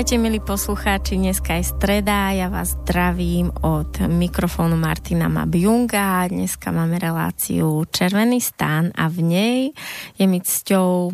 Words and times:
Vítajte, 0.00 0.16
milí 0.16 0.40
poslucháči, 0.40 1.20
dneska 1.20 1.60
je 1.60 1.76
streda, 1.76 2.32
ja 2.32 2.48
vás 2.48 2.72
zdravím 2.72 3.52
od 3.60 4.00
mikrofónu 4.08 4.72
Martina 4.72 5.28
Mabjunga. 5.28 6.24
Dneska 6.24 6.72
máme 6.72 6.96
reláciu 6.96 7.84
Červený 7.84 8.40
stan 8.40 8.88
a 8.96 9.12
v 9.12 9.18
nej 9.20 9.58
je 10.16 10.24
mi 10.24 10.40
cťou 10.40 11.12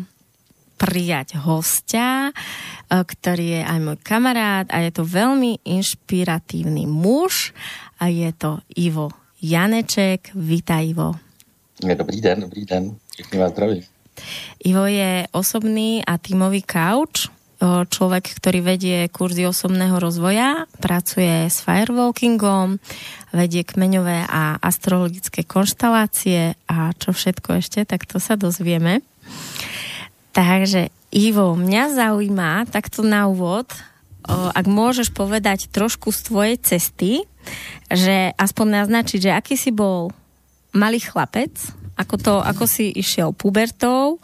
prijať 0.79 1.35
hostia, 1.35 2.31
e, 2.31 3.03
ktorý 3.03 3.59
je 3.59 3.61
aj 3.67 3.79
môj 3.83 3.97
kamarát 3.99 4.71
a 4.71 4.79
je 4.79 4.95
to 4.95 5.03
veľmi 5.03 5.67
inšpiratívny 5.67 6.87
muž 6.87 7.51
a 7.99 8.07
je 8.07 8.31
to 8.39 8.63
Ivo 8.79 9.11
Janeček. 9.43 10.31
Vítaj, 10.31 10.95
Ivo. 10.95 11.19
Dobrý 11.83 12.23
den, 12.23 12.47
dobrý 12.47 12.63
den. 12.63 12.95
Všechny 13.19 13.35
vás 13.35 13.51
zdravím. 13.51 13.83
Ivo 14.63 14.87
je 14.87 15.27
osobný 15.35 16.07
a 16.07 16.15
tímový 16.15 16.63
kauč, 16.63 17.35
človek, 17.63 18.37
ktorý 18.37 18.59
vedie 18.61 18.97
kurzy 19.09 19.45
osobného 19.49 19.97
rozvoja, 19.97 20.69
pracuje 20.77 21.49
s 21.49 21.61
firewalkingom, 21.65 22.77
vedie 23.33 23.65
kmeňové 23.65 24.29
a 24.29 24.61
astrologické 24.61 25.41
konštalácie 25.41 26.53
a 26.69 26.93
čo 26.93 27.13
všetko 27.13 27.49
ešte, 27.57 27.79
tak 27.89 28.05
to 28.05 28.21
sa 28.21 28.37
dozvieme. 28.37 29.01
Takže 30.37 30.93
Ivo, 31.09 31.57
mňa 31.57 31.83
zaujíma 31.97 32.69
takto 32.69 33.01
na 33.01 33.25
úvod, 33.25 33.65
ak 34.27 34.67
môžeš 34.67 35.15
povedať 35.15 35.71
trošku 35.71 36.11
z 36.11 36.19
tvojej 36.27 36.55
cesty, 36.59 37.11
že 37.87 38.35
aspoň 38.35 38.83
naznačiť, 38.83 39.19
že 39.23 39.31
aký 39.31 39.55
si 39.55 39.71
bol 39.71 40.11
malý 40.75 40.99
chlapec, 40.99 41.55
ako, 41.95 42.15
to, 42.19 42.35
ako 42.43 42.67
si 42.67 42.91
išiel 42.91 43.31
pubertou, 43.33 44.19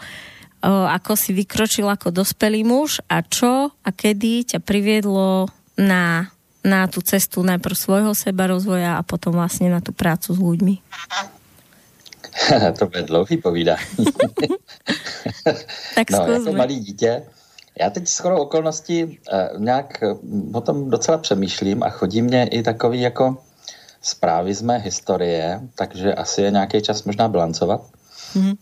ako 0.63 1.19
si 1.19 1.35
vykročil 1.35 1.91
ako 1.91 2.15
dospelý 2.15 2.63
muž 2.63 3.03
a 3.11 3.19
čo 3.19 3.75
a 3.83 3.89
kedy 3.91 4.55
ťa 4.55 4.59
priviedlo 4.63 5.51
na, 5.75 6.31
na 6.63 6.87
tú 6.87 7.03
cestu 7.03 7.43
najprv 7.43 7.75
svojho 7.75 8.13
seba 8.15 8.47
rozvoja 8.47 8.95
a 8.95 9.03
potom 9.03 9.33
vlastně 9.33 9.69
na 9.69 9.81
tu 9.81 9.91
prácu 9.91 10.35
s 10.35 10.39
ľuďmi? 10.39 10.75
to 12.79 12.85
bude 12.85 13.03
dlouhý 13.03 13.37
povídání. 13.37 14.05
tak 15.95 16.11
no, 16.11 16.17
jako 16.17 16.53
malý 16.53 16.79
dítě, 16.79 17.23
já 17.79 17.89
teď 17.89 18.07
skoro 18.07 18.41
okolností 18.41 19.19
eh, 19.31 19.49
nějak 19.57 20.03
o 20.53 20.61
tom 20.61 20.89
docela 20.89 21.17
přemýšlím 21.17 21.83
a 21.83 21.89
chodí 21.89 22.21
mě 22.21 22.47
i 22.47 22.63
takový 22.63 23.01
jako 23.01 23.37
zprávy 24.01 24.53
z 24.53 24.61
mé 24.61 24.77
historie, 24.77 25.59
takže 25.75 26.13
asi 26.13 26.41
je 26.41 26.51
nějaký 26.51 26.81
čas 26.81 27.03
možná 27.03 27.27
bilancovat. 27.27 27.81
Mm-hmm. 28.35 28.57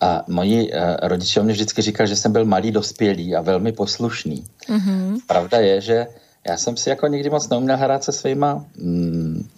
A 0.00 0.24
moji 0.28 0.72
uh, 0.72 0.78
rodiče 1.02 1.42
mě 1.42 1.52
vždycky 1.52 1.82
říkali, 1.82 2.08
že 2.08 2.16
jsem 2.16 2.32
byl 2.32 2.44
malý 2.44 2.70
dospělý 2.70 3.36
a 3.36 3.40
velmi 3.40 3.72
poslušný. 3.72 4.44
Mm-hmm. 4.68 5.18
Pravda 5.26 5.58
je, 5.58 5.80
že 5.80 6.06
já 6.48 6.56
jsem 6.56 6.76
si 6.76 6.88
jako 6.88 7.06
nikdy 7.06 7.30
moc 7.30 7.48
neuměl 7.48 7.76
hrát 7.76 8.04
se 8.04 8.12
svýma 8.12 8.64
mm, 8.76 9.48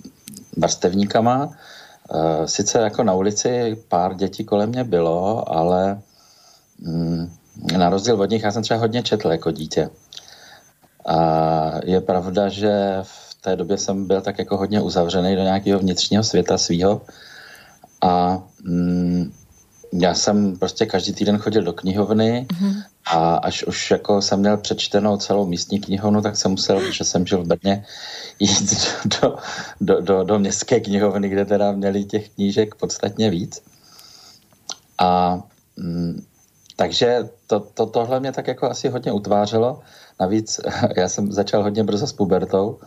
vrstevníkama. 0.56 1.46
Uh, 1.46 2.44
sice 2.46 2.78
jako 2.78 3.02
na 3.02 3.14
ulici 3.14 3.76
pár 3.88 4.14
dětí 4.14 4.44
kolem 4.44 4.68
mě 4.68 4.84
bylo, 4.84 5.52
ale 5.54 6.00
mm, 6.78 7.30
na 7.78 7.88
rozdíl 7.88 8.20
od 8.20 8.30
nich 8.30 8.42
já 8.42 8.52
jsem 8.52 8.62
třeba 8.62 8.80
hodně 8.80 9.02
četl 9.02 9.30
jako 9.30 9.50
dítě. 9.50 9.90
A 11.06 11.70
je 11.84 12.00
pravda, 12.00 12.48
že 12.48 12.98
v 13.02 13.34
té 13.40 13.56
době 13.56 13.78
jsem 13.78 14.06
byl 14.06 14.20
tak 14.20 14.38
jako 14.38 14.56
hodně 14.56 14.80
uzavřený 14.80 15.36
do 15.36 15.42
nějakého 15.42 15.78
vnitřního 15.78 16.22
světa 16.22 16.58
svýho 16.58 17.02
a 18.00 18.42
mm, 18.64 19.32
já 19.92 20.14
jsem 20.14 20.56
prostě 20.58 20.86
každý 20.86 21.12
týden 21.12 21.38
chodil 21.38 21.62
do 21.62 21.72
knihovny 21.72 22.46
mm-hmm. 22.48 22.82
a 23.06 23.36
až 23.36 23.64
už 23.64 23.90
jako 23.90 24.22
jsem 24.22 24.40
měl 24.40 24.56
přečtenou 24.56 25.16
celou 25.16 25.46
místní 25.46 25.80
knihovnu, 25.80 26.22
tak 26.22 26.36
jsem 26.36 26.50
musel, 26.50 26.92
že 26.92 27.04
jsem 27.04 27.26
žil 27.26 27.42
v 27.42 27.46
Brně, 27.46 27.84
jít 28.38 28.74
do, 29.22 29.36
do, 29.80 30.00
do, 30.00 30.24
do 30.24 30.38
městské 30.38 30.80
knihovny, 30.80 31.28
kde 31.28 31.44
teda 31.44 31.72
měli 31.72 32.04
těch 32.04 32.28
knížek 32.28 32.74
podstatně 32.74 33.30
víc. 33.30 33.62
A 34.98 35.38
mm, 35.76 36.24
takže 36.76 37.28
to, 37.46 37.60
to, 37.60 37.86
tohle 37.86 38.20
mě 38.20 38.32
tak 38.32 38.46
jako 38.48 38.70
asi 38.70 38.88
hodně 38.88 39.12
utvářelo. 39.12 39.80
Navíc 40.20 40.60
já 40.96 41.08
jsem 41.08 41.32
začal 41.32 41.62
hodně 41.62 41.84
brzo 41.84 42.06
s 42.06 42.12
pubertou. 42.12 42.78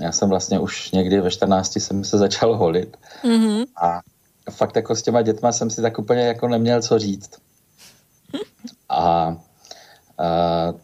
Já 0.00 0.12
jsem 0.12 0.28
vlastně 0.28 0.58
už 0.58 0.92
někdy 0.92 1.20
ve 1.20 1.30
14 1.30 1.76
jsem 1.76 2.04
se 2.04 2.18
začal 2.18 2.56
holit. 2.56 2.96
Mm-hmm. 3.24 3.66
A 3.82 4.00
fakt 4.50 4.76
jako 4.76 4.94
s 4.94 5.02
těma 5.02 5.22
dětma 5.22 5.52
jsem 5.52 5.70
si 5.70 5.82
tak 5.82 5.98
úplně 5.98 6.22
jako 6.22 6.48
neměl 6.48 6.82
co 6.82 6.98
říct. 6.98 7.30
A, 8.88 8.98
a 8.98 9.36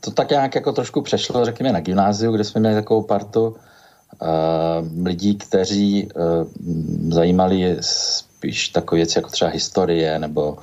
to 0.01 0.11
tak 0.11 0.31
nějak 0.31 0.55
jako 0.55 0.73
trošku 0.73 1.03
přešlo, 1.03 1.45
řekněme, 1.45 1.73
na 1.73 1.81
gymnáziu, 1.81 2.33
kde 2.33 2.45
jsme 2.45 2.61
měli 2.61 2.75
takovou 2.75 3.03
partu 3.03 3.47
uh, 3.47 5.07
lidí, 5.07 5.37
kteří 5.37 6.09
uh, 6.09 7.13
zajímali 7.13 7.77
spíš 7.81 8.69
takové 8.69 8.97
věci 8.97 9.19
jako 9.19 9.31
třeba 9.31 9.51
historie 9.51 10.19
nebo 10.19 10.59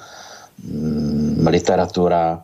um, 0.74 1.48
literatura. 1.48 2.44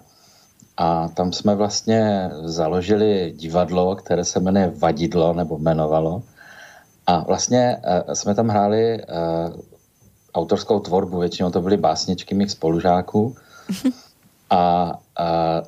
A 0.78 1.08
tam 1.08 1.34
jsme 1.34 1.56
vlastně 1.56 2.32
založili 2.44 3.34
divadlo, 3.36 3.96
které 3.96 4.26
se 4.26 4.40
jmenuje 4.40 4.74
Vadidlo 4.78 5.34
nebo 5.34 5.58
jmenovalo. 5.58 6.24
A 7.08 7.24
vlastně 7.24 7.78
uh, 8.08 8.14
jsme 8.14 8.36
tam 8.36 8.48
hráli 8.48 9.02
uh, 9.04 9.62
autorskou 10.34 10.80
tvorbu, 10.80 11.20
většinou 11.20 11.52
to 11.52 11.62
byly 11.62 11.78
básničky 11.78 12.36
mých 12.36 12.52
spolužáků. 12.52 13.36
A, 14.50 14.94
a 15.18 15.62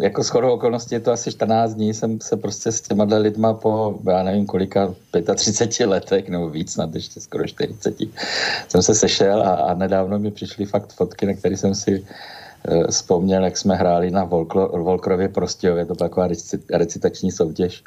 jako 0.00 0.22
shodou 0.22 0.52
okolností 0.52 0.94
je 0.94 1.00
to 1.00 1.12
asi 1.12 1.32
14 1.32 1.74
dní, 1.74 1.94
jsem 1.94 2.20
se 2.20 2.36
prostě 2.36 2.72
s 2.72 2.80
těma 2.80 3.04
lidma 3.04 3.54
po, 3.54 3.98
já 4.10 4.22
nevím 4.22 4.46
kolika, 4.46 4.94
35 5.34 5.86
letech 5.86 6.28
nebo 6.28 6.50
víc, 6.50 6.72
snad 6.72 6.94
ještě 6.94 7.20
skoro 7.20 7.46
40, 7.46 7.96
jsem 8.68 8.82
se 8.82 8.94
sešel 8.94 9.42
a, 9.42 9.54
a 9.54 9.74
nedávno 9.74 10.18
mi 10.18 10.30
přišly 10.30 10.64
fakt 10.64 10.92
fotky, 10.92 11.26
na 11.26 11.34
které 11.34 11.56
jsem 11.56 11.74
si 11.74 12.00
uh, 12.00 12.86
vzpomněl, 12.86 13.44
jak 13.44 13.56
jsme 13.56 13.76
hráli 13.76 14.10
na 14.10 14.24
Volklo, 14.24 14.68
Volkrově 14.68 15.28
Prostějově, 15.28 15.84
to 15.84 15.94
byla 15.94 16.08
taková 16.08 16.28
recitační 16.72 17.32
soutěž. 17.32 17.84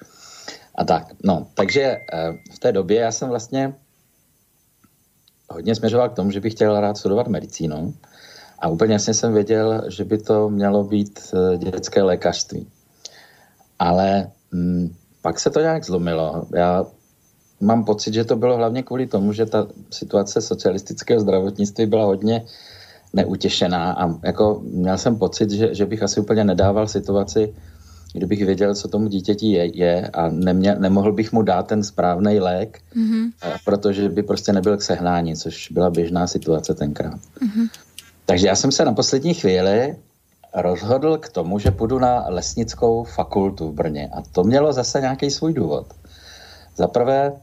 A 0.76 0.84
tak, 0.84 1.08
no, 1.24 1.48
takže 1.54 1.98
uh, 1.98 2.36
v 2.56 2.60
té 2.60 2.72
době 2.72 3.00
já 3.00 3.12
jsem 3.12 3.30
vlastně 3.30 3.74
hodně 5.50 5.76
směřoval 5.76 6.10
k 6.10 6.14
tomu, 6.14 6.32
že 6.32 6.40
bych 6.40 6.54
chtěl 6.54 6.80
rád 6.80 6.98
studovat 6.98 7.28
medicínu 7.28 7.94
a 8.60 8.68
úplně 8.68 8.94
jasně 8.94 9.14
jsem 9.14 9.34
věděl, 9.34 9.84
že 9.88 10.04
by 10.04 10.18
to 10.18 10.50
mělo 10.50 10.84
být 10.84 11.20
eh, 11.34 11.58
dětské 11.58 12.04
lékařství. 12.04 12.68
Ale 13.80 14.32
hm, 14.54 14.96
pak 15.22 15.40
se 15.40 15.50
to 15.50 15.60
nějak 15.60 15.86
zlomilo. 15.86 16.46
Já 16.56 16.86
mám 17.60 17.86
pocit, 17.86 18.14
že 18.14 18.24
to 18.24 18.36
bylo 18.36 18.58
hlavně 18.58 18.84
kvůli 18.84 19.08
tomu, 19.08 19.34
že 19.34 19.46
ta 19.46 19.68
situace 19.92 20.42
socialistického 20.42 21.20
zdravotnictví 21.20 21.86
byla 21.86 22.06
hodně 22.06 22.46
neutěšená 23.14 23.92
a 23.94 24.20
jako 24.24 24.62
měl 24.64 24.98
jsem 24.98 25.16
pocit, 25.18 25.52
že, 25.52 25.76
že 25.76 25.86
bych 25.86 26.04
asi 26.04 26.20
úplně 26.20 26.44
nedával 26.44 26.88
situaci 26.88 27.54
kdybych 28.14 28.46
věděl, 28.46 28.76
co 28.76 28.88
tomu 28.88 29.08
dítěti 29.08 29.48
je, 29.52 29.78
je 29.78 30.08
a 30.08 30.30
nemě, 30.30 30.76
nemohl 30.80 31.12
bych 31.12 31.32
mu 31.32 31.42
dát 31.42 31.68
ten 31.68 31.84
správný 31.84 32.40
lék, 32.40 32.80
mm-hmm. 32.96 33.32
protože 33.66 34.10
by 34.10 34.24
prostě 34.24 34.54
nebyl 34.54 34.78
k 34.78 34.82
sehnání, 34.82 35.36
což 35.36 35.72
byla 35.72 35.90
běžná 35.90 36.28
situace 36.28 36.74
tenkrát. 36.74 37.20
Mm-hmm. 37.20 37.70
Takže 38.26 38.48
já 38.48 38.56
jsem 38.56 38.72
se 38.72 38.86
na 38.86 38.94
poslední 38.94 39.34
chvíli 39.34 39.96
rozhodl 40.56 41.18
k 41.18 41.30
tomu, 41.30 41.60
že 41.60 41.72
půjdu 41.72 42.00
na 42.00 42.26
lesnickou 42.28 43.04
fakultu 43.04 43.70
v 43.70 43.74
Brně. 43.74 44.10
A 44.14 44.22
to 44.32 44.44
mělo 44.44 44.74
zase 44.74 45.02
nějaký 45.02 45.32
svůj 45.32 45.54
důvod. 45.54 45.94
Za 46.76 46.88
prvé, 46.88 47.34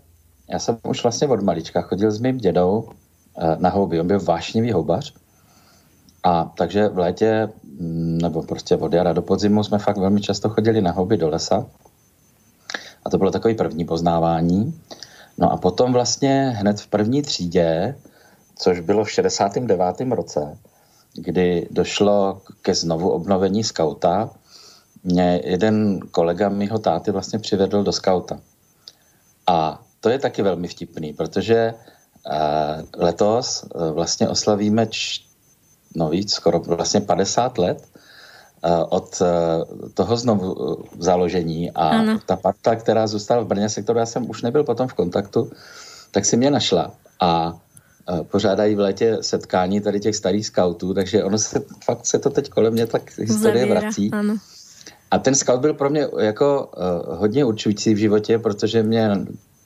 já 0.49 0.59
jsem 0.59 0.79
už 0.89 1.03
vlastně 1.03 1.29
od 1.29 1.43
malička 1.43 1.81
chodil 1.81 2.11
s 2.11 2.21
mým 2.21 2.39
dědou 2.39 2.89
eh, 3.39 3.57
na 3.59 3.71
houby. 3.71 4.01
On 4.01 4.07
byl 4.07 4.21
vášnivý 4.21 4.73
houbař. 4.73 5.15
A 6.25 6.53
takže 6.57 6.89
v 6.89 6.99
létě 6.99 7.49
nebo 7.81 8.43
prostě 8.43 8.77
od 8.77 8.93
jara 8.93 9.13
do 9.13 9.23
podzimu 9.23 9.65
jsme 9.65 9.79
fakt 9.79 9.97
velmi 9.97 10.21
často 10.21 10.49
chodili 10.49 10.81
na 10.81 10.93
hobby 10.93 11.17
do 11.17 11.29
lesa. 11.29 11.67
A 13.05 13.11
to 13.11 13.19
bylo 13.19 13.31
takový 13.31 13.55
první 13.55 13.85
poznávání. 13.85 14.81
No 15.39 15.53
a 15.53 15.57
potom 15.57 15.93
vlastně 15.93 16.55
hned 16.57 16.81
v 16.81 16.87
první 16.87 17.23
třídě, 17.23 17.97
což 18.57 18.81
bylo 18.81 19.05
v 19.05 19.11
69. 19.11 20.01
roce, 20.11 20.59
kdy 21.15 21.69
došlo 21.71 22.43
ke 22.63 22.75
znovu 22.75 23.11
obnovení 23.11 23.65
skauta, 23.65 24.31
mě 25.05 25.41
jeden 25.45 26.01
kolega 26.01 26.49
mýho 26.49 26.79
táty 26.79 27.11
vlastně 27.11 27.39
přivedl 27.39 27.83
do 27.83 27.93
skauta. 27.93 28.41
A 29.47 29.83
to 30.01 30.11
je 30.11 30.19
taky 30.19 30.43
velmi 30.43 30.69
vtipný, 30.69 31.13
protože 31.13 31.75
uh, 31.75 33.03
letos 33.05 33.65
uh, 33.75 33.91
vlastně 33.91 34.29
oslavíme 34.29 34.87
no 35.95 36.09
víc, 36.09 36.33
skoro 36.33 36.61
vlastně 36.61 37.01
50 37.01 37.59
let 37.59 37.85
uh, 38.65 38.71
od 38.89 39.21
uh, 39.21 39.89
toho 39.95 40.17
znovu 40.17 40.53
uh, 40.53 40.75
založení 40.99 41.71
a 41.71 41.89
ano. 41.89 42.19
ta 42.27 42.37
parta, 42.37 42.77
která 42.77 43.07
zůstala 43.07 43.43
v 43.43 43.47
Brně, 43.47 43.69
se 43.69 43.83
kterou 43.83 43.99
já 43.99 44.07
jsem 44.07 44.31
už 44.31 44.43
nebyl 44.43 44.65
potom 44.65 44.89
v 44.89 44.95
kontaktu, 44.95 45.51
tak 46.11 46.25
si 46.25 46.37
mě 46.37 46.51
našla 46.51 46.95
a 47.21 47.59
pořádají 48.31 48.75
v 48.75 48.79
létě 48.79 49.19
setkání 49.21 49.81
tady 49.81 50.01
těch 50.01 50.17
starých 50.17 50.47
skautů, 50.47 50.95
takže 50.95 51.25
ono 51.25 51.39
se, 51.39 51.61
fakt 51.85 52.07
se 52.07 52.19
to 52.19 52.31
teď 52.31 52.51
kolem 52.51 52.73
mě 52.73 52.87
tak 52.87 53.19
historie 53.19 53.61
Zavíra, 53.61 53.81
vrací. 53.81 54.11
Ano. 54.11 54.37
A 55.11 55.19
ten 55.19 55.35
scout 55.35 55.61
byl 55.61 55.75
pro 55.75 55.91
mě 55.91 56.09
jako 56.19 56.71
uh, 56.77 57.19
hodně 57.19 57.45
určující 57.45 57.95
v 57.95 57.99
životě, 57.99 58.39
protože 58.39 58.83
mě, 58.83 59.11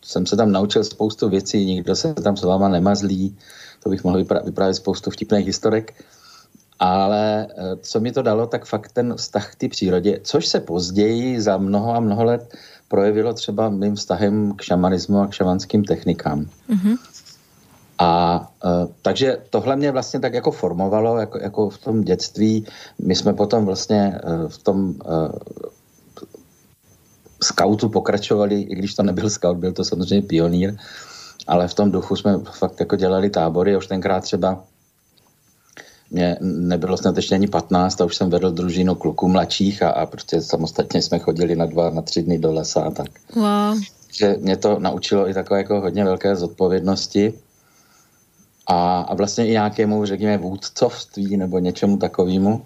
jsem 0.04 0.26
se 0.26 0.36
tam 0.36 0.52
naučil 0.52 0.84
spoustu 0.84 1.28
věcí, 1.28 1.64
nikdo 1.64 1.96
se 1.96 2.14
tam 2.14 2.36
s 2.36 2.42
váma 2.42 2.68
nemazlí, 2.68 3.36
to 3.82 3.88
bych 3.88 4.04
mohl 4.04 4.24
vyprávět 4.44 4.76
spoustu 4.76 5.10
vtipných 5.10 5.46
historek, 5.46 6.04
ale 6.78 7.46
uh, 7.46 7.78
co 7.80 8.00
mi 8.00 8.12
to 8.12 8.22
dalo, 8.22 8.46
tak 8.46 8.64
fakt 8.64 8.92
ten 8.92 9.14
vztah 9.14 9.52
k 9.52 9.54
té 9.54 9.68
přírodě, 9.68 10.20
což 10.22 10.46
se 10.46 10.60
později 10.60 11.40
za 11.40 11.56
mnoho 11.56 11.94
a 11.94 12.00
mnoho 12.00 12.24
let 12.24 12.54
projevilo 12.88 13.32
třeba 13.32 13.68
mým 13.68 13.94
vztahem 13.94 14.54
k 14.56 14.62
šamanismu 14.62 15.20
a 15.20 15.26
k 15.26 15.32
šamanským 15.32 15.84
technikám. 15.84 16.46
Mm-hmm. 16.70 16.96
A 17.98 18.40
uh, 18.64 18.90
takže 19.02 19.38
tohle 19.50 19.76
mě 19.76 19.90
vlastně 19.90 20.20
tak 20.20 20.34
jako 20.34 20.50
formovalo, 20.50 21.18
jako, 21.18 21.38
jako 21.38 21.70
v 21.70 21.78
tom 21.78 22.00
dětství. 22.00 22.66
My 23.02 23.14
jsme 23.14 23.32
potom 23.34 23.66
vlastně 23.66 24.20
uh, 24.24 24.48
v 24.48 24.58
tom 24.58 24.88
uh, 24.88 25.28
skautu 27.42 27.88
pokračovali, 27.88 28.60
i 28.60 28.74
když 28.74 28.94
to 28.94 29.02
nebyl 29.02 29.30
scout, 29.30 29.56
byl 29.56 29.72
to 29.72 29.84
samozřejmě 29.84 30.28
pionýr, 30.28 30.76
ale 31.46 31.68
v 31.68 31.74
tom 31.74 31.90
duchu 31.90 32.16
jsme 32.16 32.38
fakt 32.38 32.80
jako 32.80 32.96
dělali 32.96 33.30
tábory. 33.30 33.76
Už 33.76 33.86
tenkrát 33.86 34.20
třeba 34.20 34.64
mě 36.10 36.36
nebylo 36.40 36.96
snad 36.96 37.16
ještě 37.16 37.34
ani 37.34 37.48
15 37.48 38.00
a 38.00 38.04
už 38.04 38.16
jsem 38.16 38.30
vedl 38.30 38.50
družinu 38.50 38.94
kluků 38.94 39.28
mladších 39.28 39.82
a, 39.82 39.90
a 39.90 40.06
prostě 40.06 40.40
samostatně 40.40 41.02
jsme 41.02 41.18
chodili 41.18 41.56
na 41.56 41.66
dva, 41.66 41.90
na 41.90 42.02
tři 42.02 42.22
dny 42.22 42.38
do 42.38 42.52
lesa 42.52 42.82
a 42.82 42.90
tak. 42.90 43.08
Wow. 43.34 43.78
Že 44.12 44.36
mě 44.40 44.56
to 44.56 44.78
naučilo 44.78 45.28
i 45.28 45.34
takové 45.34 45.58
jako 45.58 45.80
hodně 45.80 46.04
velké 46.04 46.36
zodpovědnosti 46.36 47.34
a, 48.66 49.00
a 49.00 49.14
vlastně 49.14 49.46
i 49.46 49.50
nějakému, 49.50 50.04
řekněme, 50.04 50.38
vůdcovství 50.38 51.36
nebo 51.36 51.58
něčemu 51.58 51.96
takovému. 51.96 52.62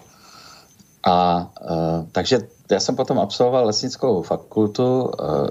A 1.07 1.47
uh, 1.61 2.05
takže 2.11 2.39
já 2.71 2.79
jsem 2.79 2.95
potom 2.95 3.19
absolvoval 3.19 3.65
lesnickou 3.65 4.21
fakultu, 4.21 5.03
uh, 5.03 5.47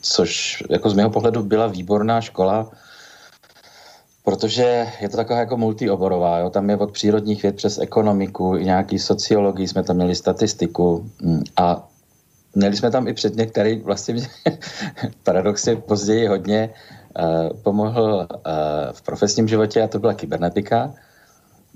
což 0.00 0.62
jako 0.70 0.90
z 0.90 0.94
mého 0.94 1.10
pohledu 1.10 1.42
byla 1.42 1.66
výborná 1.66 2.20
škola, 2.20 2.70
protože 4.26 4.86
je 5.00 5.08
to 5.08 5.16
taková 5.16 5.38
jako 5.38 5.56
multioborová. 5.56 6.38
Jo? 6.38 6.50
Tam 6.50 6.70
je 6.70 6.76
od 6.76 6.92
přírodních 6.92 7.42
věd 7.42 7.56
přes 7.56 7.78
ekonomiku, 7.78 8.56
i 8.56 8.64
nějaký 8.64 8.98
sociologii, 8.98 9.68
jsme 9.68 9.82
tam 9.82 9.96
měli 9.96 10.14
statistiku 10.14 11.10
mm, 11.22 11.42
a 11.56 11.88
měli 12.54 12.76
jsme 12.76 12.90
tam 12.90 13.08
i 13.08 13.14
předmět, 13.14 13.46
který 13.46 13.80
vlastně 13.80 14.14
mě 14.14 14.26
paradoxně 15.22 15.76
později 15.76 16.26
hodně 16.26 16.70
uh, 17.18 17.60
pomohl 17.62 18.26
uh, 18.26 18.26
v 18.92 19.02
profesním 19.02 19.48
životě 19.48 19.82
a 19.82 19.88
to 19.88 19.98
byla 19.98 20.14
kybernetika, 20.14 20.94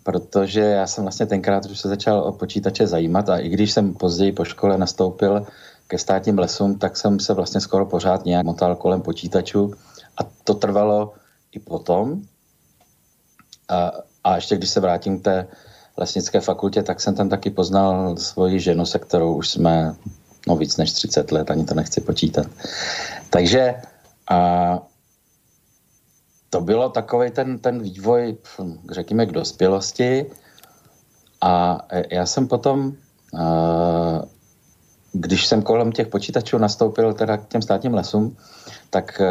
protože 0.03 0.61
já 0.61 0.87
jsem 0.87 1.05
vlastně 1.05 1.27
tenkrát 1.27 1.67
už 1.67 1.79
se 1.79 1.89
začal 1.89 2.19
o 2.19 2.33
počítače 2.33 2.87
zajímat 2.87 3.29
a 3.29 3.39
i 3.39 3.49
když 3.49 3.73
jsem 3.73 3.95
později 3.95 4.33
po 4.33 4.45
škole 4.45 4.79
nastoupil 4.79 5.47
ke 5.87 5.99
státním 5.99 6.39
lesům, 6.39 6.79
tak 6.79 6.97
jsem 6.97 7.21
se 7.21 7.35
vlastně 7.35 7.61
skoro 7.61 7.87
pořád 7.87 8.25
nějak 8.25 8.47
motal 8.47 8.77
kolem 8.77 9.03
počítačů 9.03 9.75
a 10.19 10.27
to 10.45 10.55
trvalo 10.55 11.15
i 11.53 11.59
potom. 11.59 12.23
A, 13.71 13.93
a 14.25 14.35
ještě 14.35 14.57
když 14.57 14.71
se 14.71 14.81
vrátím 14.81 15.21
k 15.21 15.25
té 15.25 15.47
lesnické 15.97 16.41
fakultě, 16.41 16.83
tak 16.83 17.01
jsem 17.01 17.15
tam 17.15 17.29
taky 17.29 17.51
poznal 17.51 18.17
svoji 18.17 18.61
ženu, 18.61 18.87
se 18.87 18.99
kterou 18.99 19.35
už 19.35 19.49
jsme 19.49 19.95
no 20.49 20.57
víc 20.57 20.77
než 20.77 20.93
30 20.93 21.33
let, 21.33 21.51
ani 21.51 21.65
to 21.65 21.75
nechci 21.75 22.01
počítat. 22.01 22.47
Takže 23.31 23.75
a, 24.31 24.79
to 26.51 26.61
bylo 26.61 26.89
takový 26.89 27.31
ten, 27.31 27.59
ten 27.59 27.83
vývoj, 27.83 28.37
řekněme, 28.91 29.27
k 29.27 29.33
dospělosti. 29.33 30.27
A 31.41 31.79
já 32.11 32.27
jsem 32.27 32.49
potom, 32.49 32.93
když 35.13 35.47
jsem 35.47 35.63
kolem 35.63 35.93
těch 35.93 36.09
počítačů 36.09 36.59
nastoupil 36.59 37.15
teda 37.15 37.37
k 37.37 37.49
těm 37.49 37.63
státním 37.63 37.95
lesům, 37.95 38.37
tak 38.91 39.23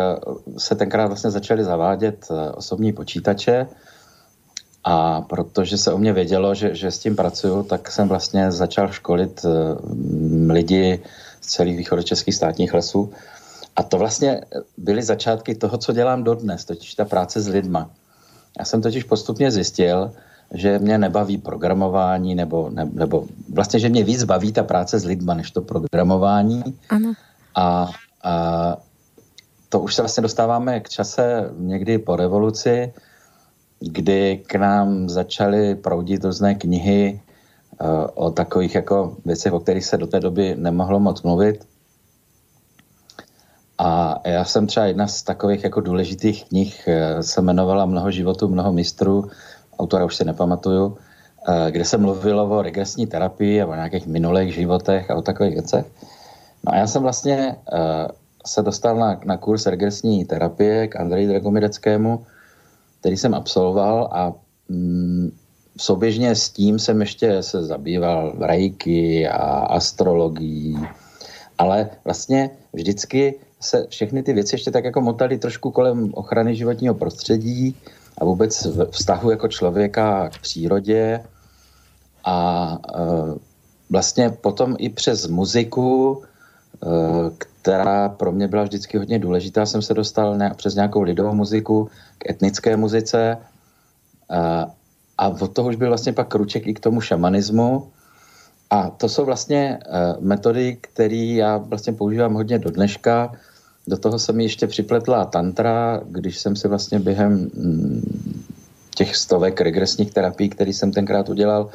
se 0.57 0.75
tenkrát 0.75 1.07
vlastně 1.07 1.31
začaly 1.31 1.63
zavádět 1.63 2.27
osobní 2.53 2.94
počítače 2.94 3.68
a 4.84 5.22
protože 5.22 5.78
se 5.78 5.94
o 5.94 5.98
mě 5.98 6.14
vědělo, 6.14 6.56
že, 6.56 6.76
že 6.76 6.92
s 6.92 7.00
tím 7.00 7.16
pracuju, 7.16 7.64
tak 7.64 7.92
jsem 7.92 8.08
vlastně 8.08 8.52
začal 8.52 8.92
školit 8.92 9.46
lidi 10.50 11.00
z 11.42 11.48
celých 11.48 11.78
východočeských 11.78 12.36
státních 12.36 12.74
lesů 12.74 13.12
a 13.76 13.84
to 13.84 13.98
vlastně 13.98 14.42
byly 14.78 15.04
začátky 15.04 15.56
toho, 15.56 15.78
co 15.78 15.94
dělám 15.94 16.24
dodnes, 16.24 16.66
totiž 16.66 16.96
ta 16.96 17.06
práce 17.06 17.42
s 17.42 17.48
lidma. 17.48 17.90
Já 18.60 18.66
jsem 18.66 18.81
totiž 18.81 19.04
postupně 19.04 19.52
zjistil, 19.52 20.12
že 20.54 20.80
mě 20.80 20.98
nebaví 20.98 21.38
programování, 21.38 22.36
nebo, 22.36 22.70
ne, 22.70 22.90
nebo 22.94 23.25
vlastně, 23.54 23.80
že 23.80 23.90
mě 23.90 24.04
víc 24.04 24.24
baví 24.24 24.52
ta 24.52 24.64
práce 24.64 25.00
s 25.00 25.06
lidma, 25.06 25.34
než 25.34 25.52
to 25.52 25.62
programování. 25.62 26.64
Ano. 26.90 27.14
A, 27.56 27.90
a 28.24 28.78
to 29.70 29.80
už 29.80 29.96
se 29.96 30.02
vlastně 30.02 30.22
dostáváme 30.22 30.80
k 30.80 30.90
čase 30.90 31.50
někdy 31.58 31.98
po 31.98 32.16
revoluci, 32.16 32.94
kdy 33.80 34.44
k 34.48 34.56
nám 34.56 35.10
začaly 35.10 35.76
proudit 35.76 36.24
různé 36.24 36.56
knihy 36.56 37.22
uh, 37.81 37.88
o 38.16 38.31
takových 38.31 38.76
jako 38.76 39.18
věcech, 39.26 39.54
o 39.54 39.60
kterých 39.60 39.86
se 39.86 39.98
do 39.98 40.08
té 40.08 40.20
doby 40.20 40.56
nemohlo 40.58 41.00
moc 41.00 41.22
mluvit. 41.22 41.66
A 43.80 44.20
já 44.26 44.46
jsem 44.46 44.68
třeba 44.68 44.86
jedna 44.86 45.08
z 45.08 45.24
takových 45.24 45.64
jako 45.64 45.81
důležitých 45.81 46.46
knih 46.46 46.88
eh, 46.88 47.24
se 47.24 47.42
jmenovala 47.42 47.86
Mnoho 47.86 48.12
životů, 48.12 48.48
mnoho 48.48 48.74
mistrů, 48.74 49.31
autora 49.80 50.06
už 50.06 50.16
si 50.16 50.25
nepamatuju, 50.25 50.98
eh, 51.48 51.72
kde 51.72 51.86
se 51.86 51.98
mluvilo 51.98 52.50
o 52.50 52.62
regresní 52.62 53.08
terapii 53.08 53.62
a 53.62 53.68
o 53.68 53.75
nějakých 53.75 54.08
minulých 54.08 54.53
životech 54.53 55.12
a 55.12 55.15
o 55.15 55.22
takových 55.22 55.53
věcech. 55.53 55.86
No 56.65 56.74
a 56.74 56.75
já 56.75 56.88
jsem 56.88 57.01
vlastně 57.01 57.56
eh, 57.74 58.08
se 58.46 58.62
dostal 58.62 58.96
na, 58.98 59.20
na 59.25 59.38
kurz 59.38 59.65
regresní 59.65 60.25
terapie 60.25 60.88
k 60.88 61.00
Andreji 61.00 61.27
Dragomideckému, 61.27 62.25
který 63.00 63.18
jsem 63.18 63.34
absolvoval 63.34 64.10
a 64.12 64.34
mm, 64.70 65.32
souběžně 65.77 66.36
s 66.36 66.50
tím 66.50 66.79
jsem 66.79 67.01
ještě 67.01 67.44
se 67.44 67.63
zabýval 67.63 68.34
rejky 68.39 69.27
a 69.27 69.44
astrologií, 69.79 70.77
ale 71.58 71.89
vlastně 72.06 72.50
vždycky 72.74 73.36
se 73.60 73.88
všechny 73.89 74.24
ty 74.24 74.34
věci 74.34 74.56
ještě 74.56 74.72
tak 74.72 74.84
jako 74.84 75.01
motaly 75.01 75.38
trošku 75.38 75.72
kolem 75.72 76.12
ochrany 76.13 76.56
životního 76.56 76.94
prostředí 76.94 77.75
a 78.18 78.25
vůbec 78.25 78.68
vztahu 78.91 79.32
jako 79.32 79.48
člověka 79.48 80.29
k 80.29 80.41
přírodě. 80.41 81.24
A 82.24 82.77
e, 82.96 83.00
vlastně 83.89 84.29
potom 84.29 84.75
i 84.79 84.89
přes 84.89 85.27
muziku, 85.27 86.22
e, 86.84 86.88
která 87.62 88.10
pro 88.10 88.32
mě 88.32 88.48
byla 88.48 88.63
vždycky 88.63 88.98
hodně 88.98 89.20
důležitá, 89.20 89.66
jsem 89.66 89.82
se 89.82 89.94
dostal 89.94 90.38
ne, 90.38 90.54
přes 90.56 90.75
nějakou 90.75 91.01
lidovou 91.01 91.34
muziku 91.34 91.89
k 92.18 92.30
etnické 92.30 92.78
muzice 92.78 93.20
e, 93.32 93.38
a 95.18 95.28
od 95.28 95.54
toho 95.54 95.70
už 95.70 95.75
byl 95.75 95.88
vlastně 95.88 96.13
pak 96.13 96.28
kruček 96.28 96.68
i 96.68 96.74
k 96.74 96.80
tomu 96.80 97.01
šamanismu, 97.01 97.92
a 98.70 98.89
to 98.89 99.10
jsou 99.10 99.25
vlastně 99.25 99.80
uh, 99.88 100.24
metody, 100.24 100.78
které 100.82 101.16
já 101.16 101.58
vlastně 101.58 101.94
používám 101.94 102.34
hodně 102.34 102.60
do 102.60 102.72
dneška. 102.72 103.34
Do 103.88 103.98
toho 103.98 104.20
se 104.20 104.34
mi 104.34 104.44
ještě 104.44 104.68
připletla 104.68 105.25
tantra, 105.25 106.01
když 106.06 106.39
jsem 106.39 106.56
si 106.56 106.68
vlastně 106.68 107.00
během 107.00 107.50
mm, 107.54 108.46
těch 108.96 109.16
stovek 109.16 109.62
regresních 109.62 110.13
terapií, 110.13 110.50
který 110.50 110.74
jsem 110.74 110.92
tenkrát 110.92 111.30
udělal, 111.30 111.70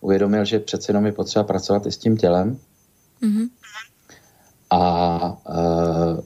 uvědomil, 0.00 0.44
že 0.44 0.58
přece 0.58 0.90
jenom 0.90 1.06
je 1.06 1.12
potřeba 1.12 1.44
pracovat 1.44 1.86
i 1.86 1.92
s 1.92 1.98
tím 1.98 2.16
tělem. 2.16 2.58
Mm-hmm. 3.22 3.48
A, 4.70 5.38
uh, 5.48 6.20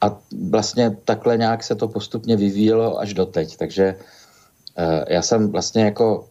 a 0.00 0.18
vlastně 0.50 0.96
takhle 1.04 1.36
nějak 1.36 1.64
se 1.64 1.74
to 1.74 1.88
postupně 1.88 2.36
vyvíjelo 2.36 2.98
až 2.98 3.14
doteď. 3.14 3.56
Takže 3.56 3.94
uh, 3.94 5.04
já 5.08 5.22
jsem 5.22 5.52
vlastně 5.52 5.84
jako 5.84 6.28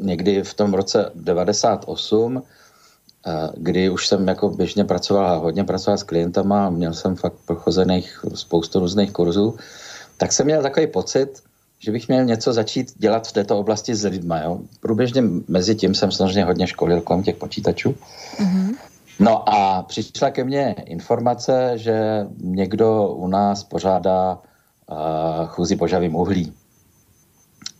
někdy 0.00 0.42
v 0.42 0.54
tom 0.54 0.74
roce 0.74 1.10
98, 1.14 2.42
eh, 3.26 3.48
kdy 3.56 3.90
už 3.90 4.08
jsem 4.08 4.28
jako 4.28 4.48
běžně 4.48 4.84
pracoval 4.84 5.26
a 5.26 5.36
hodně 5.36 5.64
pracoval 5.64 5.98
s 5.98 6.02
klientama, 6.02 6.70
měl 6.70 6.92
jsem 6.92 7.16
fakt 7.16 7.36
prochozených 7.44 8.24
spoustu 8.34 8.80
různých 8.80 9.12
kurzů, 9.12 9.56
tak 10.16 10.32
jsem 10.32 10.46
měl 10.46 10.62
takový 10.62 10.86
pocit, 10.86 11.42
že 11.78 11.92
bych 11.92 12.08
měl 12.08 12.24
něco 12.24 12.52
začít 12.52 12.92
dělat 12.96 13.28
v 13.28 13.32
této 13.32 13.58
oblasti 13.58 13.94
s 13.94 14.04
lidmi. 14.04 14.34
Jo. 14.44 14.60
Průběžně 14.80 15.22
mezi 15.48 15.74
tím 15.74 15.94
jsem 15.94 16.12
samozřejmě 16.12 16.44
hodně 16.44 16.66
školil 16.66 17.00
kolem 17.00 17.22
těch 17.22 17.36
počítačů. 17.36 17.94
Mm-hmm. 18.38 18.74
No 19.18 19.48
a 19.48 19.82
přišla 19.82 20.30
ke 20.30 20.44
mně 20.44 20.74
informace, 20.84 21.72
že 21.74 22.26
někdo 22.40 23.08
u 23.08 23.26
nás 23.26 23.64
pořádá 23.64 24.38
uh, 24.38 25.46
chůzi 25.46 25.76
požavým 25.76 26.14
uhlí. 26.14 26.52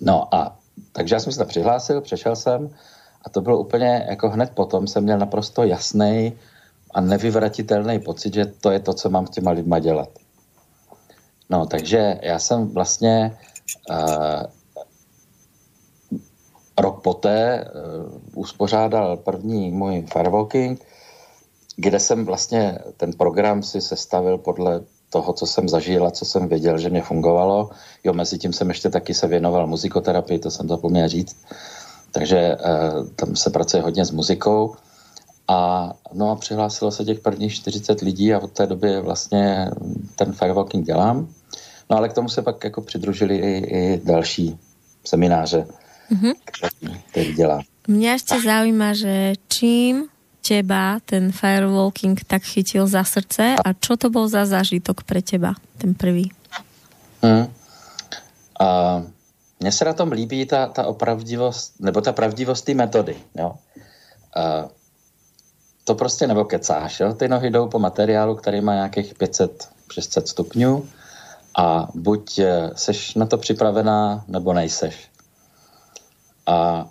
No 0.01 0.35
a 0.35 0.57
takže 0.93 1.15
já 1.15 1.21
jsem 1.21 1.33
se 1.33 1.39
tam 1.39 1.49
přihlásil, 1.49 2.01
přešel 2.01 2.37
jsem 2.37 2.71
a 3.25 3.31
to 3.31 3.41
bylo 3.41 3.59
úplně 3.59 4.07
jako 4.09 4.31
hned 4.31 4.51
potom 4.55 4.87
jsem 4.87 5.05
měl 5.05 5.19
naprosto 5.19 5.65
jasný 5.65 6.33
a 6.95 7.01
nevyvratitelný 7.01 7.99
pocit, 7.99 8.35
že 8.35 8.47
to 8.47 8.71
je 8.71 8.81
to, 8.81 8.95
co 8.95 9.11
mám 9.11 9.27
s 9.27 9.31
těma 9.31 9.51
lidma 9.51 9.79
dělat. 9.79 10.09
No, 11.51 11.67
takže 11.67 12.19
já 12.23 12.39
jsem 12.39 12.69
vlastně 12.69 13.39
uh, 13.91 14.43
rok 16.79 17.03
poté 17.03 17.65
uspořádal 18.35 19.17
první 19.17 19.71
můj 19.71 20.07
firewalking, 20.13 20.85
kde 21.77 22.01
jsem 22.01 22.25
vlastně 22.25 22.79
ten 22.97 23.13
program 23.13 23.63
si 23.63 23.81
sestavil 23.81 24.39
podle 24.39 24.81
toho, 25.11 25.33
co 25.33 25.47
jsem 25.47 25.69
zažil 25.69 26.07
a 26.07 26.11
co 26.11 26.25
jsem 26.25 26.49
věděl, 26.49 26.79
že 26.79 26.91
mě 26.91 27.03
fungovalo. 27.03 27.71
Jo, 28.05 28.13
mezi 28.13 28.39
tím 28.39 28.53
jsem 28.53 28.69
ještě 28.69 28.91
taky 28.91 29.15
se 29.15 29.27
věnoval 29.27 29.67
muzikoterapii, 29.67 30.39
to 30.39 30.51
jsem 30.51 30.69
zapomněl 30.69 31.09
říct. 31.09 31.37
Takže 32.11 32.57
uh, 32.57 33.09
tam 33.17 33.37
se 33.37 33.51
pracuje 33.51 33.83
hodně 33.83 34.05
s 34.05 34.11
muzikou. 34.11 34.75
A, 35.49 35.93
no 36.13 36.31
a 36.31 36.37
přihlásilo 36.37 36.91
se 36.91 37.05
těch 37.05 37.21
prvních 37.21 37.55
40 37.55 38.01
lidí 38.01 38.35
a 38.35 38.39
od 38.39 38.53
té 38.53 38.67
doby 38.67 39.01
vlastně 39.01 39.71
ten 40.17 40.33
firewalking 40.33 40.87
dělám. 40.87 41.29
No 41.91 41.97
ale 41.97 42.09
k 42.09 42.13
tomu 42.13 42.29
se 42.29 42.43
pak 42.43 42.65
jako 42.65 42.81
přidružili 42.83 43.37
i, 43.37 43.53
i 43.77 44.01
další 44.05 44.59
semináře, 45.05 45.67
mm-hmm. 46.13 46.35
který 47.11 47.35
dělám. 47.35 47.61
Mě 47.89 48.11
ještě 48.11 48.41
zaujíma, 48.41 48.93
že 48.95 49.33
čím 49.49 50.09
teba 50.49 51.01
ten 51.09 51.33
firewalking 51.33 52.21
tak 52.25 52.43
chytil 52.43 52.87
za 52.87 53.05
srdce 53.05 53.57
a 53.65 53.69
čo 53.73 53.97
to 53.97 54.13
bol 54.13 54.29
za 54.29 54.45
zážitok 54.45 55.09
pre 55.09 55.25
teba, 55.25 55.57
ten 55.81 55.97
prvý? 55.97 56.29
Hmm. 57.25 57.49
A 58.61 59.03
mně 59.61 59.73
se 59.73 59.85
na 59.85 59.93
tom 59.93 60.13
líbí 60.13 60.47
ta, 60.47 60.67
ta 60.67 60.87
opravdivost, 60.87 61.81
nebo 61.81 62.01
ta 62.01 62.13
pravdivost 62.13 62.65
té 62.65 62.75
metody. 62.75 63.17
Jo? 63.35 63.55
A 64.37 64.69
to 65.85 65.95
prostě 65.95 66.27
nebo 66.27 66.45
kecáš. 66.45 67.01
Jo? 67.01 67.15
Ty 67.15 67.29
nohy 67.29 67.51
jdou 67.51 67.69
po 67.69 67.79
materiálu, 67.79 68.37
který 68.37 68.61
má 68.61 68.75
nějakých 68.75 69.15
500-600 69.15 70.25
stupňů 70.25 70.89
a 71.57 71.89
buď 71.95 72.39
eh, 72.39 72.71
seš 72.75 73.15
na 73.15 73.27
to 73.27 73.39
připravená, 73.39 74.25
nebo 74.29 74.53
nejseš. 74.53 75.09
A 76.47 76.89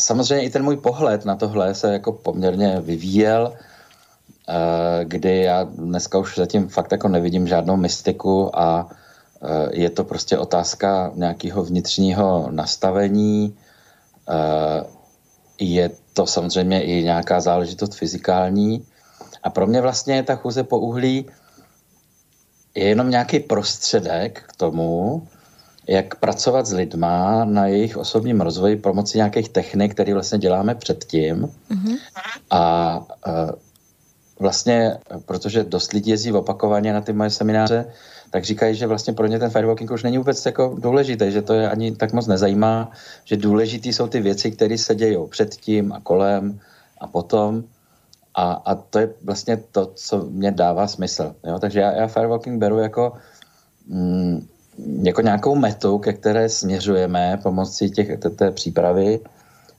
samozřejmě 0.00 0.44
i 0.44 0.50
ten 0.50 0.64
můj 0.64 0.76
pohled 0.76 1.24
na 1.24 1.36
tohle 1.36 1.74
se 1.74 1.92
jako 1.92 2.12
poměrně 2.12 2.80
vyvíjel, 2.80 3.54
eh, 4.48 5.04
kdy 5.04 5.42
já 5.42 5.64
dneska 5.64 6.18
už 6.18 6.36
zatím 6.36 6.68
fakt 6.68 6.92
jako 6.92 7.08
nevidím 7.08 7.46
žádnou 7.46 7.76
mystiku 7.76 8.58
a 8.58 8.88
eh, 9.42 9.68
je 9.72 9.90
to 9.90 10.04
prostě 10.04 10.38
otázka 10.38 11.12
nějakého 11.14 11.64
vnitřního 11.64 12.48
nastavení. 12.50 13.56
Eh, 14.28 14.84
je 15.60 15.90
to 16.12 16.26
samozřejmě 16.26 16.82
i 16.82 17.04
nějaká 17.04 17.40
záležitost 17.40 17.94
fyzikální. 17.94 18.86
A 19.42 19.50
pro 19.50 19.66
mě 19.66 19.80
vlastně 19.80 20.22
ta 20.22 20.34
chůze 20.36 20.62
po 20.64 20.78
uhlí 20.78 21.26
je 22.74 22.84
jenom 22.84 23.10
nějaký 23.10 23.40
prostředek 23.40 24.42
k 24.46 24.56
tomu, 24.56 25.26
jak 25.90 26.14
pracovat 26.14 26.66
s 26.66 26.72
lidma 26.72 27.44
na 27.44 27.66
jejich 27.66 27.96
osobním 27.96 28.40
rozvoji 28.40 28.76
pomocí 28.76 29.18
nějakých 29.18 29.48
technik, 29.48 29.94
které 29.94 30.14
vlastně 30.14 30.38
děláme 30.38 30.74
předtím. 30.74 31.50
Mm-hmm. 31.70 31.98
A 32.50 32.96
uh, 33.26 33.50
vlastně, 34.38 34.98
protože 35.26 35.64
dost 35.64 35.92
lidí 35.92 36.10
jezdí 36.10 36.32
opakovaně 36.32 36.92
na 36.92 37.00
ty 37.00 37.12
moje 37.12 37.30
semináře, 37.30 37.86
tak 38.30 38.44
říkají, 38.44 38.74
že 38.74 38.86
vlastně 38.86 39.12
pro 39.12 39.26
ně 39.26 39.38
ten 39.38 39.50
firewalking 39.50 39.90
už 39.90 40.02
není 40.02 40.18
vůbec 40.18 40.46
jako 40.46 40.76
důležité, 40.78 41.30
že 41.30 41.42
to 41.42 41.54
je 41.54 41.70
ani 41.70 41.96
tak 41.96 42.12
moc 42.12 42.26
nezajímá, 42.26 42.90
že 43.24 43.36
důležitý 43.36 43.92
jsou 43.92 44.06
ty 44.06 44.20
věci, 44.20 44.50
které 44.50 44.78
se 44.78 44.94
dějou 44.94 45.26
předtím 45.26 45.92
a 45.92 46.00
kolem 46.00 46.60
a 47.00 47.06
potom. 47.06 47.64
A, 48.34 48.52
a 48.52 48.74
to 48.74 48.98
je 48.98 49.08
vlastně 49.24 49.56
to, 49.72 49.90
co 49.94 50.26
mě 50.30 50.52
dává 50.52 50.86
smysl. 50.86 51.34
Jo? 51.44 51.58
Takže 51.58 51.80
já, 51.80 51.92
já 51.92 52.06
firewalking 52.06 52.60
beru 52.60 52.78
jako 52.78 53.12
mm, 53.86 54.46
jako 55.02 55.20
nějakou 55.20 55.54
metu, 55.54 55.98
ke 55.98 56.12
které 56.12 56.48
směřujeme 56.48 57.38
pomocí 57.42 57.90
těch, 57.90 58.18
té 58.36 58.50
přípravy 58.50 59.20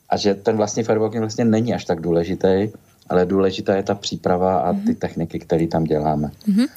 a 0.09 0.17
že 0.17 0.35
ten 0.35 0.57
vlastní 0.57 0.83
firewalking 0.83 1.21
vlastně 1.21 1.45
není 1.45 1.73
až 1.73 1.85
tak 1.85 2.01
důležitý, 2.01 2.69
ale 3.09 3.25
důležitá 3.25 3.75
je 3.75 3.83
ta 3.83 3.95
příprava 3.95 4.59
a 4.59 4.73
ty 4.73 4.79
mm-hmm. 4.79 4.95
techniky, 4.95 5.39
které 5.39 5.67
tam 5.67 5.83
děláme. 5.83 6.31
Mm-hmm. 6.47 6.67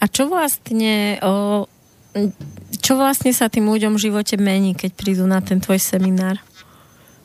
A 0.00 0.06
čo 0.06 0.28
vlastně 0.28 1.18
o, 1.22 1.66
čo 2.80 2.96
vlastně 2.96 3.34
sa 3.34 3.48
tým 3.48 3.68
ľuďom 3.68 3.94
v 3.94 4.02
živote 4.10 4.36
mení, 4.36 4.74
keď 4.74 4.92
prídu 4.94 5.26
na 5.26 5.40
ten 5.40 5.60
tvoj 5.60 5.78
seminár? 5.78 6.36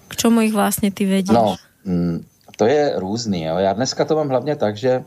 K 0.07 0.15
čemu 0.15 0.41
ich 0.41 0.53
vlastně 0.53 0.91
ty 0.91 1.05
vedíš? 1.05 1.33
No, 1.33 1.55
mm, 1.85 2.25
to 2.57 2.65
je 2.65 2.93
různý. 2.99 3.43
Jo. 3.43 3.57
Já 3.57 3.73
dneska 3.73 4.05
to 4.05 4.15
mám 4.15 4.29
hlavně 4.29 4.55
tak, 4.55 4.77
že 4.77 5.03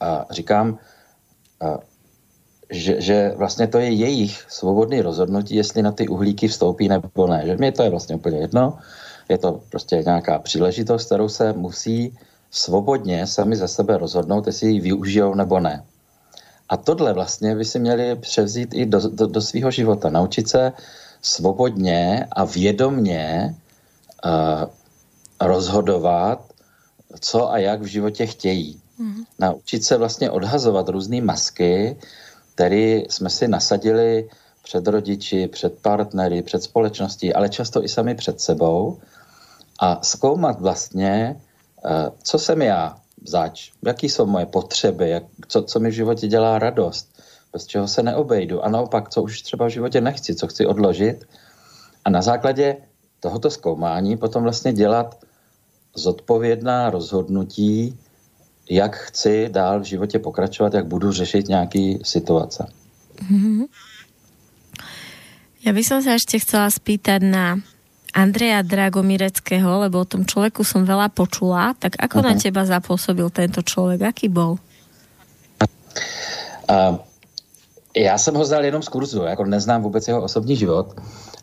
a 0.00 0.26
říkám, 0.30 0.78
a 1.60 1.78
že, 2.70 3.00
že 3.00 3.32
vlastně 3.36 3.66
to 3.66 3.78
je 3.78 3.90
jejich 3.90 4.44
svobodný 4.48 5.00
rozhodnutí, 5.00 5.56
jestli 5.56 5.82
na 5.82 5.92
ty 5.92 6.08
uhlíky 6.08 6.48
vstoupí 6.48 6.88
nebo 6.88 7.26
ne. 7.26 7.42
Že 7.46 7.56
mě 7.56 7.72
to 7.72 7.82
je 7.82 7.90
vlastně 7.90 8.16
úplně 8.16 8.38
jedno. 8.38 8.78
Je 9.28 9.38
to 9.38 9.60
prostě 9.70 10.02
nějaká 10.06 10.38
příležitost, 10.38 11.06
kterou 11.06 11.28
se 11.28 11.52
musí 11.52 12.18
svobodně 12.50 13.26
sami 13.26 13.56
za 13.56 13.68
sebe 13.68 13.98
rozhodnout, 13.98 14.46
jestli 14.46 14.68
ji 14.68 14.80
využijou 14.80 15.34
nebo 15.34 15.60
ne. 15.60 15.84
A 16.68 16.76
tohle 16.76 17.12
vlastně 17.12 17.56
by 17.56 17.64
si 17.64 17.78
měli 17.78 18.16
převzít 18.16 18.74
i 18.74 18.86
do, 18.86 19.00
do, 19.08 19.26
do 19.26 19.40
svého 19.40 19.70
života. 19.70 20.10
Naučit 20.10 20.48
se 20.48 20.72
svobodně 21.22 22.26
a 22.30 22.44
vědomně 22.44 23.56
uh, 24.24 24.70
rozhodovat, 25.40 26.52
co 27.20 27.52
a 27.52 27.58
jak 27.58 27.80
v 27.82 27.86
životě 27.86 28.26
chtějí. 28.26 28.80
Mm. 28.98 29.24
Naučit 29.38 29.84
se 29.84 29.96
vlastně 29.96 30.30
odhazovat 30.30 30.88
různé 30.88 31.20
masky, 31.20 31.96
který 32.58 33.04
jsme 33.08 33.30
si 33.30 33.48
nasadili 33.48 34.28
před 34.62 34.86
rodiči, 34.86 35.46
před 35.46 35.78
partnery, 35.82 36.42
před 36.42 36.62
společností, 36.62 37.34
ale 37.34 37.48
často 37.48 37.84
i 37.84 37.88
sami 37.88 38.14
před 38.14 38.40
sebou. 38.40 38.98
A 39.80 40.02
zkoumat 40.02 40.60
vlastně, 40.60 41.40
eh, 41.84 42.10
co 42.22 42.38
jsem 42.38 42.62
já 42.62 42.98
zač, 43.26 43.70
jaký 43.86 44.08
jsou 44.08 44.26
moje 44.26 44.46
potřeby, 44.46 45.10
jak, 45.10 45.22
co, 45.48 45.62
co 45.62 45.80
mi 45.80 45.90
v 45.90 45.92
životě 46.02 46.26
dělá 46.26 46.58
radost, 46.58 47.22
bez 47.52 47.66
čeho 47.66 47.88
se 47.88 48.02
neobejdu 48.02 48.64
a 48.64 48.68
naopak, 48.68 49.08
co 49.08 49.22
už 49.22 49.42
třeba 49.42 49.66
v 49.66 49.78
životě 49.78 50.00
nechci, 50.00 50.34
co 50.34 50.46
chci 50.46 50.66
odložit. 50.66 51.28
A 52.04 52.10
na 52.10 52.22
základě 52.22 52.76
tohoto 53.20 53.50
zkoumání 53.50 54.16
potom 54.16 54.42
vlastně 54.42 54.72
dělat 54.72 55.14
zodpovědná 55.94 56.90
rozhodnutí, 56.90 57.98
jak 58.70 58.96
chci 58.96 59.48
dál 59.48 59.80
v 59.80 59.84
životě 59.84 60.18
pokračovat, 60.18 60.74
jak 60.74 60.86
budu 60.86 61.12
řešit 61.12 61.48
nějaký 61.48 61.98
situace. 62.02 62.66
Mm-hmm. 63.18 63.66
Ja 65.66 65.74
by 65.74 65.82
som 65.82 65.98
sa 65.98 66.14
ešte 66.14 66.38
chcela 66.38 66.70
spýtať 66.70 67.20
na 67.26 67.58
Andreja 68.14 68.62
Dragomireckého, 68.62 69.84
lebo 69.84 70.00
o 70.00 70.08
tom 70.08 70.22
človeku 70.24 70.62
som 70.62 70.86
veľa 70.86 71.10
počula. 71.12 71.74
Tak 71.76 71.98
ako 71.98 72.22
uh-huh. 72.22 72.28
na 72.30 72.34
mhm. 72.38 72.40
teba 72.40 72.62
zapôsobil 72.64 73.28
tento 73.28 73.60
člověk? 73.60 74.00
Aký 74.06 74.30
bol? 74.30 74.56
Uh, 76.68 77.00
já 77.96 78.18
jsem 78.18 78.34
ho 78.34 78.44
znal 78.44 78.64
jenom 78.64 78.82
z 78.82 78.88
kurzu, 78.88 79.22
jako 79.22 79.44
neznám 79.44 79.82
vůbec 79.82 80.08
jeho 80.08 80.22
osobní 80.22 80.56
život, 80.56 80.94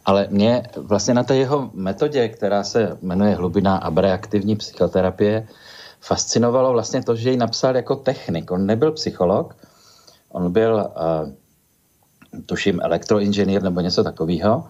ale 0.06 0.28
mě 0.30 0.64
vlastně 0.78 1.14
na 1.14 1.24
té 1.24 1.36
jeho 1.36 1.70
metodě, 1.74 2.30
která 2.30 2.64
se 2.64 2.98
jmenuje 3.02 3.36
hlubina 3.36 3.78
abreaktivní 3.78 4.56
psychoterapie, 4.56 5.48
fascinovalo 6.06 6.72
vlastně 6.72 7.04
to, 7.04 7.16
že 7.16 7.32
ji 7.32 7.38
napsal 7.38 7.76
jako 7.76 7.96
technik. 7.96 8.52
On 8.52 8.66
nebyl 8.66 8.92
psycholog, 8.92 9.56
on 10.32 10.52
byl, 10.52 10.74
uh, 10.76 11.32
tuším, 12.46 12.80
elektroinženýr 12.82 13.64
nebo 13.64 13.82
něco 13.82 14.04
takového. 14.04 14.64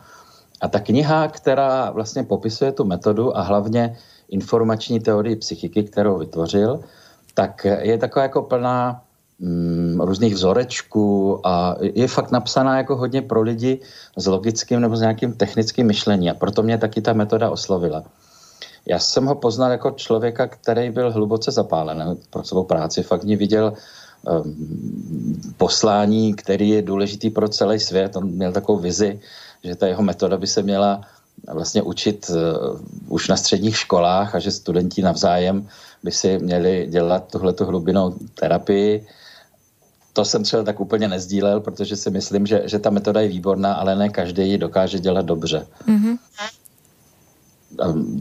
A 0.61 0.67
ta 0.67 0.79
kniha, 0.79 1.27
která 1.27 1.91
vlastně 1.91 2.23
popisuje 2.23 2.71
tu 2.71 2.83
metodu 2.83 3.37
a 3.37 3.41
hlavně 3.41 3.97
informační 4.29 4.99
teorii 4.99 5.35
psychiky, 5.35 5.83
kterou 5.83 6.17
vytvořil, 6.17 6.79
tak 7.33 7.65
je 7.65 7.97
taková 7.97 8.23
jako 8.23 8.41
plná 8.41 9.01
mm, 9.39 10.01
různých 10.01 10.33
vzorečků 10.33 11.39
a 11.47 11.75
je 11.81 12.07
fakt 12.07 12.31
napsaná 12.31 12.77
jako 12.77 12.95
hodně 12.95 13.21
pro 13.21 13.41
lidi 13.41 13.79
s 14.17 14.25
logickým 14.27 14.79
nebo 14.79 14.95
s 14.95 15.01
nějakým 15.01 15.33
technickým 15.33 15.87
myšlením. 15.87 16.31
A 16.31 16.33
proto 16.33 16.63
mě 16.63 16.77
taky 16.77 17.01
ta 17.01 17.13
metoda 17.13 17.49
oslovila. 17.49 18.03
Já 18.85 18.99
jsem 18.99 19.25
ho 19.25 19.35
poznal 19.35 19.71
jako 19.71 19.91
člověka, 19.91 20.47
který 20.47 20.89
byl 20.89 21.11
hluboce 21.11 21.51
zapálen 21.51 22.17
pro 22.29 22.43
svou 22.43 22.63
práci. 22.63 23.03
Fakt 23.03 23.23
ní 23.23 23.35
viděl 23.35 23.73
um, 23.73 25.53
poslání, 25.57 26.33
který 26.33 26.69
je 26.69 26.81
důležitý 26.81 27.29
pro 27.29 27.49
celý 27.49 27.79
svět. 27.79 28.15
On 28.15 28.25
měl 28.29 28.51
takovou 28.51 28.79
vizi, 28.79 29.19
že 29.63 29.75
ta 29.75 29.87
jeho 29.87 30.03
metoda 30.03 30.37
by 30.37 30.47
se 30.47 30.61
měla 30.61 31.01
vlastně 31.53 31.81
učit 31.81 32.29
uh, 32.29 32.79
už 33.07 33.27
na 33.27 33.37
středních 33.37 33.77
školách 33.77 34.35
a 34.35 34.39
že 34.39 34.51
studenti 34.51 35.01
navzájem 35.01 35.67
by 36.03 36.11
si 36.11 36.39
měli 36.39 36.87
dělat 36.89 37.31
tuhletu 37.31 37.65
hlubinou 37.65 38.15
terapii. 38.39 39.07
To 40.13 40.25
jsem 40.25 40.43
třeba 40.43 40.63
tak 40.63 40.79
úplně 40.79 41.07
nezdílel, 41.07 41.59
protože 41.59 41.95
si 41.95 42.09
myslím, 42.09 42.45
že, 42.45 42.61
že 42.65 42.79
ta 42.79 42.89
metoda 42.89 43.21
je 43.21 43.27
výborná, 43.27 43.73
ale 43.73 43.95
ne 43.95 44.09
každý 44.09 44.49
ji 44.49 44.57
dokáže 44.57 44.99
dělat 44.99 45.25
dobře. 45.25 45.67
Mm-hmm 45.87 46.17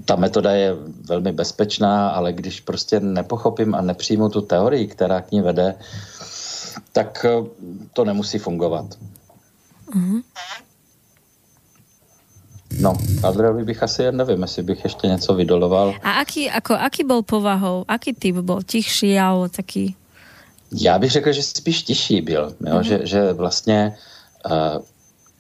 ta 0.05 0.17
metoda 0.17 0.53
je 0.53 0.77
velmi 1.09 1.33
bezpečná, 1.33 2.09
ale 2.09 2.33
když 2.33 2.61
prostě 2.61 3.01
nepochopím 3.01 3.75
a 3.75 3.81
nepřijmu 3.81 4.29
tu 4.29 4.41
teorii, 4.41 4.87
která 4.87 5.21
k 5.21 5.33
ní 5.33 5.41
vede, 5.41 5.75
tak 6.93 7.27
eh, 7.29 7.49
to 7.93 8.05
nemusí 8.05 8.39
fungovat. 8.39 8.87
Mm-hmm. 9.95 10.23
No, 12.81 12.99
Adreovi 13.23 13.65
bych 13.65 13.83
asi, 13.83 14.13
nevím, 14.13 14.43
jestli 14.43 14.63
bych 14.63 14.85
ještě 14.85 15.07
něco 15.07 15.35
vydoloval. 15.35 15.95
A 16.03 16.11
aký, 16.11 16.51
ako, 16.51 16.75
aký 16.75 17.05
byl 17.05 17.23
povahou? 17.23 17.85
Aký 17.89 18.13
typ 18.13 18.37
byl? 18.37 18.63
Tichší 18.67 19.19
alebo 19.19 19.49
taký? 19.49 19.97
Já 20.73 20.99
bych 20.99 21.11
řekl, 21.11 21.33
že 21.33 21.43
spíš 21.43 21.83
tichší 21.83 22.21
byl, 22.21 22.55
jo? 22.67 22.75
Mm-hmm. 22.75 22.81
že, 22.81 23.01
že 23.07 23.33
vlastně 23.33 23.97
uh, 24.51 24.83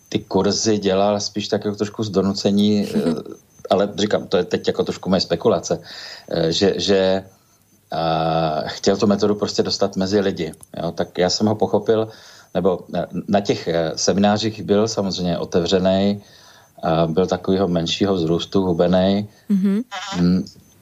ty 0.09 0.19
kurzy 0.19 0.79
dělal 0.79 1.21
spíš 1.21 1.49
tak 1.49 1.65
jako 1.65 1.77
trošku 1.77 2.03
z 2.03 2.11
donucení, 2.11 2.87
uh, 2.87 3.03
ale 3.71 3.89
říkám, 3.97 4.27
to 4.27 4.37
je 4.37 4.45
teď 4.45 4.67
jako 4.67 4.85
trošku 4.85 5.11
moje 5.11 5.21
spekulace, 5.21 5.79
uh, 5.79 5.83
že, 6.49 6.75
že 6.77 7.25
uh, 7.93 8.69
chtěl 8.69 8.97
tu 8.97 9.07
metodu 9.07 9.35
prostě 9.35 9.63
dostat 9.63 9.97
mezi 9.97 10.21
lidi. 10.21 10.53
Jo? 10.83 10.93
Tak 10.93 11.19
já 11.19 11.31
jsem 11.31 11.47
ho 11.47 11.55
pochopil, 11.55 12.09
nebo 12.55 12.81
na 13.29 13.41
těch 13.41 13.69
seminářích 13.97 14.63
byl 14.63 14.89
samozřejmě 14.89 15.39
otevřený, 15.39 16.23
byl 17.07 17.27
takového 17.27 17.69
menšího 17.69 18.15
vzrůstu, 18.15 18.63
hubený, 18.63 19.29
mm-hmm. 19.51 19.83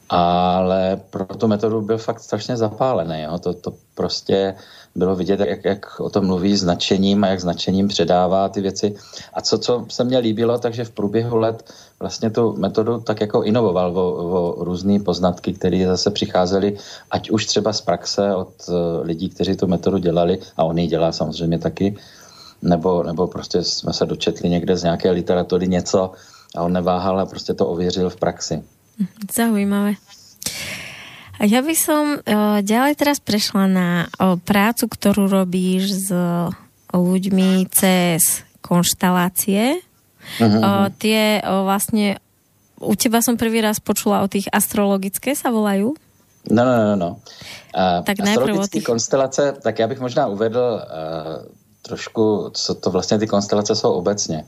ale 0.08 1.00
pro 1.10 1.24
tu 1.24 1.48
metodu 1.48 1.80
byl 1.80 1.98
fakt 1.98 2.20
strašně 2.20 2.56
zapálený. 2.56 3.22
Jo? 3.22 3.38
To, 3.38 3.54
to 3.54 3.72
prostě 3.94 4.54
bylo 4.94 5.16
vidět, 5.16 5.40
jak, 5.40 5.64
jak 5.64 6.00
o 6.00 6.10
tom 6.10 6.26
mluví 6.26 6.56
značením 6.56 7.24
a 7.24 7.28
jak 7.28 7.40
značením 7.40 7.88
předává 7.88 8.48
ty 8.48 8.60
věci. 8.60 8.94
A 9.32 9.40
co, 9.40 9.58
co 9.58 9.86
se 9.88 10.04
mně 10.04 10.18
líbilo, 10.18 10.58
takže 10.58 10.84
v 10.84 10.90
průběhu 10.90 11.36
let 11.36 11.72
vlastně 12.00 12.30
tu 12.30 12.56
metodu 12.56 13.00
tak 13.00 13.20
jako 13.20 13.42
inovoval 13.42 13.98
o, 13.98 14.12
o 14.12 14.64
různé 14.64 14.98
poznatky, 15.00 15.52
které 15.52 15.86
zase 15.86 16.10
přicházely, 16.10 16.76
ať 17.10 17.30
už 17.30 17.46
třeba 17.46 17.72
z 17.72 17.80
praxe 17.80 18.34
od 18.34 18.52
uh, 18.68 18.74
lidí, 19.02 19.28
kteří 19.28 19.56
tu 19.56 19.66
metodu 19.66 19.98
dělali, 19.98 20.38
a 20.56 20.64
on 20.64 20.78
ji 20.78 20.86
dělá 20.86 21.12
samozřejmě 21.12 21.58
taky, 21.58 21.96
nebo, 22.62 23.02
nebo 23.02 23.26
prostě 23.26 23.64
jsme 23.64 23.92
se 23.92 24.06
dočetli 24.06 24.50
někde 24.50 24.76
z 24.76 24.82
nějaké 24.82 25.10
literatury 25.10 25.68
něco 25.68 26.12
a 26.56 26.62
on 26.62 26.72
neváhal 26.72 27.20
a 27.20 27.26
prostě 27.26 27.54
to 27.54 27.66
ověřil 27.66 28.10
v 28.10 28.16
praxi. 28.16 28.62
Zaujímavé. 29.36 29.92
A 31.40 31.48
ja 31.48 31.64
by 31.64 31.74
som 31.74 32.20
uh, 32.20 32.60
ďalej 32.60 32.94
teraz 33.00 33.18
prešla 33.18 33.64
na 33.66 33.88
prácu, 34.44 34.88
ktorú 34.88 35.28
robíš 35.30 36.06
s 36.06 36.08
uh, 36.12 36.52
ľuďmi 36.92 37.66
cez 37.72 38.44
konštalácie. 38.60 39.80
Uh-huh. 40.38 40.60
Uh, 40.62 40.86
tie 41.02 41.42
vlastne 41.42 42.22
u 42.78 42.94
teba 42.94 43.22
som 43.22 43.38
prvý 43.38 43.62
raz 43.62 43.78
počula 43.78 44.22
o 44.22 44.30
tých 44.30 44.46
astrologické 44.50 45.34
sa 45.34 45.50
volajú? 45.50 45.94
No, 46.50 46.62
no, 46.66 46.74
no, 46.74 46.94
no. 46.98 47.10
Uh, 47.74 48.02
tak 48.02 48.20
astrologické 48.20 48.82
tých... 48.82 48.86
konstelace, 48.86 49.54
tak 49.62 49.78
já 49.78 49.86
bych 49.88 50.00
možná 50.00 50.26
uvedl 50.26 50.58
uh, 50.58 51.46
trošku, 51.82 52.50
co 52.54 52.74
to 52.74 52.90
vlastně 52.90 53.18
ty 53.18 53.26
konstelace 53.26 53.74
jsou 53.74 53.92
obecně. 53.92 54.44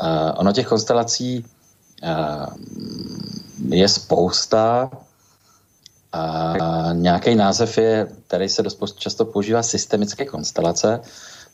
Uh, 0.00 0.32
ono 0.34 0.52
těch 0.52 0.66
konstelací 0.66 1.44
uh, 2.02 2.46
je 3.68 3.88
spousta, 3.88 4.90
a 6.14 6.92
nějaký 6.92 7.34
název 7.34 7.78
je, 7.78 8.08
který 8.26 8.48
se 8.48 8.62
dost 8.62 8.98
často 8.98 9.24
používá 9.24 9.62
systemické 9.62 10.24
konstelace, 10.24 11.00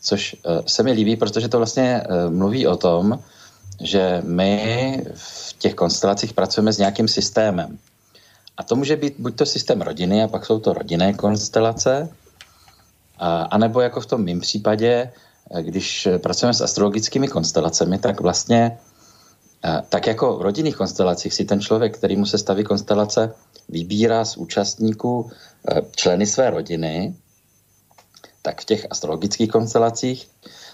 což 0.02 0.34
uh, 0.34 0.66
se 0.66 0.82
mi 0.82 0.92
líbí, 0.92 1.16
protože 1.16 1.48
to 1.48 1.56
vlastně 1.56 2.02
uh, 2.02 2.32
mluví 2.32 2.66
o 2.66 2.76
tom, 2.76 3.18
že 3.80 4.22
my 4.24 5.04
v 5.14 5.52
těch 5.58 5.74
konstelacích 5.74 6.32
pracujeme 6.32 6.72
s 6.72 6.78
nějakým 6.78 7.08
systémem. 7.08 7.78
A 8.56 8.62
to 8.62 8.76
může 8.76 8.96
být 8.96 9.14
buď 9.18 9.36
to 9.36 9.46
systém 9.46 9.80
rodiny, 9.80 10.22
a 10.22 10.28
pak 10.28 10.46
jsou 10.46 10.58
to 10.58 10.72
rodinné 10.72 11.12
konstelace, 11.12 12.08
a, 13.18 13.42
anebo 13.42 13.80
jako 13.80 14.00
v 14.00 14.06
tom 14.06 14.24
mém 14.24 14.40
případě, 14.40 15.10
eh, 15.50 15.62
když 15.62 16.08
pracujeme 16.18 16.54
s 16.54 16.60
astrologickými 16.60 17.28
konstelacemi, 17.28 17.98
tak 17.98 18.20
vlastně 18.20 18.78
tak 19.88 20.06
jako 20.06 20.38
v 20.38 20.42
rodinných 20.42 20.76
konstelacích 20.76 21.34
si 21.34 21.44
ten 21.44 21.60
člověk, 21.60 21.96
který 21.96 22.16
mu 22.16 22.26
se 22.26 22.38
staví 22.38 22.64
konstelace, 22.64 23.34
vybírá 23.68 24.24
z 24.24 24.36
účastníků 24.36 25.30
eh, 25.68 25.80
členy 25.96 26.26
své 26.26 26.50
rodiny, 26.50 27.14
tak 28.42 28.60
v 28.60 28.64
těch 28.64 28.86
astrologických 28.90 29.50
konstelacích 29.50 30.28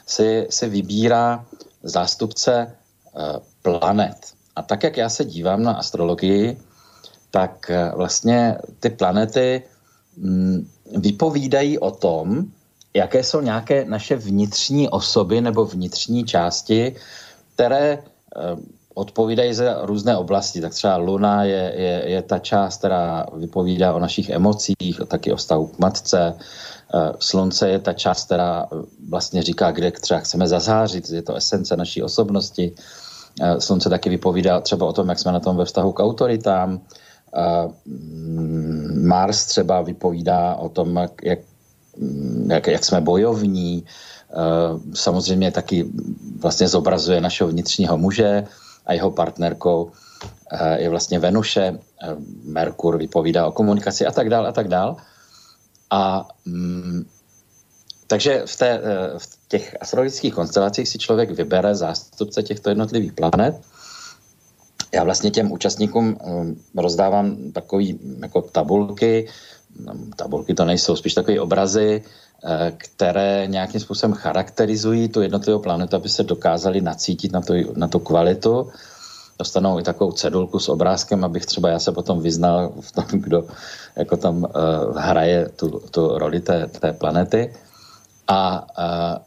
si, 0.07 0.47
si 0.51 0.69
vybírá 0.69 1.47
zástupce 1.83 2.53
eh, 2.67 3.21
planet. 3.63 4.17
A 4.57 4.63
tak, 4.63 4.83
jak 4.83 4.97
já 4.97 5.09
se 5.09 5.25
dívám 5.25 5.63
na 5.63 5.73
astrologii, 5.73 6.61
tak 7.31 7.71
eh, 7.71 7.93
vlastně 7.95 8.59
ty 8.81 8.91
planety 8.91 9.63
mm, 10.17 10.71
vypovídají 10.97 11.79
o 11.79 11.91
tom, 11.91 12.45
jaké 12.95 13.25
jsou 13.25 13.41
nějaké 13.41 13.85
naše 13.85 14.17
vnitřní 14.17 14.89
osoby 14.89 15.41
nebo 15.41 15.65
vnitřní 15.65 16.25
části, 16.25 16.97
které 17.55 18.03
odpovídají 18.97 19.55
za 19.55 19.79
různé 19.83 20.17
oblasti. 20.17 20.61
Tak 20.61 20.73
třeba 20.73 20.97
Luna 20.97 21.45
je, 21.45 21.73
je, 21.77 22.03
je 22.07 22.23
ta 22.23 22.39
část, 22.39 22.79
která 22.79 23.27
vypovídá 23.37 23.95
o 23.95 23.99
našich 23.99 24.31
emocích, 24.31 25.01
taky 25.09 25.33
o 25.33 25.39
stavu 25.39 25.67
k 25.67 25.79
matce. 25.79 26.35
Eh, 26.35 27.13
Slunce 27.19 27.69
je 27.69 27.79
ta 27.79 27.93
část, 27.93 28.25
která 28.25 28.67
eh, 28.73 28.77
vlastně 29.09 29.43
říká, 29.43 29.71
kde 29.71 29.91
třeba 29.91 30.21
chceme 30.21 30.49
zazářit, 30.49 31.11
je 31.11 31.23
to 31.23 31.35
esence 31.35 31.77
naší 31.77 32.03
osobnosti. 32.03 32.73
Eh, 33.43 33.61
Slunce 33.61 33.89
taky 33.89 34.11
vypovídá 34.11 34.61
třeba 34.61 34.87
o 34.87 34.93
tom, 34.93 35.09
jak 35.09 35.19
jsme 35.19 35.33
na 35.33 35.41
tom 35.41 35.57
ve 35.57 35.65
vztahu 35.65 35.93
k 35.93 36.01
autoritám. 36.01 36.81
Mm, 37.87 39.05
Mars 39.09 39.45
třeba 39.45 39.83
vypovídá 39.83 40.55
o 40.55 40.69
tom, 40.69 40.97
jak, 40.97 41.45
jak, 42.49 42.67
jak 42.67 42.85
jsme 42.85 43.01
bojovní. 43.01 43.85
Samozřejmě 44.95 45.51
taky 45.51 45.85
vlastně 46.41 46.69
zobrazuje 46.69 47.21
našeho 47.21 47.51
vnitřního 47.51 47.99
muže 47.99 48.47
a 48.87 48.93
jeho 48.93 49.11
partnerkou 49.11 49.91
eh, 50.53 50.83
je 50.83 50.89
vlastně 50.89 51.19
Venuše, 51.19 51.79
eh, 52.03 52.17
Merkur 52.45 52.99
vypovídá 52.99 53.47
o 53.47 53.53
komunikaci 53.53 54.07
a 54.07 54.13
tak 54.13 54.29
dál 54.29 54.47
a 54.47 54.53
tak 54.53 54.69
dál. 54.69 54.97
A 55.91 56.29
mm, 56.45 57.07
takže 58.07 58.43
v, 58.47 58.57
té, 58.57 58.69
eh, 58.69 59.19
v 59.19 59.27
těch 59.49 59.77
astrologických 59.81 60.35
konstelacích 60.35 60.89
si 60.89 60.99
člověk 60.99 61.31
vybere 61.31 61.75
zástupce 61.75 62.43
těchto 62.43 62.69
jednotlivých 62.69 63.13
planet. 63.13 63.61
Já 64.95 65.05
vlastně 65.05 65.31
těm 65.31 65.53
účastníkům 65.53 66.19
rozdávám 66.77 67.53
takové 67.53 67.85
jako 68.23 68.43
tabulky, 68.43 69.29
tabulky 70.17 70.55
to 70.55 70.65
nejsou, 70.65 70.97
spíš 70.97 71.15
takové 71.15 71.41
obrazy, 71.41 72.05
které 72.77 73.47
nějakým 73.47 73.81
způsobem 73.81 74.17
charakterizují 74.17 75.09
tu 75.09 75.23
jednotlivou 75.23 75.59
planetu, 75.59 75.97
aby 75.97 76.09
se 76.09 76.23
dokázali 76.23 76.81
nacítit 76.81 77.33
na 77.33 77.41
tu, 77.41 77.55
na 77.77 77.89
tu 77.89 77.99
kvalitu. 77.99 78.71
Dostanou 79.39 79.79
i 79.79 79.83
takovou 79.83 80.13
cedulku 80.13 80.59
s 80.59 80.69
obrázkem, 80.69 81.25
abych 81.25 81.47
třeba 81.47 81.69
já 81.69 81.79
se 81.79 81.93
potom 81.93 82.21
vyznal 82.21 82.73
v 82.81 82.93
tom, 82.93 83.05
kdo 83.11 83.45
jako 83.97 84.17
tam 84.17 84.37
uh, 84.37 84.51
hraje 84.97 85.49
tu, 85.49 85.83
tu 85.91 86.19
roli 86.19 86.41
té, 86.41 86.67
té 86.67 86.93
planety. 86.93 87.55
A, 88.29 88.67
uh, 88.79 89.23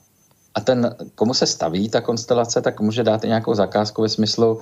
a 0.55 0.61
ten, 0.61 0.95
komu 1.15 1.33
se 1.33 1.45
staví 1.45 1.89
ta 1.89 2.01
konstelace, 2.01 2.61
tak 2.61 2.79
může 2.79 3.03
dát 3.03 3.23
i 3.23 3.27
nějakou 3.27 3.53
zakázku 3.53 4.01
ve 4.01 4.09
smyslu, 4.09 4.61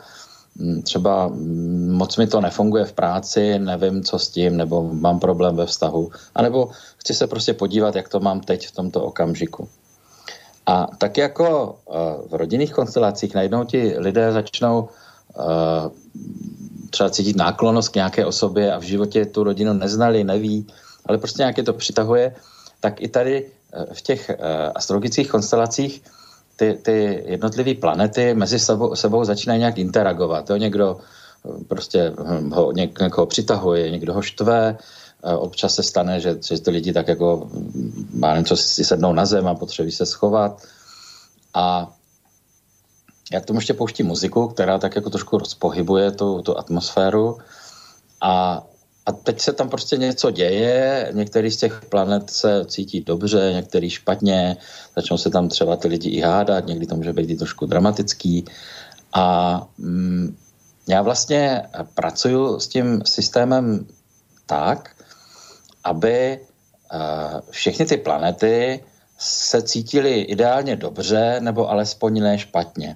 třeba 0.83 1.27
hm, 1.27 1.91
moc 1.91 2.17
mi 2.17 2.27
to 2.27 2.41
nefunguje 2.41 2.85
v 2.85 2.93
práci, 2.93 3.59
nevím, 3.59 4.03
co 4.03 4.19
s 4.19 4.29
tím, 4.29 4.57
nebo 4.57 4.93
mám 4.93 5.19
problém 5.19 5.55
ve 5.55 5.65
vztahu, 5.65 6.11
anebo 6.35 6.69
chci 6.97 7.13
se 7.13 7.27
prostě 7.27 7.53
podívat, 7.53 7.95
jak 7.95 8.09
to 8.09 8.19
mám 8.19 8.39
teď 8.39 8.67
v 8.67 8.71
tomto 8.71 9.03
okamžiku. 9.03 9.69
A 10.65 10.87
tak 10.97 11.17
jako 11.17 11.75
uh, 11.85 11.95
v 12.29 12.33
rodinných 12.33 12.73
konstelacích 12.73 13.35
najednou 13.35 13.63
ti 13.63 13.95
lidé 13.97 14.31
začnou 14.31 14.81
uh, 14.81 15.45
třeba 16.89 17.09
cítit 17.09 17.35
náklonost 17.35 17.89
k 17.89 17.95
nějaké 17.95 18.25
osobě 18.25 18.73
a 18.73 18.77
v 18.77 18.83
životě 18.83 19.25
tu 19.25 19.43
rodinu 19.43 19.73
neznali, 19.73 20.23
neví, 20.23 20.67
ale 21.05 21.17
prostě 21.17 21.41
nějaké 21.41 21.63
to 21.63 21.73
přitahuje, 21.73 22.35
tak 22.79 23.01
i 23.01 23.07
tady 23.07 23.45
uh, 23.45 23.93
v 23.93 24.01
těch 24.01 24.31
astrologických 24.75 25.31
konstelacích 25.31 26.03
ty, 26.57 26.79
ty 26.81 27.23
jednotlivé 27.25 27.73
planety 27.73 28.33
mezi 28.33 28.59
sebou, 28.59 28.95
sebou 28.95 29.23
začínají 29.23 29.59
nějak 29.59 29.77
interagovat. 29.77 30.49
Jo? 30.49 30.55
Někdo 30.55 30.97
prostě 31.67 32.13
hm, 32.19 32.51
ho, 32.51 32.71
někoho 32.71 33.25
přitahuje, 33.25 33.91
někdo 33.91 34.13
ho 34.13 34.21
štve, 34.21 34.77
Občas 35.23 35.75
se 35.75 35.83
stane, 35.83 36.19
že, 36.19 36.37
že 36.47 36.61
ty 36.61 36.71
lidi 36.71 36.93
tak 36.93 37.07
jako 37.07 37.49
má 38.13 38.37
něco 38.37 38.57
si 38.57 38.85
sednou 38.85 39.13
na 39.13 39.25
zem 39.25 39.47
a 39.47 39.55
potřebují 39.55 39.91
se 39.91 40.05
schovat. 40.05 40.61
A 41.53 41.93
já 43.31 43.41
k 43.41 43.45
tomu 43.45 43.59
ještě 43.59 43.73
pouštím 43.73 44.07
muziku, 44.07 44.47
která 44.47 44.77
tak 44.77 44.95
jako 44.95 45.09
trošku 45.09 45.37
rozpohybuje 45.37 46.11
tu, 46.11 46.41
tu 46.41 46.57
atmosféru. 46.57 47.37
A, 48.21 48.63
a 49.07 49.11
teď 49.11 49.41
se 49.41 49.53
tam 49.53 49.69
prostě 49.69 49.97
něco 49.97 50.31
děje, 50.31 51.09
některý 51.13 51.51
z 51.51 51.57
těch 51.57 51.81
planet 51.89 52.29
se 52.29 52.65
cítí 52.65 53.01
dobře, 53.01 53.51
některý 53.53 53.89
špatně, 53.89 54.57
začnou 54.95 55.17
se 55.17 55.29
tam 55.29 55.49
třeba 55.49 55.75
ty 55.75 55.87
lidi 55.87 56.09
i 56.09 56.21
hádat, 56.21 56.67
někdy 56.67 56.85
to 56.85 56.95
může 56.95 57.13
být 57.13 57.29
i 57.29 57.35
trošku 57.35 57.65
dramatický. 57.65 58.45
A 59.13 59.67
mm, 59.77 60.37
já 60.87 61.01
vlastně 61.01 61.63
pracuju 61.93 62.59
s 62.59 62.67
tím 62.67 63.01
systémem 63.05 63.87
tak, 64.45 64.95
aby 65.83 66.39
eh, 66.93 67.41
všechny 67.49 67.85
ty 67.85 67.97
planety 67.97 68.83
se 69.17 69.61
cítily 69.61 70.21
ideálně 70.21 70.75
dobře 70.75 71.37
nebo 71.39 71.69
alespoň 71.69 72.19
ne 72.19 72.37
špatně. 72.39 72.95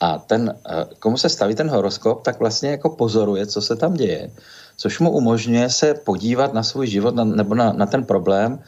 A 0.00 0.18
ten, 0.18 0.54
eh, 0.70 0.84
komu 0.98 1.16
se 1.16 1.28
staví 1.28 1.54
ten 1.54 1.70
horoskop, 1.70 2.22
tak 2.22 2.38
vlastně 2.38 2.70
jako 2.70 2.90
pozoruje, 2.90 3.46
co 3.46 3.62
se 3.62 3.76
tam 3.76 3.94
děje, 3.94 4.30
což 4.76 5.00
mu 5.00 5.10
umožňuje 5.10 5.70
se 5.70 5.94
podívat 5.94 6.54
na 6.54 6.62
svůj 6.62 6.86
život 6.86 7.14
na, 7.14 7.24
nebo 7.24 7.54
na, 7.54 7.72
na 7.72 7.86
ten 7.86 8.04
problém 8.04 8.62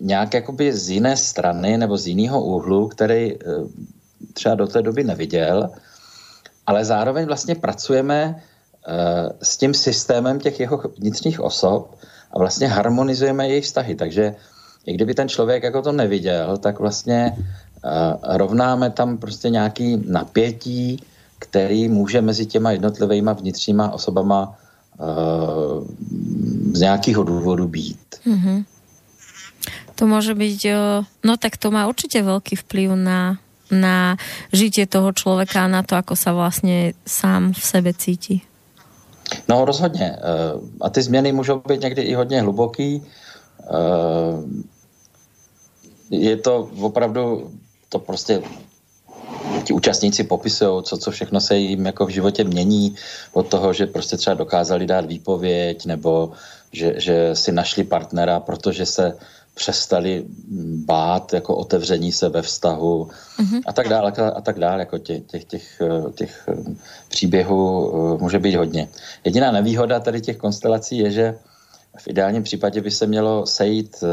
nějak 0.00 0.34
jakoby 0.34 0.72
z 0.72 0.90
jiné 0.90 1.16
strany 1.16 1.78
nebo 1.78 1.96
z 1.96 2.06
jiného 2.06 2.44
úhlu, 2.44 2.88
který 2.88 3.34
eh, 3.34 3.38
třeba 4.32 4.54
do 4.54 4.66
té 4.66 4.82
doby 4.82 5.04
neviděl, 5.04 5.70
ale 6.66 6.84
zároveň 6.84 7.26
vlastně 7.26 7.54
pracujeme 7.54 8.42
s 9.42 9.56
tím 9.56 9.74
systémem 9.74 10.40
těch 10.40 10.60
jeho 10.60 10.82
vnitřních 10.98 11.40
osob 11.40 11.94
a 12.32 12.38
vlastně 12.38 12.66
harmonizujeme 12.66 13.48
jejich 13.48 13.64
vztahy. 13.64 13.94
Takže 13.94 14.34
i 14.86 14.94
kdyby 14.94 15.14
ten 15.14 15.28
člověk 15.28 15.62
jako 15.62 15.82
to 15.82 15.92
neviděl, 15.92 16.56
tak 16.56 16.78
vlastně 16.78 17.36
rovnáme 18.22 18.90
tam 18.90 19.18
prostě 19.18 19.50
nějaký 19.50 20.04
napětí, 20.06 21.02
který 21.38 21.88
může 21.88 22.20
mezi 22.20 22.46
těma 22.46 22.70
jednotlivýma 22.70 23.32
vnitřníma 23.32 23.90
osobama 23.90 24.58
uh, 25.00 25.86
z 26.72 26.80
nějakého 26.80 27.22
důvodu 27.24 27.68
být. 27.68 28.20
Mm-hmm. 28.26 28.64
To 29.94 30.06
může 30.06 30.34
být, 30.34 30.66
no 31.24 31.36
tak 31.36 31.56
to 31.56 31.70
má 31.70 31.88
určitě 31.88 32.22
velký 32.22 32.56
vplyv 32.56 32.90
na, 32.94 33.38
na 33.70 34.16
žitie 34.52 34.86
toho 34.86 35.12
člověka 35.12 35.64
a 35.64 35.68
na 35.68 35.82
to, 35.82 35.96
ako 35.96 36.16
sa 36.16 36.32
vlastně 36.32 36.92
sám 37.06 37.52
v 37.52 37.64
sebe 37.64 37.92
cítí. 37.92 38.42
No 39.48 39.64
rozhodně. 39.64 40.16
Uh, 40.16 40.60
a 40.80 40.90
ty 40.90 41.02
změny 41.02 41.32
můžou 41.32 41.62
být 41.68 41.80
někdy 41.80 42.02
i 42.02 42.14
hodně 42.14 42.40
hluboký. 42.40 43.02
Je 46.10 46.36
to 46.36 46.70
opravdu, 46.80 47.50
to 47.90 47.98
prostě 47.98 48.42
ti 49.64 49.72
účastníci 49.72 50.24
popisují, 50.24 50.82
co, 50.82 50.96
co 50.96 51.10
všechno 51.10 51.40
se 51.40 51.56
jim 51.56 51.86
jako 51.86 52.06
v 52.06 52.10
životě 52.10 52.44
mění 52.44 52.94
od 53.32 53.48
toho, 53.48 53.72
že 53.72 53.86
prostě 53.86 54.16
třeba 54.16 54.34
dokázali 54.34 54.86
dát 54.86 55.06
výpověď 55.06 55.86
nebo 55.86 56.32
že, 56.72 56.94
že 56.96 57.36
si 57.36 57.52
našli 57.52 57.84
partnera, 57.84 58.40
protože 58.40 58.86
se 58.86 59.18
přestali 59.54 60.24
bát 60.86 61.32
jako 61.32 61.56
otevření 61.56 62.12
se 62.12 62.28
ve 62.28 62.42
vztahu 62.42 63.08
mm-hmm. 63.38 63.60
a 63.66 63.72
tak 63.72 63.88
dále 63.88 64.12
a 64.34 64.40
tak 64.40 64.58
dále. 64.58 64.78
Jako 64.78 64.98
těch, 64.98 65.22
těch, 65.26 65.44
těch, 65.44 65.82
těch 66.14 66.48
příběhů 67.08 67.92
eh, 67.92 68.22
může 68.22 68.38
být 68.38 68.54
hodně. 68.54 68.88
Jediná 69.24 69.52
nevýhoda 69.52 70.00
tady 70.00 70.20
těch 70.20 70.36
konstelací 70.36 70.98
je, 70.98 71.10
že 71.10 71.38
v 72.02 72.08
ideálním 72.08 72.42
případě 72.42 72.80
by 72.80 72.90
se 72.90 73.06
mělo 73.06 73.46
sejít 73.46 74.04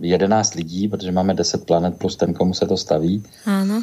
11 0.00 0.54
eh, 0.54 0.58
lidí, 0.58 0.88
protože 0.88 1.12
máme 1.12 1.34
10 1.34 1.66
planet 1.66 1.98
plus 1.98 2.16
ten, 2.16 2.34
komu 2.34 2.54
se 2.54 2.66
to 2.66 2.76
staví. 2.76 3.22
Ano. 3.46 3.82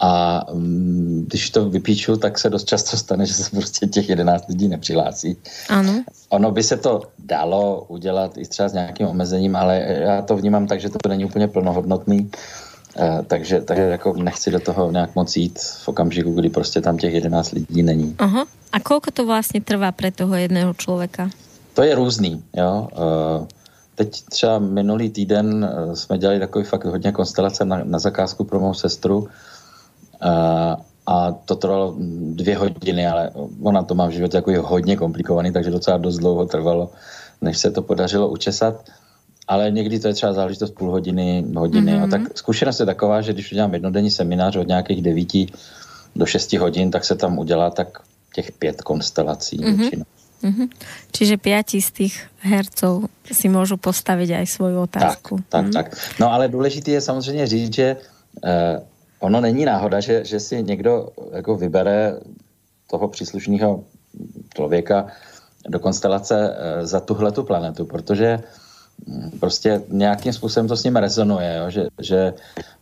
A 0.00 0.42
mm, 0.52 1.24
když 1.28 1.50
to 1.50 1.70
vypíču, 1.70 2.16
tak 2.16 2.38
se 2.38 2.50
dost 2.50 2.64
často 2.64 2.96
stane, 2.96 3.26
že 3.26 3.34
se 3.34 3.50
prostě 3.50 3.86
těch 3.86 4.08
11 4.08 4.48
lidí 4.48 4.68
nepřihlásí. 4.68 5.36
Ano. 5.68 6.04
Ono 6.28 6.50
by 6.50 6.62
se 6.62 6.76
to 6.76 7.02
dalo 7.18 7.84
udělat 7.88 8.38
i 8.38 8.44
třeba 8.46 8.68
s 8.68 8.72
nějakým 8.72 9.06
omezením, 9.06 9.56
ale 9.56 9.78
já 9.78 10.22
to 10.22 10.36
vnímám 10.36 10.66
tak, 10.66 10.80
že 10.80 10.88
to 10.88 11.08
není 11.08 11.24
úplně 11.24 11.48
plnohodnotný. 11.48 12.30
Uh, 12.98 13.22
takže, 13.26 13.60
takže 13.60 13.82
jako 13.82 14.12
nechci 14.12 14.50
do 14.50 14.60
toho 14.60 14.90
nějak 14.90 15.14
moc 15.14 15.36
jít 15.36 15.58
v 15.58 15.88
okamžiku, 15.88 16.32
kdy 16.32 16.50
prostě 16.50 16.80
tam 16.80 16.98
těch 16.98 17.14
11 17.14 17.52
lidí 17.52 17.82
není. 17.82 18.14
Aha. 18.18 18.46
A 18.72 18.80
kolko 18.80 19.10
to 19.10 19.26
vlastně 19.26 19.60
trvá 19.60 19.92
pro 19.92 20.10
toho 20.10 20.34
jedného 20.34 20.74
člověka? 20.74 21.30
To 21.74 21.82
je 21.82 21.94
různý, 21.94 22.42
jo. 22.56 22.88
Uh, 22.92 23.46
teď 23.94 24.22
třeba 24.30 24.58
minulý 24.58 25.10
týden 25.10 25.70
uh, 25.86 25.94
jsme 25.94 26.18
dělali 26.18 26.40
takový 26.40 26.64
fakt 26.64 26.84
hodně 26.84 27.12
konstelace 27.12 27.64
na, 27.64 27.84
na 27.84 27.98
zakázku 27.98 28.44
pro 28.44 28.60
mou 28.60 28.74
sestru 28.74 29.28
a 31.06 31.32
to 31.32 31.56
trvalo 31.56 31.94
dvě 32.32 32.56
hodiny, 32.56 33.06
ale 33.06 33.30
ona 33.62 33.82
to 33.82 33.94
má 33.94 34.06
v 34.06 34.10
životě 34.10 34.36
jako 34.36 34.62
hodně 34.62 34.96
komplikovaný, 34.96 35.52
takže 35.52 35.70
docela 35.70 35.98
dost 35.98 36.18
dlouho 36.18 36.46
trvalo, 36.46 36.90
než 37.40 37.58
se 37.58 37.70
to 37.70 37.82
podařilo 37.82 38.28
učesat. 38.28 38.84
Ale 39.48 39.70
někdy 39.70 40.00
to 40.00 40.08
je 40.08 40.14
třeba 40.14 40.32
záležitost 40.32 40.70
půl 40.70 40.90
hodiny, 40.90 41.44
hodiny. 41.56 41.92
Mm-hmm. 41.92 42.04
A 42.04 42.06
tak 42.06 42.38
zkušenost 42.38 42.80
je 42.80 42.86
taková, 42.86 43.20
že 43.20 43.32
když 43.32 43.52
udělám 43.52 43.74
jednodenní 43.74 44.10
seminář 44.10 44.56
od 44.56 44.68
nějakých 44.68 45.02
devíti 45.02 45.46
do 46.16 46.26
šesti 46.26 46.56
hodin, 46.56 46.90
tak 46.90 47.04
se 47.04 47.16
tam 47.16 47.38
udělá 47.38 47.70
tak 47.70 47.98
těch 48.34 48.52
pět 48.52 48.82
konstelací 48.82 49.58
mm-hmm. 49.58 50.04
Mm-hmm. 50.44 50.68
Čiže 51.12 51.36
pěti 51.36 51.82
z 51.82 51.90
těch 51.92 52.14
herců 52.38 53.08
si 53.32 53.48
můžu 53.48 53.76
postavit 53.76 54.30
aj 54.30 54.46
svoju 54.46 54.80
otázku. 54.80 55.36
Tak, 55.36 55.44
tak, 55.48 55.64
mm-hmm. 55.64 55.72
tak. 55.72 55.86
No 56.20 56.32
ale 56.32 56.48
důležité 56.48 56.90
je 56.90 57.00
samozřejmě 57.00 57.46
říct, 57.46 57.74
že 57.74 57.96
eh, 58.44 58.80
ono 59.20 59.40
není 59.40 59.64
náhoda, 59.64 60.00
že, 60.00 60.24
že 60.24 60.40
si 60.40 60.62
někdo 60.62 61.08
jako 61.32 61.56
vybere 61.56 62.20
toho 62.90 63.08
příslušného 63.08 63.84
člověka 64.54 65.06
do 65.68 65.80
konstelace 65.80 66.36
eh, 66.36 66.86
za 66.86 67.00
tuhle 67.00 67.32
tu 67.32 67.42
planetu, 67.42 67.84
protože 67.84 68.38
hm, 69.08 69.30
prostě 69.40 69.82
nějakým 69.88 70.32
způsobem 70.32 70.68
to 70.68 70.76
s 70.76 70.84
ním 70.84 70.96
rezonuje, 70.96 71.56
jo? 71.56 71.70
Že, 71.70 71.82
že 72.00 72.34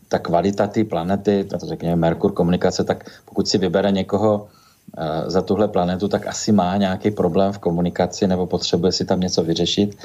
ta 0.09 0.19
kvalita 0.19 0.67
té 0.67 0.85
planety, 0.85 1.45
to 1.45 1.59
řekněme 1.59 1.97
Merkur 1.97 2.33
komunikace, 2.33 2.85
tak 2.85 3.11
pokud 3.25 3.49
si 3.49 3.59
vybere 3.59 3.91
někoho 3.91 4.49
za 5.27 5.43
tuhle 5.43 5.69
planetu, 5.69 6.09
tak 6.09 6.27
asi 6.27 6.53
má 6.53 6.77
nějaký 6.77 7.11
problém 7.11 7.53
v 7.53 7.59
komunikaci 7.59 8.27
nebo 8.27 8.47
potřebuje 8.47 8.93
si 8.93 9.05
tam 9.05 9.21
něco 9.21 9.43
vyřešit. 9.43 9.97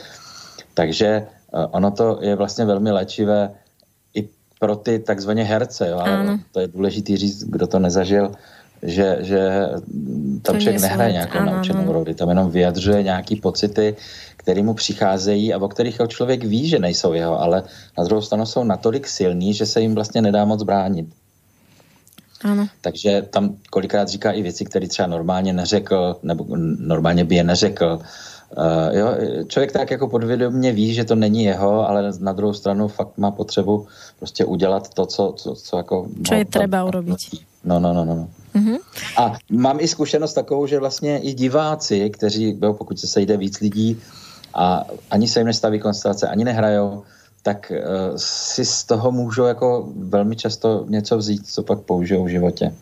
Takže 0.73 1.07
eh, 1.07 1.67
ono 1.71 1.91
to 1.91 2.19
je 2.21 2.35
vlastně 2.35 2.65
velmi 2.65 2.91
léčivé 2.91 3.51
pro 4.59 4.75
ty 4.75 4.99
takzvaně 4.99 5.43
herce, 5.43 5.89
jo, 5.89 5.97
ale 5.97 6.39
to 6.51 6.59
je 6.59 6.67
důležitý 6.67 7.17
říct, 7.17 7.43
kdo 7.43 7.67
to 7.67 7.79
nezažil, 7.79 8.31
že, 8.83 9.17
že 9.21 9.67
tam 10.41 10.55
to 10.55 10.61
člověk 10.61 10.81
nehraje 10.81 11.11
nějakou 11.11 11.37
ano, 11.37 11.55
naučenou 11.55 11.79
ano. 11.79 11.93
roli, 11.93 12.13
tam 12.13 12.29
jenom 12.29 12.51
vyjadřuje 12.51 13.03
nějaký 13.03 13.35
pocity, 13.35 13.95
které 14.37 14.63
mu 14.63 14.73
přicházejí 14.73 15.53
a 15.53 15.57
o 15.57 15.67
kterých 15.67 16.01
člověk 16.07 16.43
ví, 16.43 16.67
že 16.67 16.79
nejsou 16.79 17.13
jeho, 17.13 17.41
ale 17.41 17.63
na 17.97 18.03
druhou 18.03 18.21
stranu 18.21 18.45
jsou 18.45 18.63
natolik 18.63 19.07
silní, 19.07 19.53
že 19.53 19.65
se 19.65 19.81
jim 19.81 19.95
vlastně 19.95 20.21
nedá 20.21 20.45
moc 20.45 20.63
bránit. 20.63 21.07
Ano. 22.43 22.67
Takže 22.81 23.21
tam 23.29 23.55
kolikrát 23.69 24.07
říká 24.07 24.31
i 24.31 24.41
věci, 24.41 24.65
které 24.65 24.87
třeba 24.87 25.07
normálně 25.07 25.53
neřekl, 25.53 26.15
nebo 26.23 26.45
normálně 26.79 27.25
by 27.25 27.35
je 27.35 27.43
neřekl. 27.43 27.99
Uh, 28.57 28.97
jo, 28.97 29.07
člověk 29.47 29.71
tak 29.71 29.91
jako 29.91 30.07
podvědomě 30.07 30.71
ví, 30.71 30.93
že 30.93 31.03
to 31.03 31.15
není 31.15 31.43
jeho, 31.43 31.89
ale 31.89 32.11
na 32.19 32.33
druhou 32.33 32.53
stranu 32.53 32.87
fakt 32.87 33.17
má 33.17 33.31
potřebu 33.31 33.87
prostě 34.19 34.45
udělat 34.45 34.93
to, 34.93 35.05
co, 35.05 35.33
co, 35.37 35.55
co 35.55 35.77
jako... 35.77 36.07
Co 36.27 36.33
je 36.33 36.45
třeba 36.45 36.83
urobiť. 36.83 37.45
No, 37.65 37.79
no, 37.79 37.93
no, 37.93 38.05
no. 38.05 38.15
no. 38.15 38.27
Mm-hmm. 38.55 38.77
A 39.17 39.37
mám 39.49 39.79
i 39.79 39.87
zkušenost 39.87 40.33
takovou, 40.33 40.67
že 40.67 40.79
vlastně 40.79 41.19
i 41.19 41.33
diváci, 41.33 42.09
kteří, 42.09 42.57
jo, 42.61 42.73
pokud 42.73 42.99
se 42.99 43.07
sejde 43.07 43.37
víc 43.37 43.59
lidí 43.59 44.01
a 44.53 44.83
ani 45.11 45.27
se 45.27 45.39
jim 45.39 45.47
nestaví 45.47 45.79
konstelace, 45.79 46.27
ani 46.27 46.43
nehrajou, 46.43 47.03
tak 47.47 47.71
uh, 47.71 48.17
si 48.17 48.65
z 48.65 48.83
toho 48.83 49.11
můžou 49.11 49.45
jako 49.45 49.87
velmi 49.95 50.35
často 50.35 50.85
něco 50.87 51.17
vzít, 51.17 51.47
co 51.47 51.63
pak 51.63 51.79
použijou 51.79 52.23
v 52.23 52.27
životě. 52.27 52.73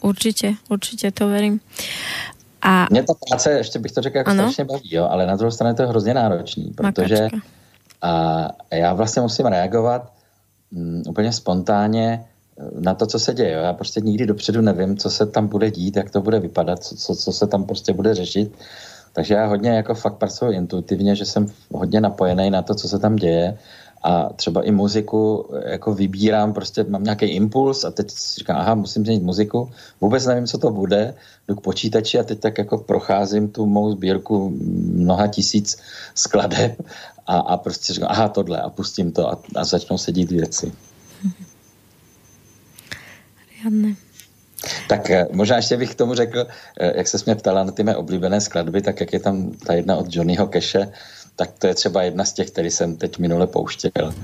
Určitě, 0.00 0.54
určitě 0.70 1.10
to 1.10 1.28
verím. 1.28 1.60
A... 2.62 2.86
Mě 2.90 3.02
ta 3.02 3.12
práce, 3.28 3.50
ještě 3.50 3.78
bych 3.78 3.92
to 3.92 4.02
řekl, 4.02 4.18
jako 4.18 4.30
strašně 4.30 4.64
baví, 4.64 4.94
jo, 4.94 5.08
ale 5.10 5.26
na 5.26 5.36
druhou 5.36 5.50
stranu 5.50 5.76
to 5.76 5.82
je 5.82 5.88
hrozně 5.88 6.14
náročný, 6.14 6.72
protože 6.76 7.28
a 8.02 8.48
já 8.70 8.94
vlastně 8.94 9.22
musím 9.22 9.46
reagovat 9.46 10.12
um, 10.70 11.02
úplně 11.08 11.32
spontánně 11.32 12.24
eh, 12.58 12.62
na 12.80 12.94
to, 12.94 13.06
co 13.06 13.18
se 13.18 13.34
děje. 13.34 13.52
Jo. 13.52 13.60
Já 13.60 13.72
prostě 13.72 14.00
nikdy 14.00 14.26
dopředu 14.26 14.60
nevím, 14.60 14.96
co 14.96 15.10
se 15.10 15.26
tam 15.26 15.46
bude 15.46 15.70
dít, 15.70 15.96
jak 15.96 16.10
to 16.10 16.20
bude 16.20 16.40
vypadat, 16.40 16.84
co, 16.84 16.96
co, 16.96 17.14
co 17.14 17.32
se 17.32 17.46
tam 17.46 17.64
prostě 17.64 17.92
bude 17.92 18.14
řešit. 18.14 18.58
Takže 19.16 19.34
já 19.34 19.46
hodně 19.46 19.70
jako 19.70 19.94
fakt 19.94 20.14
pracuji 20.14 20.52
intuitivně, 20.52 21.16
že 21.16 21.24
jsem 21.24 21.46
hodně 21.72 22.00
napojený 22.00 22.50
na 22.50 22.62
to, 22.62 22.74
co 22.74 22.88
se 22.88 22.98
tam 22.98 23.16
děje 23.16 23.58
a 24.02 24.32
třeba 24.32 24.62
i 24.62 24.70
muziku 24.70 25.50
jako 25.66 25.94
vybírám, 25.94 26.52
prostě 26.52 26.84
mám 26.84 27.04
nějaký 27.04 27.26
impuls 27.26 27.84
a 27.84 27.90
teď 27.90 28.10
si 28.10 28.38
říkám, 28.38 28.56
aha, 28.56 28.74
musím 28.74 29.04
změnit 29.04 29.22
muziku, 29.22 29.70
vůbec 30.00 30.26
nevím, 30.26 30.46
co 30.46 30.58
to 30.58 30.70
bude, 30.70 31.14
jdu 31.48 31.54
k 31.54 31.60
počítači 31.60 32.18
a 32.18 32.22
teď 32.22 32.40
tak 32.40 32.58
jako 32.58 32.78
procházím 32.78 33.48
tu 33.48 33.66
mou 33.66 33.92
sbírku 33.92 34.52
mnoha 34.92 35.26
tisíc 35.26 35.76
skladeb 36.14 36.82
a, 37.26 37.38
a 37.38 37.56
prostě 37.56 37.92
říkám, 37.92 38.08
aha, 38.12 38.28
tohle 38.28 38.60
a 38.60 38.70
pustím 38.70 39.12
to 39.12 39.30
a, 39.32 39.42
a 39.54 39.64
začnou 39.64 39.98
se 39.98 40.12
dít 40.12 40.30
věci. 40.30 40.72
Riadne. 43.52 44.05
Tak 44.88 45.10
eh, 45.10 45.26
možná 45.32 45.56
ještě 45.56 45.76
bych 45.76 45.90
k 45.90 45.98
tomu 45.98 46.14
řekl, 46.14 46.46
eh, 46.80 46.92
jak 46.96 47.08
se 47.08 47.18
mě 47.26 47.34
ptala 47.34 47.64
na 47.64 47.72
ty 47.72 47.82
mé 47.82 47.96
oblíbené 47.96 48.40
skladby, 48.40 48.82
tak 48.82 49.00
jak 49.00 49.12
je 49.12 49.20
tam 49.20 49.52
ta 49.66 49.74
jedna 49.74 49.96
od 49.96 50.06
Johnnyho 50.08 50.46
Keše, 50.46 50.92
tak 51.36 51.50
to 51.58 51.66
je 51.66 51.74
třeba 51.74 52.02
jedna 52.02 52.24
z 52.24 52.32
těch, 52.32 52.50
který 52.50 52.70
jsem 52.70 52.96
teď 52.96 53.18
minule 53.18 53.46
pouštěl. 53.46 54.14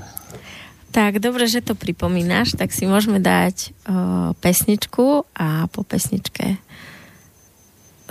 Tak, 0.91 1.19
dobře, 1.19 1.47
že 1.47 1.61
to 1.61 1.75
připomínáš, 1.75 2.51
tak 2.57 2.73
si 2.73 2.85
můžeme 2.85 3.19
dát 3.19 3.53
uh, 3.89 3.95
pesničku 4.39 5.25
a 5.35 5.67
po 5.67 5.83
pesničke 5.83 6.61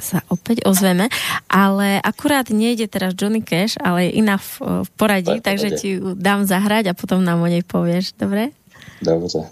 sa 0.03 0.19
opäť 0.27 0.67
ozveme, 0.67 1.07
ale 1.47 2.03
akurát 2.03 2.51
nejde 2.51 2.91
teraz 2.91 3.15
Johnny 3.15 3.39
Cash, 3.39 3.79
ale 3.79 4.11
je 4.11 4.19
iná 4.19 4.35
v, 4.35 4.83
v 4.83 4.91
poradí, 4.99 5.39
takže 5.39 5.79
ti 5.79 6.03
dám 6.19 6.43
zahrať 6.43 6.91
a 6.91 6.99
potom 6.99 7.23
nám 7.23 7.39
o 7.39 7.47
nej 7.47 7.63
povieš, 7.63 8.19
dobre? 8.19 8.51
Dobře. 8.99 9.47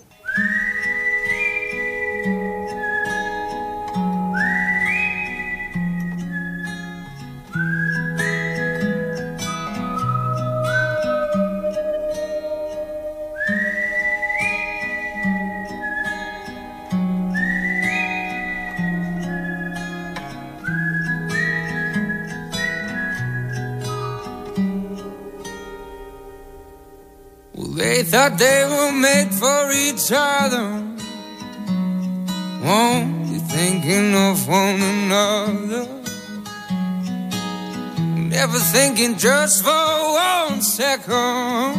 Thought 28.11 28.37
they 28.39 28.65
were 28.65 28.91
made 28.91 29.33
for 29.33 29.71
each 29.71 30.11
other. 30.11 30.67
Won't 32.61 33.31
be 33.31 33.39
thinking 33.39 34.17
of 34.17 34.49
one 34.49 34.83
another. 34.83 35.87
Never 38.37 38.59
thinking 38.59 39.17
just 39.17 39.63
for 39.63 39.71
one 39.71 40.61
second. 40.61 41.77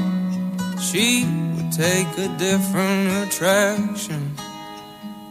She 0.79 1.25
would 1.55 1.73
take 1.73 2.07
a 2.17 2.29
different 2.37 3.27
attraction. 3.27 4.33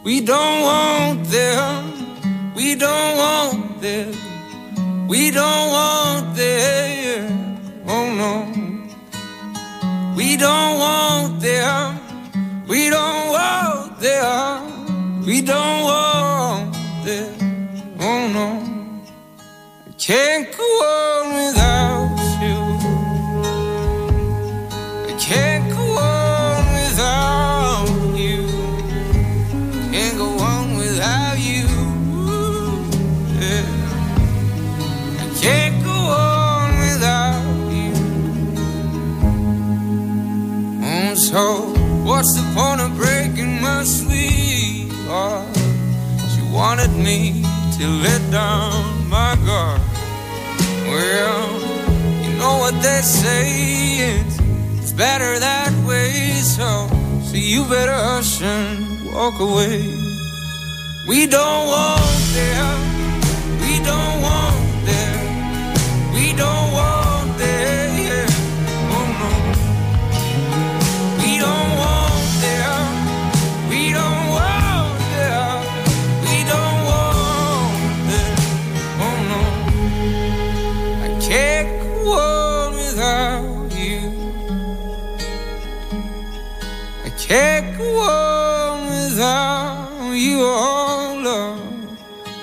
We 0.04 0.20
don't 0.20 0.60
want 0.60 1.24
them. 1.28 2.54
We 2.54 2.74
don't 2.74 3.16
want 3.16 3.80
them. 3.80 5.08
We 5.08 5.30
don't 5.30 5.68
want 5.70 6.36
them. 6.36 7.84
Oh 7.86 8.14
no. 8.14 8.59
We 10.20 10.36
don't 10.36 10.78
want 10.78 11.40
them. 11.40 11.98
We 12.68 12.90
don't 12.90 13.28
want 13.30 13.98
them. 14.00 15.24
We 15.24 15.40
don't 15.40 15.82
want 15.84 16.74
them. 17.06 17.96
Oh 17.98 18.28
no. 18.28 18.48
I 19.88 19.92
can't 19.92 20.52
So, 41.30 41.62
what's 42.02 42.34
the 42.34 42.42
point 42.56 42.80
of 42.80 42.96
breaking 42.96 43.62
my 43.62 43.84
sweet 43.84 44.90
heart? 45.06 45.46
She 46.34 46.42
wanted 46.52 46.90
me 46.90 47.44
to 47.78 47.86
let 47.86 48.32
down 48.32 49.08
my 49.08 49.36
guard. 49.46 49.80
Well, 50.88 51.52
you 52.24 52.36
know 52.36 52.58
what 52.58 52.74
they 52.82 53.00
say, 53.02 53.46
it's, 54.18 54.90
better 54.90 55.38
that 55.38 55.72
way. 55.86 56.32
So, 56.42 56.88
so 57.22 57.36
you 57.36 57.62
better 57.66 57.94
hush 57.94 58.42
and 58.42 59.14
walk 59.14 59.38
away. 59.38 59.86
We 61.06 61.28
don't 61.28 61.66
want 61.68 62.20
them. 62.34 62.76
We 63.62 63.78
don't 63.84 64.20
want 64.20 64.84
them. 64.84 65.19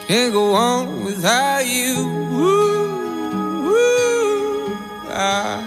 Can't 0.08 0.32
go 0.32 0.54
on 0.56 1.04
without 1.04 1.68
you. 1.68 1.96
Ooh, 2.32 3.68
ooh, 3.68 4.78
I 5.10 5.60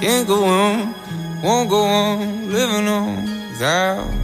can't 0.00 0.26
go 0.26 0.42
on, 0.42 0.92
won't 1.40 1.70
go 1.70 1.84
on 1.84 2.50
living 2.50 2.88
on 2.88 3.48
without 3.52 4.19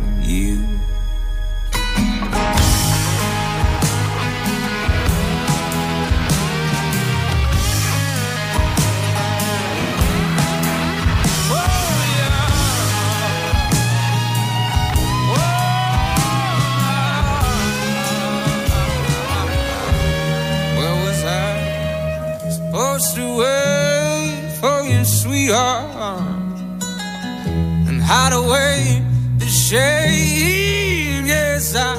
And 27.89 28.03
hide 28.03 28.33
away 28.33 29.03
the 29.39 29.47
shame. 29.47 31.27
Yes, 31.27 31.75
I 31.77 31.95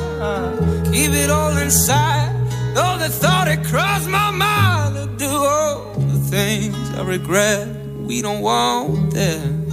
keep 0.92 1.12
it 1.12 1.30
all 1.30 1.56
inside. 1.58 2.34
Though 2.76 2.98
the 2.98 3.10
thought 3.10 3.48
it 3.48 3.64
crossed 3.64 4.10
my 4.10 4.32
mind 4.32 4.96
to 4.96 5.08
do 5.18 5.30
all 5.30 5.94
the 5.96 6.20
things 6.20 6.76
I 6.96 7.04
regret. 7.04 7.68
We 8.06 8.22
don't 8.22 8.42
want 8.42 9.14
them. 9.14 9.66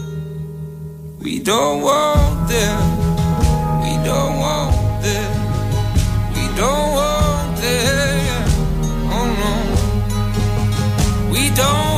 We 1.19 1.41
don't 1.41 1.83
want 1.83 2.49
them. 2.49 2.81
We 3.83 3.97
don't 4.05 4.39
want 4.39 5.03
them. 5.03 5.33
We 6.35 6.47
don't 6.57 6.93
want 6.93 7.57
them. 7.59 8.49
Oh 9.11 9.27
no. 9.43 9.55
We 11.33 11.51
don't 11.51 11.94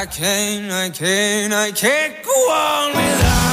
I 0.00 0.06
can't, 0.06 0.70
I 0.70 0.90
can't, 0.90 1.52
I 1.52 1.72
can't 1.72 2.22
go 2.22 2.30
on 2.30 2.90
without 2.94 3.47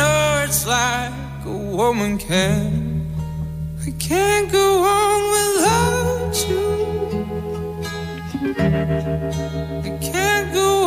hurts 0.00 0.66
like 0.66 1.44
a 1.44 1.56
woman 1.78 2.18
can. 2.18 3.06
I 3.86 3.90
can't 3.98 4.50
go 4.50 4.66
on 4.98 5.18
without 5.36 6.34
you. 6.48 6.66
I 9.86 9.90
can't 10.10 10.52
go 10.52 10.79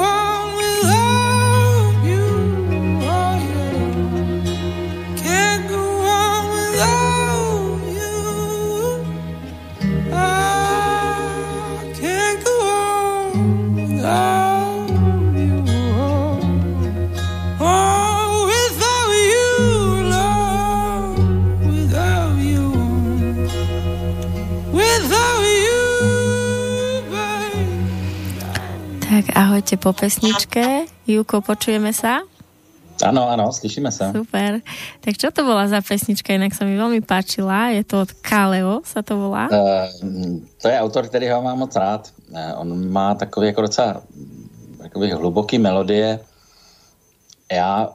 Ahojte 29.63 29.79
po 29.79 29.95
pesničke. 29.95 30.91
Juko, 31.07 31.39
počujeme 31.39 31.95
sa? 31.95 32.19
Ano, 32.99 33.31
ano, 33.31 33.47
slyšíme 33.47 33.95
se. 33.95 34.11
Super. 34.11 34.59
Tak 34.99 35.15
čo 35.15 35.31
to 35.31 35.47
bola 35.47 35.71
za 35.71 35.79
pesnička? 35.79 36.35
Inak 36.35 36.51
sa 36.51 36.67
mi 36.67 36.75
veľmi 36.75 36.99
páčila. 36.99 37.71
Je 37.71 37.87
to 37.87 38.03
od 38.03 38.11
Kaleo, 38.19 38.83
sa 38.83 38.99
to 39.07 39.15
volá. 39.15 39.47
Eh, 39.47 39.87
to 40.59 40.67
je 40.67 40.75
autor, 40.75 41.07
který 41.07 41.31
ho 41.31 41.39
mám 41.39 41.63
moc 41.63 41.71
rád. 41.79 42.11
Eh, 42.11 42.53
On 42.59 42.91
má 42.91 43.15
takový 43.15 43.55
jako 43.55 43.61
docela 43.71 44.03
takový 44.83 45.15
hluboký 45.15 45.55
melodie. 45.55 46.19
Já 47.47 47.87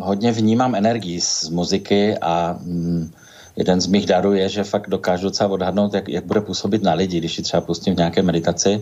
hodně 0.00 0.32
vnímám 0.32 0.72
energii 0.74 1.20
z 1.20 1.52
muziky 1.52 2.16
a 2.16 2.56
mm, 2.64 3.12
jeden 3.56 3.76
z 3.80 3.86
mých 3.92 4.06
darů 4.06 4.32
je, 4.32 4.48
že 4.48 4.64
fakt 4.64 4.88
dokážu 4.88 5.28
docela 5.28 5.52
odhadnout, 5.52 5.94
jak, 5.94 6.08
jak 6.08 6.24
bude 6.24 6.40
působit 6.40 6.82
na 6.82 6.96
lidi, 6.96 7.20
když 7.20 7.38
ji 7.38 7.44
třeba 7.44 7.60
pustím 7.60 7.94
v 7.94 8.00
nějaké 8.08 8.22
meditaci. 8.24 8.80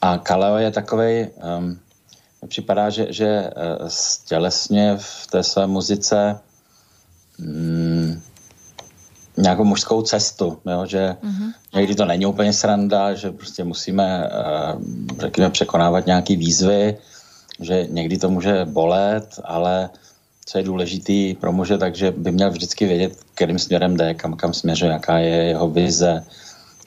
A 0.00 0.18
Kaleo 0.18 0.56
je 0.56 0.70
takový, 0.70 1.26
um, 1.58 1.78
připadá, 2.48 2.90
že, 2.90 3.06
že 3.10 3.50
uh, 3.80 3.88
stělesně 3.88 4.96
v 4.96 5.26
té 5.26 5.42
své 5.42 5.66
muzice 5.66 6.40
um, 7.38 8.22
nějakou 9.36 9.64
mužskou 9.64 10.02
cestu, 10.02 10.58
jo? 10.66 10.86
že 10.86 11.16
mm-hmm. 11.22 11.52
někdy 11.74 11.94
to 11.94 12.04
není 12.04 12.26
úplně 12.26 12.52
sranda, 12.52 13.14
že 13.14 13.30
prostě 13.30 13.64
musíme, 13.64 14.30
uh, 14.30 14.82
řekněme, 15.18 15.50
překonávat 15.50 16.06
nějaké 16.06 16.36
výzvy, 16.36 16.98
že 17.60 17.86
někdy 17.90 18.18
to 18.18 18.30
může 18.30 18.64
bolet, 18.64 19.40
ale 19.44 19.90
co 20.46 20.58
je 20.58 20.64
důležitý 20.64 21.34
pro 21.34 21.52
muže, 21.52 21.78
takže 21.78 22.10
by 22.10 22.32
měl 22.32 22.50
vždycky 22.50 22.86
vědět, 22.86 23.18
kterým 23.34 23.58
směrem 23.58 23.96
jde, 23.96 24.14
kam, 24.14 24.36
kam 24.36 24.54
směřuje, 24.54 24.92
jaká 24.92 25.18
je 25.18 25.44
jeho 25.44 25.70
vize, 25.70 26.24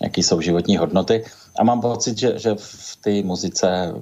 jaký 0.01 0.23
jsou 0.23 0.41
životní 0.41 0.77
hodnoty. 0.77 1.23
A 1.59 1.63
mám 1.63 1.81
pocit, 1.81 2.17
že, 2.17 2.39
že 2.39 2.55
v 2.57 2.97
té 3.03 3.23
muzice 3.23 3.93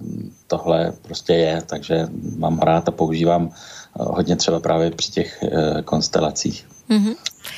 tohle 0.47 0.93
prostě 1.01 1.33
je, 1.33 1.61
takže 1.65 2.07
mám 2.37 2.59
rád 2.59 2.87
a 2.87 2.91
používám 2.91 3.49
eh, 3.49 4.03
hodně 4.03 4.35
třeba 4.35 4.59
právě 4.59 4.91
při 4.91 5.11
těch 5.11 5.43
uh, 5.43 5.81
konstelacích. 5.81 6.67
Mm-hmm. 6.89 7.15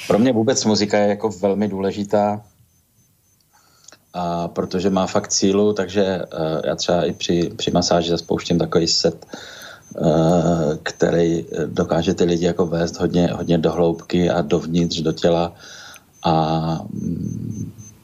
Pro 0.08 0.20
mě 0.20 0.34
vůbec 0.34 0.66
muzika 0.66 0.98
je 0.98 1.08
jako 1.08 1.30
velmi 1.30 1.68
důležitá, 1.68 2.42
a 4.14 4.48
protože 4.48 4.90
má 4.90 5.08
fakt 5.08 5.32
sílu, 5.32 5.74
takže 5.74 6.20
uh, 6.20 6.62
já 6.66 6.76
třeba 6.76 7.06
i 7.06 7.14
při, 7.14 7.52
při 7.56 7.72
masáži 7.72 8.10
zaspouštím 8.10 8.60
takový 8.60 8.88
set, 8.88 9.26
uh, 9.96 10.76
který 10.84 11.46
dokáže 11.66 12.14
ty 12.14 12.24
lidi 12.24 12.46
jako 12.46 12.66
vést 12.66 13.00
hodně, 13.00 13.28
hodně 13.28 13.58
do 13.58 13.72
hloubky 13.72 14.30
a 14.30 14.42
dovnitř, 14.42 15.00
do 15.00 15.12
těla 15.12 15.54
a 16.24 16.80
um, 16.94 17.61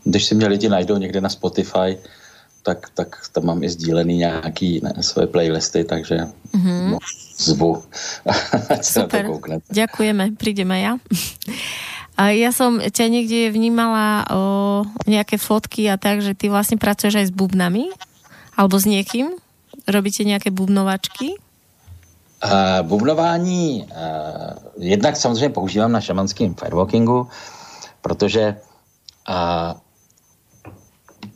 když 0.08 0.26
si 0.26 0.36
mě 0.36 0.48
lidi 0.48 0.70
najdou 0.70 0.98
někde 0.98 1.22
na 1.22 1.30
Spotify, 1.30 1.98
tak, 2.64 2.90
tak 2.94 3.28
tam 3.32 3.46
mám 3.46 3.64
i 3.64 3.70
sdílený 3.70 4.18
nějaký 4.18 4.82
ne, 4.84 5.04
svoje 5.04 5.28
playlisty, 5.28 5.84
takže 5.84 6.28
mm-hmm. 6.56 6.92
no, 6.92 6.98
zvu. 7.38 7.84
Super, 8.82 9.32
ďakujeme, 9.72 10.36
prídeme 10.36 10.84
ja. 10.84 11.00
A 12.18 12.34
ja 12.34 12.50
som 12.50 12.82
ťa 12.82 13.14
niekde 13.14 13.54
vnímala 13.54 14.26
o 14.34 14.44
nejaké 15.06 15.38
fotky 15.38 15.86
a 15.86 16.02
tak, 16.02 16.26
že 16.26 16.34
ty 16.34 16.50
vlastne 16.50 16.82
pracuješ 16.82 17.14
aj 17.24 17.26
s 17.30 17.34
bubnami? 17.36 17.94
Alebo 18.58 18.74
s 18.82 18.90
niekým? 18.90 19.38
Robíte 19.86 20.26
nejaké 20.26 20.50
bubnovačky? 20.50 21.38
Uh, 22.42 22.82
bubnování 22.82 23.86
uh, 23.86 24.54
jednak 24.78 25.16
samozřejmě 25.18 25.50
používám 25.50 25.92
na 25.92 26.02
šamanském 26.02 26.54
firewalkingu, 26.54 27.28
protože 28.02 28.56
uh, 29.30 29.78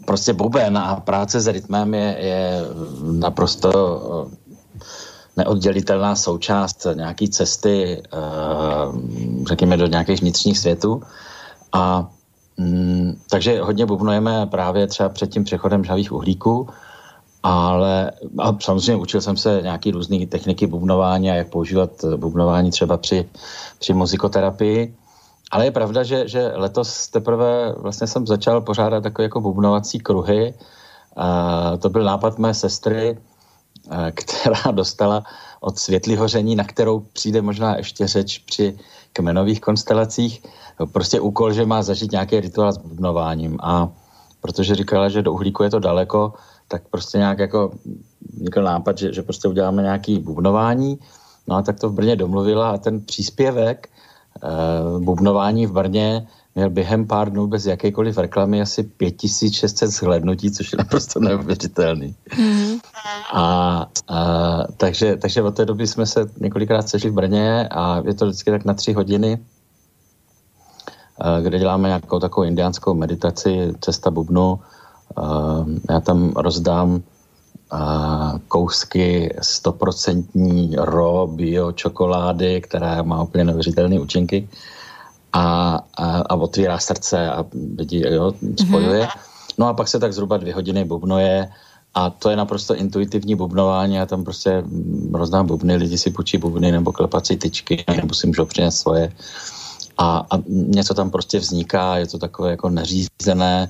prostě 0.05 0.33
buben 0.33 0.77
a 0.77 0.95
práce 0.95 1.41
s 1.41 1.47
rytmem 1.47 1.93
je, 1.93 2.15
je 2.19 2.61
naprosto 3.01 3.71
neoddělitelná 5.37 6.15
součást 6.15 6.87
nějaké 6.93 7.27
cesty, 7.27 8.03
eh, 8.13 8.17
řekněme, 9.47 9.77
do 9.77 9.87
nějakých 9.87 10.21
vnitřních 10.21 10.59
světů. 10.59 11.01
A 11.73 12.09
mm, 12.57 13.19
takže 13.29 13.61
hodně 13.61 13.85
bubnujeme 13.85 14.47
právě 14.47 14.87
třeba 14.87 15.09
před 15.09 15.29
tím 15.29 15.43
přechodem 15.43 15.83
žhavých 15.83 16.11
uhlíků, 16.11 16.69
ale 17.43 18.11
a 18.39 18.57
samozřejmě 18.61 18.95
učil 18.95 19.21
jsem 19.21 19.37
se 19.37 19.59
nějaký 19.63 19.91
různé 19.91 20.25
techniky 20.27 20.67
bubnování 20.67 21.31
a 21.31 21.35
jak 21.35 21.49
používat 21.49 21.89
bubnování 22.15 22.71
třeba 22.71 22.97
při, 22.97 23.29
při 23.79 23.93
muzikoterapii. 23.93 24.95
Ale 25.51 25.65
je 25.65 25.71
pravda, 25.71 26.03
že, 26.03 26.27
že 26.27 26.51
letos 26.55 27.07
teprve 27.07 27.73
vlastně 27.77 28.07
jsem 28.07 28.27
začal 28.27 28.61
pořádat 28.61 29.03
takové 29.03 29.23
jako 29.23 29.41
bubnovací 29.41 29.99
kruhy. 29.99 30.53
A 31.15 31.77
to 31.77 31.89
byl 31.89 32.03
nápad 32.03 32.39
mé 32.39 32.53
sestry, 32.53 33.17
která 34.11 34.71
dostala 34.71 35.23
od 35.59 35.79
světlý 35.79 36.15
hoření, 36.15 36.55
na 36.55 36.63
kterou 36.63 36.99
přijde 36.99 37.41
možná 37.41 37.77
ještě 37.77 38.07
řeč 38.07 38.37
při 38.39 38.77
kmenových 39.13 39.61
konstelacích. 39.61 40.43
Prostě 40.91 41.19
úkol, 41.19 41.53
že 41.53 41.65
má 41.65 41.83
zažít 41.83 42.11
nějaký 42.11 42.39
rituál 42.39 42.73
s 42.73 42.77
bubnováním 42.77 43.57
a 43.63 43.89
protože 44.41 44.75
říkala, 44.75 45.09
že 45.09 45.21
do 45.21 45.33
uhlíku 45.33 45.63
je 45.63 45.69
to 45.69 45.79
daleko, 45.79 46.33
tak 46.67 46.81
prostě 46.89 47.17
nějak 47.17 47.39
jako 47.39 47.71
vznikl 48.33 48.63
nápad, 48.63 48.97
že, 48.97 49.13
že 49.13 49.21
prostě 49.21 49.47
uděláme 49.47 49.81
nějaký 49.81 50.19
bubnování. 50.19 50.99
No 51.47 51.55
a 51.55 51.61
tak 51.61 51.79
to 51.79 51.89
v 51.89 51.93
Brně 51.93 52.15
domluvila 52.15 52.71
a 52.71 52.77
ten 52.77 53.01
příspěvek 53.01 53.89
bubnování 54.99 55.65
v 55.67 55.71
Brně 55.71 56.27
měl 56.55 56.69
během 56.69 57.07
pár 57.07 57.31
dnů 57.31 57.47
bez 57.47 57.65
jakékoliv 57.65 58.17
reklamy 58.17 58.61
asi 58.61 58.83
5600 58.83 59.89
zhlednutí, 59.89 60.51
což 60.51 60.71
je 60.71 60.77
naprosto 60.77 61.19
neuvěřitelný. 61.19 62.15
Mm. 62.37 62.79
A, 63.33 63.85
a, 64.07 64.63
takže, 64.77 65.17
takže 65.17 65.41
od 65.41 65.55
té 65.55 65.65
doby 65.65 65.87
jsme 65.87 66.05
se 66.05 66.29
několikrát 66.39 66.89
sešli 66.89 67.09
v 67.09 67.13
Brně 67.13 67.67
a 67.67 68.01
je 68.05 68.13
to 68.13 68.25
vždycky 68.25 68.51
tak 68.51 68.65
na 68.65 68.73
tři 68.73 68.93
hodiny, 68.93 69.39
kde 71.41 71.59
děláme 71.59 71.87
nějakou 71.87 72.19
takovou 72.19 72.47
indiánskou 72.47 72.93
meditaci, 72.93 73.73
cesta 73.79 74.11
bubnu. 74.11 74.59
Já 75.89 75.99
tam 75.99 76.31
rozdám 76.35 77.01
kousky 78.47 79.35
stoprocentní 79.41 80.75
raw 80.77 81.29
bio 81.29 81.71
čokolády, 81.71 82.61
která 82.61 83.03
má 83.03 83.23
úplně 83.23 83.43
neuvěřitelné 83.43 83.99
účinky 83.99 84.49
a, 85.33 85.79
a, 85.97 86.05
a 86.21 86.35
otvírá 86.35 86.79
srdce 86.79 87.31
a 87.31 87.45
lidi 87.77 88.03
jo, 88.09 88.33
spojuje. 88.59 89.03
Mm-hmm. 89.03 89.19
No 89.57 89.67
a 89.67 89.73
pak 89.73 89.87
se 89.87 89.99
tak 89.99 90.13
zhruba 90.13 90.37
dvě 90.37 90.53
hodiny 90.53 90.85
bubnoje 90.85 91.49
a 91.93 92.09
to 92.09 92.29
je 92.29 92.35
naprosto 92.35 92.75
intuitivní 92.75 93.35
bubnování. 93.35 93.95
Já 93.95 94.05
tam 94.05 94.23
prostě 94.23 94.63
rozdám 95.13 95.47
bubny, 95.47 95.75
lidi 95.75 95.97
si 95.97 96.11
půjčí 96.11 96.37
bubny 96.37 96.71
nebo 96.71 96.91
klepací 96.91 97.37
tyčky, 97.37 97.83
nebo 97.95 98.13
si 98.13 98.27
můžou 98.27 98.45
přinést 98.45 98.77
svoje. 98.77 99.11
A, 99.97 100.25
a 100.29 100.39
něco 100.47 100.93
tam 100.93 101.11
prostě 101.11 101.39
vzniká, 101.39 101.97
je 101.97 102.07
to 102.07 102.17
takové 102.17 102.51
jako 102.51 102.69
neřízené 102.69 103.69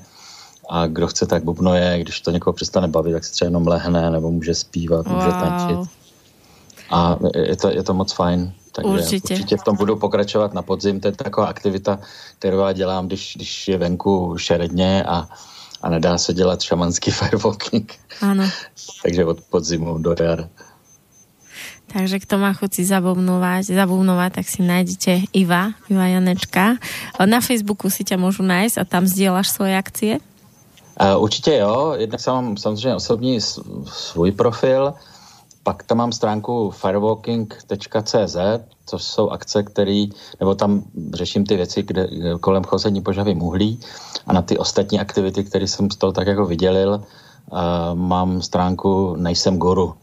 a 0.72 0.86
kdo 0.86 1.06
chce, 1.06 1.26
tak 1.26 1.44
bubnoje, 1.44 1.98
když 2.00 2.20
to 2.20 2.30
někoho 2.30 2.54
přestane 2.54 2.88
bavit, 2.88 3.12
tak 3.12 3.24
se 3.24 3.32
třeba 3.32 3.46
jenom 3.46 3.66
lehne 3.66 4.10
nebo 4.10 4.30
může 4.30 4.54
zpívat, 4.54 5.06
wow. 5.06 5.16
může 5.16 5.28
tančit. 5.28 5.90
A 6.90 7.18
je 7.34 7.56
to, 7.56 7.68
je 7.68 7.82
to 7.82 7.94
moc 7.94 8.12
fajn. 8.12 8.52
Takže 8.72 8.90
určitě. 8.90 9.34
určitě 9.34 9.56
v 9.56 9.62
tom 9.62 9.76
budu 9.76 9.96
pokračovat 9.96 10.54
na 10.54 10.62
podzim. 10.62 11.00
To 11.00 11.08
je 11.08 11.12
taková 11.12 11.46
aktivita, 11.46 11.98
kterou 12.38 12.58
já 12.58 12.72
dělám, 12.72 13.06
když, 13.06 13.32
když 13.36 13.68
je 13.68 13.78
venku 13.78 14.34
šeredně 14.38 15.04
a, 15.04 15.28
a 15.82 15.90
nedá 15.90 16.18
se 16.18 16.34
dělat 16.34 16.62
šamanský 16.62 17.10
firewalking. 17.20 17.94
Ano. 18.20 18.44
Takže 19.02 19.24
od 19.24 19.40
podzimu 19.40 19.98
do 19.98 20.16
jar. 20.20 20.48
Takže 21.92 22.24
kto 22.24 22.40
má 22.40 22.56
chuť 22.56 22.80
si 22.80 22.82
zabubnovať, 22.88 23.76
zabubnovať, 23.76 24.40
tak 24.40 24.46
si 24.48 24.64
nájdete 24.64 25.36
Iva, 25.36 25.76
Iva 25.92 26.08
Janečka. 26.08 26.80
Na 27.20 27.44
Facebooku 27.44 27.92
si 27.92 28.00
ťa 28.00 28.16
môžu 28.16 28.40
nájsť 28.40 28.80
a 28.80 28.88
tam 28.88 29.04
zdieľaš 29.04 29.52
svoje 29.52 29.76
akcie? 29.76 30.12
Uh, 31.00 31.22
určitě 31.22 31.56
jo, 31.56 31.94
jednak 31.96 32.26
mám 32.26 32.56
samozřejmě 32.56 32.94
osobní 32.96 33.40
svůj 33.84 34.32
profil, 34.32 34.94
pak 35.62 35.82
tam 35.82 35.98
mám 35.98 36.12
stránku 36.12 36.70
firewalking.cz, 36.70 38.36
což 38.86 39.02
jsou 39.02 39.30
akce, 39.30 39.62
které, 39.62 40.06
nebo 40.40 40.54
tam 40.54 40.82
řeším 41.14 41.46
ty 41.46 41.56
věci, 41.56 41.82
kde, 41.82 42.08
kolem 42.40 42.64
chození 42.64 43.00
po 43.00 43.12
žavým 43.12 43.42
uhlí 43.42 43.80
a 44.26 44.32
na 44.32 44.42
ty 44.42 44.58
ostatní 44.58 45.00
aktivity, 45.00 45.44
které 45.44 45.66
jsem 45.68 45.90
z 45.90 45.96
toho 45.96 46.12
tak 46.12 46.26
jako 46.26 46.46
vydělil, 46.46 47.02
uh, 47.50 47.58
mám 47.94 48.42
stránku 48.42 49.16
Nejsem 49.16 49.58
guru. 49.58 49.94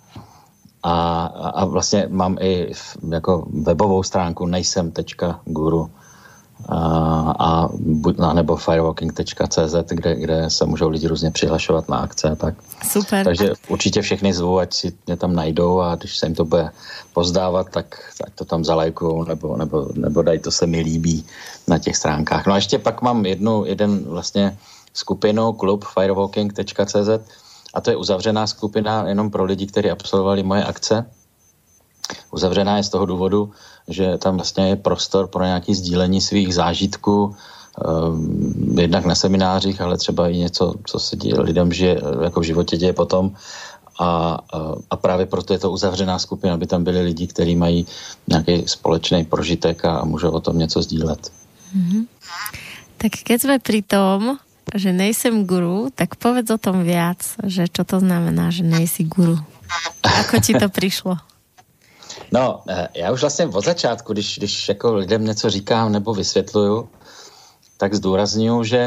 A, 0.83 1.25
a 1.53 1.65
vlastně 1.65 2.07
mám 2.09 2.37
i 2.39 2.71
jako 3.09 3.47
webovou 3.51 4.03
stránku 4.03 4.45
nejsem.guru 4.45 5.89
a, 6.68 7.36
a 7.39 7.70
nebo 8.34 8.55
firewalking.cz, 8.55 9.76
kde, 9.88 10.16
kde 10.16 10.49
se 10.49 10.66
můžou 10.66 10.89
lidi 10.89 11.07
různě 11.07 11.32
přihlašovat 11.32 11.89
na 11.89 11.97
akce. 11.97 12.36
Tak. 12.36 12.55
Super. 12.91 13.26
Takže 13.26 13.53
určitě 13.68 14.01
všechny 14.01 14.34
zvu, 14.34 14.60
ať 14.60 14.74
si 14.74 14.93
mě 15.07 15.18
tam 15.18 15.36
najdou 15.36 15.80
a 15.80 15.95
když 15.95 16.18
se 16.18 16.26
jim 16.26 16.36
to 16.36 16.45
bude 16.45 16.70
pozdávat, 17.14 17.70
tak 17.70 18.14
ať 18.28 18.34
to 18.34 18.45
tam 18.45 18.66
zalajkujou 18.66 19.24
nebo, 19.24 19.57
nebo, 19.57 19.88
nebo 19.95 20.22
dají 20.22 20.39
to 20.39 20.51
se 20.51 20.68
mi 20.68 20.80
líbí 20.82 21.26
na 21.68 21.80
těch 21.80 21.97
stránkách. 21.97 22.47
No 22.47 22.53
a 22.53 22.55
ještě 22.55 22.80
pak 22.80 23.01
mám 23.01 23.26
jednu, 23.26 23.66
jeden 23.66 24.03
vlastně 24.03 24.57
skupinu, 24.93 25.53
klub 25.53 25.86
firewalking.cz 25.86 27.10
a 27.74 27.82
to 27.82 27.89
je 27.89 27.95
uzavřená 27.95 28.47
skupina 28.47 29.07
jenom 29.07 29.32
pro 29.32 29.43
lidi, 29.43 29.68
kteří 29.68 29.89
absolvovali 29.91 30.43
moje 30.43 30.64
akce. 30.64 31.05
Uzavřená 32.32 32.78
je 32.78 32.84
z 32.84 32.89
toho 32.89 33.05
důvodu, 33.05 33.51
že 33.89 34.17
tam 34.17 34.35
vlastně 34.35 34.67
je 34.67 34.75
prostor 34.75 35.27
pro 35.27 35.43
nějaké 35.43 35.75
sdílení 35.75 36.21
svých 36.21 36.55
zážitků, 36.55 37.35
um, 37.85 38.79
jednak 38.79 39.05
na 39.05 39.15
seminářích, 39.15 39.81
ale 39.81 39.97
třeba 39.97 40.29
i 40.29 40.37
něco, 40.37 40.73
co 40.85 40.99
se 40.99 41.15
děje 41.15 41.41
lidem 41.41 41.73
žije, 41.73 42.01
jako 42.23 42.39
v 42.39 42.43
životě 42.43 42.77
děje 42.77 42.93
potom. 42.93 43.31
A, 43.99 44.39
a 44.89 44.95
právě 44.95 45.25
proto 45.25 45.53
je 45.53 45.59
to 45.59 45.71
uzavřená 45.71 46.19
skupina, 46.19 46.53
aby 46.53 46.67
tam 46.67 46.83
byli 46.83 47.01
lidi, 47.01 47.27
kteří 47.27 47.55
mají 47.55 47.85
nějaký 48.27 48.63
společný 48.67 49.25
prožitek 49.25 49.85
a 49.85 50.05
můžou 50.05 50.31
o 50.31 50.39
tom 50.39 50.57
něco 50.57 50.81
sdílet. 50.81 51.31
Tak 52.99 53.23
keď 53.23 53.37
sme 53.39 53.57
pri 53.63 53.79
tom, 53.79 54.35
že 54.75 54.91
nejsem 54.91 55.47
guru, 55.47 55.87
tak 55.95 56.19
povedz 56.19 56.51
o 56.51 56.59
tom 56.59 56.83
viac, 56.83 57.23
že 57.47 57.71
čo 57.71 57.87
to 57.87 58.03
znamená, 58.03 58.51
že 58.51 58.67
nejsi 58.67 59.07
guru. 59.07 59.39
Ako 60.03 60.43
ti 60.43 60.53
to 60.53 60.67
přišlo? 60.77 61.15
No, 62.32 62.61
eh, 62.69 62.88
já 62.95 63.11
už 63.11 63.21
vlastně 63.21 63.47
od 63.47 63.65
začátku, 63.65 64.13
když, 64.13 64.38
když 64.38 64.69
jako 64.69 64.93
lidem 64.93 65.25
něco 65.25 65.49
říkám 65.49 65.91
nebo 65.91 66.13
vysvětluju, 66.13 66.89
tak 67.77 67.93
zdůraznuju, 67.93 68.63
že 68.63 68.80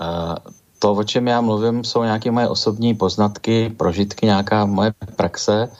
eh, 0.00 0.34
to, 0.78 0.92
o 0.92 1.04
čem 1.04 1.28
já 1.28 1.40
mluvím, 1.40 1.84
jsou 1.84 2.02
nějaké 2.02 2.30
moje 2.30 2.48
osobní 2.48 2.94
poznatky, 2.94 3.70
prožitky, 3.70 4.26
nějaká 4.26 4.66
moje 4.66 4.92
praxe 5.16 5.70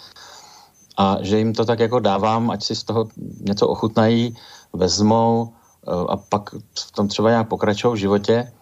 a 0.96 1.16
že 1.20 1.38
jim 1.38 1.54
to 1.54 1.64
tak 1.64 1.78
jako 1.78 1.98
dávám, 1.98 2.50
ať 2.50 2.64
si 2.64 2.76
z 2.76 2.84
toho 2.84 3.08
něco 3.40 3.68
ochutnají, 3.68 4.36
vezmou 4.72 5.48
eh, 5.48 5.90
a 6.08 6.16
pak 6.16 6.50
v 6.78 6.92
tom 6.92 7.08
třeba 7.08 7.30
nějak 7.30 7.48
pokračují 7.48 7.94
v 7.94 8.00
životě, 8.00 8.52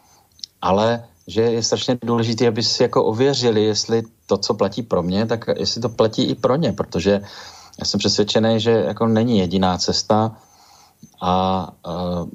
ale 0.62 1.04
že 1.26 1.42
je 1.42 1.62
strašně 1.62 1.98
důležité, 2.02 2.48
aby 2.48 2.62
si 2.62 2.82
jako 2.82 3.04
ověřili, 3.04 3.64
jestli 3.64 4.02
to, 4.26 4.36
co 4.36 4.54
platí 4.54 4.82
pro 4.82 5.02
mě, 5.02 5.26
tak 5.26 5.44
jestli 5.56 5.80
to 5.80 5.88
platí 5.88 6.22
i 6.22 6.34
pro 6.34 6.56
ně, 6.56 6.72
protože 6.72 7.20
já 7.80 7.84
jsem 7.84 7.98
přesvědčený, 7.98 8.60
že 8.60 8.70
jako 8.70 9.06
není 9.06 9.38
jediná 9.38 9.78
cesta 9.78 10.36
a 11.20 11.68
uh, 11.86 12.28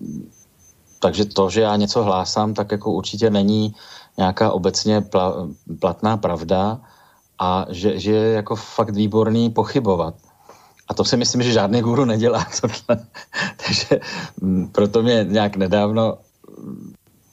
takže 1.00 1.26
to, 1.26 1.50
že 1.50 1.62
já 1.62 1.76
něco 1.76 2.04
hlásám, 2.04 2.54
tak 2.54 2.72
jako 2.72 2.92
určitě 2.92 3.30
není 3.30 3.76
nějaká 4.18 4.52
obecně 4.52 5.02
pla, 5.02 5.48
platná 5.80 6.18
pravda 6.18 6.80
a 7.40 7.66
že, 7.70 8.00
že 8.00 8.12
je 8.12 8.34
jako 8.34 8.56
fakt 8.56 8.90
výborný 8.90 9.50
pochybovat. 9.50 10.16
A 10.88 10.94
to 10.94 11.06
si 11.06 11.18
myslím, 11.18 11.42
že 11.42 11.52
žádný 11.52 11.82
guru 11.82 12.06
nedělá 12.06 12.46
tohle. 12.62 13.06
Takže 13.66 14.00
m, 14.42 14.68
proto 14.72 15.04
mě 15.04 15.26
nějak 15.30 15.56
nedávno, 15.56 16.18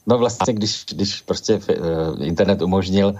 no 0.06 0.18
vlastně, 0.18 0.54
když, 0.54 0.84
když 0.90 1.20
prostě 1.20 1.56
uh, 1.56 2.26
internet 2.26 2.62
umožnil 2.62 3.14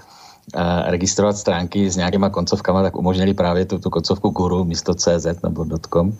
registrovat 0.85 1.37
stránky 1.37 1.91
s 1.91 1.95
nějakýma 1.95 2.29
koncovkama, 2.29 2.83
tak 2.83 2.95
umožnili 2.95 3.33
právě 3.33 3.65
tu, 3.65 3.79
tu 3.79 3.89
koncovku 3.89 4.29
guru 4.29 4.63
místo 4.63 4.93
CZ 4.93 5.41
nebo 5.43 5.65
.com. 5.93 6.11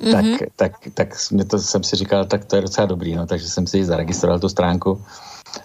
Mm-hmm. 0.00 0.12
Tak, 0.12 0.48
tak, 0.56 0.72
tak 0.94 1.08
mě 1.30 1.44
to 1.44 1.58
jsem 1.58 1.84
si 1.84 1.96
říkal, 1.96 2.24
tak 2.24 2.44
to 2.44 2.56
je 2.56 2.62
docela 2.62 2.86
dobrý, 2.86 3.14
no, 3.14 3.26
takže 3.26 3.48
jsem 3.48 3.66
si 3.66 3.84
zaregistroval 3.84 4.38
tu 4.38 4.48
stránku. 4.48 5.02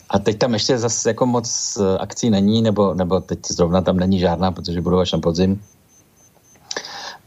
A 0.09 0.19
teď 0.19 0.37
tam 0.37 0.53
ještě 0.53 0.77
zase 0.77 1.09
jako 1.09 1.25
moc 1.25 1.77
eh, 1.77 1.97
akcí 1.97 2.29
není, 2.29 2.61
nebo, 2.61 2.93
nebo 2.93 3.19
teď 3.19 3.39
zrovna 3.47 3.81
tam 3.81 3.97
není 3.97 4.19
žádná, 4.19 4.51
protože 4.51 4.81
budu 4.81 4.99
až 4.99 5.11
na 5.11 5.19
podzim. 5.19 5.61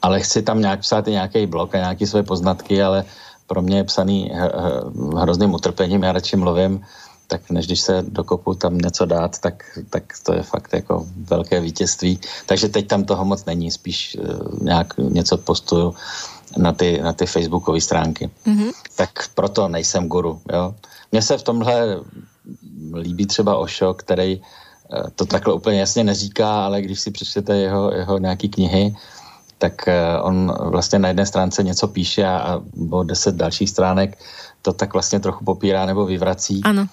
Ale 0.02 0.20
chci 0.20 0.42
tam 0.42 0.60
nějak 0.60 0.80
psát 0.80 1.08
i 1.08 1.10
nějaký 1.10 1.46
blog 1.46 1.74
a 1.74 1.78
nějaké 1.78 2.06
své 2.06 2.22
poznatky, 2.22 2.82
ale 2.82 3.04
pro 3.46 3.62
mě 3.62 3.76
je 3.76 3.84
psaný 3.84 4.32
hrozným 5.16 5.54
utrpením, 5.54 6.02
já 6.02 6.12
radši 6.12 6.36
mluvím, 6.36 6.84
tak 7.28 7.50
než 7.50 7.66
když 7.66 7.80
se 7.80 8.04
dokopu 8.08 8.54
tam 8.54 8.78
něco 8.78 9.04
dát, 9.06 9.38
tak, 9.38 9.78
tak 9.90 10.02
to 10.22 10.32
je 10.32 10.42
fakt 10.42 10.72
jako 10.72 11.06
velké 11.16 11.60
vítězství. 11.60 12.20
Takže 12.46 12.68
teď 12.68 12.86
tam 12.86 13.04
toho 13.04 13.24
moc 13.24 13.44
není, 13.44 13.70
spíš 13.70 14.16
uh, 14.20 14.62
nějak 14.62 14.96
něco 14.98 15.36
postuju 15.36 15.94
na 16.56 16.72
ty, 16.72 17.00
na 17.02 17.12
ty 17.12 17.26
facebookové 17.26 17.80
stránky. 17.80 18.30
Mm-hmm. 18.46 18.72
Tak 18.96 19.10
proto 19.34 19.68
nejsem 19.68 20.08
guru. 20.08 20.40
Jo? 20.52 20.74
Mně 21.12 21.22
se 21.22 21.38
v 21.38 21.42
tomhle 21.42 22.00
líbí 22.94 23.26
třeba 23.26 23.56
Ošo, 23.56 23.94
který 23.94 24.40
uh, 24.40 25.08
to 25.14 25.26
takhle 25.26 25.54
úplně 25.54 25.80
jasně 25.80 26.04
neříká, 26.04 26.64
ale 26.64 26.82
když 26.82 27.00
si 27.00 27.10
přečtete 27.10 27.56
jeho, 27.56 27.92
jeho 27.92 28.18
nějaký 28.18 28.48
knihy, 28.48 28.96
tak 29.58 29.84
uh, 29.88 30.26
on 30.26 30.54
vlastně 30.60 30.98
na 30.98 31.08
jedné 31.08 31.26
stránce 31.26 31.62
něco 31.62 31.88
píše 31.88 32.24
a, 32.24 32.38
a 32.38 32.60
o 32.90 33.02
deset 33.02 33.34
dalších 33.34 33.70
stránek 33.70 34.18
to 34.62 34.72
tak 34.72 34.92
vlastně 34.92 35.20
trochu 35.20 35.44
popírá 35.44 35.86
nebo 35.86 36.06
vyvrací. 36.06 36.60
Ano. 36.64 36.86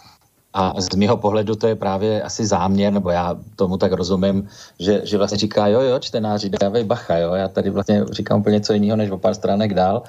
A 0.57 0.81
z 0.81 0.95
mého 0.95 1.17
pohledu 1.17 1.55
to 1.55 1.67
je 1.67 1.75
právě 1.75 2.21
asi 2.23 2.45
záměr, 2.45 2.93
nebo 2.93 3.09
já 3.09 3.35
tomu 3.55 3.77
tak 3.77 3.91
rozumím, 3.91 4.47
že, 4.79 5.01
že 5.03 5.17
vlastně 5.17 5.37
říká, 5.37 5.67
jo, 5.67 5.81
jo, 5.81 5.99
čtenáři, 5.99 6.49
dávej 6.49 6.83
bacha, 6.83 7.17
jo, 7.17 7.33
já 7.33 7.47
tady 7.47 7.69
vlastně 7.69 8.05
říkám 8.11 8.39
úplně 8.39 8.53
něco 8.53 8.73
jiného, 8.73 8.97
než 8.97 9.11
o 9.11 9.17
pár 9.17 9.33
stránek 9.33 9.73
dál. 9.73 10.03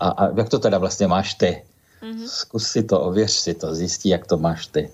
A, 0.00 0.08
a 0.08 0.28
jak 0.36 0.48
to 0.48 0.58
teda 0.58 0.78
vlastně 0.78 1.06
máš 1.06 1.34
ty? 1.34 1.62
Mm-hmm. 2.02 2.26
Zkus 2.26 2.66
si 2.66 2.82
to, 2.82 3.00
ověř 3.00 3.30
si 3.30 3.54
to, 3.54 3.74
zjistí, 3.74 4.08
jak 4.08 4.26
to 4.26 4.36
máš 4.36 4.66
ty. 4.66 4.90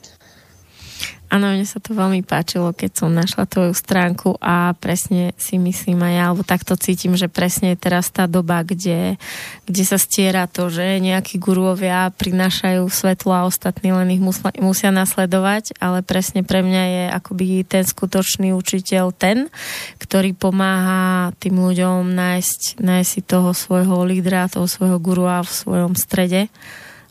Áno, 1.34 1.50
mne 1.50 1.66
sa 1.66 1.82
to 1.82 1.98
veľmi 1.98 2.22
páčilo, 2.22 2.70
keď 2.70 2.90
som 2.94 3.10
našla 3.10 3.50
tvoju 3.50 3.74
stránku 3.74 4.38
a 4.38 4.70
presne 4.78 5.34
si 5.34 5.58
myslím 5.58 6.06
aj 6.06 6.14
ja, 6.14 6.22
alebo 6.30 6.46
takto 6.46 6.78
cítim, 6.78 7.18
že 7.18 7.26
presne 7.26 7.74
je 7.74 7.82
teraz 7.90 8.06
tá 8.14 8.30
doba, 8.30 8.62
kde, 8.62 9.18
kde 9.66 9.82
sa 9.82 9.98
stiera 9.98 10.46
to, 10.46 10.70
že 10.70 11.02
nejakí 11.02 11.42
guruovia 11.42 12.14
prinášajú 12.14 12.86
svetlo 12.86 13.34
a 13.34 13.50
ostatní 13.50 13.90
len 13.90 14.14
ich 14.14 14.22
musla, 14.22 14.54
musia 14.62 14.94
nasledovať, 14.94 15.74
ale 15.82 16.06
presne 16.06 16.46
pre 16.46 16.62
mňa 16.62 16.82
je 16.86 17.04
akoby 17.18 17.66
ten 17.66 17.82
skutočný 17.82 18.54
učiteľ 18.54 19.10
ten, 19.10 19.50
ktorý 19.98 20.38
pomáha 20.38 21.34
tým 21.42 21.58
ľuďom 21.58 22.14
nájsť, 22.14 22.78
nájsť 22.78 23.10
si 23.10 23.20
toho 23.26 23.50
svojho 23.50 24.06
lídra, 24.06 24.46
toho 24.46 24.70
svojho 24.70 25.02
gurua 25.02 25.42
v 25.42 25.50
svojom 25.50 25.98
strede 25.98 26.46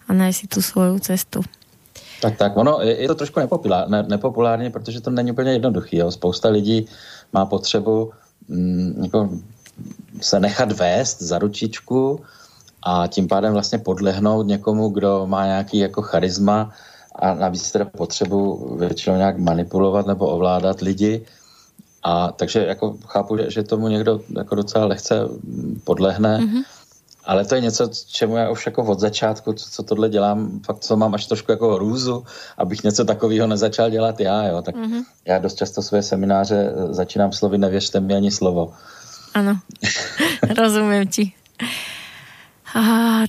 a 0.08 0.10
nájsť 0.16 0.38
si 0.40 0.46
tú 0.48 0.64
svoju 0.64 0.96
cestu. 1.04 1.44
Tak, 2.24 2.38
tak, 2.38 2.58
ono 2.58 2.80
je, 2.82 3.02
je 3.02 3.08
to 3.08 3.16
trošku 3.16 3.40
nepopulár, 3.40 3.90
ne, 3.90 4.04
nepopulární, 4.04 4.72
protože 4.72 5.02
to 5.02 5.12
není 5.12 5.32
úplně 5.32 5.52
jednoduchý. 5.52 5.98
Jo. 5.98 6.12
Spousta 6.12 6.50
lidí 6.50 6.88
má 7.34 7.46
potřebu 7.46 8.12
mm, 8.48 9.04
jako 9.04 9.30
se 10.22 10.40
nechat 10.40 10.72
vést 10.72 11.22
za 11.22 11.40
ručičku 11.40 12.20
a 12.84 13.08
tím 13.08 13.28
pádem 13.28 13.54
vlastně 13.54 13.78
podlehnout 13.80 14.48
někomu, 14.48 14.90
kdo 14.90 15.28
má 15.28 15.46
nějaký 15.46 15.78
jako 15.78 16.02
charisma 16.02 16.72
a 17.16 17.34
navíc 17.34 17.72
teda 17.72 17.86
potřebu 17.86 18.68
většinou 18.80 19.16
nějak 19.16 19.38
manipulovat 19.38 20.08
nebo 20.08 20.28
ovládat 20.28 20.82
lidi. 20.82 21.26
A 22.04 22.32
takže 22.32 22.66
jako 22.66 22.98
chápu, 23.08 23.38
že, 23.38 23.52
že 23.52 23.64
tomu 23.64 23.88
někdo 23.88 24.20
jako 24.36 24.56
docela 24.56 24.86
lehce 24.86 25.28
podlehne. 25.84 26.40
Mm-hmm 26.40 26.64
ale 27.26 27.46
to 27.46 27.56
je 27.56 27.62
něco, 27.62 27.90
čemu 28.08 28.38
já 28.38 28.50
už 28.50 28.66
jako 28.66 28.84
od 28.84 29.00
začátku, 29.00 29.54
co, 29.54 29.70
co 29.70 29.84
tohle 29.84 30.10
dělám, 30.10 30.60
fakt 30.66 30.80
co 30.80 30.98
mám 30.98 31.14
až 31.14 31.26
trošku 31.26 31.52
jako 31.52 31.78
růzu, 31.78 32.26
abych 32.58 32.84
něco 32.84 33.06
takového 33.06 33.48
nezačal 33.48 33.90
dělat 33.90 34.20
já, 34.20 34.48
jo. 34.48 34.62
Tak 34.62 34.76
mm-hmm. 34.76 35.04
já 35.26 35.40
dost 35.40 35.56
často 35.56 35.82
své 35.82 36.04
semináře 36.04 36.74
eh, 36.76 36.94
začínám 36.94 37.32
slovy 37.32 37.58
nevěřte 37.58 38.00
mi 38.00 38.16
ani 38.16 38.32
slovo. 38.32 38.74
Ano, 39.34 39.60
rozumím 40.58 41.08
ti. 41.08 41.34
A, 42.74 42.82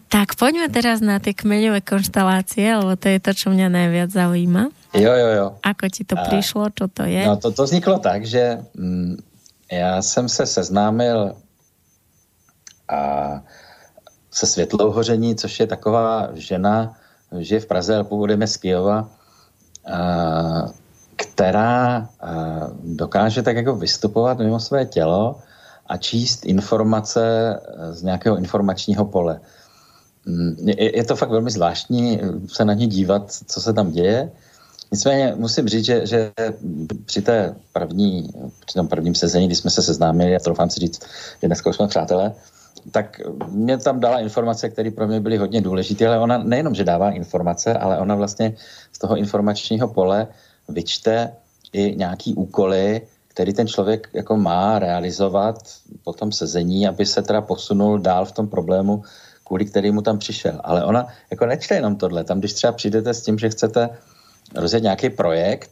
tak 0.09 0.41
poďme 0.41 0.73
teraz 0.73 1.05
na 1.05 1.21
ty 1.21 1.37
kmeňové 1.37 1.85
konštelácie, 1.85 2.65
lebo 2.65 2.97
to 2.97 3.13
je 3.13 3.21
to, 3.21 3.37
čo 3.37 3.53
mňa 3.53 3.69
najviac 3.69 4.09
zaujíma. 4.09 4.73
Jo, 4.97 5.13
jo, 5.13 5.29
jo. 5.37 5.47
Ako 5.61 5.85
ti 5.93 6.09
to 6.09 6.17
a, 6.17 6.25
přišlo, 6.25 6.73
čo 6.73 6.89
to 6.89 7.05
je? 7.05 7.29
No 7.29 7.37
to, 7.37 7.53
to 7.53 7.69
vzniklo 7.69 8.01
tak, 8.01 8.25
že 8.25 8.65
mm, 8.73 9.21
já 9.69 10.03
jsem 10.03 10.29
se 10.29 10.47
seznámil 10.47 11.37
a 12.89 13.01
se 14.35 14.47
Světlou 14.47 14.91
Hoření, 14.91 15.37
což 15.37 15.61
je 15.61 15.67
taková 15.67 16.29
žena, 16.35 16.97
žije 17.39 17.61
v 17.61 17.67
Praze, 17.67 17.95
ale 17.95 18.05
původem 18.05 18.47
z 18.47 18.57
Kijova, 18.57 19.09
která 21.17 22.09
dokáže 22.85 23.43
tak 23.43 23.57
jako 23.57 23.77
vystupovat 23.77 24.39
mimo 24.39 24.61
své 24.61 24.87
tělo 24.87 25.39
a 25.87 25.97
číst 25.97 26.47
informace 26.47 27.23
z 27.91 28.03
nějakého 28.03 28.37
informačního 28.37 29.05
pole. 29.05 29.41
Mm, 30.27 30.69
je, 30.79 31.05
to 31.05 31.17
fakt 31.17 31.31
velmi 31.31 31.51
zvláštní 31.51 32.21
se 32.47 32.65
na 32.65 32.75
ně 32.75 32.87
dívat, 32.87 33.33
co 33.47 33.61
se 33.61 33.73
tam 33.73 33.91
děje. 33.91 34.31
Nicméně 34.93 35.35
musím 35.37 35.69
říct, 35.69 35.85
že, 35.85 36.07
že 36.07 36.33
při, 37.07 37.23
té 37.23 37.55
první, 37.73 38.31
při 38.67 38.75
tom 38.75 38.89
prvním 38.89 39.15
sezení, 39.15 39.47
kdy 39.47 39.55
jsme 39.55 39.71
se 39.71 39.83
seznámili, 39.83 40.33
já 40.33 40.39
troufám 40.39 40.71
si 40.71 40.81
říct, 40.81 41.03
že 41.43 41.47
dneska 41.47 41.71
už 41.71 41.77
jsme 41.77 41.89
přátelé, 41.89 42.33
tak 42.91 43.21
mě 43.49 43.79
tam 43.79 44.01
dala 44.01 44.21
informace, 44.21 44.69
které 44.69 44.91
pro 44.91 45.07
mě 45.07 45.21
byly 45.21 45.37
hodně 45.37 45.61
důležité, 45.61 46.07
ale 46.09 46.19
ona 46.19 46.39
nejenom, 46.39 46.75
že 46.75 46.85
dává 46.85 47.11
informace, 47.11 47.75
ale 47.75 47.99
ona 47.99 48.15
vlastně 48.15 48.55
z 48.93 48.99
toho 48.99 49.17
informačního 49.17 49.89
pole 49.89 50.27
vyčte 50.69 51.33
i 51.73 51.97
nějaký 51.97 52.35
úkoly, 52.35 53.03
který 53.29 53.53
ten 53.53 53.67
člověk 53.67 54.09
jako 54.13 54.37
má 54.37 54.79
realizovat 54.79 55.57
po 56.05 56.13
tom 56.13 56.33
sezení, 56.33 56.89
aby 56.89 57.07
se 57.07 57.23
teda 57.23 57.41
posunul 57.41 57.99
dál 57.99 58.25
v 58.25 58.33
tom 58.33 58.49
problému, 58.49 59.03
kvůli 59.45 59.65
kterému 59.65 60.03
tam 60.03 60.19
přišel. 60.19 60.61
Ale 60.65 60.85
ona 60.85 61.07
jako 61.31 61.47
nečte 61.47 61.75
jenom 61.75 61.97
tohle. 61.97 62.25
Tam, 62.25 62.39
když 62.39 62.53
třeba 62.53 62.73
přijdete 62.73 63.15
s 63.15 63.23
tím, 63.23 63.39
že 63.39 63.51
chcete 63.51 63.89
rozjet 64.55 64.83
nějaký 64.83 65.11
projekt, 65.11 65.71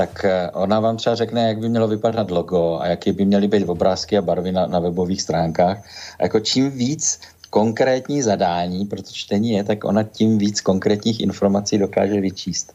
tak 0.00 0.24
eh, 0.24 0.50
ona 0.50 0.80
vám 0.80 0.96
třeba 0.96 1.16
řekne, 1.16 1.48
jak 1.48 1.58
by 1.58 1.68
mělo 1.68 1.88
vypadat 1.88 2.30
logo 2.30 2.78
a 2.80 2.86
jaký 2.86 3.12
by 3.12 3.24
měly 3.24 3.48
být 3.48 3.68
obrázky 3.68 4.18
a 4.18 4.22
barvy 4.22 4.52
na, 4.52 4.66
na 4.66 4.78
webových 4.78 5.22
stránkách. 5.22 5.78
A 6.18 6.22
jako 6.22 6.40
čím 6.40 6.70
víc 6.70 7.20
konkrétní 7.50 8.22
zadání, 8.22 8.86
protože 8.86 9.12
čtení 9.12 9.50
je, 9.50 9.64
tak 9.64 9.84
ona 9.84 10.02
tím 10.02 10.38
víc 10.38 10.60
konkrétních 10.60 11.20
informací 11.20 11.78
dokáže 11.78 12.20
vyčíst. 12.20 12.72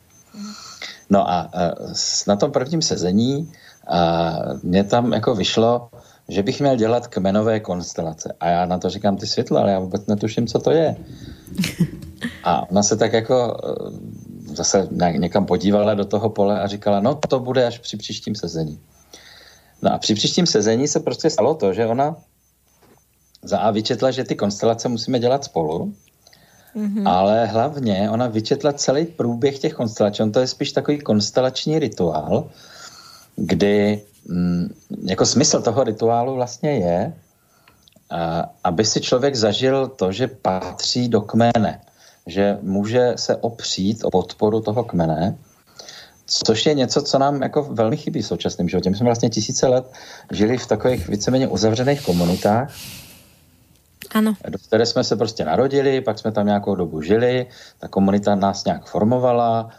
No 1.10 1.30
a, 1.30 1.50
eh, 1.54 1.74
na 2.28 2.36
tom 2.36 2.52
prvním 2.52 2.82
sezení 2.82 3.52
a 3.88 4.30
eh, 4.38 4.60
mě 4.64 4.84
tam 4.84 5.14
jako 5.14 5.36
vyšlo, 5.36 5.90
že 6.30 6.44
bych 6.44 6.62
měl 6.62 6.76
dělat 6.76 7.08
kmenové 7.08 7.60
konstelace. 7.60 8.34
A 8.40 8.50
já 8.50 8.66
na 8.66 8.78
to 8.78 8.90
říkám 8.90 9.18
ty 9.18 9.28
světlo, 9.28 9.58
ale 9.58 9.72
já 9.72 9.80
vůbec 9.80 10.06
netuším, 10.06 10.48
co 10.48 10.60
to 10.60 10.72
je. 10.72 10.96
A 12.44 12.70
ona 12.70 12.84
se 12.84 12.98
tak 12.98 13.14
jako 13.14 13.58
zase 14.56 14.88
někam 14.92 15.46
podívala 15.46 15.94
do 15.94 16.06
toho 16.06 16.30
pole 16.30 16.62
a 16.62 16.68
říkala, 16.68 17.00
no 17.00 17.16
to 17.16 17.40
bude 17.40 17.68
až 17.68 17.80
při 17.80 17.98
příštím 17.98 18.36
sezení. 18.36 18.80
No 19.82 19.94
a 19.94 19.98
při 19.98 20.16
příštím 20.16 20.46
sezení 20.46 20.88
se 20.88 21.00
prostě 21.00 21.30
stalo 21.30 21.56
to, 21.56 21.74
že 21.74 21.86
ona 21.86 22.16
za 23.44 23.60
A 23.60 23.72
vyčetla, 23.72 24.12
že 24.12 24.24
ty 24.24 24.36
konstelace 24.36 24.90
musíme 24.90 25.20
dělat 25.20 25.44
spolu, 25.44 25.94
mm-hmm. 26.76 27.10
ale 27.10 27.46
hlavně 27.46 28.10
ona 28.10 28.28
vyčetla 28.28 28.74
celý 28.74 29.06
průběh 29.06 29.60
těch 29.60 29.74
konstelací. 29.74 30.24
On 30.24 30.32
to 30.32 30.40
je 30.40 30.48
spíš 30.48 30.72
takový 30.72 31.00
konstelační 31.00 31.80
rituál, 31.80 32.50
kdy 33.36 34.02
mm, 34.26 34.74
jako 35.04 35.26
smysl 35.26 35.62
toho 35.62 35.84
rituálu 35.84 36.36
vlastně 36.36 36.72
je, 36.72 37.14
a, 38.10 38.50
aby 38.64 38.86
si 38.86 39.02
člověk 39.02 39.36
zažil 39.36 39.88
to, 39.88 40.12
že 40.12 40.28
patří 40.28 41.10
do 41.10 41.22
kmene, 41.22 41.82
že 42.28 42.58
může 42.62 43.14
se 43.16 43.36
opřít 43.36 44.04
o 44.04 44.10
podporu 44.10 44.62
toho 44.62 44.84
kmene, 44.84 45.38
což 46.26 46.66
je 46.66 46.74
něco, 46.74 47.02
co 47.02 47.20
nám 47.20 47.42
jako 47.42 47.64
velmi 47.64 47.98
chybí 47.98 48.22
v 48.22 48.28
současném 48.28 48.70
životě. 48.70 48.90
My 48.90 48.96
jsme 48.96 49.06
vlastně 49.06 49.30
tisíce 49.30 49.68
let 49.68 49.92
žili 50.32 50.58
v 50.58 50.68
takových 50.68 51.08
víceméně 51.08 51.48
uzavřených 51.48 52.02
komunitách, 52.02 52.72
ano. 54.14 54.34
do 54.50 54.58
které 54.58 54.86
jsme 54.86 55.04
se 55.04 55.16
prostě 55.16 55.46
narodili, 55.46 56.02
pak 56.02 56.20
jsme 56.20 56.32
tam 56.32 56.46
nějakou 56.46 56.76
dobu 56.76 57.02
žili, 57.02 57.48
ta 57.80 57.88
komunita 57.88 58.36
nás 58.36 58.66
nějak 58.66 58.86
formovala, 58.86 59.70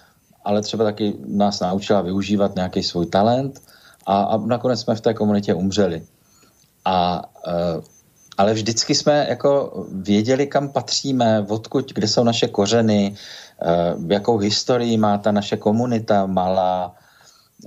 ale 0.44 0.62
třeba 0.62 0.84
taky 0.84 1.14
nás 1.26 1.60
naučila 1.60 2.00
využívat 2.00 2.54
nějaký 2.54 2.82
svůj 2.82 3.06
talent 3.06 3.62
a, 4.06 4.22
a 4.22 4.36
nakonec 4.36 4.80
jsme 4.80 4.94
v 4.94 5.00
té 5.00 5.14
komunitě 5.14 5.54
umřeli. 5.54 6.02
A, 6.84 7.22
e, 7.46 7.52
ale 8.36 8.54
vždycky 8.54 8.94
jsme 8.94 9.26
jako 9.28 9.84
věděli, 9.92 10.46
kam 10.46 10.68
patříme, 10.68 11.46
odkud, 11.48 11.92
kde 11.92 12.08
jsou 12.08 12.24
naše 12.24 12.48
kořeny, 12.48 13.14
e, 13.62 14.14
jakou 14.14 14.38
historii 14.38 14.96
má 14.96 15.18
ta 15.18 15.32
naše 15.32 15.56
komunita 15.56 16.26
malá, 16.26 16.94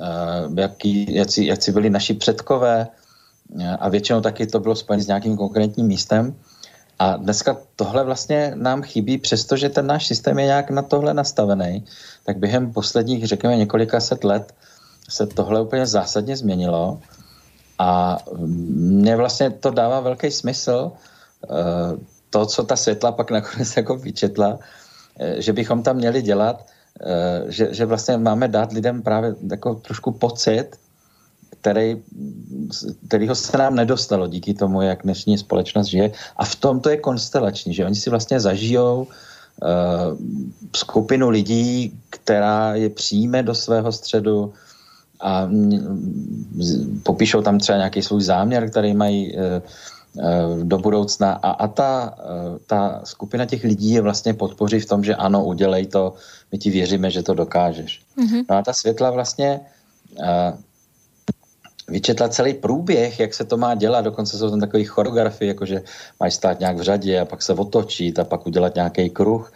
e, 0.02 0.62
jaký, 0.62 1.16
jaký, 1.16 1.46
jaký 1.46 1.72
byli 1.72 1.90
naši 1.90 2.14
předkové 2.14 2.88
a 3.80 3.90
většinou 3.90 4.22
taky 4.22 4.48
to 4.48 4.60
bylo 4.60 4.76
spojené 4.76 5.04
s 5.04 5.08
nějakým 5.08 5.38
konkrétním 5.38 5.88
místem. 5.88 6.36
A 7.00 7.18
dneska 7.18 7.58
tohle 7.76 8.04
vlastně 8.04 8.52
nám 8.56 8.82
chybí, 8.82 9.18
přestože 9.18 9.70
ten 9.70 9.88
náš 9.88 10.08
systém 10.08 10.40
je 10.40 10.46
nějak 10.46 10.70
na 10.70 10.82
tohle 10.82 11.14
nastavený, 11.14 11.86
tak 12.24 12.38
během 12.38 12.74
posledních, 12.74 13.28
řekněme, 13.28 13.58
několika 13.58 14.00
set 14.00 14.24
let 14.24 14.54
se 15.10 15.28
tohle 15.28 15.62
úplně 15.62 15.86
zásadně 15.86 16.38
změnilo 16.38 17.00
a 17.80 18.18
mně 18.38 19.16
vlastně 19.16 19.50
to 19.50 19.72
dává 19.72 20.00
velký 20.00 20.32
smysl, 20.32 20.92
eh, 21.44 21.48
to, 22.30 22.46
co 22.46 22.64
ta 22.64 22.76
světla 22.76 23.12
pak 23.12 23.32
nakonec 23.32 23.74
jako 23.78 23.98
vyčetla, 23.98 24.60
eh, 25.20 25.42
že 25.42 25.54
bychom 25.54 25.84
tam 25.84 25.96
měli 25.96 26.22
dělat, 26.22 26.66
eh, 27.02 27.44
že, 27.48 27.74
že 27.74 27.86
vlastně 27.86 28.18
máme 28.18 28.48
dát 28.48 28.72
lidem 28.72 29.02
právě 29.02 29.36
jako 29.52 29.76
trošku 29.76 30.12
pocit, 30.12 30.76
který, 31.62 32.04
kterýho 33.08 33.36
se 33.36 33.58
nám 33.58 33.76
nedostalo 33.76 34.28
díky 34.28 34.54
tomu, 34.54 34.82
jak 34.82 35.04
dnešní 35.04 35.38
společnost 35.38 35.88
žije. 35.88 36.12
A 36.38 36.46
v 36.46 36.56
tom 36.56 36.80
to 36.80 36.90
je 36.90 36.98
konstelační, 36.98 37.74
že 37.74 37.86
oni 37.86 37.96
si 37.96 38.10
vlastně 38.10 38.40
zažijou 38.40 39.04
uh, 39.04 39.68
skupinu 40.76 41.30
lidí, 41.30 42.00
která 42.10 42.76
je 42.76 42.90
přijme 42.90 43.44
do 43.44 43.56
svého 43.56 43.92
středu 43.92 44.54
a 45.22 45.50
popíšou 47.04 47.42
tam 47.42 47.60
třeba 47.60 47.78
nějaký 47.78 48.02
svůj 48.02 48.22
záměr, 48.22 48.70
který 48.70 48.94
mají 48.94 49.36
uh, 49.36 49.42
uh, 50.14 50.64
do 50.64 50.78
budoucna 50.78 51.34
a, 51.34 51.52
a 51.52 51.68
ta, 51.68 52.16
uh, 52.18 52.58
ta 52.68 53.02
skupina 53.04 53.46
těch 53.46 53.64
lidí 53.64 53.92
je 53.92 54.02
vlastně 54.02 54.34
podpoří 54.34 54.80
v 54.80 54.86
tom, 54.86 55.04
že 55.04 55.16
ano, 55.16 55.46
udělej 55.46 55.86
to, 55.86 56.14
my 56.52 56.58
ti 56.58 56.70
věříme, 56.70 57.12
že 57.12 57.24
to 57.24 57.34
dokážeš. 57.34 58.02
Mm-hmm. 58.18 58.46
No 58.50 58.58
a 58.58 58.62
ta 58.62 58.74
světla 58.74 59.12
vlastně 59.12 59.60
vyčetla 61.90 62.30
celý 62.30 62.54
průběh, 62.54 63.20
jak 63.20 63.34
se 63.34 63.46
to 63.46 63.58
má 63.58 63.76
dělat, 63.76 64.02
dokonce 64.02 64.38
jsou 64.38 64.50
tam 64.50 64.60
takové 64.60 64.84
choreografie, 64.84 65.48
jakože 65.48 65.82
mají 66.20 66.32
stát 66.32 66.60
nějak 66.60 66.78
v 66.78 66.82
řadě 66.82 67.20
a 67.20 67.26
pak 67.26 67.42
se 67.42 67.54
otočit 67.54 68.20
a 68.20 68.24
pak 68.24 68.48
udělat 68.48 68.76
nějaký 68.76 69.10
kruh. 69.10 69.52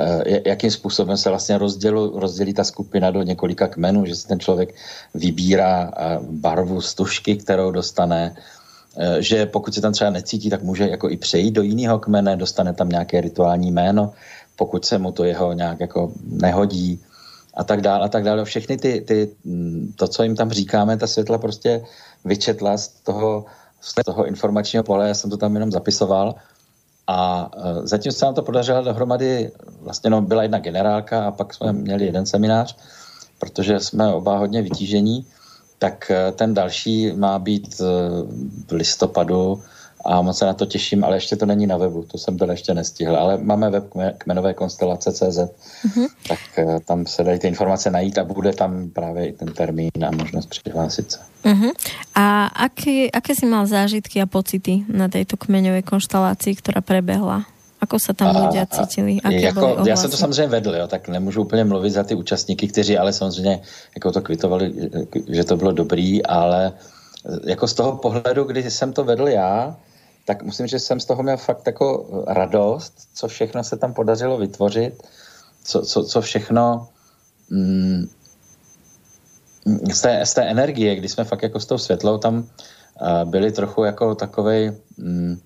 Eh, 0.00 0.40
jakým 0.48 0.70
způsobem 0.70 1.16
se 1.16 1.28
vlastně 1.28 1.58
rozdělu, 1.58 2.18
rozdělí 2.18 2.54
ta 2.54 2.64
skupina 2.64 3.10
do 3.10 3.22
několika 3.22 3.68
kmenů, 3.68 4.06
že 4.06 4.16
si 4.16 4.28
ten 4.28 4.40
člověk 4.40 4.74
vybírá 5.14 5.90
eh, 5.96 6.18
barvu 6.22 6.80
stužky, 6.80 7.36
kterou 7.36 7.70
dostane, 7.70 8.34
eh, 8.96 9.22
že 9.22 9.46
pokud 9.46 9.74
se 9.74 9.80
tam 9.80 9.92
třeba 9.92 10.10
necítí, 10.10 10.50
tak 10.50 10.62
může 10.62 10.88
jako 10.88 11.10
i 11.10 11.16
přejít 11.16 11.50
do 11.50 11.62
jiného 11.62 11.98
kmene, 11.98 12.36
dostane 12.36 12.72
tam 12.74 12.88
nějaké 12.88 13.20
rituální 13.20 13.70
jméno, 13.70 14.12
pokud 14.56 14.84
se 14.84 14.98
mu 14.98 15.12
to 15.12 15.24
jeho 15.24 15.52
nějak 15.52 15.80
jako 15.80 16.12
nehodí 16.26 16.98
a 17.54 17.64
tak 17.64 17.80
dále 17.80 18.04
a 18.04 18.08
tak 18.08 18.24
dále. 18.24 18.44
Všechny 18.44 18.76
ty, 18.76 19.00
ty, 19.00 19.30
mm, 19.44 19.92
to, 19.96 20.08
co 20.08 20.22
jim 20.22 20.36
tam 20.36 20.50
říkáme, 20.50 20.96
ta 20.96 21.06
světla 21.06 21.38
prostě 21.38 21.84
vyčetla 22.24 22.76
z 22.78 22.88
toho, 22.88 23.44
z 23.80 23.94
toho 24.04 24.26
informačního 24.26 24.84
pole, 24.84 25.08
já 25.08 25.14
jsem 25.14 25.30
to 25.30 25.36
tam 25.36 25.54
jenom 25.54 25.72
zapisoval 25.72 26.34
a 27.06 27.50
e, 27.56 27.86
zatím 27.86 28.12
se 28.12 28.24
nám 28.24 28.34
to 28.34 28.42
podařilo 28.42 28.82
dohromady, 28.82 29.50
vlastně 29.80 30.10
no, 30.10 30.22
byla 30.22 30.42
jedna 30.42 30.58
generálka 30.58 31.26
a 31.26 31.30
pak 31.30 31.54
jsme 31.54 31.72
měli 31.72 32.06
jeden 32.06 32.26
seminář, 32.26 32.76
protože 33.38 33.80
jsme 33.80 34.12
oba 34.14 34.38
hodně 34.38 34.62
vytížení, 34.62 35.26
tak 35.78 36.10
e, 36.10 36.32
ten 36.32 36.54
další 36.54 37.12
má 37.12 37.38
být 37.38 37.80
e, 37.80 37.84
v 38.66 38.72
listopadu 38.72 39.62
a 40.04 40.22
moc 40.22 40.38
se 40.38 40.44
na 40.46 40.54
to 40.54 40.66
těším, 40.66 41.04
ale 41.04 41.16
ještě 41.16 41.36
to 41.36 41.46
není 41.46 41.66
na 41.66 41.76
webu, 41.76 42.02
to 42.02 42.18
jsem 42.18 42.38
teda 42.38 42.52
ještě 42.52 42.74
nestihl, 42.74 43.16
ale 43.16 43.38
máme 43.38 43.70
web 43.70 43.84
kmenové 44.18 44.54
konstelace 44.54 45.12
CZ, 45.12 45.38
mm-hmm. 45.38 46.06
tak 46.28 46.38
uh, 46.64 46.78
tam 46.84 47.06
se 47.06 47.24
dají 47.24 47.38
ty 47.38 47.48
informace 47.48 47.90
najít 47.90 48.18
a 48.18 48.24
bude 48.24 48.52
tam 48.52 48.90
právě 48.90 49.26
i 49.26 49.32
ten 49.32 49.52
termín 49.52 49.90
a 50.08 50.10
možnost 50.10 50.46
přihlásit 50.46 51.12
se. 51.12 51.18
Mm-hmm. 51.44 51.72
A 52.14 52.46
aké, 52.46 53.10
aké 53.10 53.34
si 53.34 53.46
mal 53.46 53.66
zážitky 53.66 54.22
a 54.22 54.26
pocity 54.26 54.84
na 54.88 55.08
této 55.08 55.36
kmeňové 55.36 55.82
konstelaci, 55.82 56.54
která 56.54 56.80
prebehla? 56.80 57.44
Ako 57.80 57.98
se 57.98 58.14
tam 58.14 58.32
lidé 58.32 58.66
cítili? 58.70 59.20
Aké 59.24 59.40
jako, 59.40 59.76
já 59.86 59.96
jsem 59.96 60.10
to 60.10 60.16
samozřejmě 60.16 60.46
vedl, 60.46 60.74
jo, 60.74 60.86
tak 60.88 61.08
nemůžu 61.08 61.42
úplně 61.42 61.64
mluvit 61.64 61.90
za 61.90 62.02
ty 62.02 62.14
účastníky, 62.14 62.68
kteří 62.68 62.98
ale 62.98 63.12
samozřejmě 63.12 63.60
jako 63.94 64.12
to 64.12 64.20
kvitovali, 64.20 64.72
že 65.28 65.44
to 65.44 65.56
bylo 65.56 65.72
dobrý, 65.72 66.26
ale 66.26 66.72
jako 67.44 67.68
z 67.68 67.74
toho 67.74 67.96
pohledu, 67.96 68.44
kdy 68.44 68.70
jsem 68.70 68.92
to 68.92 69.04
vedl 69.04 69.28
já, 69.28 69.76
tak 70.24 70.42
musím, 70.42 70.66
že 70.66 70.78
jsem 70.78 71.00
z 71.00 71.04
toho 71.04 71.22
měl 71.22 71.36
fakt 71.36 71.66
jako 71.66 72.06
radost, 72.26 72.92
co 73.14 73.28
všechno 73.28 73.64
se 73.64 73.76
tam 73.76 73.94
podařilo 73.94 74.38
vytvořit, 74.38 75.02
co, 75.64 75.82
co, 75.82 76.04
co 76.04 76.20
všechno 76.20 76.88
mm, 77.50 78.08
z, 79.92 80.00
té, 80.00 80.26
z 80.26 80.34
té 80.34 80.42
energie, 80.42 80.96
kdy 80.96 81.08
jsme 81.08 81.24
fakt 81.24 81.42
jako 81.42 81.60
s 81.60 81.66
tou 81.66 81.78
světlou 81.78 82.18
tam 82.18 82.36
uh, 82.36 83.30
byli 83.30 83.52
trochu 83.52 83.84
jako 83.84 84.14
takovej 84.14 84.72
mm, 84.96 85.40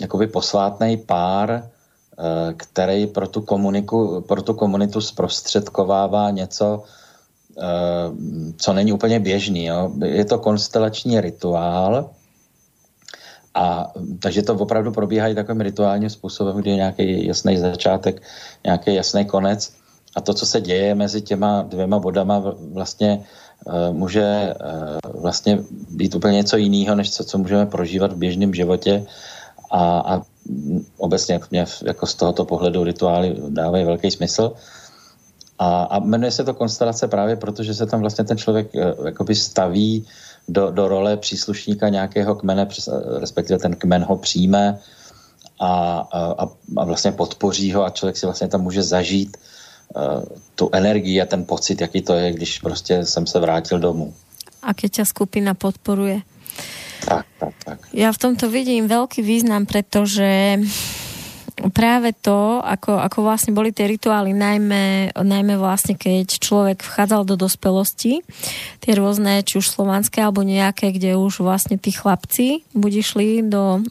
jakoby 0.00 0.26
posvátný 0.26 0.96
pár, 0.96 1.50
uh, 1.50 2.52
který 2.56 3.06
pro 3.06 3.28
tu, 3.28 3.40
komuniku, 3.40 4.20
pro 4.20 4.42
tu 4.42 4.54
komunitu 4.54 5.00
zprostředkovává 5.00 6.30
něco, 6.30 6.82
uh, 7.56 8.16
co 8.56 8.72
není 8.72 8.92
úplně 8.92 9.20
běžný. 9.20 9.64
Jo. 9.64 9.92
Je 10.04 10.24
to 10.24 10.38
konstelační 10.38 11.20
rituál, 11.20 12.10
a 13.54 13.92
takže 14.18 14.42
to 14.42 14.54
opravdu 14.54 14.92
probíhá 14.92 15.28
i 15.28 15.34
takovým 15.34 15.60
rituálním 15.60 16.10
způsobem, 16.10 16.56
kdy 16.56 16.70
je 16.70 16.76
nějaký 16.76 17.26
jasný 17.26 17.58
začátek, 17.58 18.22
nějaký 18.64 18.94
jasný 18.94 19.24
konec. 19.24 19.72
A 20.16 20.20
to, 20.20 20.34
co 20.34 20.46
se 20.46 20.60
děje 20.60 20.94
mezi 20.94 21.20
těma 21.20 21.62
dvěma 21.62 21.98
bodama, 21.98 22.42
vlastně 22.72 23.24
uh, 23.66 23.96
může 23.96 24.54
uh, 25.04 25.22
vlastně 25.22 25.58
být 25.90 26.14
úplně 26.14 26.36
něco 26.36 26.56
jiného, 26.56 26.94
než 26.94 27.10
co, 27.10 27.24
co 27.24 27.38
můžeme 27.38 27.66
prožívat 27.66 28.12
v 28.12 28.16
běžném 28.16 28.54
životě. 28.54 29.06
A, 29.70 29.98
a 30.00 30.22
obecně 30.98 31.40
mě 31.50 31.66
jako 31.86 32.06
z 32.06 32.14
tohoto 32.14 32.44
pohledu 32.44 32.84
rituály 32.84 33.36
dávají 33.48 33.84
velký 33.84 34.10
smysl. 34.10 34.52
A, 35.58 35.82
a 35.82 35.98
jmenuje 35.98 36.30
se 36.30 36.44
to 36.44 36.54
konstelace 36.54 37.08
právě 37.08 37.36
proto, 37.36 37.62
že 37.62 37.74
se 37.74 37.86
tam 37.86 38.00
vlastně 38.00 38.24
ten 38.24 38.38
člověk 38.38 38.74
uh, 38.74 39.06
jakoby 39.06 39.34
staví 39.34 40.00
uh, 40.00 40.29
do, 40.48 40.70
do 40.70 40.88
role 40.88 41.16
příslušníka 41.16 41.88
nějakého 41.88 42.34
kmene, 42.34 42.68
respektive 43.20 43.58
ten 43.58 43.76
kmen 43.76 44.04
ho 44.04 44.16
přijme 44.16 44.78
a, 45.60 45.72
a, 46.12 46.48
a 46.76 46.84
vlastně 46.84 47.12
podpoří 47.12 47.72
ho 47.72 47.84
a 47.84 47.90
člověk 47.90 48.16
si 48.16 48.26
vlastně 48.26 48.48
tam 48.48 48.60
může 48.60 48.82
zažít 48.82 49.36
uh, 49.36 50.24
tu 50.54 50.70
energii 50.72 51.20
a 51.20 51.26
ten 51.26 51.44
pocit, 51.44 51.80
jaký 51.80 52.02
to 52.02 52.14
je, 52.14 52.32
když 52.32 52.58
prostě 52.58 53.06
jsem 53.06 53.26
se 53.26 53.38
vrátil 53.40 53.78
domů. 53.78 54.14
A 54.62 54.74
keď 54.76 55.00
ťa 55.00 55.04
skupina 55.04 55.56
podporuje. 55.56 56.20
Tak, 57.00 57.24
tak, 57.40 57.54
tak. 57.64 57.78
Ja 57.96 58.12
v 58.12 58.20
tomto 58.20 58.52
vidím 58.52 58.84
veľký 58.84 59.24
význam, 59.24 59.64
pretože 59.64 60.60
práve 61.68 62.16
to, 62.16 62.64
ako, 62.64 62.96
ako 62.96 63.18
vlastne 63.20 63.52
boli 63.52 63.68
tie 63.68 63.84
rituály, 63.84 64.32
najmä, 64.32 65.12
najmä 65.12 65.60
vlastne 65.60 65.92
keď 65.92 66.40
človek 66.40 66.80
vchádzal 66.80 67.28
do 67.28 67.36
dospelosti, 67.36 68.24
tie 68.80 68.92
rôzne, 68.96 69.44
či 69.44 69.60
už 69.60 69.68
slovanské 69.68 70.24
alebo 70.24 70.40
nejaké, 70.40 70.96
kde 70.96 71.20
už 71.20 71.44
vlastne 71.44 71.76
tí 71.76 71.92
chlapci 71.92 72.64
buď 72.72 72.92
išli 73.04 73.26
do 73.44 73.84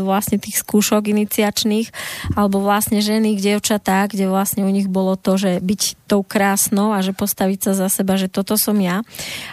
vlastne 0.00 0.40
tých 0.40 0.64
skúšok 0.64 1.12
iniciačných, 1.12 1.92
alebo 2.38 2.64
vlastne 2.64 3.04
ženy, 3.04 3.36
dievčatá, 3.36 4.08
kde 4.08 4.30
vlastne 4.30 4.64
u 4.64 4.70
nich 4.72 4.88
bolo 4.88 5.18
to, 5.18 5.36
že 5.36 5.60
byť 5.60 6.08
tou 6.08 6.24
krásnou 6.24 6.92
a 6.92 7.04
že 7.04 7.12
postaviť 7.12 7.58
sa 7.68 7.72
za 7.76 7.88
seba, 7.92 8.16
že 8.16 8.32
toto 8.32 8.56
som 8.56 8.76
ja. 8.80 9.04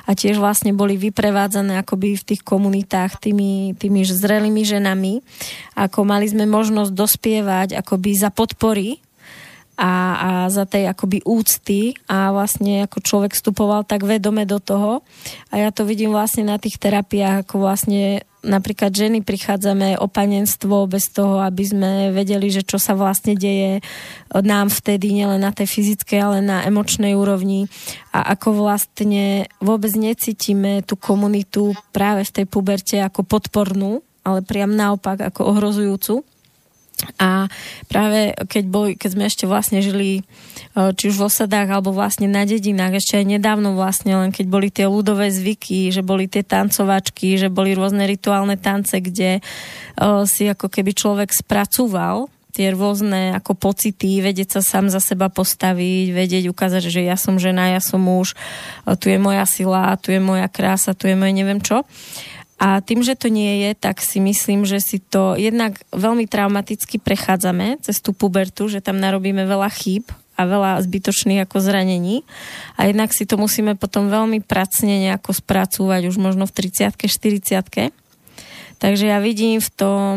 A 0.08 0.16
tiež 0.16 0.40
vlastne 0.40 0.72
boli 0.72 0.96
vyprevádzané 0.96 1.80
akoby 1.84 2.16
v 2.16 2.28
tých 2.36 2.42
komunitách 2.44 3.20
tými, 3.20 3.76
tými 3.76 4.02
zrelými 4.08 4.64
ženami. 4.64 5.20
Ako 5.76 6.08
mali 6.08 6.28
sme 6.28 6.48
možnosť 6.48 6.92
dospievať 6.96 7.68
akoby 7.80 8.12
za 8.16 8.32
podpory 8.32 9.04
a, 9.80 9.92
a 10.20 10.30
za 10.52 10.68
tej 10.68 10.92
akoby 10.92 11.24
úcty 11.24 11.96
a 12.12 12.36
vlastne 12.36 12.84
ako 12.84 13.00
človek 13.00 13.32
vstupoval 13.32 13.88
tak 13.88 14.04
vedome 14.04 14.44
do 14.44 14.60
toho 14.60 15.00
a 15.48 15.54
ja 15.56 15.72
to 15.72 15.88
vidím 15.88 16.12
vlastne 16.12 16.44
na 16.44 16.60
tých 16.60 16.76
terapiách, 16.76 17.48
ako 17.48 17.64
vlastne 17.64 18.28
napríklad 18.44 18.92
ženy 18.96 19.20
prichádzame 19.24 20.00
o 20.00 20.08
panenstvo 20.08 20.88
bez 20.88 21.12
toho, 21.12 21.44
aby 21.44 21.64
sme 21.64 21.92
vedeli, 22.16 22.48
že 22.48 22.64
čo 22.64 22.80
sa 22.80 22.96
vlastne 22.96 23.36
deje 23.36 23.84
nám 24.32 24.72
vtedy, 24.72 25.12
nielen 25.12 25.44
na 25.44 25.52
tej 25.52 25.68
fyzickej, 25.68 26.20
ale 26.20 26.38
na 26.40 26.64
emočnej 26.64 27.16
úrovni 27.16 27.68
a 28.16 28.36
ako 28.36 28.64
vlastne 28.64 29.48
vôbec 29.60 29.92
necítime 29.96 30.84
tú 30.84 30.96
komunitu 30.96 31.76
práve 31.92 32.24
v 32.28 32.34
tej 32.42 32.46
puberte 32.48 32.98
ako 33.00 33.28
podpornú, 33.28 34.00
ale 34.24 34.44
priam 34.44 34.72
naopak 34.72 35.20
ako 35.20 35.56
ohrozujúcu. 35.56 36.24
A 37.16 37.48
práve 37.88 38.36
keď, 38.52 38.64
boli, 38.68 38.92
keď 39.00 39.10
sme 39.16 39.24
ešte 39.32 39.46
vlastne 39.48 39.80
žili 39.80 40.20
e, 40.20 40.22
či 40.96 41.08
už 41.08 41.16
v 41.16 41.26
osadách 41.32 41.72
alebo 41.72 41.96
vlastne 41.96 42.28
na 42.28 42.44
dedinách, 42.44 43.00
ešte 43.00 43.24
aj 43.24 43.40
nedávno 43.40 43.76
vlastne, 43.76 44.20
len 44.20 44.36
keď 44.36 44.46
boli 44.52 44.68
tie 44.68 44.84
ľudové 44.84 45.32
zvyky, 45.32 45.96
že 45.96 46.04
boli 46.04 46.28
tie 46.28 46.44
tancovačky, 46.44 47.40
že 47.40 47.48
boli 47.48 47.72
rôzne 47.72 48.04
rituálne 48.04 48.60
tance, 48.60 49.00
kde 49.00 49.40
uh, 49.40 50.28
si 50.28 50.52
ako 50.52 50.68
keby 50.68 50.92
človek 50.92 51.32
spracúval 51.32 52.28
tie 52.50 52.74
rôzne 52.74 53.38
ako 53.38 53.56
pocity, 53.56 54.20
vedieť 54.20 54.60
sa 54.60 54.62
sám 54.66 54.90
za 54.90 55.00
seba 55.00 55.30
postaviť, 55.30 56.12
vedieť 56.12 56.50
ukázať, 56.50 56.92
že 56.92 57.06
ja 57.06 57.16
som 57.16 57.38
žena, 57.38 57.72
ja 57.72 57.80
som 57.80 58.02
muž, 58.02 58.34
tu 59.00 59.08
je 59.08 59.16
moja 59.22 59.46
sila, 59.46 59.96
tu 60.02 60.10
je 60.12 60.20
moja 60.20 60.50
krása, 60.50 60.98
tu 60.98 61.06
je 61.06 61.16
moje 61.16 61.32
neviem 61.32 61.62
čo. 61.62 61.86
A 62.60 62.84
tým, 62.84 63.00
že 63.00 63.16
to 63.16 63.32
nie 63.32 63.64
je, 63.64 63.72
tak 63.72 64.04
si 64.04 64.20
myslím, 64.20 64.68
že 64.68 64.84
si 64.84 65.00
to 65.00 65.40
jednak 65.40 65.80
veľmi 65.96 66.28
traumaticky 66.28 67.00
prechádzame 67.00 67.80
cez 67.80 68.04
tú 68.04 68.12
pubertu, 68.12 68.68
že 68.68 68.84
tam 68.84 69.00
narobíme 69.00 69.48
veľa 69.48 69.72
chýb 69.72 70.12
a 70.36 70.44
veľa 70.44 70.84
zbytočných 70.84 71.48
ako 71.48 71.64
zranení. 71.64 72.28
A 72.76 72.92
jednak 72.92 73.16
si 73.16 73.24
to 73.24 73.40
musíme 73.40 73.80
potom 73.80 74.12
veľmi 74.12 74.44
pracne 74.44 75.00
nejako 75.08 75.36
spracúvať 75.36 76.12
už 76.12 76.20
možno 76.20 76.44
v 76.48 76.68
30 76.68 77.00
40 77.00 77.96
Takže 78.80 79.06
ja 79.12 79.20
vidím 79.20 79.60
v 79.60 79.72
tom, 79.76 80.16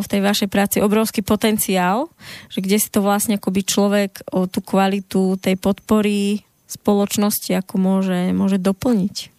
v 0.00 0.06
tej 0.08 0.20
vašej 0.20 0.48
práci 0.52 0.76
obrovský 0.84 1.24
potenciál, 1.24 2.12
že 2.52 2.60
kde 2.60 2.76
si 2.76 2.92
to 2.92 3.00
vlastne 3.00 3.40
akoby 3.40 3.64
človek 3.64 4.28
tú 4.28 4.60
kvalitu 4.60 5.40
tej 5.40 5.56
podpory 5.56 6.44
spoločnosti 6.68 7.56
ako 7.56 7.74
môže, 7.80 8.20
môže 8.36 8.60
doplniť. 8.60 9.37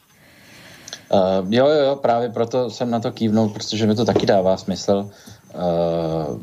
Uh, 1.12 1.53
jo, 1.53 1.68
jo, 1.68 1.84
jo, 1.86 1.95
právě 1.95 2.30
proto 2.30 2.70
jsem 2.70 2.89
na 2.89 2.99
to 2.99 3.12
kývnul, 3.12 3.49
protože 3.49 3.88
mi 3.88 3.95
to 3.95 4.05
taky 4.05 4.26
dává 4.26 4.57
smysl 4.57 5.10
uh, 5.53 6.39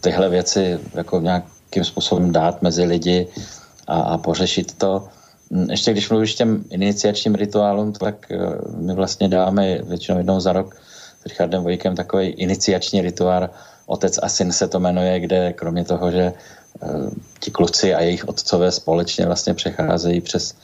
tyhle 0.00 0.28
věci 0.28 0.78
jako 0.94 1.20
nějakým 1.20 1.84
způsobem 1.84 2.32
dát 2.32 2.62
mezi 2.62 2.84
lidi 2.84 3.26
a, 3.86 4.00
a 4.00 4.18
pořešit 4.18 4.78
to. 4.78 5.08
Hm, 5.50 5.66
ještě 5.70 5.92
když 5.92 6.10
mluvíš 6.10 6.34
těm 6.34 6.64
iniciačním 6.70 7.34
rituálům, 7.34 7.92
tak 7.92 8.26
uh, 8.30 8.76
my 8.76 8.94
vlastně 8.94 9.28
dáme 9.28 9.82
většinou 9.82 10.18
jednou 10.18 10.40
za 10.40 10.52
rok 10.52 10.76
s 11.22 11.26
Richardem 11.26 11.62
Vojkem 11.62 11.96
takový 11.96 12.28
iniciační 12.28 13.00
rituál 13.00 13.50
Otec 13.86 14.18
a 14.22 14.28
syn 14.28 14.52
se 14.52 14.68
to 14.68 14.80
jmenuje, 14.80 15.20
kde 15.20 15.52
kromě 15.52 15.84
toho, 15.84 16.10
že 16.10 16.32
uh, 16.82 17.10
ti 17.40 17.50
kluci 17.50 17.94
a 17.94 18.00
jejich 18.00 18.28
otcové 18.28 18.72
společně 18.72 19.26
vlastně 19.26 19.54
přecházejí 19.54 20.20
přes 20.20 20.54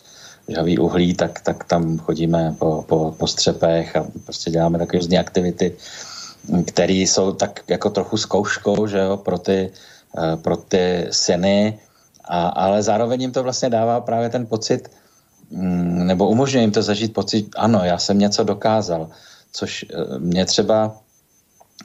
žhavý 0.49 0.79
uhlí, 0.79 1.15
tak, 1.15 1.41
tak 1.41 1.65
tam 1.65 1.99
chodíme 1.99 2.55
po, 2.59 2.85
po, 2.89 3.15
po 3.19 3.27
střepech 3.27 3.97
a 3.97 4.07
prostě 4.25 4.51
děláme 4.51 4.79
takové 4.79 4.99
různé 4.99 5.19
aktivity, 5.19 5.77
které 6.67 6.93
jsou 6.93 7.33
tak 7.33 7.61
jako 7.69 7.91
trochu 7.91 8.17
zkouškou, 8.17 8.87
že 8.87 8.99
jo, 8.99 9.17
pro 9.17 9.39
ty, 9.39 9.71
eh, 10.19 10.37
pro 10.37 10.57
ty 10.57 11.07
syny, 11.11 11.79
a, 12.25 12.49
ale 12.49 12.83
zároveň 12.83 13.21
jim 13.21 13.33
to 13.33 13.43
vlastně 13.43 13.71
dává 13.71 14.01
právě 14.01 14.29
ten 14.29 14.47
pocit, 14.47 14.91
mm, 15.51 16.07
nebo 16.07 16.29
umožňuje 16.29 16.63
jim 16.63 16.73
to 16.73 16.83
zažít 16.83 17.15
pocit, 17.15 17.47
ano, 17.57 17.81
já 17.85 17.99
jsem 17.99 18.19
něco 18.19 18.45
dokázal, 18.45 19.11
což 19.53 19.85
eh, 19.91 20.19
mě 20.19 20.45
třeba, 20.45 20.97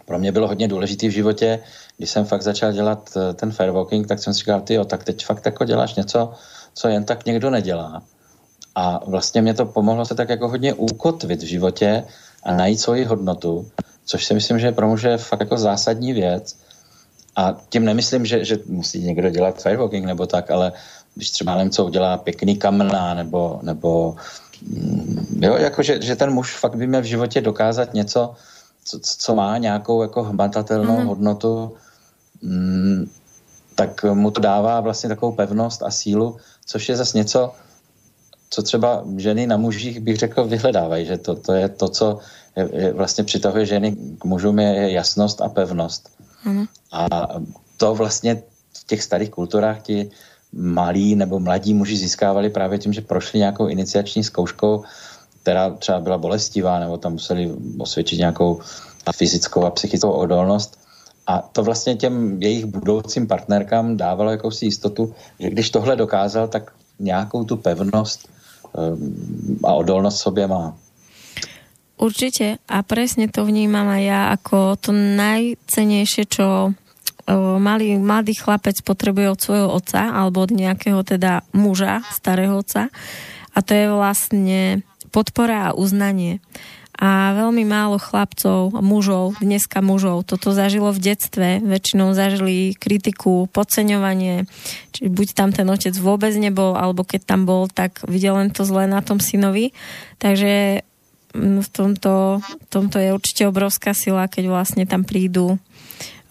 pro 0.05 0.19
mě 0.19 0.31
bylo 0.31 0.47
hodně 0.47 0.67
důležité 0.67 1.07
v 1.07 1.17
životě, 1.17 1.59
když 1.97 2.09
jsem 2.09 2.25
fakt 2.25 2.41
začal 2.41 2.71
dělat 2.71 3.09
eh, 3.17 3.33
ten 3.33 3.51
firewalking, 3.51 4.07
tak 4.07 4.19
jsem 4.19 4.33
si 4.33 4.39
říkal, 4.39 4.61
ty 4.61 4.73
jo, 4.73 4.85
tak 4.85 5.03
teď 5.03 5.25
fakt 5.25 5.45
jako 5.45 5.65
děláš 5.65 5.95
něco, 5.95 6.33
co 6.73 6.87
jen 6.87 7.03
tak 7.03 7.25
někdo 7.25 7.49
nedělá. 7.49 8.03
A 8.75 8.99
vlastně 9.07 9.41
mě 9.41 9.53
to 9.53 9.65
pomohlo 9.65 10.05
se 10.05 10.15
tak 10.15 10.29
jako 10.29 10.47
hodně 10.47 10.73
ukotvit 10.73 11.43
v 11.43 11.45
životě 11.45 12.03
a 12.43 12.55
najít 12.55 12.79
svoji 12.79 13.03
hodnotu, 13.05 13.67
což 14.05 14.25
si 14.25 14.33
myslím, 14.33 14.59
že 14.59 14.67
je 14.67 14.71
pro 14.71 14.87
muže 14.87 15.17
fakt 15.17 15.39
jako 15.39 15.57
zásadní 15.57 16.13
věc. 16.13 16.55
A 17.35 17.57
tím 17.69 17.85
nemyslím, 17.85 18.25
že, 18.25 18.45
že 18.45 18.59
musí 18.65 19.03
někdo 19.03 19.29
dělat 19.29 19.61
firewalking 19.61 20.05
nebo 20.05 20.25
tak, 20.25 20.51
ale 20.51 20.71
když 21.15 21.29
třeba 21.31 21.55
nevím, 21.55 21.71
co 21.71 21.85
udělá 21.85 22.17
pěkný 22.17 22.57
kamna 22.57 23.13
nebo, 23.13 23.59
nebo 23.63 24.15
mm, 24.61 25.39
jo, 25.39 25.55
jako 25.55 25.83
že, 25.83 26.01
že 26.01 26.15
ten 26.15 26.31
muž 26.31 26.57
fakt 26.57 26.75
by 26.75 26.87
měl 26.87 27.01
v 27.01 27.05
životě 27.05 27.41
dokázat 27.41 27.93
něco, 27.93 28.35
co, 28.83 28.99
co 28.99 29.35
má 29.35 29.57
nějakou 29.57 30.01
jako 30.01 30.23
hmatatelnou 30.23 30.99
mm. 30.99 31.05
hodnotu, 31.05 31.73
mm, 32.41 33.09
tak 33.75 34.03
mu 34.03 34.31
to 34.31 34.41
dává 34.41 34.79
vlastně 34.79 35.09
takovou 35.09 35.31
pevnost 35.31 35.83
a 35.83 35.91
sílu, 35.91 36.37
což 36.65 36.89
je 36.89 36.97
zase 36.97 37.17
něco, 37.17 37.51
co 38.51 38.61
třeba 38.61 39.03
ženy 39.17 39.47
na 39.47 39.57
mužích, 39.57 39.99
bych 39.99 40.17
řekl, 40.17 40.43
vyhledávají, 40.43 41.05
že 41.05 41.17
to, 41.17 41.35
to 41.35 41.53
je 41.53 41.69
to, 41.69 41.89
co 41.89 42.19
je, 42.55 42.69
je 42.73 42.93
vlastně 42.93 43.23
přitahuje 43.23 43.65
ženy 43.65 43.95
k 44.19 44.25
mužům, 44.25 44.59
je 44.59 44.91
jasnost 44.91 45.41
a 45.41 45.49
pevnost. 45.49 46.09
Mm. 46.45 46.65
A 46.91 47.07
to 47.77 47.95
vlastně 47.95 48.43
v 48.77 48.87
těch 48.87 49.03
starých 49.03 49.29
kulturách 49.29 49.81
ti 49.81 50.09
malí 50.53 51.15
nebo 51.15 51.39
mladí 51.39 51.73
muži 51.73 51.97
získávali 51.97 52.49
právě 52.49 52.79
tím, 52.79 52.93
že 52.93 53.01
prošli 53.01 53.39
nějakou 53.39 53.67
iniciační 53.67 54.23
zkouškou, 54.23 54.83
která 55.43 55.69
třeba 55.69 55.99
byla 55.99 56.17
bolestivá, 56.17 56.79
nebo 56.79 56.97
tam 56.97 57.11
museli 57.11 57.51
osvědčit 57.77 58.17
nějakou 58.17 58.59
fyzickou 59.15 59.63
a 59.63 59.71
psychickou 59.71 60.11
odolnost. 60.11 60.79
A 61.27 61.39
to 61.39 61.63
vlastně 61.63 61.95
těm 61.95 62.41
jejich 62.41 62.65
budoucím 62.65 63.27
partnerkám 63.27 63.97
dávalo 63.97 64.31
jakousi 64.31 64.65
jistotu, 64.65 65.13
že 65.39 65.49
když 65.49 65.69
tohle 65.69 65.95
dokázal, 65.95 66.47
tak 66.47 66.71
nějakou 66.99 67.43
tu 67.43 67.57
pevnost 67.57 68.29
a 69.63 69.69
odolnosť 69.73 70.17
sobě 70.17 70.47
má. 70.47 70.73
Určite. 72.01 72.57
A 72.65 72.81
presne 72.81 73.29
to 73.29 73.45
vnímam 73.45 73.85
aj 73.85 74.01
ja 74.01 74.21
ako 74.33 74.73
to 74.81 74.89
najcenejšie, 74.95 76.25
čo 76.25 76.73
malý, 77.61 78.01
mladý 78.01 78.33
chlapec 78.33 78.81
potrebuje 78.81 79.27
od 79.29 79.39
svojho 79.39 79.69
otca 79.69 80.09
alebo 80.09 80.41
od 80.41 80.51
nejakého 80.51 81.05
teda 81.05 81.45
muža, 81.53 82.01
starého 82.09 82.57
otca. 82.57 82.89
A 83.53 83.57
to 83.61 83.71
je 83.77 83.85
vlastne 83.93 84.81
podpora 85.13 85.69
a 85.69 85.75
uznanie 85.77 86.41
a 87.01 87.33
veľmi 87.33 87.65
málo 87.65 87.97
chlapcov, 87.97 88.77
mužov, 88.77 89.41
dneska 89.41 89.81
mužov, 89.81 90.21
toto 90.29 90.53
zažilo 90.53 90.93
v 90.93 91.01
detstve, 91.01 91.57
väčšinou 91.57 92.13
zažili 92.13 92.77
kritiku, 92.77 93.49
podceňovanie, 93.49 94.45
či 94.93 95.09
buď 95.09 95.27
tam 95.33 95.49
ten 95.49 95.65
otec 95.65 95.97
vôbec 95.97 96.29
nebol, 96.37 96.77
alebo 96.77 97.01
keď 97.01 97.25
tam 97.25 97.49
bol, 97.49 97.65
tak 97.65 98.05
videl 98.05 98.37
len 98.37 98.53
to 98.53 98.61
zlé 98.69 98.85
na 98.85 99.01
tom 99.01 99.17
synovi. 99.17 99.73
Takže 100.21 100.85
mm, 101.33 101.65
v 101.65 101.69
tomto, 101.73 102.37
v 102.45 102.65
tomto 102.69 103.01
je 103.01 103.17
určite 103.17 103.49
obrovská 103.49 103.97
sila, 103.97 104.29
keď 104.29 104.53
vlastne 104.53 104.85
tam 104.85 105.01
prídu 105.01 105.57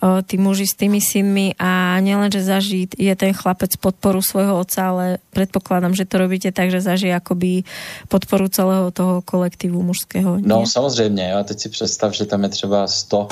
tí 0.01 0.40
muži 0.40 0.64
s 0.64 0.74
tými 0.74 1.01
synmi 1.01 1.53
a 1.61 2.01
nielen, 2.01 2.32
že 2.32 2.40
zaží 2.40 2.88
je 2.96 3.12
ten 3.12 3.36
chlapec 3.36 3.76
podporu 3.76 4.24
svojho 4.24 4.57
otca, 4.57 4.88
ale 4.88 5.05
predpokladám, 5.36 5.92
že 5.92 6.09
to 6.09 6.16
robíte 6.24 6.48
tak, 6.57 6.72
že 6.72 6.80
zažije 6.80 7.12
akoby 7.12 7.68
podporu 8.09 8.48
celého 8.48 8.88
toho 8.90 9.20
kolektívu 9.20 9.82
mužského. 9.82 10.40
No 10.40 10.66
samozřejmě, 10.66 11.30
jo, 11.30 11.36
a 11.38 11.44
teď 11.44 11.61
si 11.61 11.68
představ, 11.68 12.12
že 12.12 12.24
tam 12.24 12.42
je 12.42 12.48
třeba 12.48 12.86
100 12.86 13.28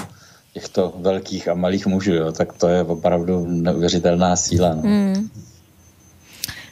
těchto 0.53 0.93
velkých 0.97 1.49
a 1.49 1.55
malých 1.55 1.87
mužů, 1.87 2.15
jo, 2.15 2.33
tak 2.33 2.53
to 2.53 2.69
je 2.69 2.83
opravdu 2.83 3.47
neuvěřitelná 3.47 4.37
síla. 4.37 4.75
No. 4.75 4.83
Mm. 4.83 5.31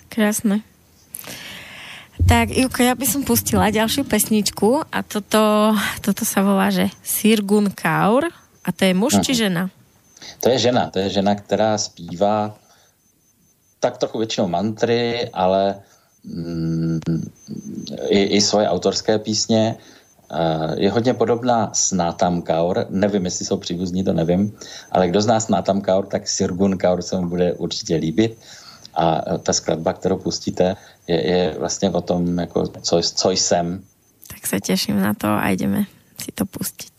Krásne. 0.09 0.65
Tak, 2.27 2.49
Ivko, 2.51 2.81
ja 2.81 2.97
by 2.97 3.07
som 3.07 3.23
pustila 3.23 3.69
ďalšiu 3.69 4.09
pesničku 4.09 4.81
a 4.89 4.99
toto, 5.05 5.77
toto 6.01 6.25
sa 6.25 6.41
volá, 6.41 6.73
že 6.73 6.89
Sirgun 7.05 7.69
Kaur 7.71 8.25
a 8.65 8.69
to 8.73 8.89
je 8.89 8.93
muž 8.97 9.21
Aha. 9.21 9.25
či 9.29 9.33
žena? 9.37 9.69
To 10.41 10.49
je 10.49 10.59
žena, 10.59 10.91
to 10.91 10.99
je 10.99 11.11
žena, 11.11 11.35
která 11.35 11.79
zpívá 11.79 12.59
tak 13.81 13.99
trochu 13.99 14.19
většinou 14.19 14.49
mantry, 14.49 15.31
ale 15.33 15.75
mm, 16.25 17.01
i, 18.09 18.23
i 18.23 18.41
svoje 18.41 18.69
autorské 18.69 19.19
písně. 19.19 19.77
je 20.77 20.91
hodně 20.91 21.15
podobná 21.15 21.71
s 21.75 21.93
Nátam 21.93 22.43
Kaur. 22.43 22.87
Nevím, 22.91 23.25
jestli 23.25 23.45
jsou 23.45 23.57
příbuzní, 23.57 24.05
to 24.05 24.13
nevím, 24.13 24.59
ale 24.91 25.09
kdo 25.09 25.21
zná 25.21 25.39
Nátam 25.49 25.81
Kaur, 25.81 26.07
tak 26.07 26.29
Sirgun 26.29 26.79
Kaur 26.79 27.03
se 27.03 27.21
mu 27.21 27.29
bude 27.29 27.53
určitě 27.53 27.97
líbit. 27.97 28.39
A 28.95 29.39
ta 29.39 29.53
skladba, 29.53 29.93
kterou 29.93 30.19
pustíte, 30.19 30.77
je, 31.07 31.27
je 31.31 31.55
vlastně 31.59 31.91
o 31.91 32.01
tom, 32.01 32.39
jako, 32.39 32.67
co, 32.67 33.01
co 33.03 33.31
jsem. 33.31 33.85
Tak 34.29 34.47
se 34.47 34.61
těším 34.61 35.01
na 35.01 35.15
to 35.15 35.29
a 35.29 35.49
jdeme 35.49 35.85
si 36.19 36.33
to 36.33 36.47
pustit. 36.47 36.93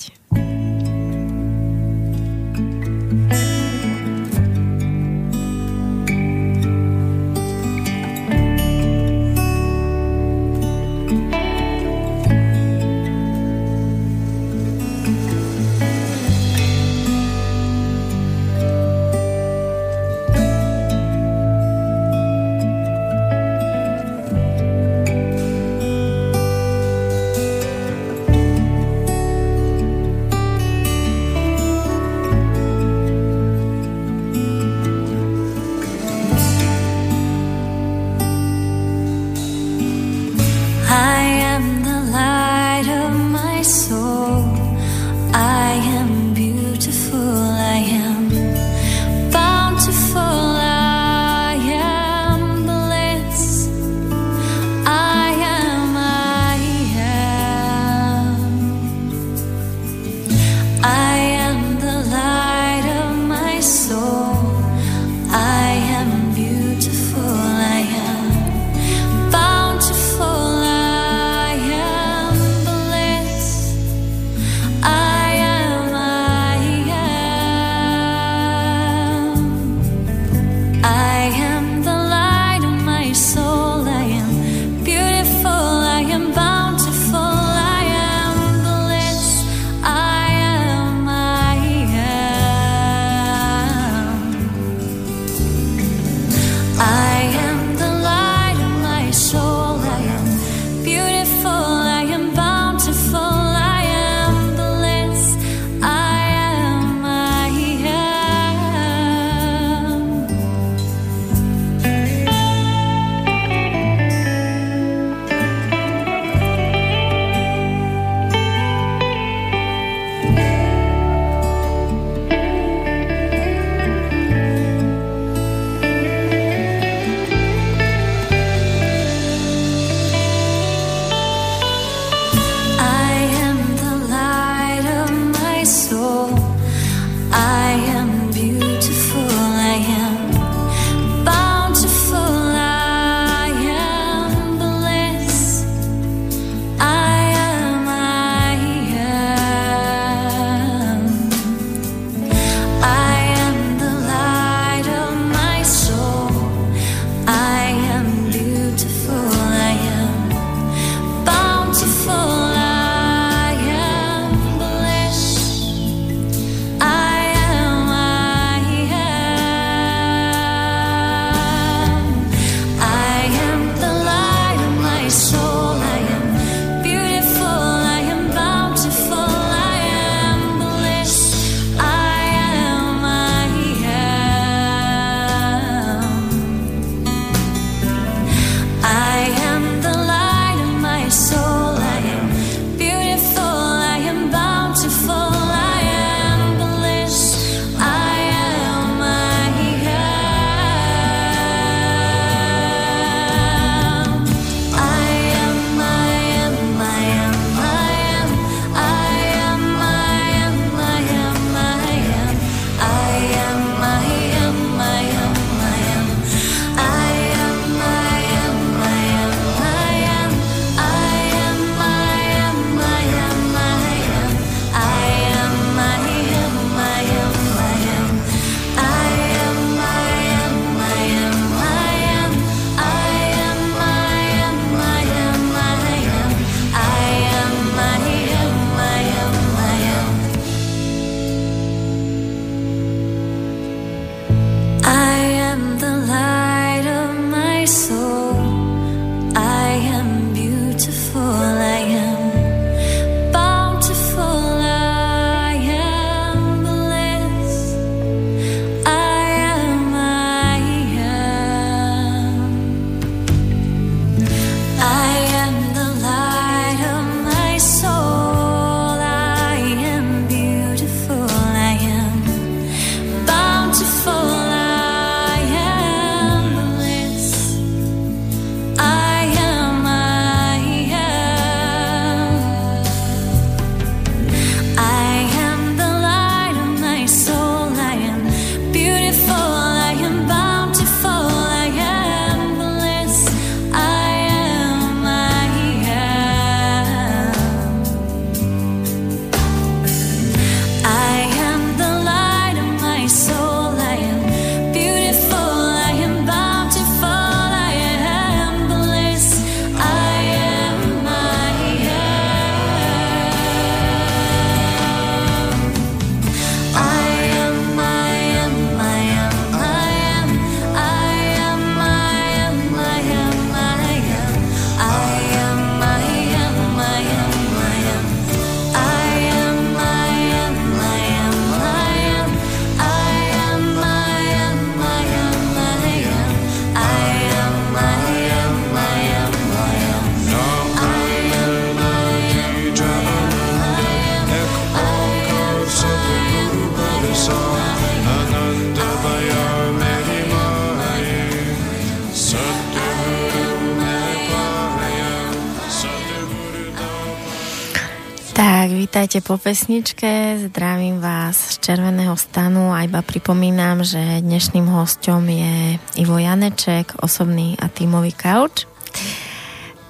Vítajte 359.07 359.23
po 359.23 359.39
pesničke, 359.39 360.35
zdravím 360.51 360.99
vás 360.99 361.55
z 361.55 361.63
Červeného 361.63 362.11
stanu 362.19 362.75
a 362.75 362.83
iba 362.83 362.99
pripomínam, 362.99 363.79
že 363.79 364.19
dnešným 364.19 364.67
hostom 364.67 365.23
je 365.31 365.79
Ivo 365.95 366.19
Janeček, 366.19 366.91
osobný 366.99 367.55
a 367.55 367.71
tímový 367.71 368.11
kauč. 368.11 368.67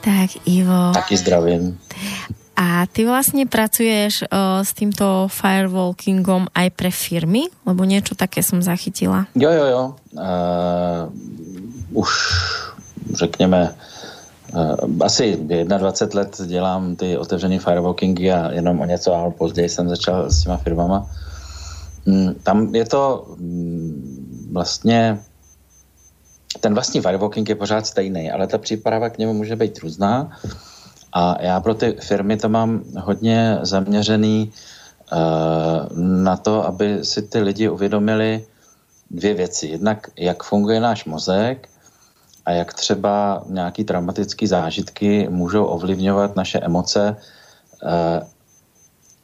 Tak 0.05 0.45
Ivo... 0.45 0.93
Taky 0.93 1.17
zdravím. 1.17 1.81
A 2.61 2.85
ty 2.93 3.09
vlastne 3.09 3.49
pracuješ 3.49 4.21
uh, 4.29 4.61
s 4.61 4.77
týmto 4.77 5.25
firewalkingom 5.33 6.53
aj 6.53 6.77
pre 6.77 6.93
firmy? 6.93 7.49
Lebo 7.65 7.89
niečo 7.89 8.13
také 8.13 8.45
som 8.45 8.61
zachytila. 8.61 9.25
Jo, 9.33 9.49
jo, 9.49 9.65
jo. 9.65 9.83
Uh, 10.13 11.09
už 12.05 12.09
řekněme 13.17 13.73
asi 15.01 15.37
21 15.37 16.21
let 16.21 16.41
dělám 16.45 16.95
ty 16.95 17.17
otevřené 17.17 17.59
firewalkingy 17.59 18.31
a 18.31 18.51
jenom 18.51 18.79
o 18.79 18.85
něco 18.85 19.13
ale 19.13 19.31
později 19.31 19.69
jsem 19.69 19.89
začal 19.89 20.29
s 20.29 20.43
těma 20.43 20.57
firmama. 20.57 21.09
Mm, 22.05 22.33
tam 22.43 22.75
je 22.75 22.85
to 22.85 23.25
mm, 23.37 24.49
vlastně 24.51 25.19
ten 26.59 26.73
vlastní 26.73 27.01
firewalking 27.01 27.49
je 27.49 27.55
pořád 27.55 27.87
stejný, 27.87 28.31
ale 28.31 28.47
ta 28.47 28.57
příprava 28.57 29.09
k 29.09 29.17
němu 29.17 29.33
může 29.33 29.55
být 29.55 29.77
různá. 29.79 30.31
A 31.13 31.41
já 31.41 31.59
pro 31.59 31.73
ty 31.73 31.95
firmy 31.99 32.37
to 32.37 32.49
mám 32.49 32.83
hodně 32.99 33.57
zaměřený 33.61 34.51
uh, 35.11 35.97
na 35.97 36.37
to, 36.37 36.65
aby 36.65 36.99
si 37.05 37.21
ty 37.21 37.39
lidi 37.39 37.69
uvědomili 37.69 38.45
dvě 39.11 39.33
věci. 39.33 39.67
Jednak, 39.67 40.07
jak 40.17 40.43
funguje 40.43 40.79
náš 40.79 41.05
mozek 41.05 41.69
a 42.47 42.51
jak 42.51 42.73
třeba 42.73 43.43
nějaký 43.49 43.83
traumatické 43.83 44.47
zážitky 44.47 45.27
můžou 45.29 45.65
ovlivňovat 45.65 46.35
naše 46.35 46.59
emoce, 46.59 47.15
eh, 47.83 48.21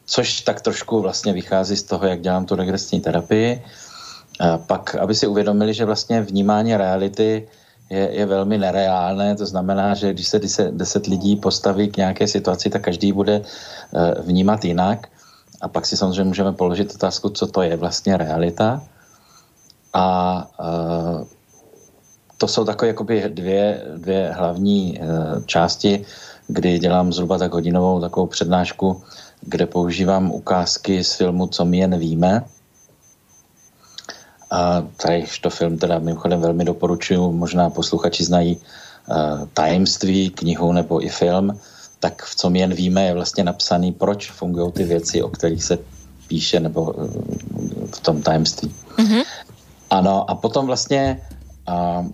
což 0.06 0.42
tak 0.42 0.62
trošku 0.62 1.02
vlastně 1.02 1.34
vychází 1.34 1.76
z 1.80 1.84
toho, 1.84 2.06
jak 2.08 2.22
dělám 2.22 2.46
tu 2.46 2.56
regresní 2.56 3.00
terapii. 3.02 3.64
Pak, 4.68 4.96
aby 4.96 5.16
si 5.16 5.28
uvědomili, 5.28 5.74
že 5.74 5.86
vlastně 5.86 6.22
vnímání 6.22 6.78
reality 6.78 7.48
je, 7.90 8.10
je 8.12 8.26
velmi 8.26 8.58
nereálné, 8.58 9.36
to 9.36 9.46
znamená, 9.46 9.94
že 9.94 10.14
když 10.14 10.28
se 10.28 10.40
deset, 10.40 10.74
deset 10.74 11.08
lidí 11.08 11.36
postaví 11.36 11.88
k 11.88 11.98
nějaké 11.98 12.28
situaci, 12.28 12.70
tak 12.70 12.82
každý 12.82 13.14
bude 13.14 13.42
eh, 13.42 14.22
vnímat 14.22 14.66
jinak. 14.66 15.08
A 15.62 15.68
pak 15.68 15.86
si 15.86 15.98
samozřejmě 15.98 16.24
můžeme 16.24 16.52
položit 16.54 16.96
otázku, 16.96 17.30
co 17.30 17.48
to 17.48 17.62
je 17.62 17.78
vlastně 17.78 18.18
realita. 18.18 18.84
A 19.94 20.04
to 22.44 22.48
jsou 22.48 22.66
takové 22.66 22.88
jakoby 22.88 23.24
dvě, 23.28 23.82
dvě 23.98 24.32
hlavní 24.36 25.00
e, 25.00 25.04
části, 25.46 26.06
kdy 26.48 26.80
dělám 26.80 27.14
zhruba 27.14 27.38
tak 27.38 27.54
hodinovou 27.54 28.02
takovou 28.02 28.28
přednášku, 28.28 29.02
kde 29.42 29.66
používám 29.66 30.32
ukázky 30.32 31.04
z 31.04 31.14
filmu 31.14 31.48
Co 31.48 31.66
my 31.66 31.78
jen 31.78 32.00
víme. 32.00 32.44
A 34.52 34.84
tady 34.98 35.26
to 35.42 35.50
film 35.50 35.78
teda 35.78 36.00
mimochodem 36.00 36.42
velmi 36.42 36.66
doporučuji, 36.66 37.32
možná 37.32 37.70
posluchači 37.70 38.24
znají 38.24 38.60
e, 38.60 38.60
Tajemství, 39.54 40.30
knihu 40.30 40.72
nebo 40.72 41.00
i 41.00 41.10
film, 41.10 41.60
tak 42.00 42.24
v 42.24 42.36
Co 42.36 42.50
my 42.50 42.60
jen 42.60 42.74
víme 42.74 43.06
je 43.06 43.14
vlastně 43.14 43.44
napsaný, 43.44 43.92
proč 43.92 44.32
fungují 44.32 44.72
ty 44.72 44.84
věci, 44.84 45.24
o 45.24 45.30
kterých 45.30 45.64
se 45.64 45.80
píše 46.28 46.60
nebo 46.60 46.92
e, 46.92 47.08
v 47.96 48.00
tom 48.04 48.22
tajemství. 48.22 48.76
Mm-hmm. 49.00 49.24
Ano, 49.90 50.30
a 50.30 50.36
potom 50.36 50.68
vlastně 50.68 51.22
a, 51.68 52.06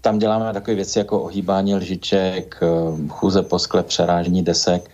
tam 0.00 0.18
děláme 0.18 0.52
takové 0.52 0.74
věci 0.74 0.98
jako 0.98 1.20
ohýbání 1.20 1.74
lžiček, 1.74 2.58
eh, 2.62 2.66
chůze 3.08 3.42
po 3.42 3.58
skle, 3.58 3.82
přerážení 3.82 4.42
desek 4.42 4.90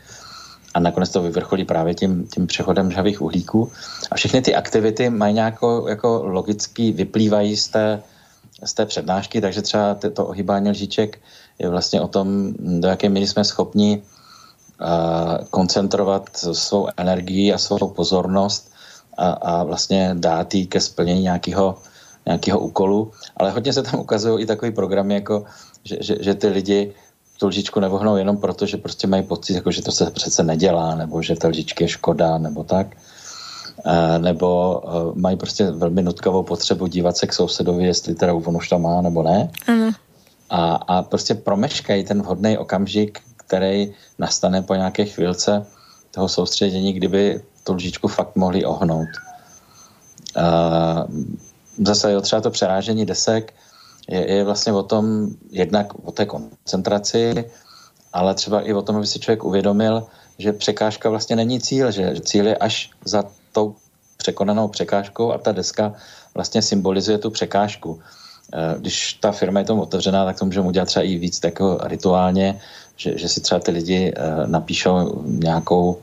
a 0.75 0.81
nakonec 0.81 1.11
to 1.11 1.23
vyvrcholí 1.23 1.65
právě 1.65 1.95
tím, 1.95 2.27
tím 2.27 2.47
přechodem 2.47 2.91
žhavých 2.91 3.23
uhlíků. 3.23 3.73
A 4.11 4.15
všechny 4.15 4.43
ty 4.43 4.55
aktivity 4.55 5.11
mají 5.11 5.35
nějakou 5.35 5.89
jako 5.89 6.23
logicky, 6.25 6.93
vyplývají 6.93 7.57
z 7.57 7.69
té, 7.69 8.03
z 8.65 8.75
té 8.75 8.87
přednášky, 8.87 9.41
takže 9.41 9.63
třeba 9.63 9.95
to 9.95 10.27
ohýbání 10.27 10.71
lžiček 10.71 11.19
je 11.59 11.69
vlastně 11.69 12.01
o 12.01 12.09
tom, 12.09 12.55
do 12.59 12.89
jaké 12.89 13.09
míry 13.09 13.27
jsme 13.27 13.45
schopni 13.45 14.03
uh, 14.03 15.45
koncentrovat 15.51 16.31
svou 16.37 16.89
energii 16.97 17.53
a 17.53 17.59
svou 17.59 17.89
pozornost 17.89 18.73
a, 19.19 19.31
a 19.31 19.63
vlastně 19.63 20.11
dát 20.19 20.55
jí 20.55 20.67
ke 20.67 20.81
splnění 20.81 21.23
nějakého 21.23 21.79
nějakého 22.27 22.59
úkolu, 22.59 23.13
ale 23.37 23.51
hodně 23.51 23.73
se 23.73 23.83
tam 23.83 24.01
ukazují 24.01 24.43
i 24.43 24.47
takový 24.47 24.73
programy, 24.73 25.15
jako, 25.15 25.45
že, 25.85 25.97
že, 26.01 26.17
že 26.21 26.35
ty 26.35 26.49
lidi 26.49 26.95
tu 27.39 27.47
lžičku 27.47 27.81
nevohnou 27.81 28.17
jenom 28.17 28.37
proto, 28.37 28.67
že 28.67 28.77
prostě 28.77 29.07
mají 29.07 29.23
pocit, 29.23 29.55
jako, 29.55 29.71
že 29.71 29.83
to 29.83 29.93
se 29.93 30.11
přece 30.11 30.43
nedělá, 30.43 30.95
nebo 30.95 31.23
že 31.23 31.37
ta 31.37 31.49
lžičky 31.49 31.85
je 31.85 31.89
škoda, 31.89 32.39
nebo 32.39 32.65
tak. 32.65 32.97
E, 33.85 34.19
nebo 34.19 34.81
e, 34.87 35.21
mají 35.21 35.37
prostě 35.37 35.71
velmi 35.71 36.03
nutkavou 36.03 36.43
potřebu 36.43 36.87
dívat 36.87 37.17
se 37.17 37.27
k 37.27 37.33
sousedovi, 37.33 37.85
jestli 37.85 38.15
teda 38.15 38.35
on 38.35 38.57
už 38.57 38.69
tam 38.69 38.83
má, 38.83 39.01
nebo 39.03 39.23
ne. 39.23 39.51
A, 40.51 40.75
a 40.75 41.03
prostě 41.03 41.35
promeškají 41.35 42.05
ten 42.05 42.23
vhodný 42.23 42.59
okamžik, 42.59 43.21
který 43.37 43.95
nastane 44.19 44.63
po 44.63 44.75
nějaké 44.75 45.05
chvilce 45.05 45.67
toho 46.11 46.29
soustředění, 46.29 46.93
kdyby 46.93 47.41
tu 47.65 47.75
lžičku 47.75 48.09
fakt 48.09 48.37
mohli 48.37 48.65
ohnout. 48.65 49.09
Uh, 50.37 51.15
zase 51.79 52.13
jo, 52.13 52.21
třeba 52.21 52.41
to 52.41 52.51
přerážení 52.51 53.07
desek 53.07 53.55
je, 54.09 54.33
je 54.33 54.45
vlastně 54.45 54.73
o 54.73 54.83
tom, 54.83 55.29
jednak 55.51 55.87
o 56.05 56.13
té 56.13 56.27
koncentraci, 56.27 57.45
ale 58.13 58.35
třeba 58.35 58.61
i 58.61 58.73
o 58.73 58.83
tom, 58.83 58.97
aby 58.97 59.07
si 59.07 59.19
člověk 59.19 59.45
uvědomil, 59.45 60.07
že 60.39 60.53
překážka 60.53 61.11
vlastně 61.11 61.37
není 61.37 61.61
cíl, 61.61 61.91
že 61.91 62.15
cíl 62.21 62.47
je 62.47 62.57
až 62.57 62.91
za 63.05 63.25
tou 63.53 63.75
překonanou 64.17 64.69
překážkou 64.69 65.33
a 65.33 65.39
ta 65.39 65.53
deska 65.53 65.93
vlastně 66.35 66.63
symbolizuje 66.63 67.19
tu 67.19 67.31
překážku. 67.31 68.01
Eh, 68.53 68.75
když 68.79 69.13
ta 69.21 69.33
firma 69.33 69.61
je 69.61 69.67
tomu 69.67 69.83
otevřená, 69.83 70.25
tak 70.25 70.39
to 70.39 70.45
můžeme 70.45 70.69
udělat 70.69 70.87
třeba 70.87 71.05
i 71.05 71.19
víc 71.19 71.41
jako 71.45 71.79
rituálně, 71.83 72.61
že, 72.97 73.19
že 73.19 73.29
si 73.29 73.41
třeba 73.41 73.61
ty 73.61 73.71
lidi 73.71 74.13
eh, 74.17 74.47
napíšou 74.47 75.23
nějakou 75.27 75.99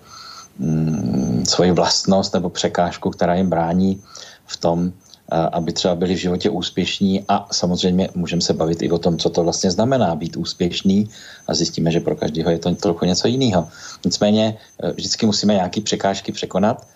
mm, 0.60 1.44
svoji 1.48 1.72
vlastnost 1.72 2.34
nebo 2.34 2.50
překážku, 2.50 3.10
která 3.10 3.36
jim 3.36 3.50
brání 3.50 4.04
v 4.46 4.58
tom, 4.58 4.92
aby 5.32 5.74
třeba 5.74 5.96
byli 5.96 6.16
v 6.16 6.18
životě 6.18 6.50
úspěšní 6.50 7.24
a 7.28 7.48
samozřejmě 7.52 8.10
můžeme 8.16 8.42
se 8.42 8.54
bavit 8.54 8.82
i 8.82 8.92
o 8.92 8.98
tom, 8.98 9.18
co 9.18 9.30
to 9.30 9.44
vlastně 9.44 9.72
znamená 9.72 10.16
být 10.16 10.38
úspěšný 10.38 11.10
a 11.48 11.54
zjistíme, 11.54 11.92
že 11.92 12.00
pro 12.00 12.16
každého 12.16 12.52
je 12.52 12.60
to 12.60 12.76
trochu 12.76 13.06
něco 13.06 13.28
jiného. 13.28 13.68
Nicméně 14.06 14.58
e, 14.84 14.92
vždycky 14.92 15.26
musíme 15.26 15.54
nějaké 15.54 15.82
překážky 15.82 16.32
překonat 16.32 16.88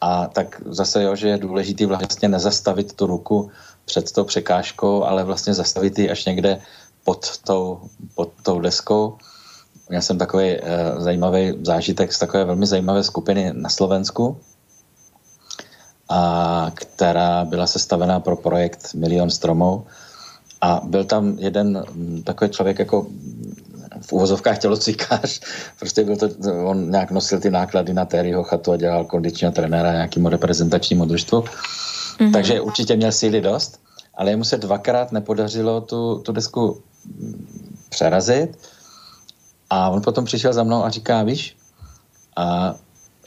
a 0.00 0.26
tak 0.26 0.62
zase 0.66 1.02
jo, 1.02 1.16
že 1.16 1.28
je 1.28 1.38
důležité 1.38 1.86
vlastně 1.86 2.28
nezastavit 2.28 2.92
tu 2.92 3.06
ruku 3.06 3.50
před 3.84 4.12
tou 4.12 4.24
překážkou, 4.24 5.02
ale 5.02 5.24
vlastně 5.24 5.54
zastavit 5.54 5.98
ji 5.98 6.10
až 6.10 6.24
někde 6.24 6.60
pod 7.04 7.38
tou, 7.38 7.80
pod 8.14 8.30
tou 8.42 8.60
deskou. 8.60 9.18
Já 9.90 10.00
jsem 10.00 10.18
takový 10.18 10.46
e, 10.46 10.60
zajímavý 10.98 11.52
zážitek 11.62 12.12
z 12.12 12.18
takové 12.18 12.44
velmi 12.44 12.66
zajímavé 12.66 13.02
skupiny 13.02 13.50
na 13.52 13.68
Slovensku, 13.68 14.38
a 16.12 16.70
která 16.74 17.44
byla 17.44 17.66
sestavená 17.66 18.20
pro 18.20 18.36
projekt 18.36 18.94
Milion 18.94 19.30
stromů. 19.30 19.86
A 20.60 20.80
byl 20.84 21.04
tam 21.04 21.38
jeden 21.38 21.84
mm, 21.92 22.22
takový 22.22 22.50
člověk 22.50 22.78
jako 22.78 23.06
v 24.00 24.12
uvozovkách 24.12 24.58
tělocvikář, 24.58 25.40
prostě 25.78 26.04
byl 26.04 26.16
to, 26.16 26.28
on 26.64 26.90
nějak 26.90 27.10
nosil 27.10 27.40
ty 27.40 27.50
náklady 27.50 27.94
na 27.94 28.04
Terryho 28.04 28.42
chatu 28.42 28.72
a 28.72 28.76
dělal 28.76 29.04
kondičního 29.04 29.52
trenéra 29.52 29.92
nějakému 29.92 30.28
reprezentačnímu 30.28 31.04
družstvu. 31.04 31.40
Mm-hmm. 31.40 32.32
Takže 32.32 32.60
určitě 32.60 32.96
měl 32.96 33.12
síly 33.12 33.40
dost, 33.40 33.80
ale 34.14 34.30
jemu 34.30 34.44
se 34.44 34.56
dvakrát 34.56 35.12
nepodařilo 35.12 35.80
tu, 35.80 36.18
tu 36.18 36.32
desku 36.32 36.82
mm, 37.04 37.76
přerazit 37.88 38.58
a 39.70 39.88
on 39.88 40.02
potom 40.02 40.24
přišel 40.24 40.52
za 40.52 40.62
mnou 40.62 40.84
a 40.84 40.90
říká, 40.90 41.22
víš, 41.22 41.56
a 42.36 42.74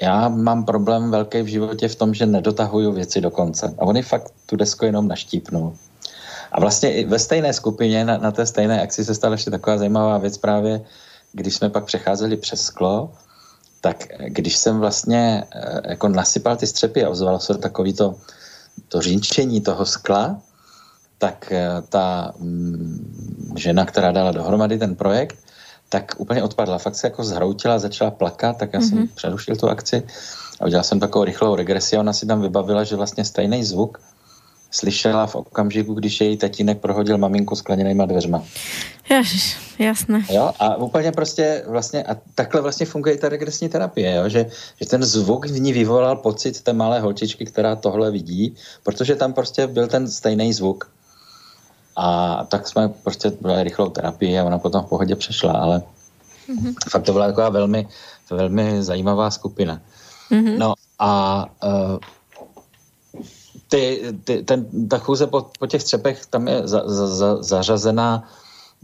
já 0.02 0.30
mám 0.30 0.66
problém 0.66 1.12
velký 1.12 1.42
v 1.42 1.48
životě 1.48 1.88
v 1.88 1.96
tom, 1.96 2.14
že 2.14 2.26
nedotahuju 2.26 2.92
věci 2.92 3.22
do 3.22 3.32
konce. 3.32 3.76
A 3.80 3.82
oni 3.82 4.02
fakt 4.02 4.34
tu 4.46 4.56
desku 4.56 4.86
jenom 4.86 5.08
naštípnou. 5.08 5.76
A 6.52 6.60
vlastně 6.60 6.94
i 6.94 7.06
ve 7.06 7.20
stejné 7.20 7.54
skupině, 7.54 8.06
na, 8.06 8.18
na 8.18 8.32
té 8.32 8.46
stejné 8.46 8.82
akci 8.82 9.06
se 9.06 9.16
stala 9.16 9.34
ještě 9.34 9.52
taková 9.52 9.78
zajímavá 9.78 10.18
věc 10.18 10.38
právě, 10.38 10.82
když 11.32 11.56
jsme 11.56 11.70
pak 11.70 11.86
přecházeli 11.86 12.38
přes 12.38 12.62
sklo, 12.62 13.12
tak 13.82 14.08
když 14.18 14.58
jsem 14.58 14.80
vlastně 14.80 15.44
eh, 15.52 15.82
jako 15.90 16.08
nasypal 16.08 16.56
ty 16.56 16.68
střepy 16.68 17.04
a 17.04 17.10
ozvalo 17.10 17.40
se 17.40 17.58
takový 17.58 17.94
to, 17.94 18.16
to 18.88 19.02
řínčení 19.02 19.62
toho 19.62 19.86
skla, 19.86 20.42
tak 21.18 21.52
eh, 21.52 21.68
ta 21.90 22.34
mm, 22.40 23.54
žena, 23.58 23.86
která 23.86 24.12
dala 24.12 24.32
dohromady 24.32 24.78
ten 24.78 24.96
projekt, 24.96 25.38
tak 25.90 26.16
úplně 26.18 26.44
odpadla. 26.44 26.78
Fakt 26.78 26.96
se 26.96 27.08
jako 27.08 27.24
zhroutila, 27.24 27.80
začala 27.80 28.12
plakat, 28.12 28.58
tak 28.58 28.74
já 28.74 28.80
mm-hmm. 28.80 28.90
jsem 28.90 28.98
mhm. 28.98 29.08
přerušil 29.16 29.56
tu 29.56 29.70
akci 29.70 30.04
a 30.60 30.66
udělal 30.66 30.84
jsem 30.84 31.00
takovou 31.00 31.26
rychlou 31.26 31.56
regresi 31.56 31.98
a 31.98 32.00
ona 32.00 32.14
si 32.14 32.26
tam 32.26 32.42
vybavila, 32.42 32.84
že 32.84 32.96
vlastně 32.96 33.26
stejný 33.26 33.64
zvuk 33.64 34.00
slyšela 34.72 35.28
v 35.28 35.36
okamžiku, 35.36 35.94
když 35.94 36.22
její 36.22 36.38
tatínek 36.38 36.80
prohodil 36.80 37.18
maminku 37.18 37.56
skleněnýma 37.56 38.06
dveřma. 38.06 38.44
Ježiš, 39.10 39.58
jasné. 39.80 40.26
Jo, 40.30 40.52
a 40.60 40.76
úplně 40.76 41.12
prostě 41.12 41.64
vlastně, 41.68 42.04
a 42.04 42.18
takhle 42.36 42.62
vlastně 42.62 42.86
funguje 42.86 43.16
i 43.16 43.18
ta 43.18 43.30
regresní 43.30 43.70
terapie, 43.70 44.16
jo, 44.16 44.30
že, 44.30 44.46
že 44.82 44.90
ten 44.90 45.04
zvuk 45.04 45.46
v 45.46 45.60
ní 45.60 45.74
vyvolal 45.74 46.16
pocit 46.16 46.62
té 46.62 46.74
malé 46.74 47.00
holčičky, 47.00 47.46
která 47.46 47.76
tohle 47.76 48.12
vidí, 48.12 48.56
protože 48.84 49.16
tam 49.16 49.34
prostě 49.34 49.68
byl 49.68 49.88
ten 49.88 50.08
stejný 50.08 50.54
zvuk. 50.54 50.90
A 51.96 52.44
tak 52.50 52.68
jsme 52.68 52.90
prostě 52.90 53.30
brali 53.42 53.64
rychlou 53.64 53.90
terapii 53.90 54.40
a 54.40 54.44
ona 54.44 54.60
potom 54.60 54.84
v 54.84 54.90
pohodě 54.90 55.16
přešla, 55.16 55.54
ale 55.54 55.84
mm-hmm. 56.50 56.74
fakt 56.90 57.04
to 57.04 57.14
byla 57.14 57.28
taková 57.28 57.50
velmi, 57.50 57.88
velmi 58.30 58.84
zajímavá 58.84 59.32
skupina. 59.32 59.82
Mm-hmm. 60.32 60.58
No 60.58 60.74
a 61.00 61.46
uh, 61.64 61.98
ty, 63.68 64.14
ty, 64.24 64.44
ten, 64.44 64.88
ta 64.88 64.98
chůze 64.98 65.28
po, 65.28 65.46
po 65.60 65.68
těch 65.68 65.82
střepech 65.82 66.26
tam 66.26 66.48
je 66.48 66.68
za, 66.68 66.84
za, 66.86 67.08
za, 67.08 67.44
zařazená 67.44 68.30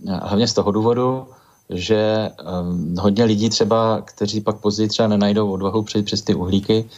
eh, 0.08 0.20
hlavně 0.24 0.48
z 0.48 0.54
toho 0.54 0.72
důvodu, 0.72 1.28
že 1.70 2.32
um, 2.62 2.96
hodně 3.00 3.24
lidí 3.24 3.50
třeba, 3.50 4.02
kteří 4.02 4.42
pak 4.42 4.58
později 4.58 4.90
třeba 4.90 5.08
nenajdou 5.08 5.52
odvahu 5.52 5.84
přejít 5.84 6.06
přes 6.06 6.22
ty 6.22 6.36
uhlíky, 6.36 6.90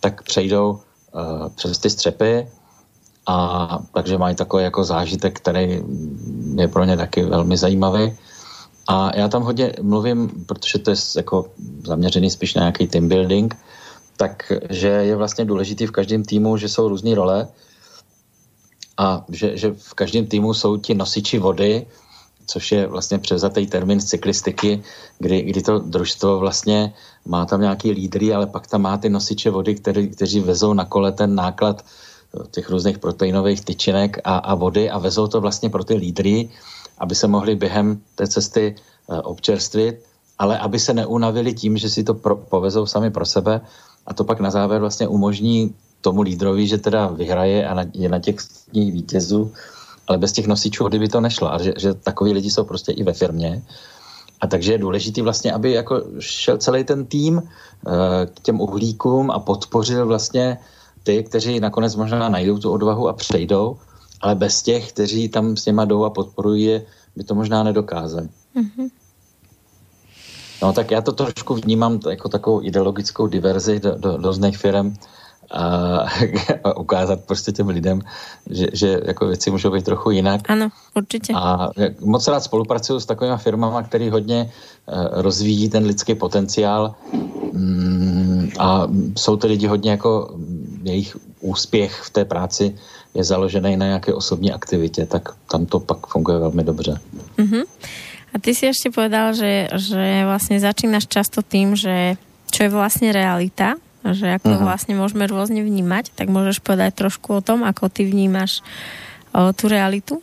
tak 0.00 0.22
přejdou 0.22 0.70
uh, 0.70 1.48
přes 1.48 1.78
ty 1.78 1.90
střepy 1.90 2.48
a 3.26 3.78
takže 3.94 4.18
mají 4.18 4.36
takový 4.36 4.64
jako 4.64 4.84
zážitek, 4.84 5.36
který 5.36 5.82
je 6.54 6.68
pro 6.68 6.84
ně 6.84 6.96
taky 6.96 7.24
velmi 7.24 7.56
zajímavý. 7.56 8.16
A 8.88 9.16
já 9.16 9.28
tam 9.28 9.42
hodně 9.42 9.72
mluvím, 9.82 10.44
protože 10.46 10.78
to 10.78 10.90
je 10.90 10.96
jako 11.16 11.50
zaměřený 11.84 12.30
spíš 12.30 12.54
na 12.54 12.60
nějaký 12.60 12.86
team 12.86 13.08
building, 13.08 13.56
takže 14.16 14.88
je 14.88 15.16
vlastně 15.16 15.44
důležitý 15.44 15.86
v 15.86 15.90
každém 15.90 16.24
týmu, 16.24 16.56
že 16.56 16.68
jsou 16.68 16.88
různé 16.88 17.14
role 17.14 17.48
a 18.98 19.24
že, 19.28 19.56
že 19.56 19.74
v 19.78 19.94
každém 19.94 20.26
týmu 20.26 20.54
jsou 20.54 20.76
ti 20.76 20.94
nosiči 20.94 21.38
vody, 21.38 21.86
což 22.46 22.72
je 22.72 22.86
vlastně 22.86 23.18
převzatý 23.18 23.66
termín 23.66 24.00
z 24.00 24.04
cyklistiky, 24.04 24.82
kdy, 25.18 25.42
kdy 25.42 25.62
to 25.62 25.78
družstvo 25.78 26.38
vlastně 26.38 26.92
má 27.26 27.44
tam 27.44 27.60
nějaký 27.60 27.90
lídry, 27.90 28.34
ale 28.34 28.46
pak 28.46 28.66
tam 28.66 28.82
má 28.82 28.96
ty 28.98 29.08
nosiče 29.08 29.50
vody, 29.50 29.74
který, 29.74 30.08
kteří 30.08 30.40
vezou 30.40 30.72
na 30.72 30.84
kole 30.84 31.12
ten 31.12 31.34
náklad 31.34 31.84
těch 32.50 32.70
různých 32.70 32.98
proteinových 32.98 33.64
tyčinek 33.64 34.18
a, 34.24 34.36
a 34.36 34.54
vody 34.54 34.90
a 34.90 34.98
vezou 34.98 35.26
to 35.26 35.40
vlastně 35.40 35.70
pro 35.70 35.84
ty 35.84 35.94
lídry, 35.94 36.48
aby 36.98 37.14
se 37.14 37.28
mohli 37.28 37.56
během 37.56 38.00
té 38.14 38.26
cesty 38.26 38.74
uh, 39.06 39.20
občerstvit, 39.24 40.04
ale 40.38 40.58
aby 40.58 40.78
se 40.78 40.94
neunavili 40.94 41.54
tím, 41.54 41.76
že 41.76 41.90
si 41.90 42.04
to 42.04 42.14
pro, 42.14 42.36
povezou 42.36 42.86
sami 42.86 43.10
pro 43.10 43.26
sebe 43.26 43.60
a 44.06 44.14
to 44.14 44.24
pak 44.24 44.40
na 44.40 44.50
závěr 44.50 44.80
vlastně 44.80 45.08
umožní 45.08 45.74
tomu 46.00 46.22
lídrovi, 46.22 46.66
že 46.66 46.78
teda 46.78 47.06
vyhraje 47.06 47.68
a 47.68 47.74
na, 47.74 47.84
je 47.94 48.08
na 48.08 48.18
těch 48.18 48.36
vítězů, 48.72 49.52
ale 50.06 50.18
bez 50.18 50.32
těch 50.32 50.46
nosičů 50.46 50.84
vody 50.84 50.98
by 50.98 51.08
to 51.08 51.20
nešlo 51.20 51.52
a 51.52 51.62
že, 51.62 51.72
že 51.76 51.94
takový 51.94 52.32
lidi 52.32 52.50
jsou 52.50 52.64
prostě 52.64 52.92
i 52.92 53.02
ve 53.02 53.12
firmě. 53.12 53.62
A 54.40 54.46
takže 54.46 54.72
je 54.72 54.78
důležitý 54.78 55.22
vlastně, 55.22 55.52
aby 55.52 55.72
jako 55.72 56.02
šel 56.20 56.58
celý 56.58 56.84
ten 56.84 57.06
tým 57.06 57.36
uh, 57.36 57.42
k 58.34 58.40
těm 58.40 58.60
uhlíkům 58.60 59.30
a 59.30 59.38
podpořil 59.38 60.06
vlastně 60.06 60.58
ty, 61.06 61.22
kteří 61.22 61.60
nakonec 61.60 61.96
možná 61.96 62.28
najdou 62.28 62.58
tu 62.58 62.70
odvahu 62.70 63.08
a 63.08 63.12
přejdou, 63.12 63.78
ale 64.20 64.34
bez 64.34 64.62
těch, 64.62 64.92
kteří 64.92 65.28
tam 65.28 65.56
s 65.56 65.66
něma 65.66 65.84
jdou 65.84 66.04
a 66.04 66.10
podporují 66.10 66.64
je, 66.64 66.86
by 67.16 67.24
to 67.24 67.34
možná 67.34 67.62
nedokázali. 67.62 68.28
Mm-hmm. 68.56 68.88
No 70.62 70.72
tak 70.72 70.90
já 70.90 71.00
to 71.00 71.12
trošku 71.12 71.54
vnímám 71.54 72.00
jako 72.10 72.28
takovou 72.28 72.62
ideologickou 72.62 73.26
diverzi 73.26 73.80
do, 73.80 73.94
do, 73.94 74.16
do 74.16 74.28
různých 74.28 74.58
firm 74.58 74.94
a, 75.50 75.62
a 76.64 76.76
ukázat 76.76 77.20
prostě 77.26 77.52
těm 77.52 77.68
lidem, 77.68 78.00
že, 78.50 78.66
že 78.72 79.00
jako 79.04 79.26
věci 79.26 79.50
můžou 79.50 79.70
být 79.70 79.84
trochu 79.84 80.10
jinak. 80.10 80.50
Ano, 80.50 80.68
určitě. 80.94 81.32
A 81.36 81.70
moc 82.00 82.28
rád 82.28 82.40
spolupracuju 82.40 83.00
s 83.00 83.06
takovými 83.06 83.38
firmami, 83.38 83.84
které 83.84 84.10
hodně 84.10 84.50
uh, 84.50 85.22
rozvíjí 85.22 85.68
ten 85.68 85.84
lidský 85.84 86.14
potenciál 86.14 86.94
mm, 87.52 88.50
a 88.58 88.88
jsou 89.18 89.36
to 89.36 89.46
lidi 89.46 89.66
hodně 89.66 89.90
jako 89.90 90.34
jejich 90.86 91.16
úspěch 91.40 91.92
v 91.92 92.10
té 92.10 92.24
práci 92.24 92.74
je 93.14 93.24
založený 93.24 93.76
na 93.76 93.86
nějaké 93.86 94.14
osobní 94.14 94.52
aktivitě, 94.52 95.06
tak 95.06 95.28
tam 95.50 95.66
to 95.66 95.80
pak 95.80 96.06
funguje 96.06 96.38
velmi 96.38 96.64
dobře. 96.64 97.00
Mm-hmm. 97.38 97.64
A 98.34 98.38
ty 98.38 98.52
si 98.52 98.68
ešte 98.68 98.92
povedal, 98.92 99.32
že, 99.32 99.72
že 99.72 100.28
vlastne 100.28 100.60
začínaš 100.60 101.08
často 101.08 101.40
tým, 101.40 101.72
že 101.72 102.20
čo 102.52 102.68
je 102.68 102.70
vlastne 102.70 103.08
realita, 103.08 103.80
že 104.04 104.36
ako 104.36 104.60
uh-huh. 104.60 104.66
vlastne 104.68 104.92
môžeme 104.92 105.24
rôzne 105.24 105.64
vnímať, 105.64 106.12
tak 106.12 106.28
môžeš 106.28 106.60
povedať 106.60 107.00
trošku 107.00 107.40
o 107.40 107.44
tom, 107.44 107.64
ako 107.64 107.88
ty 107.88 108.04
vnímaš 108.04 108.60
o, 109.32 109.56
tú 109.56 109.72
realitu? 109.72 110.20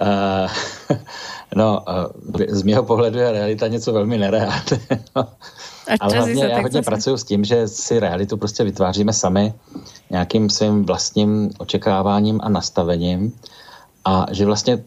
uh, 0.00 0.48
no, 1.60 1.84
uh, 1.84 2.08
z 2.48 2.62
mého 2.64 2.82
pohledu 2.82 3.18
je 3.18 3.32
realita 3.32 3.68
něco 3.68 3.92
velmi 3.92 4.18
nereálného. 4.18 5.28
Ale 6.00 6.16
hlavně 6.16 6.44
já 6.44 6.60
hodně 6.60 6.82
pracuji 6.82 7.16
s 7.16 7.24
tím, 7.24 7.44
že 7.44 7.68
si 7.68 8.00
realitu 8.00 8.36
prostě 8.36 8.64
vytváříme 8.64 9.12
sami 9.12 9.54
nějakým 10.10 10.50
svým 10.50 10.84
vlastním 10.84 11.50
očekáváním 11.58 12.40
a 12.42 12.48
nastavením 12.48 13.32
a 14.04 14.26
že 14.30 14.46
vlastně 14.46 14.84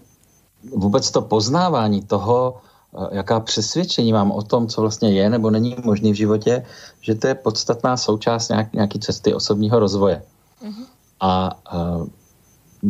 vůbec 0.74 1.12
to 1.12 1.22
poznávání 1.22 2.02
toho, 2.02 2.58
eh, 2.58 3.18
jaká 3.18 3.39
přesvědčení 3.39 4.14
mám 4.14 4.32
o 4.32 4.41
tom, 4.41 4.68
co 4.68 4.82
vlastně 4.82 5.12
je 5.12 5.30
nebo 5.30 5.50
není 5.50 5.76
možný 5.84 6.12
v 6.12 6.16
životě, 6.16 6.66
že 7.02 7.16
to 7.16 7.28
je 7.28 7.36
podstatná 7.36 7.98
součást 7.98 8.50
nějak, 8.50 8.74
nějaký 8.74 9.00
cesty 9.00 9.34
osobního 9.34 9.80
rozvoje. 9.80 10.24
Mm-hmm. 10.64 10.86
A 11.20 11.60
uh, 11.74 12.08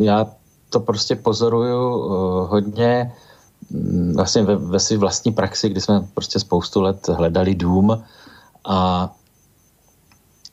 já 0.04 0.26
to 0.70 0.80
prostě 0.80 1.16
pozoruju 1.16 1.96
uh, 1.96 2.12
hodně 2.50 3.12
um, 3.12 3.27
vlastně 4.14 4.42
ve, 4.42 4.56
ve 4.56 4.80
své 4.80 4.96
vlastní 4.96 5.32
praxi, 5.32 5.68
kdy 5.68 5.80
jsme 5.80 6.06
prostě 6.14 6.38
spoustu 6.38 6.80
let 6.80 7.08
hledali 7.08 7.54
dům 7.54 8.02
a 8.64 9.10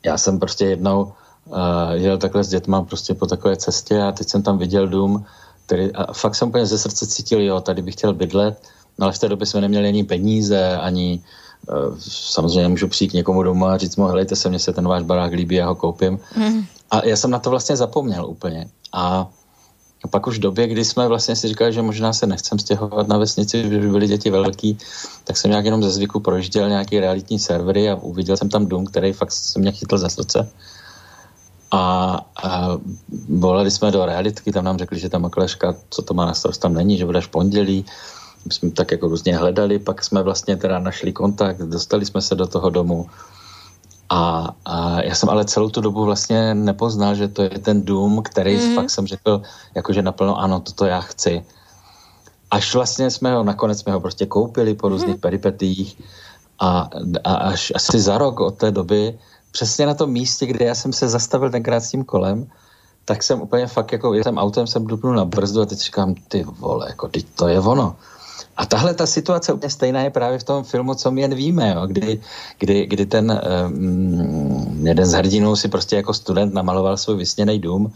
já 0.05 0.17
jsem 0.17 0.39
prostě 0.39 0.65
jednou 0.65 1.03
uh, 1.03 1.57
jel 1.91 2.17
takhle 2.17 2.43
s 2.43 2.49
dětma 2.49 2.81
prostě 2.81 3.13
po 3.13 3.25
takové 3.25 3.57
cestě 3.57 4.01
a 4.01 4.11
teď 4.11 4.29
jsem 4.29 4.41
tam 4.43 4.57
viděl 4.57 4.87
dům, 4.87 5.25
který, 5.65 5.91
a 5.91 6.13
fakt 6.13 6.35
jsem 6.35 6.47
úplně 6.47 6.65
ze 6.65 6.77
srdce 6.77 7.07
cítil, 7.07 7.41
jo, 7.41 7.61
tady 7.61 7.81
bych 7.81 7.95
chtěl 7.95 8.13
bydlet, 8.13 8.61
no 8.97 9.03
ale 9.03 9.13
v 9.13 9.19
té 9.19 9.29
době 9.29 9.45
jsme 9.45 9.61
neměli 9.61 9.87
ani 9.87 10.03
peníze, 10.03 10.77
ani 10.77 11.23
uh, 11.69 11.97
samozřejmě 11.99 12.67
můžu 12.67 12.87
přijít 12.87 13.09
k 13.09 13.13
někomu 13.13 13.43
doma 13.43 13.73
a 13.73 13.77
říct 13.77 13.95
mu, 13.95 14.05
helejte 14.05 14.35
se, 14.35 14.49
mně 14.49 14.59
se 14.59 14.73
ten 14.73 14.87
váš 14.87 15.03
barák 15.03 15.33
líbí, 15.33 15.55
já 15.55 15.67
ho 15.67 15.75
koupím. 15.75 16.19
Mm. 16.37 16.65
A 16.91 17.05
já 17.05 17.15
jsem 17.15 17.31
na 17.31 17.39
to 17.39 17.49
vlastně 17.49 17.75
zapomněl 17.75 18.25
úplně. 18.25 18.69
A 18.93 19.27
a 20.05 20.07
pak 20.07 20.27
už 20.27 20.37
v 20.37 20.41
době, 20.41 20.67
kdy 20.67 20.85
jsme 20.85 21.07
vlastně 21.07 21.35
si 21.35 21.47
říkali, 21.47 21.73
že 21.73 21.81
možná 21.81 22.13
se 22.13 22.27
nechcem 22.27 22.59
stěhovat 22.59 23.07
na 23.07 23.17
vesnici, 23.17 23.61
že 23.61 23.79
by 23.79 23.89
byly 23.89 24.07
děti 24.07 24.29
velký, 24.29 24.77
tak 25.23 25.37
jsem 25.37 25.51
nějak 25.51 25.65
jenom 25.65 25.83
ze 25.83 25.91
zvyku 25.91 26.19
projížděl 26.19 26.69
nějaký 26.69 26.99
realitní 26.99 27.39
servery 27.39 27.89
a 27.89 27.95
uviděl 27.95 28.37
jsem 28.37 28.49
tam 28.49 28.65
dům, 28.65 28.85
který 28.85 29.13
fakt 29.13 29.31
se 29.31 29.59
mě 29.59 29.71
chytl 29.71 29.97
za 29.97 30.09
srdce. 30.09 30.49
A, 31.71 31.81
a 32.43 32.77
volali 33.29 33.71
jsme 33.71 33.91
do 33.91 34.05
realitky, 34.05 34.51
tam 34.51 34.65
nám 34.65 34.77
řekli, 34.77 34.99
že 34.99 35.09
ta 35.09 35.17
makléřka, 35.17 35.75
co 35.89 36.01
to 36.01 36.13
má 36.13 36.25
na 36.25 36.33
starost, 36.33 36.61
tam 36.61 36.73
není, 36.73 36.97
že 36.97 37.05
bude 37.05 37.17
až 37.17 37.27
pondělí. 37.27 37.85
My 38.45 38.51
jsme 38.53 38.71
tak 38.71 38.91
jako 38.91 39.07
různě 39.07 39.37
hledali, 39.37 39.79
pak 39.79 40.03
jsme 40.03 40.21
vlastně 40.23 40.57
teda 40.57 40.79
našli 40.79 41.13
kontakt, 41.13 41.57
dostali 41.57 42.05
jsme 42.05 42.21
se 42.21 42.35
do 42.35 42.47
toho 42.47 42.69
domu. 42.69 43.09
A, 44.09 44.53
a 44.65 45.01
já 45.01 45.15
jsem 45.15 45.29
ale 45.29 45.45
celou 45.45 45.69
tu 45.69 45.81
dobu 45.81 46.05
vlastně 46.05 46.55
nepoznal, 46.55 47.15
že 47.15 47.27
to 47.27 47.41
je 47.41 47.49
ten 47.49 47.85
dům, 47.85 48.21
který 48.23 48.57
mm. 48.57 48.75
fakt 48.75 48.89
jsem 48.89 49.07
řekl, 49.07 49.41
jakože 49.75 50.01
naplno 50.01 50.39
ano, 50.39 50.59
toto 50.59 50.85
já 50.85 51.01
chci. 51.01 51.45
Až 52.51 52.73
vlastně 52.73 53.11
jsme 53.11 53.35
ho, 53.35 53.43
nakonec 53.43 53.79
jsme 53.79 53.93
ho 53.93 53.99
prostě 53.99 54.25
koupili 54.25 54.73
po 54.73 54.89
různých 54.89 55.15
mm. 55.15 55.21
peripetích 55.21 56.01
a, 56.59 56.89
a 57.23 57.33
až 57.33 57.71
asi 57.75 57.99
za 57.99 58.17
rok 58.17 58.39
od 58.39 58.57
té 58.57 58.71
doby 58.71 59.19
přesně 59.51 59.85
na 59.85 59.93
tom 59.93 60.09
místě, 60.11 60.45
kde 60.45 60.65
já 60.65 60.75
jsem 60.75 60.93
se 60.93 61.09
zastavil 61.09 61.49
tenkrát 61.49 61.79
s 61.79 61.91
tím 61.91 62.03
kolem, 62.03 62.47
tak 63.05 63.23
jsem 63.23 63.41
úplně 63.41 63.67
fakt 63.67 63.91
jako, 63.91 64.13
jsem 64.13 64.37
autem, 64.37 64.67
jsem 64.67 64.87
dupnul 64.87 65.15
na 65.15 65.25
brzdu 65.25 65.61
a 65.61 65.65
teď 65.65 65.79
říkám, 65.79 66.15
ty 66.27 66.43
vole, 66.43 66.87
jako 66.89 67.07
teď 67.07 67.25
to 67.35 67.47
je 67.47 67.59
ono. 67.59 67.95
A 68.57 68.65
tahle 68.65 68.93
ta 68.93 69.05
situace 69.05 69.53
úplně 69.53 69.69
stejná 69.69 70.01
je 70.01 70.09
právě 70.09 70.39
v 70.39 70.43
tom 70.43 70.63
filmu, 70.63 70.95
co 70.95 71.11
my 71.11 71.21
jen 71.21 71.35
víme, 71.35 71.73
jo, 71.75 71.87
kdy, 71.87 72.21
kdy, 72.59 72.85
kdy 72.85 73.05
ten 73.05 73.41
um, 73.67 74.87
jeden 74.87 75.05
z 75.05 75.11
hrdinů 75.11 75.55
si 75.55 75.67
prostě 75.67 75.95
jako 75.95 76.13
student 76.13 76.53
namaloval 76.53 76.97
svůj 76.97 77.17
vysněný 77.17 77.59
dům 77.59 77.93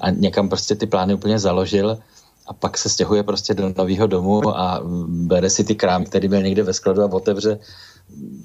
a 0.00 0.10
někam 0.10 0.48
prostě 0.48 0.74
ty 0.74 0.86
plány 0.86 1.14
úplně 1.14 1.38
založil 1.38 1.98
a 2.46 2.52
pak 2.52 2.78
se 2.78 2.88
stěhuje 2.88 3.22
prostě 3.22 3.54
do 3.54 3.72
nového 3.76 4.06
domu 4.06 4.58
a 4.58 4.80
bere 5.06 5.50
si 5.50 5.64
ty 5.64 5.74
krámy, 5.74 6.06
který 6.06 6.28
byl 6.28 6.42
někde 6.42 6.62
ve 6.62 6.72
skladu 6.72 7.02
a 7.02 7.12
otevře 7.12 7.58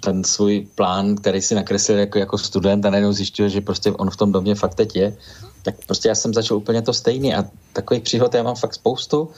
ten 0.03 0.24
svůj 0.24 0.68
plán, 0.76 1.16
který 1.16 1.41
si 1.41 1.55
nakreslil 1.55 1.99
jako, 1.99 2.20
jako 2.20 2.38
student 2.38 2.86
a 2.86 2.89
najednou 2.89 3.14
zjišťuje, 3.14 3.49
že 3.49 3.62
prostě 3.62 3.91
on 3.91 4.09
v 4.09 4.18
tom 4.18 4.32
domě 4.32 4.55
fakt 4.55 4.76
teď 4.76 4.95
je, 4.95 5.18
tak 5.64 5.76
prostě 5.86 6.09
já 6.09 6.16
jsem 6.16 6.34
začal 6.34 6.57
úplně 6.57 6.82
to 6.82 6.93
stejný 6.93 7.36
a 7.36 7.45
takových 7.74 8.03
příhod 8.03 8.34
já 8.34 8.43
mám 8.43 8.55
fakt 8.55 8.74
spoustu 8.74 9.30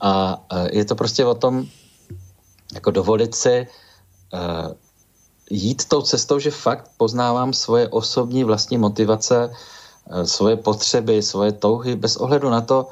a 0.00 0.40
je 0.70 0.84
to 0.84 0.94
prostě 0.94 1.24
o 1.24 1.34
tom, 1.34 1.66
jako 2.74 2.90
dovolit 2.90 3.34
si 3.34 3.66
uh, 4.32 4.72
jít 5.50 5.84
tou 5.88 6.02
cestou, 6.02 6.38
že 6.38 6.50
fakt 6.50 6.90
poznávám 6.96 7.52
svoje 7.52 7.88
osobní 7.88 8.44
vlastní 8.44 8.78
motivace, 8.78 9.50
eh, 9.50 10.26
svoje 10.26 10.56
potřeby, 10.56 11.22
svoje 11.22 11.52
touhy, 11.52 11.96
bez 11.96 12.16
ohledu 12.16 12.50
na 12.50 12.60
to, 12.60 12.88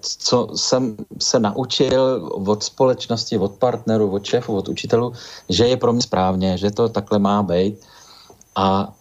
co 0.00 0.48
jsem 0.54 0.96
se 1.18 1.40
naučil 1.40 2.30
od 2.46 2.62
společnosti, 2.62 3.38
od 3.38 3.52
partnerů, 3.58 4.10
od 4.10 4.24
šéfů, 4.24 4.56
od 4.56 4.68
učitelů, 4.68 5.12
že 5.48 5.66
je 5.66 5.76
pro 5.76 5.92
mě 5.92 6.02
správně, 6.02 6.58
že 6.58 6.70
to 6.70 6.88
takhle 6.88 7.18
má 7.18 7.42
být. 7.42 7.82
A 8.56 8.94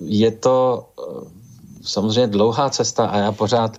je 0.00 0.30
to 0.30 0.86
samozřejmě 1.82 2.26
dlouhá 2.26 2.70
cesta 2.70 3.06
a 3.06 3.18
já 3.18 3.32
pořád 3.32 3.76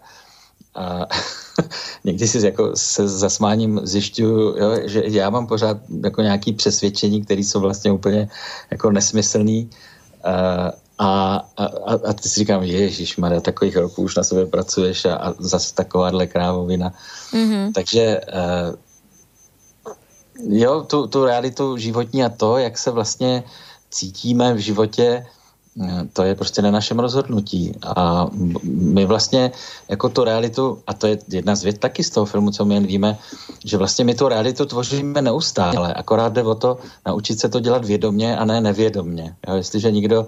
a 0.80 1.08
někdy 2.04 2.28
si 2.28 2.46
jako 2.46 2.72
se 2.76 3.08
zasmáním 3.08 3.80
zjišťuju, 3.84 4.58
jo, 4.58 4.72
že 4.86 5.04
já 5.06 5.30
mám 5.30 5.48
pořád 5.48 5.78
jako 6.04 6.22
nějaký 6.22 6.54
přesvědčení, 6.54 7.26
které 7.26 7.42
jsou 7.42 7.60
vlastně 7.60 7.92
úplně 7.92 8.30
jako 8.72 8.92
nesmyslný. 8.92 9.70
A, 10.24 10.72
a, 10.98 11.66
a, 11.86 11.94
a 12.10 12.14
ty 12.14 12.30
si 12.30 12.40
říkám, 12.40 12.64
ježiš, 12.64 13.18
Maria, 13.18 13.42
takových 13.42 13.78
roků 13.78 14.02
už 14.02 14.16
na 14.16 14.24
sobě 14.24 14.46
pracuješ 14.46 15.06
a, 15.06 15.16
a 15.16 15.34
zase 15.40 15.76
takováhle 15.76 16.28
krávovina. 16.28 16.94
Mm-hmm. 17.34 17.72
Takže 17.74 18.22
uh, 18.34 18.76
jo, 20.60 20.84
tu, 20.84 21.08
tu 21.08 21.26
realitu 21.26 21.78
životní 21.78 22.24
a 22.24 22.30
to, 22.30 22.58
jak 22.58 22.78
se 22.78 22.92
vlastně 22.92 23.44
cítíme 23.90 24.54
v 24.54 24.58
životě, 24.58 25.26
to 26.14 26.24
je 26.24 26.36
prostě 26.36 26.62
na 26.62 26.72
našem 26.72 27.00
rozhodnutí. 27.00 27.74
A 27.84 28.28
my 28.64 29.06
vlastně 29.06 29.52
jako 29.90 30.10
tu 30.10 30.24
realitu, 30.24 30.80
a 30.88 30.94
to 30.94 31.08
je 31.08 31.18
jedna 31.28 31.56
z 31.56 31.64
věd 31.64 31.78
taky 31.78 32.04
z 32.04 32.10
toho 32.10 32.26
filmu, 32.26 32.52
co 32.52 32.66
my 32.66 32.74
jen 32.74 32.88
víme, 32.88 33.18
že 33.66 33.78
vlastně 33.78 34.06
my 34.06 34.16
tu 34.16 34.28
realitu 34.28 34.66
tvoříme 34.66 35.22
neustále, 35.22 35.94
akorát 35.94 36.34
jde 36.34 36.44
o 36.44 36.56
to 36.56 36.78
naučit 37.06 37.40
se 37.40 37.50
to 37.50 37.60
dělat 37.60 37.86
vědomně 37.86 38.38
a 38.38 38.46
ne 38.46 38.62
nevědomně. 38.62 39.36
Jo, 39.48 39.56
jestliže 39.56 39.92
někdo 39.92 40.28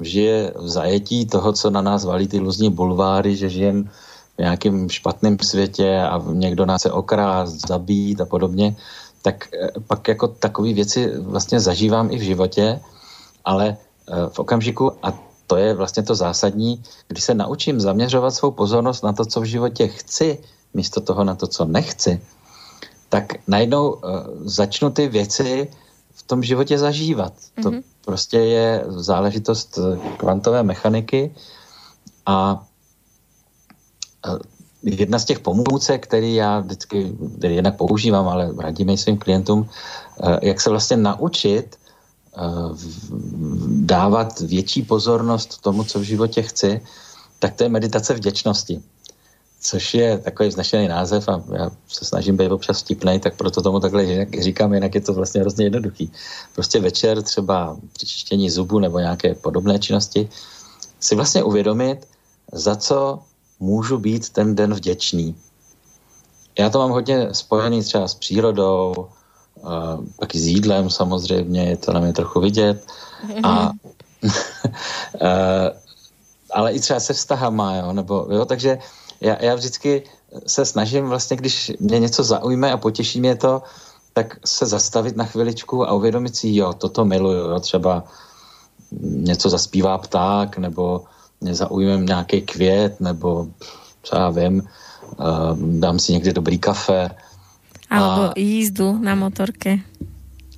žije 0.00 0.52
v 0.56 0.68
zajetí 0.68 1.26
toho, 1.26 1.52
co 1.52 1.70
na 1.70 1.82
nás 1.82 2.04
valí 2.04 2.28
ty 2.28 2.38
různí 2.38 2.70
bulváry, 2.70 3.36
že 3.36 3.48
žijeme 3.48 3.84
v 4.36 4.38
nějakém 4.38 4.88
špatném 4.88 5.36
světě 5.42 6.00
a 6.00 6.22
někdo 6.32 6.66
nás 6.66 6.82
se 6.82 6.92
okrást, 6.92 7.68
zabít 7.68 8.20
a 8.20 8.24
podobně, 8.24 8.76
tak 9.22 9.48
eh, 9.54 9.68
pak 9.86 10.08
jako 10.08 10.28
takové 10.28 10.72
věci 10.72 11.12
vlastně 11.18 11.60
zažívám 11.60 12.10
i 12.10 12.18
v 12.18 12.22
životě, 12.22 12.80
ale 13.44 13.76
v 14.28 14.38
okamžiku, 14.38 14.92
a 15.02 15.18
to 15.46 15.56
je 15.56 15.74
vlastně 15.74 16.02
to 16.02 16.14
zásadní, 16.14 16.82
když 17.08 17.24
se 17.24 17.34
naučím 17.34 17.80
zaměřovat 17.80 18.34
svou 18.34 18.50
pozornost 18.50 19.02
na 19.02 19.12
to, 19.12 19.24
co 19.24 19.40
v 19.40 19.44
životě 19.44 19.88
chci, 19.88 20.38
místo 20.74 21.00
toho 21.00 21.24
na 21.24 21.34
to, 21.34 21.46
co 21.46 21.64
nechci, 21.64 22.20
tak 23.08 23.32
najednou 23.46 23.92
uh, 23.92 24.00
začnu 24.44 24.90
ty 24.90 25.08
věci 25.08 25.68
v 26.14 26.22
tom 26.22 26.42
životě 26.42 26.78
zažívat. 26.78 27.32
Mm-hmm. 27.32 27.62
To 27.62 27.70
mhm. 27.70 27.80
prostě 28.04 28.38
je 28.38 28.84
záležitost 28.88 29.78
eh, 29.78 30.16
kvantové 30.16 30.62
mechaniky 30.62 31.34
a 32.26 32.64
jedna 34.82 35.18
z 35.18 35.24
těch 35.24 35.40
pomůcek, 35.40 36.06
který 36.06 36.34
já 36.34 36.60
vždycky, 36.60 37.12
který 37.38 37.56
jednak 37.56 37.76
používám, 37.76 38.28
ale 38.28 38.52
radím 38.58 38.96
svým 38.96 39.18
klientům, 39.18 39.68
jak 40.42 40.60
se 40.60 40.70
vlastně 40.70 40.96
naučit 40.96 41.76
Eh, 41.76 41.81
dávat 43.68 44.40
větší 44.40 44.82
pozornost 44.82 45.60
tomu, 45.60 45.84
co 45.84 45.98
v 45.98 46.02
životě 46.02 46.42
chci, 46.42 46.80
tak 47.38 47.54
to 47.54 47.62
je 47.62 47.68
meditace 47.68 48.14
vděčnosti. 48.14 48.82
Což 49.60 49.94
je 49.94 50.18
takový 50.18 50.48
vznešený 50.48 50.88
název 50.88 51.28
a 51.28 51.42
já 51.54 51.70
se 51.88 52.04
snažím 52.04 52.36
být 52.36 52.50
občas 52.50 52.80
vtipnej, 52.80 53.20
tak 53.20 53.36
proto 53.36 53.62
tomu 53.62 53.80
takhle 53.80 54.26
říkám, 54.40 54.74
jinak 54.74 54.94
je 54.94 55.00
to 55.00 55.14
vlastně 55.14 55.40
hrozně 55.40 55.64
jednoduchý. 55.64 56.12
Prostě 56.54 56.80
večer 56.80 57.22
třeba 57.22 57.76
při 57.92 58.06
čištění 58.06 58.50
zubu 58.50 58.78
nebo 58.78 58.98
nějaké 58.98 59.34
podobné 59.34 59.78
činnosti 59.78 60.28
si 61.00 61.14
vlastně 61.14 61.42
uvědomit, 61.42 62.08
za 62.52 62.76
co 62.76 63.18
můžu 63.60 63.98
být 63.98 64.28
ten 64.28 64.54
den 64.54 64.74
vděčný. 64.74 65.36
Já 66.58 66.70
to 66.70 66.78
mám 66.78 66.90
hodně 66.90 67.28
spojený 67.32 67.82
třeba 67.82 68.08
s 68.08 68.14
přírodou, 68.14 69.08
taky 70.18 70.38
s 70.38 70.46
jídlem 70.46 70.90
samozřejmě, 70.90 71.64
je 71.64 71.76
to 71.76 71.92
na 71.92 72.00
mě 72.00 72.12
trochu 72.12 72.40
vidět. 72.40 72.86
A, 73.42 73.72
ale 76.54 76.72
i 76.72 76.80
třeba 76.80 77.00
se 77.00 77.14
vztahama, 77.14 77.76
jo, 77.76 77.92
nebo, 77.92 78.26
jo, 78.30 78.44
takže 78.44 78.78
já, 79.20 79.36
já 79.44 79.54
vždycky 79.54 80.02
se 80.46 80.64
snažím 80.64 81.08
vlastně, 81.08 81.36
když 81.36 81.72
mě 81.80 81.98
něco 81.98 82.24
zaujme 82.24 82.72
a 82.72 82.76
potěší 82.76 83.20
mě 83.20 83.36
to, 83.36 83.62
tak 84.12 84.36
se 84.44 84.66
zastavit 84.66 85.16
na 85.16 85.24
chviličku 85.24 85.88
a 85.88 85.92
uvědomit 85.92 86.36
si, 86.36 86.54
jo, 86.54 86.72
toto 86.72 87.04
miluju, 87.04 87.50
jo, 87.50 87.60
třeba 87.60 88.04
něco 89.00 89.50
zaspívá 89.50 89.98
pták, 89.98 90.58
nebo 90.58 91.04
mě 91.40 91.54
zaujme 91.54 92.04
nějaký 92.04 92.40
květ, 92.42 93.00
nebo 93.00 93.46
já 94.14 94.30
vím, 94.30 94.68
dám 95.56 95.98
si 95.98 96.12
někdy 96.12 96.32
dobrý 96.32 96.58
kafe, 96.58 97.10
Alebo 97.92 98.22
a... 98.22 98.32
jízdu 98.36 98.98
na 98.98 99.14
motorke. 99.14 99.78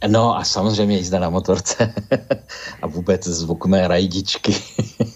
No 0.07 0.37
a 0.37 0.45
samozřejmě 0.45 0.97
jízda 0.97 1.19
na 1.19 1.31
motorce 1.31 1.95
a 2.83 2.87
vůbec 2.87 3.27
zvuk 3.27 3.67
mé 3.67 3.89
rajdičky. 3.89 4.55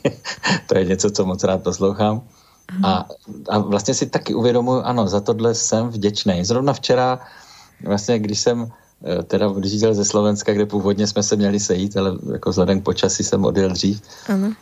to 0.67 0.79
je 0.79 0.85
něco, 0.85 1.11
co 1.11 1.27
moc 1.27 1.45
rád 1.45 1.63
poslouchám. 1.63 2.23
A, 2.83 3.07
a 3.49 3.59
vlastně 3.59 3.95
si 3.95 4.07
taky 4.07 4.35
uvědomuji, 4.35 4.83
ano, 4.83 5.09
za 5.09 5.21
tohle 5.21 5.55
jsem 5.55 5.89
vděčný. 5.89 6.45
Zrovna 6.45 6.73
včera, 6.73 7.21
vlastně 7.85 8.19
když 8.19 8.41
jsem 8.41 8.69
eh, 9.05 9.23
teda 9.23 9.49
odjížděl 9.49 9.95
ze 9.95 10.05
Slovenska, 10.05 10.53
kde 10.53 10.67
původně 10.67 11.07
jsme 11.07 11.23
se 11.23 11.37
měli 11.37 11.61
sejít, 11.61 11.97
ale 11.97 12.13
jako 12.33 12.51
vzhledem 12.51 12.81
k 12.81 12.85
počasí 12.85 13.25
jsem 13.25 13.45
odjel 13.45 13.71
dřív, 13.71 14.03
ano. 14.29 14.53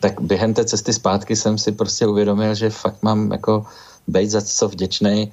tak 0.00 0.20
během 0.20 0.54
té 0.54 0.64
cesty 0.64 0.92
zpátky 0.92 1.36
jsem 1.36 1.58
si 1.58 1.72
prostě 1.72 2.06
uvědomil, 2.06 2.54
že 2.54 2.70
fakt 2.70 3.02
mám 3.02 3.32
jako 3.32 3.66
být 4.08 4.30
za 4.30 4.42
co 4.42 4.68
vděčný 4.68 5.32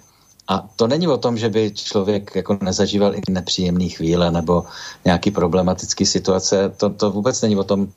a 0.49 0.65
to 0.75 0.87
není 0.87 1.07
o 1.07 1.17
tom, 1.17 1.37
že 1.37 1.49
by 1.49 1.71
člověk 1.71 2.35
jako 2.35 2.57
nezažíval 2.61 3.15
i 3.15 3.21
nepříjemné 3.29 3.89
chvíle 3.89 4.31
nebo 4.31 4.65
nějaký 5.05 5.31
problematické 5.31 6.05
situace. 6.05 6.73
To, 6.77 6.89
to 6.89 7.11
vůbec 7.11 7.41
není 7.41 7.55
o 7.55 7.63
tom 7.63 7.87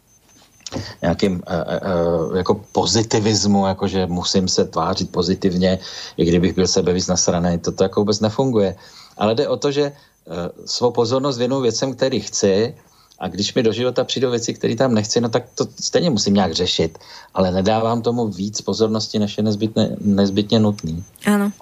nějakým 1.03 1.33
uh, 1.33 2.29
uh, 2.29 2.37
jako 2.37 2.61
pozitivismu, 2.73 3.67
jako 3.67 3.89
že 3.89 4.07
musím 4.07 4.49
se 4.49 4.65
tvářit 4.65 5.11
pozitivně, 5.11 5.79
i 6.17 6.25
kdybych 6.25 6.55
byl 6.55 6.67
sebe 6.67 6.93
víc 6.93 7.07
nasraný. 7.07 7.59
To, 7.59 7.73
to 7.73 7.83
jako 7.83 8.01
vůbec 8.01 8.21
nefunguje. 8.21 8.77
Ale 9.17 9.35
jde 9.35 9.49
o 9.49 9.57
to, 9.57 9.73
že 9.73 9.93
uh, 9.93 10.35
svou 10.67 10.91
pozornost 10.91 11.39
věnu 11.39 11.61
věcem, 11.61 11.95
který 11.95 12.21
chci, 12.21 12.75
a 13.19 13.29
když 13.29 13.55
mi 13.55 13.63
do 13.63 13.73
života 13.73 14.05
přijdou 14.05 14.31
věci, 14.31 14.55
které 14.55 14.77
tam 14.77 14.95
nechci, 14.95 15.21
no 15.21 15.29
tak 15.29 15.45
to 15.55 15.67
stejně 15.81 16.11
musím 16.11 16.35
nějak 16.35 16.53
řešit. 16.53 16.99
Ale 17.35 17.53
nedávám 17.53 18.03
tomu 18.03 18.29
víc 18.29 18.61
pozornosti, 18.61 19.19
než 19.19 19.37
je 19.37 19.43
nezbytně, 19.43 19.97
nezbytně 20.01 20.61
nutný. 20.61 21.05
Ano. 21.27 21.53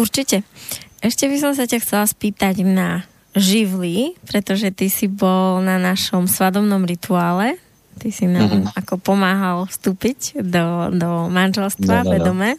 Určite. 0.00 0.40
Ešte 1.04 1.28
by 1.28 1.36
som 1.36 1.52
sa 1.52 1.68
ťa 1.68 1.84
chcela 1.84 2.08
spýtať 2.08 2.64
na 2.64 3.04
živly, 3.36 4.16
pretože 4.24 4.72
ty 4.72 4.88
si 4.88 5.06
bol 5.06 5.60
na 5.60 5.76
našom 5.76 6.24
svadobnom 6.24 6.82
rituále. 6.88 7.60
Ty 8.00 8.08
si 8.08 8.24
nám 8.24 8.48
mm-hmm. 8.48 8.80
ako 8.80 8.94
pomáhal 8.96 9.68
vstúpiť 9.68 10.40
do, 10.40 10.88
do 10.96 11.28
manželstva 11.28 12.00
no, 12.00 12.04
no, 12.04 12.08
no. 12.08 12.12
vedome. 12.16 12.50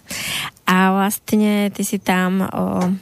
A 0.69 0.93
vlastne 0.93 1.73
ty 1.73 1.81
si 1.81 1.97
tam 1.97 2.45
o, 2.45 2.93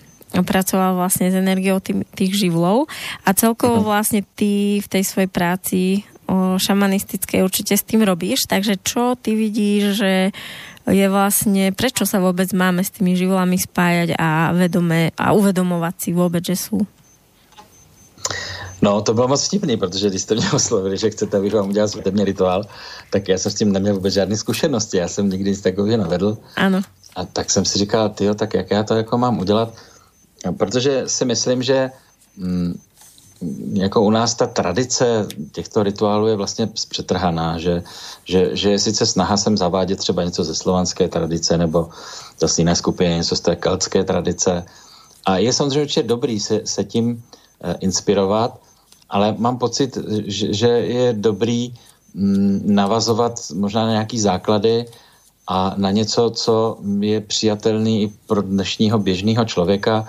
pracoval 0.48 0.96
vlastne 0.96 1.28
s 1.30 1.36
energiou 1.36 1.84
tý, 1.84 2.08
tých 2.16 2.32
živlov 2.32 2.88
a 3.28 3.36
celkovo 3.36 3.84
mm-hmm. 3.84 3.92
vlastne 3.92 4.22
ty 4.40 4.80
v 4.80 4.88
tej 4.88 5.04
svojej 5.04 5.30
práci 5.30 6.08
o 6.30 6.62
šamanistickej 6.62 7.42
určite 7.42 7.74
s 7.74 7.84
tým 7.84 8.06
robíš, 8.06 8.46
takže 8.46 8.78
čo 8.86 9.18
ty 9.18 9.34
vidíš, 9.34 9.82
že 9.98 10.14
je 10.90 11.08
vlastne, 11.10 11.72
prečo 11.72 12.06
sa 12.06 12.20
vôbec 12.20 12.50
máme 12.54 12.84
s 12.84 12.94
tými 12.94 13.16
živlami 13.16 13.58
spájať 13.58 14.18
a, 14.18 14.52
vedome, 14.54 15.14
a 15.16 15.34
uvedomovať 15.34 15.96
si 15.98 16.10
vôbec, 16.12 16.44
že 16.46 16.58
sú. 16.58 16.86
No, 18.82 19.02
to 19.02 19.14
bylo 19.14 19.28
moc 19.28 19.44
vtipný, 19.44 19.78
protože 19.78 20.10
když 20.10 20.22
jste 20.22 20.36
mě 20.36 20.52
oslovili, 20.52 20.98
že 20.98 21.10
chcete, 21.10 21.38
abych 21.38 21.54
vám 21.54 21.70
udělal 21.70 21.88
světební 21.88 22.24
rituál, 22.24 22.64
tak 23.10 23.28
já 23.28 23.38
jsem 23.38 23.52
s 23.52 23.56
tím 23.56 23.72
neměl 23.72 23.96
vůbec 23.96 24.14
žádné 24.14 24.38
zkušenosti. 24.38 24.98
Já 24.98 25.08
jsem 25.08 25.30
nikdy 25.30 25.50
nic 25.50 25.62
takového 25.62 26.04
nevedl. 26.04 26.38
Ano. 26.56 26.82
A 27.16 27.26
tak 27.26 27.52
jsem 27.52 27.66
si 27.66 27.80
říkal, 27.80 28.10
tyjo, 28.10 28.36
tak 28.36 28.54
jak 28.54 28.72
já 28.72 28.84
to 28.84 28.96
jako 28.96 29.18
mám 29.18 29.40
udělat? 29.40 29.74
Protože 30.58 31.04
si 31.08 31.26
myslím, 31.26 31.64
že 31.64 31.90
mm, 32.38 32.80
jako 33.74 34.02
u 34.02 34.10
nás 34.10 34.36
ta 34.36 34.48
tradice 34.48 35.28
těchto 35.52 35.84
rituálů 35.84 36.28
je 36.28 36.36
vlastně 36.36 36.68
přetrhaná, 36.90 37.58
že, 37.58 37.84
že, 38.26 38.50
že 38.56 38.72
je 38.72 38.80
sice 38.80 39.06
snaha 39.06 39.38
sem 39.38 39.58
zavádět 39.58 40.00
třeba 40.00 40.24
něco 40.24 40.44
ze 40.44 40.56
slovanské 40.56 41.08
tradice 41.08 41.58
nebo 41.58 41.90
z 42.46 42.60
jiné 42.60 42.76
skupiny, 42.76 43.16
něco 43.16 43.36
z 43.36 43.40
té 43.40 43.56
keltské 43.56 44.04
tradice. 44.04 44.66
A 45.26 45.38
je 45.38 45.54
samozřejmě 45.54 45.82
určitě 45.82 46.04
dobrý 46.04 46.40
se, 46.40 46.62
se 46.66 46.84
tím 46.84 47.24
eh, 47.62 47.76
inspirovat, 47.80 48.60
ale 49.10 49.36
mám 49.38 49.58
pocit, 49.58 49.98
že, 50.26 50.54
že 50.54 50.68
je 50.68 51.14
dobrý 51.14 51.74
mm, 52.14 52.62
navazovat 52.66 53.40
možná 53.54 53.86
na 53.86 53.92
nějaký 53.92 54.20
základy 54.20 54.86
a 55.48 55.74
na 55.78 55.92
něco, 55.92 56.30
co 56.30 56.78
je 57.00 57.22
přijatelný 57.22 58.04
i 58.04 58.14
pro 58.28 58.42
dnešního 58.42 59.00
běžného 59.00 59.46
člověka, 59.46 60.08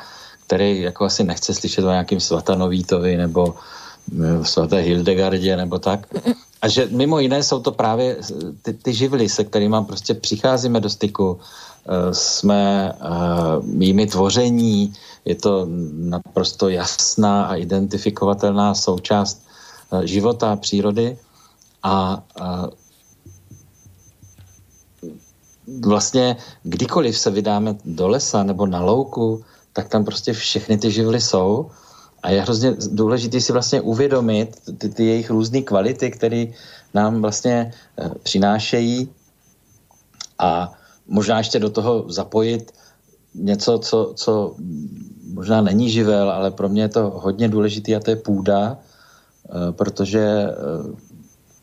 který 0.51 0.81
jako 0.81 1.05
asi 1.05 1.25
nechce 1.25 1.55
slyšet 1.55 1.87
o 1.87 1.95
nějakým 1.95 2.21
Svatanovítovi 2.21 3.17
nebo 3.17 3.55
v 4.43 4.43
svaté 4.43 4.83
Hildegardě 4.83 5.57
nebo 5.57 5.79
tak. 5.79 6.11
A 6.63 6.69
že 6.69 6.91
mimo 6.91 7.23
jiné 7.23 7.39
jsou 7.43 7.63
to 7.63 7.73
právě 7.73 8.19
ty, 8.63 8.75
ty 8.75 8.91
živly, 8.91 9.29
se 9.29 9.47
kterými 9.47 9.77
prostě 9.87 10.15
přicházíme 10.15 10.81
do 10.83 10.91
styku, 10.91 11.39
jsme 12.11 12.93
mými 13.63 14.07
tvoření, 14.11 14.93
je 15.25 15.35
to 15.39 15.71
naprosto 16.11 16.69
jasná 16.69 17.47
a 17.47 17.55
identifikovatelná 17.55 18.75
součást 18.75 19.47
života 20.03 20.57
přírody 20.57 21.15
a 21.83 22.23
vlastně 25.87 26.37
kdykoliv 26.63 27.19
se 27.19 27.31
vydáme 27.31 27.79
do 27.85 28.09
lesa 28.09 28.43
nebo 28.43 28.67
na 28.67 28.83
louku, 28.83 29.47
tak 29.73 29.89
tam 29.89 30.05
prostě 30.05 30.33
všechny 30.33 30.79
ty 30.79 30.91
živly 30.91 31.21
jsou. 31.21 31.71
A 32.23 32.31
je 32.31 32.43
hrozně 32.43 32.77
důležité 32.93 33.41
si 33.41 33.53
vlastně 33.53 33.81
uvědomit 33.81 34.57
ty, 34.79 34.89
ty 34.89 35.07
jejich 35.07 35.31
různé 35.31 35.63
kvality, 35.63 36.11
které 36.11 36.47
nám 36.95 37.23
vlastně 37.23 37.73
eh, 37.99 38.11
přinášejí. 38.23 39.09
A 40.39 40.73
možná 41.09 41.39
ještě 41.39 41.59
do 41.59 41.71
toho 41.71 42.05
zapojit 42.09 42.73
něco, 43.35 43.79
co, 43.79 44.13
co 44.17 44.55
možná 45.33 45.61
není 45.61 45.91
živel, 45.91 46.31
ale 46.31 46.51
pro 46.51 46.69
mě 46.69 46.83
je 46.83 46.89
to 46.89 47.11
hodně 47.11 47.49
důležité 47.49 47.95
a 47.95 48.01
to 48.01 48.11
je 48.11 48.17
půda, 48.17 48.77
eh, 48.77 49.73
protože 49.73 50.21
eh, 50.21 50.53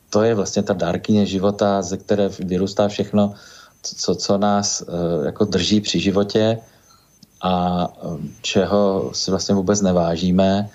to 0.10 0.24
je 0.24 0.36
vlastně 0.36 0.64
ta 0.64 0.74
dárkyně 0.74 1.26
života, 1.26 1.82
ze 1.82 1.98
které 1.98 2.30
vyrůstá 2.30 2.88
všechno, 2.88 3.34
co, 3.82 4.16
co 4.16 4.38
nás 4.38 4.84
jako 5.26 5.46
drží 5.46 5.82
při 5.82 6.00
životě 6.00 6.58
a 7.42 7.88
čeho 8.42 9.12
si 9.14 9.32
vlastně 9.32 9.56
vůbec 9.56 9.82
nevážíme 9.82 10.70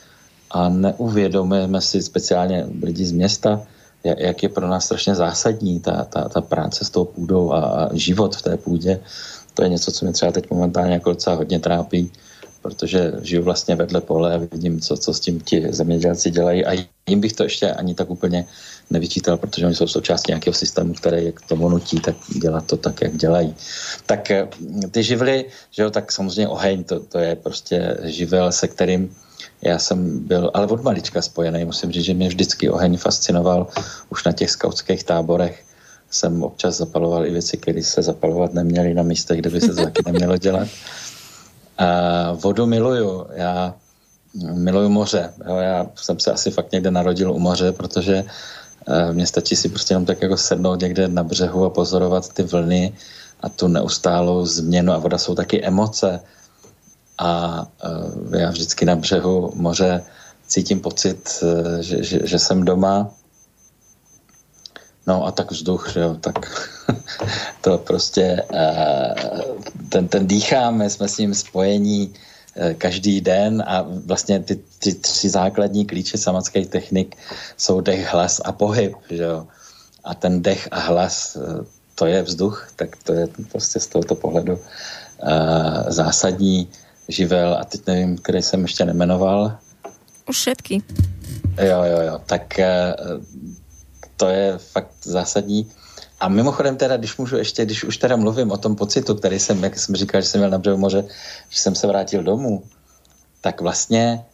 a 0.50 0.68
neuvědomujeme 0.68 1.80
si 1.80 2.02
speciálně 2.02 2.66
lidi 2.82 3.04
z 3.04 3.12
města, 3.12 3.60
jak 4.04 4.42
je 4.42 4.48
pro 4.48 4.68
nás 4.68 4.84
strašně 4.84 5.14
zásadní 5.14 5.80
ta, 5.80 6.04
ta, 6.04 6.28
ta 6.28 6.40
práce 6.40 6.84
s 6.84 6.90
tou 6.90 7.04
půdou 7.04 7.52
a, 7.52 7.60
a 7.60 7.94
život 7.94 8.36
v 8.36 8.42
té 8.42 8.56
půdě. 8.56 9.00
To 9.54 9.62
je 9.62 9.68
něco, 9.68 9.92
co 9.92 10.04
mě 10.04 10.12
třeba 10.12 10.32
teď 10.32 10.50
momentálně 10.50 10.92
jako 10.92 11.10
docela 11.10 11.36
hodně 11.36 11.60
trápí, 11.60 12.12
protože 12.62 13.12
žiju 13.22 13.42
vlastně 13.42 13.74
vedle 13.74 14.00
pole 14.00 14.34
a 14.34 14.38
vidím, 14.38 14.80
co, 14.80 14.96
co 14.96 15.14
s 15.14 15.20
tím 15.20 15.40
ti 15.40 15.66
zemědělci 15.70 16.30
dělají 16.30 16.64
a 16.66 16.86
jim 17.08 17.20
bych 17.20 17.32
to 17.32 17.42
ještě 17.42 17.72
ani 17.72 17.94
tak 17.94 18.10
úplně 18.10 18.46
nevyčítal, 18.90 19.36
protože 19.36 19.66
oni 19.66 19.74
jsou 19.74 19.86
součástí 19.86 20.30
nějakého 20.32 20.54
systému, 20.54 20.94
který 20.94 21.24
je 21.24 21.32
k 21.32 21.40
tomu 21.40 21.68
nutí, 21.68 22.00
tak 22.00 22.14
dělat 22.42 22.66
to 22.66 22.76
tak, 22.76 23.02
jak 23.02 23.16
dělají. 23.16 23.54
Tak 24.06 24.30
eh, 24.30 24.48
ty 24.90 25.02
živly, 25.02 25.44
že 25.70 25.82
jo, 25.82 25.90
tak 25.90 26.12
samozřejmě 26.12 26.48
oheň, 26.48 26.84
to, 26.84 27.00
to 27.00 27.18
je 27.18 27.36
prostě 27.36 27.96
živel, 28.04 28.52
se 28.52 28.68
kterým 28.68 29.16
já 29.62 29.78
jsem 29.78 30.18
byl, 30.18 30.50
ale 30.54 30.66
od 30.66 30.82
malička 30.82 31.22
spojený, 31.22 31.64
musím 31.64 31.92
říct, 31.92 32.04
že 32.04 32.14
mě 32.14 32.28
vždycky 32.28 32.70
oheň 32.70 32.96
fascinoval. 32.96 33.66
Už 34.10 34.24
na 34.24 34.32
těch 34.32 34.50
skautských 34.50 35.04
táborech 35.04 35.64
jsem 36.10 36.42
občas 36.42 36.76
zapaloval 36.76 37.26
i 37.26 37.30
věci, 37.30 37.56
které 37.56 37.82
se 37.82 38.02
zapalovat 38.02 38.54
neměly 38.54 38.94
na 38.94 39.02
místech, 39.02 39.38
kde 39.38 39.50
by 39.50 39.60
se 39.60 39.74
to 39.74 39.82
taky 39.82 40.02
nemělo 40.06 40.36
dělat. 40.36 40.68
A 41.78 42.32
vodu 42.32 42.66
miluju. 42.66 43.26
Já 43.34 43.74
miluju 44.52 44.88
moře. 44.88 45.32
Jo, 45.48 45.56
já 45.56 45.86
jsem 45.94 46.20
se 46.20 46.32
asi 46.32 46.50
fakt 46.50 46.72
někde 46.72 46.90
narodil 46.90 47.32
u 47.32 47.38
moře, 47.38 47.72
protože 47.72 48.24
uh, 48.88 49.12
mě 49.12 49.26
stačí 49.26 49.56
si 49.56 49.68
prostě 49.68 49.94
jenom 49.94 50.04
tak 50.04 50.22
jako 50.22 50.36
sednout 50.36 50.80
někde 50.80 51.08
na 51.08 51.24
břehu 51.24 51.64
a 51.64 51.70
pozorovat 51.70 52.32
ty 52.32 52.42
vlny 52.42 52.92
a 53.40 53.48
tu 53.48 53.68
neustálou 53.68 54.46
změnu. 54.46 54.92
A 54.92 54.98
voda 54.98 55.18
jsou 55.18 55.34
taky 55.34 55.64
emoce. 55.64 56.20
A 57.18 57.62
uh, 57.84 58.34
já 58.34 58.50
vždycky 58.50 58.84
na 58.84 58.96
břehu 58.96 59.52
moře 59.54 60.02
cítím 60.46 60.80
pocit, 60.80 61.44
že, 61.80 62.04
že, 62.04 62.20
že 62.24 62.38
jsem 62.38 62.64
doma. 62.64 63.10
No 65.06 65.26
a 65.26 65.30
tak 65.30 65.50
vzduch, 65.50 65.92
že 65.92 66.00
jo, 66.00 66.14
tak 66.20 66.34
to 67.60 67.78
prostě 67.78 68.42
ten, 69.88 70.08
ten 70.08 70.26
dýcháme, 70.26 70.90
jsme 70.90 71.08
s 71.08 71.18
ním 71.18 71.34
spojení 71.34 72.14
Eh, 72.56 72.74
každý 72.74 73.20
den 73.20 73.64
a 73.66 73.86
vlastně 74.06 74.40
ty, 74.40 74.60
ty 74.78 74.94
tři 74.94 75.28
základní 75.28 75.86
klíče 75.86 76.18
samatských 76.18 76.68
technik 76.68 77.16
jsou 77.56 77.80
dech, 77.80 78.12
hlas 78.12 78.40
a 78.44 78.52
pohyb. 78.52 78.92
Že 79.10 79.22
jo? 79.22 79.46
A 80.04 80.14
ten 80.14 80.42
dech 80.42 80.68
a 80.70 80.80
hlas, 80.80 81.36
eh, 81.36 81.64
to 81.94 82.06
je 82.06 82.22
vzduch, 82.22 82.68
tak 82.76 82.96
to 83.04 83.12
je 83.12 83.28
prostě 83.52 83.80
z 83.80 83.86
tohoto 83.86 84.14
pohledu 84.14 84.58
zásadní 85.88 86.68
živel 87.08 87.54
a 87.54 87.64
teď 87.64 87.86
nevím, 87.86 88.18
který 88.18 88.42
jsem 88.42 88.62
ještě 88.62 88.84
nemenoval. 88.84 89.56
Už 90.28 90.36
všetky. 90.36 90.82
Jo, 91.62 91.82
jo, 91.84 92.00
jo, 92.00 92.20
tak 92.26 92.58
to 94.16 94.28
je 94.28 94.58
fakt 94.58 94.94
zásadní. 95.02 95.70
A 96.20 96.28
mimochodem 96.28 96.76
teda, 96.76 96.96
když 96.96 97.16
můžu 97.16 97.36
ještě, 97.36 97.64
když 97.64 97.84
už 97.84 97.96
teda 97.96 98.16
mluvím 98.16 98.50
o 98.50 98.56
tom 98.56 98.76
pocitu, 98.76 99.14
který 99.14 99.38
jsem, 99.38 99.64
jak 99.64 99.78
jsem 99.78 99.96
říkal, 99.96 100.20
že 100.20 100.28
jsem 100.28 100.40
měl 100.40 100.50
na 100.50 100.58
břehu 100.58 100.78
moře, 100.78 101.04
že 101.50 101.60
jsem 101.60 101.74
se 101.74 101.86
vrátil 101.86 102.22
domů, 102.22 102.62
tak 103.40 103.60
vlastně 103.60 104.24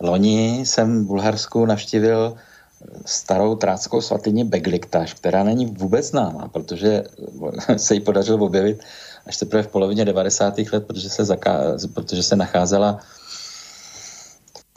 loni 0.00 0.66
jsem 0.66 1.04
v 1.04 1.06
Bulharsku 1.06 1.66
navštívil 1.66 2.36
starou 3.06 3.56
tráckou 3.56 4.00
svatyni 4.00 4.44
Begliktaš, 4.44 5.14
která 5.14 5.44
není 5.44 5.66
vůbec 5.66 6.06
známá, 6.06 6.48
protože 6.48 7.04
se 7.76 7.94
jí 7.94 8.00
podařilo 8.00 8.46
objevit 8.46 8.80
až 9.26 9.36
teprve 9.36 9.62
v 9.62 9.68
polovině 9.68 10.04
90. 10.04 10.58
let, 10.58 10.86
protože 10.86 11.10
se, 11.10 11.22
zaká- 11.22 11.88
protože 11.94 12.22
se 12.22 12.36
nacházela 12.36 13.00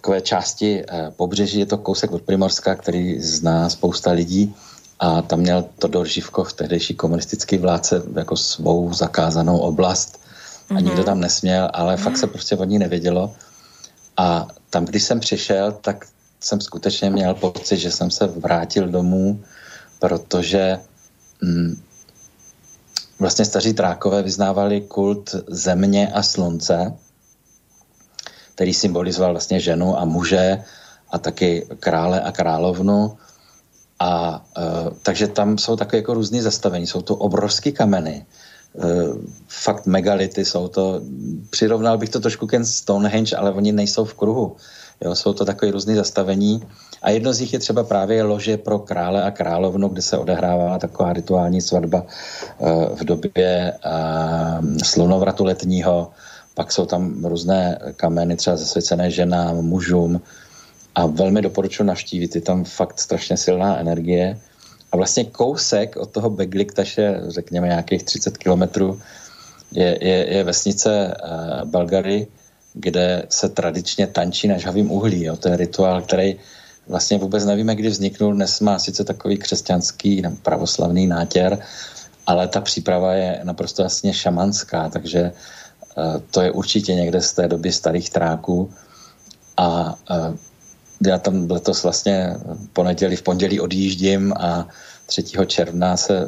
takové 0.06 0.22
části 0.22 0.86
eh, 0.86 1.12
pobřeží, 1.18 1.60
je 1.60 1.66
to 1.66 1.78
kousek 1.78 2.12
od 2.12 2.22
Primorska, 2.22 2.76
který 2.76 3.18
zná 3.22 3.70
spousta 3.70 4.12
lidí 4.12 4.54
a 5.00 5.22
tam 5.22 5.40
měl 5.40 5.66
Todor 5.82 6.06
Živkov, 6.06 6.54
tehdejší 6.54 6.94
komunistický 6.94 7.58
vládce, 7.58 8.04
jako 8.14 8.38
svou 8.38 8.94
zakázanou 8.94 9.58
oblast 9.58 10.22
a 10.70 10.80
nikdo 10.80 11.04
tam 11.04 11.20
nesměl, 11.20 11.70
ale 11.74 11.96
mm-hmm. 11.96 12.04
fakt 12.06 12.18
se 12.18 12.28
prostě 12.28 12.54
od 12.56 12.70
ní 12.70 12.78
nevědělo. 12.78 13.34
A 14.18 14.48
tam, 14.70 14.86
když 14.86 15.04
jsem 15.04 15.20
přišel, 15.20 15.72
tak 15.82 16.06
jsem 16.40 16.62
skutečně 16.62 17.10
měl 17.10 17.34
pocit, 17.34 17.78
že 17.78 17.92
jsem 17.92 18.12
se 18.12 18.28
vrátil 18.28 18.86
domů, 18.88 19.42
protože 20.00 20.80
hm, 21.42 21.82
vlastně 23.20 23.46
staří 23.46 23.74
trákové 23.74 24.22
vyznávali 24.22 24.82
kult 24.82 25.36
země 25.50 26.14
a 26.14 26.22
slunce, 26.22 26.94
který 28.56 28.74
symbolizoval 28.74 29.32
vlastně 29.32 29.60
ženu 29.60 30.00
a 30.00 30.06
muže 30.06 30.64
a 31.12 31.18
taky 31.18 31.68
krále 31.80 32.22
a 32.22 32.32
královnu 32.32 33.18
a 34.00 34.44
uh, 34.58 34.92
takže 35.04 35.28
tam 35.28 35.58
jsou 35.58 35.76
takové 35.76 35.98
jako 35.98 36.14
různé 36.14 36.42
zastavení. 36.42 36.88
Jsou 36.88 37.02
to 37.02 37.16
obrovské 37.16 37.72
kameny, 37.72 38.26
uh, 38.74 38.84
fakt 39.48 39.86
megality 39.86 40.46
jsou 40.46 40.68
to, 40.68 41.02
přirovnal 41.50 41.98
bych 41.98 42.10
to 42.10 42.20
trošku 42.20 42.48
ken 42.48 42.66
Stonehenge, 42.66 43.36
ale 43.36 43.52
oni 43.52 43.72
nejsou 43.72 44.06
v 44.06 44.14
kruhu. 44.14 44.56
Jo, 45.02 45.16
jsou 45.16 45.34
to 45.34 45.46
takové 45.46 45.72
různé 45.72 45.96
zastavení 45.96 46.64
a 47.02 47.10
jedno 47.10 47.34
z 47.34 47.40
nich 47.40 47.54
je 47.54 47.60
třeba 47.60 47.84
právě 47.84 48.24
lože 48.24 48.58
pro 48.58 48.80
krále 48.80 49.24
a 49.24 49.32
královnu, 49.32 49.88
kde 49.88 50.02
se 50.02 50.18
odehrává 50.18 50.80
taková 50.80 51.14
rituální 51.14 51.62
svatba 51.62 52.04
uh, 52.58 52.96
v 52.96 53.04
době 53.04 53.74
uh, 53.86 54.78
slunovratu 54.84 55.44
letního. 55.44 56.12
Pak 56.56 56.72
jsou 56.72 56.86
tam 56.86 57.26
různé 57.26 57.80
kameny 57.96 58.36
třeba 58.36 58.56
zasvěcené 58.56 59.12
ženám, 59.12 59.56
mužům, 59.56 60.22
a 60.96 61.06
velmi 61.06 61.42
doporučuji 61.42 61.84
navštívit, 61.84 62.36
je 62.36 62.42
tam 62.42 62.64
fakt 62.64 63.00
strašně 63.00 63.38
silná 63.38 63.78
energie. 63.78 64.40
A 64.92 64.98
vlastně 64.98 65.26
kousek 65.26 65.98
od 65.98 66.10
toho 66.10 66.30
Begliktaše, 66.30 67.22
řekněme 67.28 67.68
nějakých 67.68 68.04
30 68.04 68.38
kilometrů, 68.38 69.02
je, 69.72 69.98
je, 70.02 70.34
je 70.36 70.44
vesnice 70.44 70.90
uh, 71.24 71.70
Balgary, 71.70 72.28
kde 72.74 73.24
se 73.30 73.50
tradičně 73.50 74.08
tančí 74.08 74.48
na 74.48 74.58
žhavým 74.58 74.92
uhlí. 74.92 75.24
Jo. 75.24 75.36
To 75.36 75.50
je 75.50 75.58
rituál, 75.58 76.02
který 76.02 76.36
vlastně 76.88 77.18
vůbec 77.18 77.46
nevíme, 77.46 77.76
kdy 77.76 77.90
vzniknul. 77.90 78.34
Dnes 78.34 78.60
má 78.60 78.80
sice 78.80 79.04
takový 79.04 79.38
křesťanský 79.38 80.22
nebo 80.22 80.36
pravoslavný 80.44 81.08
nátěr, 81.08 81.60
ale 82.28 82.48
ta 82.48 82.62
příprava 82.62 83.14
je 83.14 83.40
naprosto 83.44 83.82
jasně 83.82 84.14
šamanská, 84.14 84.90
takže 84.90 85.32
to 86.32 86.42
je 86.42 86.52
určitě 86.52 86.96
někde 86.96 87.22
z 87.22 87.34
té 87.34 87.48
doby 87.48 87.72
starých 87.72 88.10
tráků. 88.10 88.72
A 89.58 89.96
uh, 90.10 90.36
já 91.08 91.18
tam 91.18 91.52
letos 91.52 91.84
vlastně 91.84 92.36
ponedělí, 92.74 93.16
v 93.16 93.22
pondělí 93.22 93.60
odjíždím 93.60 94.34
a 94.34 94.68
3. 95.06 95.24
června 95.46 95.98
se 95.98 96.28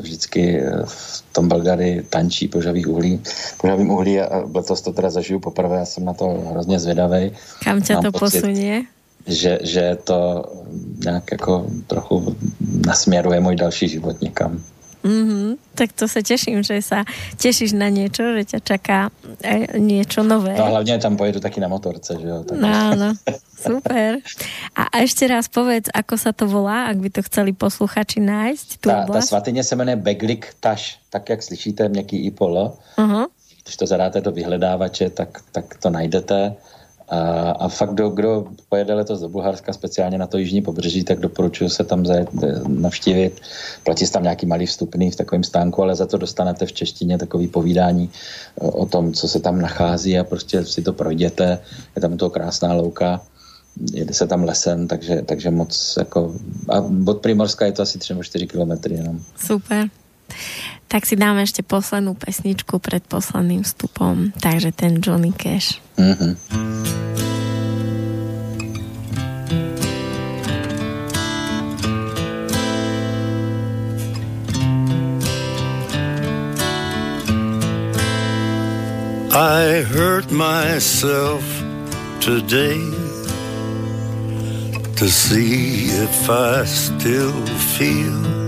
vždycky 0.00 0.62
v 0.84 1.24
tom 1.32 1.48
Belgary 1.48 2.04
tančí 2.10 2.48
požavých 2.48 2.88
uhlí, 2.88 3.22
požavým 3.60 3.90
uhlí 3.90 4.20
a 4.20 4.44
letos 4.54 4.80
to 4.80 4.92
teda 4.92 5.10
zažiju 5.10 5.40
poprvé, 5.40 5.76
já 5.76 5.84
jsem 5.84 6.04
na 6.04 6.14
to 6.14 6.26
hrozně 6.50 6.78
zvědavý. 6.78 7.32
Kam 7.64 7.82
tě 7.82 7.96
to 7.96 8.12
pocit, 8.12 8.40
posunie? 8.40 8.82
Že, 9.26 9.58
že 9.62 9.98
to 10.04 10.44
nějak 11.04 11.32
jako 11.32 11.66
trochu 11.86 12.36
nasměruje 12.86 13.40
můj 13.40 13.56
další 13.56 13.88
život 13.88 14.20
někam. 14.20 14.62
Mm-hmm. 15.08 15.56
Tak 15.74 15.92
to 15.92 16.08
se 16.08 16.22
těším, 16.22 16.62
že 16.62 16.82
se 16.82 16.96
těšíš 17.36 17.72
na 17.72 17.88
něco, 17.88 18.22
že 18.36 18.44
tě 18.44 18.58
čaká 18.60 19.10
e, 19.42 19.78
něco 19.78 20.22
nové. 20.22 20.54
No 20.58 20.64
hlavně 20.64 20.98
tam 20.98 21.16
pojedu 21.16 21.40
taky 21.40 21.60
na 21.60 21.68
motorce, 21.68 22.16
že 22.20 22.28
jo. 22.28 22.44
Tak... 22.44 22.60
No, 22.60 22.94
no, 22.94 23.14
super. 23.56 24.18
A, 24.76 24.82
a 24.82 24.98
ještě 24.98 25.28
raz 25.28 25.48
povedz, 25.48 25.88
ako 25.94 26.16
sa 26.16 26.32
to 26.32 26.46
volá, 26.46 26.86
ak 26.86 26.96
by 27.00 27.10
to 27.10 27.22
chceli 27.22 27.52
posluchači 27.52 28.20
nájsť, 28.20 28.68
tu 28.80 28.88
ta, 28.88 29.06
ta 29.06 29.20
svatyně 29.20 29.64
se 29.64 29.76
jmenuje 29.76 29.96
Beglik 29.96 30.54
Taš, 30.60 30.98
tak 31.10 31.28
jak 31.28 31.42
slyšíte, 31.42 31.88
měkký 31.88 32.26
i 32.26 32.30
polo. 32.30 32.78
Uh-huh. 32.98 33.26
Když 33.64 33.76
to 33.76 33.86
zadáte 33.86 34.20
do 34.20 34.32
vyhledávače, 34.32 35.10
tak, 35.10 35.28
tak 35.52 35.76
to 35.78 35.90
najdete. 35.90 36.54
A, 37.10 37.50
a 37.50 37.68
fakt, 37.68 37.94
kdo, 37.94 38.08
kdo 38.08 38.46
pojede 38.68 38.94
letos 38.94 39.20
do 39.20 39.28
Bulharska, 39.28 39.72
speciálně 39.72 40.18
na 40.18 40.26
to 40.26 40.38
jižní 40.38 40.62
pobřeží, 40.62 41.04
tak 41.04 41.20
doporučuji 41.20 41.70
se 41.70 41.84
tam 41.84 42.06
zajet, 42.06 42.28
eh, 42.42 42.60
navštívit. 42.68 43.40
Platí 43.84 44.10
tam 44.10 44.22
nějaký 44.22 44.46
malý 44.46 44.66
vstupný 44.66 45.10
v 45.10 45.16
takovém 45.16 45.44
stánku, 45.44 45.82
ale 45.82 45.96
za 45.96 46.06
to 46.06 46.18
dostanete 46.18 46.66
v 46.66 46.72
češtině 46.72 47.18
takový 47.18 47.48
povídání 47.48 48.10
eh, 48.10 48.64
o 48.64 48.86
tom, 48.86 49.12
co 49.12 49.28
se 49.28 49.40
tam 49.40 49.60
nachází 49.60 50.18
a 50.18 50.24
prostě 50.24 50.64
si 50.64 50.82
to 50.82 50.92
projděte. 50.92 51.58
Je 51.96 52.02
tam 52.02 52.16
to 52.16 52.30
krásná 52.30 52.72
louka 52.72 53.20
jede 53.92 54.14
se 54.14 54.26
tam 54.26 54.44
lesem, 54.44 54.88
takže, 54.88 55.22
takže 55.22 55.50
moc 55.50 55.94
jako... 55.98 56.34
A 56.68 56.80
od 57.06 57.20
Primorska 57.20 57.66
je 57.66 57.72
to 57.72 57.82
asi 57.82 57.98
3 57.98 58.14
4 58.20 58.46
kilometry 58.46 58.94
jenom. 58.94 59.20
Super. 59.36 59.88
Tak 60.88 61.06
si 61.06 61.16
dáme 61.16 61.40
ještě 61.40 61.62
poslednou 61.62 62.14
pesničku 62.14 62.78
před 62.78 63.02
posledným 63.06 63.62
vstupom, 63.62 64.32
takže 64.40 64.72
ten 64.72 65.00
Johnny 65.06 65.32
Cash. 65.32 65.80
Mm-hmm. 65.98 66.36
I 79.40 79.82
hurt 79.82 80.30
myself 80.30 81.44
today 82.18 82.80
to 84.96 85.08
see 85.08 85.90
if 85.90 86.30
I 86.30 86.64
still 86.66 87.46
feel 87.76 88.47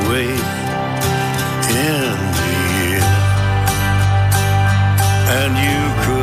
in 0.19 0.27
the 2.37 2.53
end. 2.91 3.11
And 5.37 5.53
you 5.57 5.81
could 6.03 6.20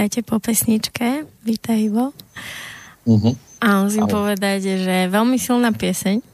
Vítajte 0.00 0.24
po 0.24 0.40
pesničke. 0.40 1.28
Vítaj, 1.44 1.76
Ivo. 1.76 2.16
Mm-hmm. 3.04 3.34
A 3.60 3.84
musím 3.84 4.08
Ahoj. 4.08 4.16
povedať, 4.16 4.80
že 4.80 4.92
je 5.04 5.12
veľmi 5.12 5.36
silná 5.36 5.76
pieseň. 5.76 6.24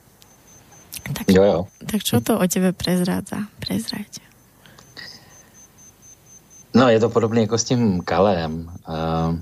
Tak, 1.02 1.26
Jo, 1.26 1.43
jo. 1.43 1.59
tak 1.82 2.06
čo 2.06 2.22
to 2.22 2.38
o 2.38 2.47
tebe 2.47 2.70
prezrádza? 2.70 3.51
Prezrať. 3.59 4.22
No, 6.78 6.86
je 6.86 7.02
to 7.02 7.10
podobné 7.10 7.51
jako 7.51 7.59
s 7.59 7.66
tím 7.66 8.06
Kalem. 8.06 8.70
Uh, 8.86 9.34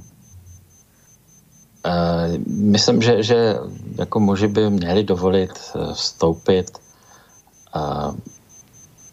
uh, 1.84 2.32
myslím, 2.48 3.04
že, 3.04 3.20
že 3.20 3.60
jako 4.00 4.20
muži 4.24 4.48
by 4.48 4.70
měli 4.70 5.04
dovolit 5.04 5.52
eh, 5.52 5.92
vstoupit 5.92 6.72
uh, 7.76 8.16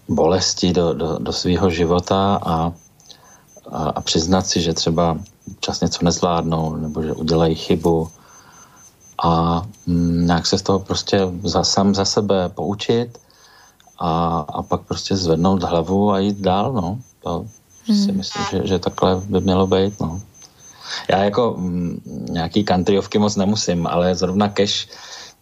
bolesti 0.08 0.72
do, 0.72 0.96
do, 0.96 1.20
do 1.20 1.34
svého 1.36 1.68
života 1.68 2.40
a, 2.40 2.72
a, 3.72 3.84
a 3.90 4.02
přiznat 4.02 4.48
si, 4.48 4.62
že 4.62 4.74
třeba 4.74 5.18
čas 5.60 5.82
něco 5.82 6.06
nezvládnou 6.06 6.76
nebo 6.76 7.04
že 7.04 7.14
udělají 7.14 7.56
chybu 7.56 8.10
a 9.24 9.62
mm, 9.86 10.28
nějak 10.28 10.48
se 10.48 10.58
z 10.58 10.62
toho 10.62 10.80
prostě 10.80 11.20
za, 11.44 11.64
sám 11.64 11.96
za 11.96 12.06
sebe 12.06 12.50
poučit 12.50 13.18
a, 14.00 14.40
a 14.50 14.62
pak 14.62 14.82
prostě 14.82 15.16
zvednout 15.16 15.64
hlavu 15.64 16.12
a 16.12 16.20
jít 16.20 16.38
dál, 16.38 16.74
no. 16.74 17.00
To 17.24 17.46
hmm. 17.88 18.06
si 18.06 18.12
myslím, 18.12 18.44
že, 18.52 18.68
že 18.68 18.80
takhle 18.80 19.22
by 19.26 19.42
mělo 19.42 19.68
být, 19.68 20.00
no. 20.00 20.22
Já 21.10 21.24
jako 21.24 21.56
mm, 21.58 22.02
nějaký 22.30 22.66
countryovky 22.66 23.20
moc 23.20 23.36
nemusím, 23.36 23.88
ale 23.88 24.16
zrovna 24.16 24.50
Cash 24.50 24.88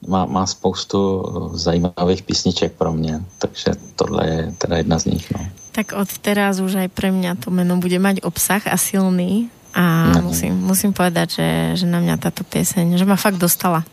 má, 0.08 0.26
má 0.26 0.46
spoustu 0.46 1.24
zajímavých 1.54 2.22
písniček 2.24 2.72
pro 2.74 2.94
mě, 2.94 3.22
takže 3.38 3.72
tohle 3.96 4.28
je 4.28 4.54
teda 4.58 4.78
jedna 4.78 5.00
z 5.00 5.06
nich, 5.06 5.32
no. 5.32 5.46
Tak 5.72 5.94
od 5.94 6.10
teraz 6.18 6.60
už 6.60 6.76
aj 6.76 6.90
pre 6.92 7.14
mňa 7.14 7.40
to 7.40 7.54
meno 7.54 7.78
bude 7.78 8.00
mať 8.00 8.26
obsah 8.26 8.60
a 8.68 8.76
silný 8.76 9.48
a 9.72 10.12
no. 10.18 10.34
musím, 10.34 10.58
musím 10.58 10.92
povedať, 10.92 11.40
že, 11.40 11.50
že 11.84 11.86
na 11.86 12.02
mňa 12.02 12.18
táto 12.18 12.42
pieseň, 12.44 12.98
že 12.98 13.06
ma 13.06 13.16
fakt 13.16 13.38
dostala. 13.38 13.86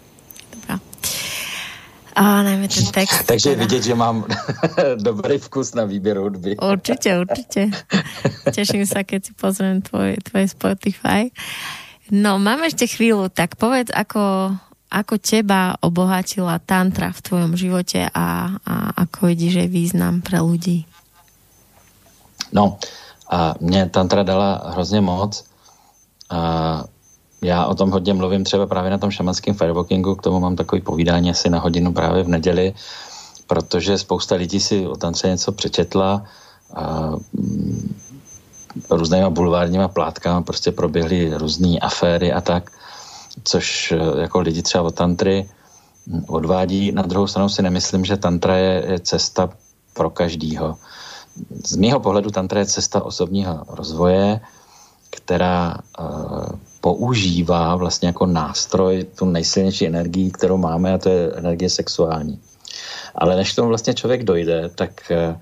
Dobrá. 0.51 0.81
A 2.17 2.41
najmä 2.41 2.65
ten 2.73 2.89
text. 2.89 3.27
Takže 3.31 3.51
je 3.51 3.57
vidět, 3.57 3.83
že 3.85 3.95
mám 3.95 4.25
dobrý 4.97 5.39
vkus 5.39 5.75
na 5.75 5.85
výběr 5.85 6.19
hudby. 6.19 6.57
Určite, 6.57 7.21
určite. 7.21 7.69
Teším 8.57 8.89
sa, 8.89 9.05
keď 9.05 9.21
si 9.21 9.33
pozriem 9.37 9.85
tvoj, 9.85 10.17
tvoj 10.25 10.49
Spotify. 10.49 11.29
No, 12.09 12.41
máme 12.41 12.73
ešte 12.73 12.89
chvíľu, 12.89 13.29
tak 13.29 13.61
povedz, 13.61 13.93
ako, 13.93 14.55
ako 14.91 15.19
teba 15.19 15.75
obohatila 15.83 16.63
tantra 16.63 17.11
v 17.13 17.21
tvojom 17.23 17.53
živote 17.59 18.07
a, 18.11 18.55
a 18.63 18.75
ako 18.95 19.35
vidíš 19.35 19.55
jej 19.65 19.69
význam 19.69 20.23
pre 20.23 20.39
ľudí? 20.39 20.87
No, 22.53 22.79
a 23.31 23.55
mě 23.61 23.87
tantra 23.91 24.23
dala 24.23 24.63
hrozně 24.67 25.01
moc. 25.01 25.45
A 26.31 26.85
já 27.43 27.67
o 27.67 27.75
tom 27.75 27.91
hodně 27.91 28.15
mluvím 28.15 28.45
třeba 28.45 28.67
právě 28.67 28.91
na 28.91 28.99
tom 28.99 29.11
šamanském 29.11 29.55
firewalkingu, 29.55 30.15
k 30.15 30.23
tomu 30.23 30.41
mám 30.41 30.57
takový 30.57 30.81
povídání 30.81 31.31
asi 31.31 31.51
na 31.51 31.59
hodinu 31.59 31.93
právě 31.93 32.23
v 32.23 32.29
neděli, 32.29 32.75
protože 33.47 33.99
spousta 33.99 34.35
lidí 34.35 34.61
si 34.61 34.87
o 34.87 34.97
tantře 34.97 35.29
něco 35.29 35.53
přečetla 35.53 36.25
a 36.75 37.11
mm, 37.33 37.95
různýma 38.91 39.31
bulvárníma 39.31 39.89
plátkama 39.89 40.43
prostě 40.43 40.73
proběhly 40.73 41.35
různé 41.35 41.79
aféry 41.79 42.33
a 42.33 42.41
tak, 42.41 42.71
což 43.45 43.93
e, 43.93 44.21
jako 44.21 44.41
lidi 44.41 44.63
třeba 44.63 44.85
o 44.85 44.91
tantry 44.91 45.49
mm, 46.07 46.25
odvádí. 46.29 46.93
Na 46.93 47.03
druhou 47.03 47.27
stranu 47.27 47.49
si 47.49 47.63
nemyslím, 47.63 48.05
že 48.05 48.17
tantra 48.17 48.57
je, 48.57 48.85
je 48.89 49.01
cesta 49.01 49.51
pro 49.95 50.11
každýho. 50.11 50.77
Z 51.67 51.77
mého 51.77 52.01
pohledu 52.01 52.31
tantra 52.31 52.61
je 52.61 52.67
cesta 52.67 53.03
osobního 53.03 53.65
rozvoje, 53.69 54.41
která 55.11 55.77
uh, 56.01 56.49
používá 56.81 57.77
vlastně 57.77 58.09
jako 58.09 58.27
nástroj 58.27 59.07
tu 59.19 59.25
nejsilnější 59.25 59.87
energii, 59.87 60.31
kterou 60.31 60.57
máme, 60.57 60.95
a 60.95 60.99
to 60.99 61.09
je 61.09 61.33
energie 61.33 61.71
sexuální. 61.71 62.41
Ale 63.15 63.37
než 63.37 63.53
k 63.53 63.57
tomu 63.57 63.69
vlastně 63.69 63.95
člověk 63.95 64.25
dojde, 64.25 64.71
tak 64.75 65.13
uh, 65.13 65.37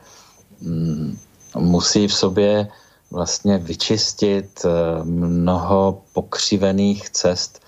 musí 1.62 2.08
v 2.08 2.14
sobě 2.14 2.68
vlastně 3.10 3.58
vyčistit 3.58 4.66
mnoho 5.04 6.02
pokřivených 6.12 7.10
cest, 7.10 7.63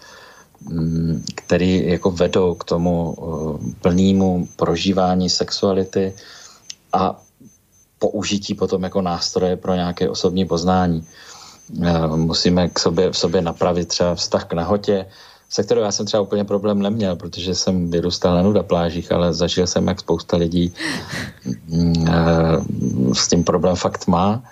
um, 0.70 1.22
které 1.34 1.66
jako 1.66 2.10
vedou 2.10 2.54
k 2.54 2.64
tomu 2.64 3.12
uh, 3.12 3.60
plnému 3.80 4.48
prožívání 4.56 5.30
sexuality 5.30 6.14
a 6.92 7.22
použití 7.98 8.54
potom 8.54 8.82
jako 8.82 9.02
nástroje 9.02 9.56
pro 9.56 9.74
nějaké 9.74 10.08
osobní 10.08 10.44
poznání. 10.44 11.06
Eh, 11.82 12.06
musíme 12.16 12.68
k 12.68 12.78
sobě, 12.78 13.10
v 13.10 13.18
sobě 13.18 13.42
napravit 13.42 13.88
třeba 13.88 14.14
vztah 14.14 14.44
k 14.44 14.52
nahotě, 14.52 15.06
se 15.50 15.62
kterou 15.62 15.80
já 15.80 15.92
jsem 15.92 16.06
třeba 16.06 16.20
úplně 16.20 16.44
problém 16.44 16.82
neměl, 16.82 17.16
protože 17.16 17.54
jsem 17.54 17.90
vyrůstal 17.90 18.34
na 18.34 18.42
nuda 18.42 18.62
plážích, 18.62 19.12
ale 19.12 19.32
zažil 19.32 19.66
jsem, 19.66 19.86
jak 19.88 20.00
spousta 20.00 20.36
lidí 20.36 20.72
mm, 21.68 22.06
eh, 22.08 22.14
s 23.14 23.28
tím 23.28 23.44
problém 23.44 23.76
fakt 23.76 24.06
má. 24.06 24.42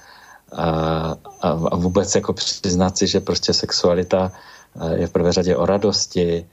A, 0.54 1.14
a, 1.40 1.76
vůbec 1.76 2.14
jako 2.14 2.32
přiznat 2.32 2.98
si, 2.98 3.06
že 3.06 3.20
prostě 3.20 3.52
sexualita 3.52 4.30
eh, 4.30 4.53
je 4.94 5.06
v 5.06 5.10
prvé 5.10 5.32
řadě 5.32 5.56
o 5.56 5.66
radosti, 5.66 6.46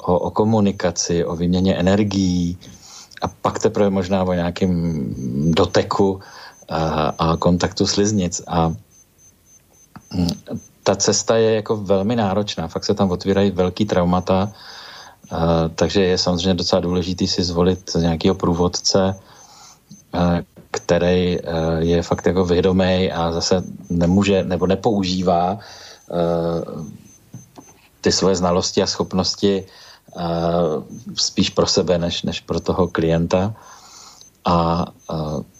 o, 0.00 0.18
o 0.18 0.30
komunikaci, 0.30 1.24
o 1.24 1.36
výměně 1.36 1.74
energií. 1.74 2.58
A 3.22 3.28
pak 3.28 3.58
teprve 3.58 3.90
možná 3.90 4.24
o 4.24 4.32
nějakém 4.32 5.04
doteku 5.54 6.20
a, 6.68 7.14
a 7.18 7.36
kontaktu 7.36 7.86
sliznic. 7.86 8.42
A 8.46 8.74
ta 10.82 10.96
cesta 10.96 11.36
je 11.36 11.54
jako 11.54 11.76
velmi 11.76 12.16
náročná, 12.16 12.68
fakt 12.68 12.84
se 12.84 12.94
tam 12.94 13.10
otvírají 13.10 13.50
velký 13.50 13.84
traumata, 13.84 14.52
uh, 15.32 15.38
takže 15.74 16.04
je 16.04 16.18
samozřejmě 16.18 16.54
docela 16.54 16.80
důležitý 16.80 17.28
si 17.28 17.42
zvolit 17.42 17.90
nějakého 18.00 18.34
průvodce, 18.34 19.14
uh, 20.14 20.38
který 20.70 21.38
je 21.78 22.02
fakt 22.02 22.26
jako 22.26 22.44
vědomý 22.44 23.12
a 23.12 23.32
zase 23.32 23.62
nemůže 23.90 24.44
nebo 24.44 24.66
nepoužívá 24.66 25.58
ty 28.02 28.12
svoje 28.12 28.36
znalosti 28.36 28.82
a 28.82 28.86
schopnosti 28.86 29.64
spíš 31.14 31.50
pro 31.50 31.66
sebe, 31.66 31.98
než, 31.98 32.22
než 32.22 32.40
pro 32.40 32.60
toho 32.60 32.88
klienta. 32.88 33.54
A, 34.44 34.52
a 34.52 34.86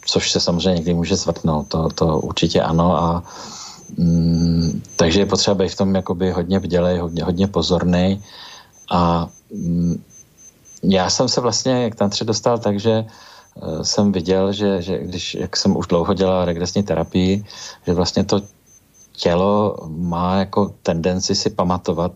což 0.05 0.31
se 0.31 0.40
samozřejmě 0.40 0.74
někdy 0.74 0.94
může 0.94 1.16
zvrtnout, 1.16 1.69
to, 1.69 1.89
to 1.94 2.19
určitě 2.19 2.62
ano. 2.62 2.97
A 2.98 3.23
Mm, 3.98 4.82
takže 4.97 5.20
je 5.20 5.27
potřeba 5.27 5.55
být 5.55 5.69
v 5.69 5.77
tom 5.77 5.94
jakoby 5.94 6.31
hodně 6.31 6.59
vdělej, 6.59 6.98
hodně, 6.98 7.24
hodně 7.24 7.47
pozorný 7.47 8.24
a 8.90 9.28
mm, 9.52 10.02
já 10.82 11.10
jsem 11.10 11.28
se 11.28 11.40
vlastně 11.40 11.90
k 11.90 11.94
tantře 11.94 12.24
dostal 12.24 12.59
tak, 12.59 12.81
že 12.81 13.05
uh, 13.55 13.82
jsem 13.82 14.12
viděl, 14.12 14.52
že, 14.52 14.82
že 14.82 14.98
když, 14.98 15.35
jak 15.35 15.56
jsem 15.56 15.77
už 15.77 15.86
dlouho 15.86 16.14
dělal 16.14 16.44
regresní 16.44 16.82
terapii, 16.82 17.44
že 17.86 17.93
vlastně 17.93 18.24
to 18.24 18.40
tělo 19.13 19.77
má 19.89 20.37
jako 20.37 20.75
tendenci 20.83 21.35
si 21.35 21.51
pamatovat 21.51 22.13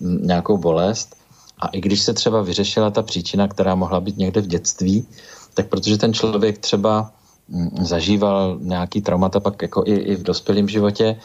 mm, 0.00 0.26
nějakou 0.26 0.58
bolest 0.58 1.16
a 1.58 1.68
i 1.68 1.80
když 1.80 2.02
se 2.02 2.14
třeba 2.14 2.42
vyřešila 2.42 2.90
ta 2.90 3.02
příčina, 3.02 3.48
která 3.48 3.74
mohla 3.74 4.00
být 4.00 4.18
někde 4.18 4.40
v 4.40 4.46
dětství, 4.46 5.06
tak 5.54 5.68
protože 5.68 5.98
ten 5.98 6.14
člověk 6.14 6.58
třeba 6.58 7.10
Mm, 7.48 7.70
zažíval 7.84 8.56
nějaký 8.60 9.00
traumata 9.00 9.40
pak 9.40 9.62
jako 9.62 9.82
i, 9.86 9.94
i 9.94 10.16
v 10.16 10.22
dospělém 10.22 10.68
životě, 10.68 11.16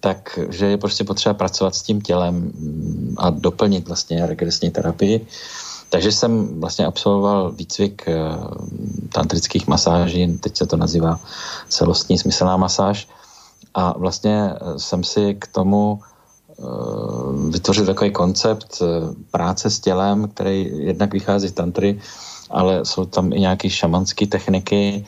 tak 0.00 0.38
že 0.50 0.66
je 0.66 0.76
prostě 0.76 1.04
potřeba 1.04 1.34
pracovat 1.34 1.74
s 1.74 1.82
tím 1.82 2.00
tělem 2.00 2.34
mm, 2.34 3.14
a 3.18 3.30
doplnit 3.30 3.88
vlastně 3.88 4.26
regresní 4.26 4.70
terapii. 4.70 5.26
Takže 5.90 6.12
jsem 6.12 6.60
vlastně 6.60 6.86
absolvoval 6.86 7.52
výcvik 7.52 8.08
eh, 8.08 8.16
tantrických 9.12 9.68
masáží, 9.68 10.38
teď 10.38 10.56
se 10.56 10.66
to 10.66 10.76
nazývá 10.76 11.20
celostní 11.68 12.18
smyslná 12.18 12.56
masáž 12.56 13.08
a 13.78 13.98
vlastně 13.98 14.50
eh, 14.50 14.78
jsem 14.78 15.04
si 15.04 15.34
k 15.38 15.46
tomu 15.46 16.00
eh, 16.02 16.62
vytvořil 17.50 17.86
takový 17.86 18.10
koncept 18.10 18.82
práce 19.30 19.70
s 19.70 19.80
tělem, 19.80 20.28
který 20.28 20.70
jednak 20.74 21.12
vychází 21.12 21.48
z 21.48 21.52
tantry, 21.52 22.00
ale 22.50 22.84
jsou 22.84 23.04
tam 23.04 23.32
i 23.32 23.40
nějaké 23.40 23.70
šamanské 23.70 24.26
techniky, 24.26 25.06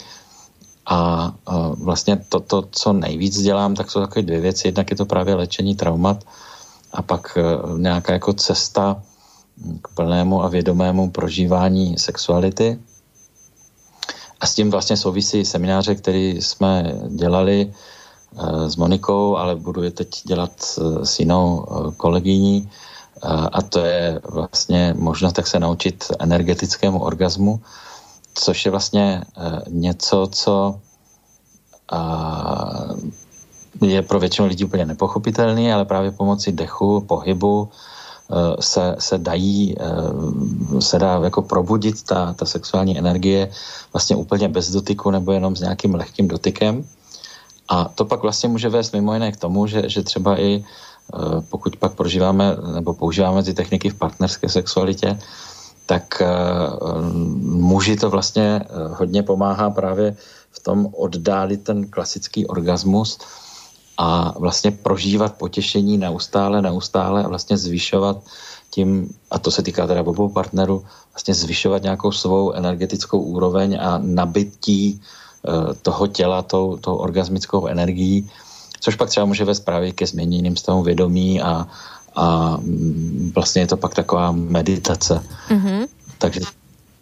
a 0.91 1.33
vlastně 1.79 2.17
to, 2.29 2.41
to, 2.41 2.67
co 2.71 2.93
nejvíc 2.93 3.39
dělám, 3.41 3.75
tak 3.75 3.91
jsou 3.91 4.01
takové 4.01 4.23
dvě 4.23 4.41
věci. 4.41 4.69
Jednak 4.69 4.91
je 4.91 4.97
to 4.97 5.07
právě 5.07 5.35
léčení 5.35 5.77
traumat 5.77 6.25
a 6.93 7.03
pak 7.03 7.39
nějaká 7.77 8.13
jako 8.13 8.33
cesta 8.33 9.03
k 9.83 9.89
plnému 9.95 10.43
a 10.43 10.49
vědomému 10.49 11.11
prožívání 11.11 11.99
sexuality. 11.99 12.79
A 14.41 14.47
s 14.47 14.55
tím 14.55 14.71
vlastně 14.71 14.97
souvisí 14.97 15.45
semináře, 15.45 15.95
který 15.95 16.43
jsme 16.43 16.95
dělali 17.09 17.71
s 18.67 18.77
Monikou, 18.77 19.37
ale 19.37 19.57
budu 19.57 19.83
je 19.83 19.91
teď 19.91 20.09
dělat 20.25 20.51
e, 20.79 21.07
s 21.07 21.19
jinou 21.19 21.67
kolegyní. 21.97 22.71
A 23.53 23.63
to 23.63 23.81
je 23.81 24.21
vlastně 24.29 24.95
možnost, 24.99 25.33
tak 25.33 25.47
se 25.47 25.61
naučit 25.61 26.05
energetickému 26.19 27.03
orgazmu, 27.03 27.61
což 28.35 28.65
je 28.65 28.71
vlastně 28.71 29.25
eh, 29.37 29.61
něco, 29.69 30.29
co 30.33 30.81
eh, 31.93 33.87
je 33.87 34.03
pro 34.03 34.21
většinu 34.21 34.49
lidí 34.49 34.65
úplně 34.65 34.87
nepochopitelný, 34.87 35.73
ale 35.73 35.85
právě 35.85 36.11
pomocí 36.11 36.53
dechu, 36.53 37.01
pohybu 37.01 37.69
eh, 37.69 38.63
se, 38.63 38.97
se 38.99 39.19
dají, 39.19 39.77
se 40.79 40.99
dá 40.99 41.21
jako 41.25 41.43
probudit 41.43 42.03
ta, 42.03 42.33
ta 42.33 42.45
sexuální 42.45 42.99
energie 42.99 43.51
vlastně 43.93 44.17
úplně 44.17 44.49
bez 44.49 44.71
dotyku 44.71 45.11
nebo 45.11 45.33
jenom 45.33 45.57
s 45.57 45.61
nějakým 45.61 45.95
lehkým 45.95 46.29
dotykem. 46.29 46.85
A 47.71 47.85
to 47.95 48.05
pak 48.05 48.23
vlastně 48.23 48.49
může 48.49 48.69
vést 48.69 48.93
mimo 48.93 49.15
jiné 49.15 49.33
k 49.33 49.37
tomu, 49.37 49.67
že, 49.67 49.89
že 49.89 50.03
třeba 50.03 50.41
i 50.41 50.65
pokud 51.49 51.77
pak 51.77 51.95
prožíváme 51.95 52.57
nebo 52.75 52.95
používáme 52.95 53.43
ty 53.43 53.55
techniky 53.55 53.91
v 53.91 53.95
partnerské 53.95 54.49
sexualitě, 54.49 55.19
tak 55.87 56.23
eh, 56.23 56.27
muži 57.43 57.97
to 57.97 58.11
vlastně 58.11 58.61
eh, 58.63 58.67
hodně 58.99 59.23
pomáhá 59.23 59.71
právě 59.71 60.17
v 60.51 60.61
tom 60.61 60.89
oddálit 60.97 61.65
ten 61.65 61.87
klasický 61.91 62.47
orgasmus 62.47 63.19
a 63.99 64.35
vlastně 64.39 64.71
prožívat 64.71 65.35
potěšení 65.35 65.99
neustále, 65.99 66.63
neustále 66.63 67.25
a 67.25 67.29
vlastně 67.29 67.57
zvyšovat 67.57 68.17
tím, 68.71 69.15
a 69.31 69.39
to 69.39 69.51
se 69.51 69.63
týká 69.63 69.87
teda 69.87 70.01
obou 70.01 70.29
partnerů, 70.29 70.85
vlastně 71.15 71.35
zvyšovat 71.35 71.83
nějakou 71.83 72.13
svou 72.13 72.53
energetickou 72.53 73.21
úroveň 73.21 73.79
a 73.81 73.99
nabití 74.03 74.95
uh, 74.95 75.20
toho 75.83 76.07
těla 76.07 76.43
tou, 76.43 76.77
tou 76.77 76.95
orgasmickou 76.95 77.67
energií, 77.67 78.31
což 78.81 78.95
pak 78.95 79.09
třeba 79.09 79.27
může 79.27 79.45
vést 79.45 79.61
právě 79.61 79.93
ke 79.93 80.07
změněným 80.07 80.57
stavu 80.57 80.83
vědomí 80.83 81.43
a, 81.43 81.67
a 82.15 82.57
mm, 82.57 83.33
vlastně 83.35 83.63
je 83.63 83.67
to 83.67 83.77
pak 83.77 83.95
taková 83.95 84.33
meditace. 84.33 85.23
Mm-hmm. 85.49 85.87
Takže 86.19 86.41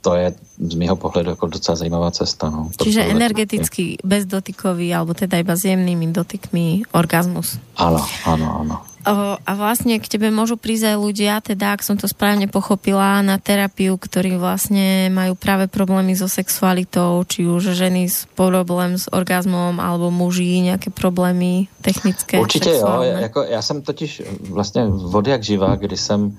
to 0.00 0.14
je 0.14 0.34
z 0.58 0.74
mého 0.74 0.96
pohledu 0.96 1.30
jako 1.30 1.46
docela 1.46 1.76
zajímavá 1.76 2.10
cesta. 2.10 2.50
No. 2.50 2.70
Čiže 2.82 3.04
energetický, 3.04 3.98
bezdotykový, 4.04 4.94
alebo 4.94 5.14
teda 5.14 5.38
iba 5.42 5.58
s 5.58 5.66
jemnými 5.66 6.14
dotykmi 6.14 6.88
orgazmus. 6.94 7.58
Áno, 7.74 8.00
áno, 8.24 8.46
áno. 8.62 8.76
A 9.08 9.52
vlastne 9.56 9.96
k 9.96 10.06
tebe 10.06 10.28
môžu 10.28 10.60
prísť 10.60 10.92
aj 10.92 10.96
ľudia, 11.00 11.40
teda 11.40 11.72
ak 11.72 11.80
som 11.80 11.96
to 11.96 12.04
správne 12.04 12.44
pochopila, 12.44 13.24
na 13.24 13.40
terapiu, 13.40 13.96
ktorí 13.96 14.36
vlastne 14.36 15.08
majú 15.08 15.32
práve 15.32 15.64
problémy 15.66 16.12
so 16.12 16.28
sexualitou, 16.28 17.24
či 17.24 17.48
už 17.48 17.72
ženy 17.72 18.08
s 18.08 18.28
problém 18.36 19.00
s 19.00 19.08
orgazmom, 19.08 19.80
alebo 19.80 20.12
muži 20.12 20.60
nejaké 20.60 20.92
problémy 20.92 21.72
technické. 21.80 22.36
Určitě 22.40 22.70
sexuálne. 22.70 23.06
jo, 23.06 23.18
jako 23.18 23.42
já 23.42 23.62
jsem 23.62 23.82
totiž 23.82 24.22
vlastně 24.50 24.84
od 25.14 25.26
jak 25.26 25.42
živa, 25.42 25.76
kdy 25.76 25.96
jsem 25.96 26.38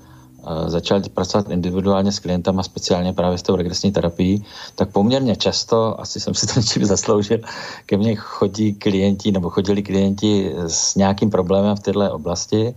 začal 0.66 1.00
pracovat 1.14 1.50
individuálně 1.50 2.12
s 2.12 2.18
klientama, 2.18 2.62
speciálně 2.62 3.12
právě 3.12 3.38
s 3.38 3.42
tou 3.42 3.56
regresní 3.56 3.92
terapií, 3.92 4.44
tak 4.74 4.90
poměrně 4.90 5.36
často, 5.36 6.00
asi 6.00 6.20
jsem 6.20 6.34
si 6.34 6.46
to 6.46 6.60
něčím 6.60 6.84
zasloužil, 6.84 7.38
ke 7.86 7.96
mně 7.96 8.16
chodí 8.16 8.74
klienti 8.74 9.32
nebo 9.32 9.50
chodili 9.50 9.82
klienti 9.82 10.54
s 10.66 10.94
nějakým 10.94 11.30
problémem 11.30 11.76
v 11.76 11.80
této 11.80 12.12
oblasti. 12.12 12.74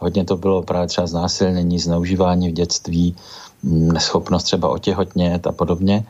Hodně 0.00 0.24
to 0.24 0.36
bylo 0.36 0.62
právě 0.62 0.88
třeba 0.88 1.06
znásilnění, 1.06 1.78
zneužívání 1.78 2.48
v 2.48 2.52
dětství, 2.52 3.16
neschopnost 3.62 4.44
třeba 4.44 4.68
otěhotnět 4.68 5.46
a 5.46 5.52
podobně. 5.52 6.04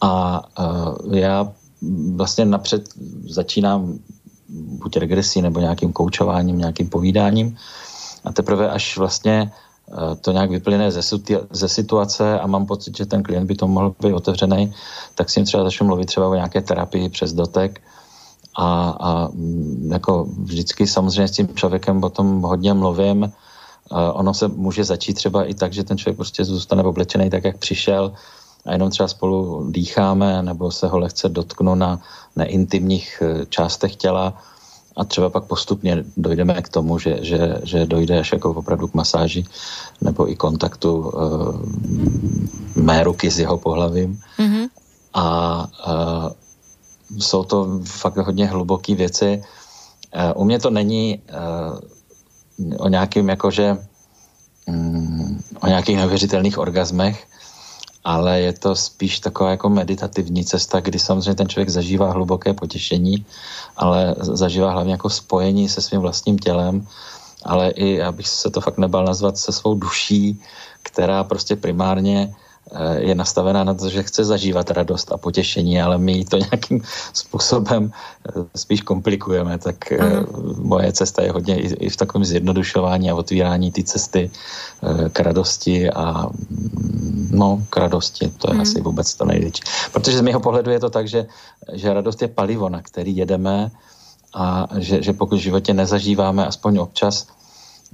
A 0.00 0.42
uh, 0.58 1.16
já 1.16 1.52
vlastně 2.14 2.44
napřed 2.44 2.88
začínám 3.28 3.98
buď 4.48 4.96
regresí 4.96 5.42
nebo 5.42 5.60
nějakým 5.60 5.92
koučováním, 5.92 6.58
nějakým 6.58 6.88
povídáním 6.88 7.56
a 8.24 8.32
teprve 8.32 8.70
až 8.70 8.98
vlastně 8.98 9.52
Eh, 9.52 9.71
to 10.20 10.32
nějak 10.32 10.50
vyplyne 10.50 10.90
ze, 10.90 11.00
ze 11.50 11.68
situace 11.68 12.40
a 12.40 12.46
mám 12.46 12.66
pocit, 12.66 12.96
že 12.96 13.06
ten 13.06 13.22
klient 13.22 13.46
by 13.46 13.54
to 13.54 13.68
mohl 13.68 13.94
být 14.00 14.12
otevřený, 14.12 14.74
tak 15.14 15.30
si 15.30 15.38
jim 15.38 15.46
třeba 15.46 15.64
začnu 15.64 15.86
mluvit 15.86 16.06
třeba 16.06 16.28
o 16.28 16.34
nějaké 16.34 16.60
terapii 16.60 17.08
přes 17.08 17.32
dotek 17.32 17.80
a, 18.56 18.96
a 19.00 19.28
mm, 19.28 19.90
jako 19.92 20.26
vždycky 20.38 20.86
samozřejmě 20.86 21.28
s 21.28 21.36
tím 21.36 21.48
člověkem 21.54 22.04
o 22.04 22.10
tom 22.10 22.42
hodně 22.42 22.74
mluvím. 22.74 23.32
A 23.90 24.12
ono 24.12 24.34
se 24.34 24.48
může 24.48 24.84
začít 24.84 25.14
třeba 25.14 25.44
i 25.44 25.54
tak, 25.54 25.72
že 25.72 25.84
ten 25.84 25.98
člověk 25.98 26.16
prostě 26.16 26.44
zůstane 26.44 26.82
oblečený 26.82 27.30
tak, 27.30 27.44
jak 27.44 27.58
přišel 27.58 28.12
a 28.66 28.72
jenom 28.72 28.90
třeba 28.90 29.08
spolu 29.08 29.70
dýcháme 29.70 30.42
nebo 30.42 30.70
se 30.70 30.86
ho 30.86 30.98
lehce 30.98 31.28
dotknu 31.28 31.74
na 31.74 32.00
neintimních 32.36 33.22
eh, 33.22 33.46
částech 33.46 33.96
těla 33.96 34.34
a 34.96 35.04
třeba 35.04 35.30
pak 35.30 35.44
postupně 35.44 36.04
dojdeme 36.16 36.62
k 36.62 36.68
tomu, 36.68 36.98
že, 36.98 37.18
že, 37.20 37.60
že 37.62 37.86
dojde 37.86 38.20
až 38.20 38.32
jako 38.32 38.50
opravdu 38.50 38.88
k 38.88 38.94
masáži 38.94 39.44
nebo 40.00 40.30
i 40.30 40.36
kontaktu 40.36 40.98
uh, 40.98 41.12
mé 42.76 43.04
ruky 43.04 43.30
s 43.30 43.38
jeho 43.38 43.58
pohlavím. 43.58 44.20
Mm-hmm. 44.38 44.68
A 45.14 45.24
uh, 45.86 47.20
jsou 47.20 47.44
to 47.44 47.80
fakt 47.84 48.16
hodně 48.16 48.46
hluboké 48.46 48.94
věci. 48.94 49.42
Uh, 50.34 50.42
u 50.42 50.44
mě 50.44 50.58
to 50.58 50.70
není 50.70 51.22
uh, 51.32 52.76
o 52.78 52.88
nějakým 52.88 53.28
jakože 53.28 53.78
um, 54.66 55.42
o 55.60 55.66
nějakých 55.66 55.96
neuvěřitelných 55.96 56.58
orgazmech, 56.58 57.26
ale 58.04 58.40
je 58.40 58.52
to 58.52 58.76
spíš 58.76 59.20
taková 59.20 59.50
jako 59.50 59.68
meditativní 59.68 60.44
cesta, 60.44 60.80
kdy 60.80 60.98
samozřejmě 60.98 61.34
ten 61.34 61.48
člověk 61.48 61.68
zažívá 61.68 62.12
hluboké 62.12 62.54
potěšení, 62.54 63.26
ale 63.76 64.14
zažívá 64.18 64.70
hlavně 64.70 64.92
jako 64.92 65.10
spojení 65.10 65.68
se 65.68 65.82
svým 65.82 66.00
vlastním 66.00 66.38
tělem, 66.38 66.86
ale 67.44 67.70
i, 67.70 68.02
abych 68.02 68.28
se 68.28 68.50
to 68.50 68.60
fakt 68.60 68.78
nebal 68.78 69.04
nazvat, 69.04 69.38
se 69.38 69.52
svou 69.52 69.74
duší, 69.74 70.40
která 70.82 71.24
prostě 71.24 71.56
primárně 71.56 72.34
je 72.98 73.14
nastavená 73.14 73.64
na 73.64 73.74
to, 73.74 73.88
že 73.88 74.02
chce 74.02 74.24
zažívat 74.24 74.70
radost 74.70 75.12
a 75.12 75.16
potěšení, 75.16 75.82
ale 75.82 75.98
my 75.98 76.24
to 76.24 76.36
nějakým 76.50 76.80
způsobem 77.12 77.92
eh, 77.92 78.32
spíš 78.56 78.80
komplikujeme, 78.80 79.58
tak. 79.58 79.92
Eh, 79.92 80.00
moje 80.56 80.92
cesta 80.92 81.22
je 81.22 81.32
hodně 81.32 81.60
i 81.60 81.90
v 81.90 81.96
takovém 81.96 82.24
zjednodušování 82.24 83.10
a 83.10 83.14
otvírání 83.14 83.72
té 83.72 83.82
cesty 83.82 84.30
k 85.12 85.20
radosti 85.20 85.90
a 85.90 86.26
mm, 86.50 87.28
no, 87.32 87.62
k 87.70 87.76
radosti, 87.76 88.32
to 88.38 88.50
je 88.50 88.52
hmm. 88.52 88.60
asi 88.60 88.80
vůbec 88.80 89.14
to 89.14 89.24
největší. 89.24 89.62
Protože 89.92 90.18
z 90.18 90.20
mého 90.20 90.40
pohledu 90.40 90.70
je 90.70 90.80
to 90.80 90.90
tak, 90.90 91.08
že, 91.08 91.26
že 91.72 91.94
radost 91.94 92.22
je 92.22 92.28
palivo, 92.28 92.68
na 92.68 92.82
který 92.82 93.16
jedeme 93.16 93.70
a 94.34 94.68
že, 94.78 95.02
že 95.02 95.12
pokud 95.12 95.38
v 95.38 95.42
životě 95.42 95.74
nezažíváme 95.74 96.46
aspoň 96.46 96.78
občas 96.78 97.26
Eh, 97.26 97.41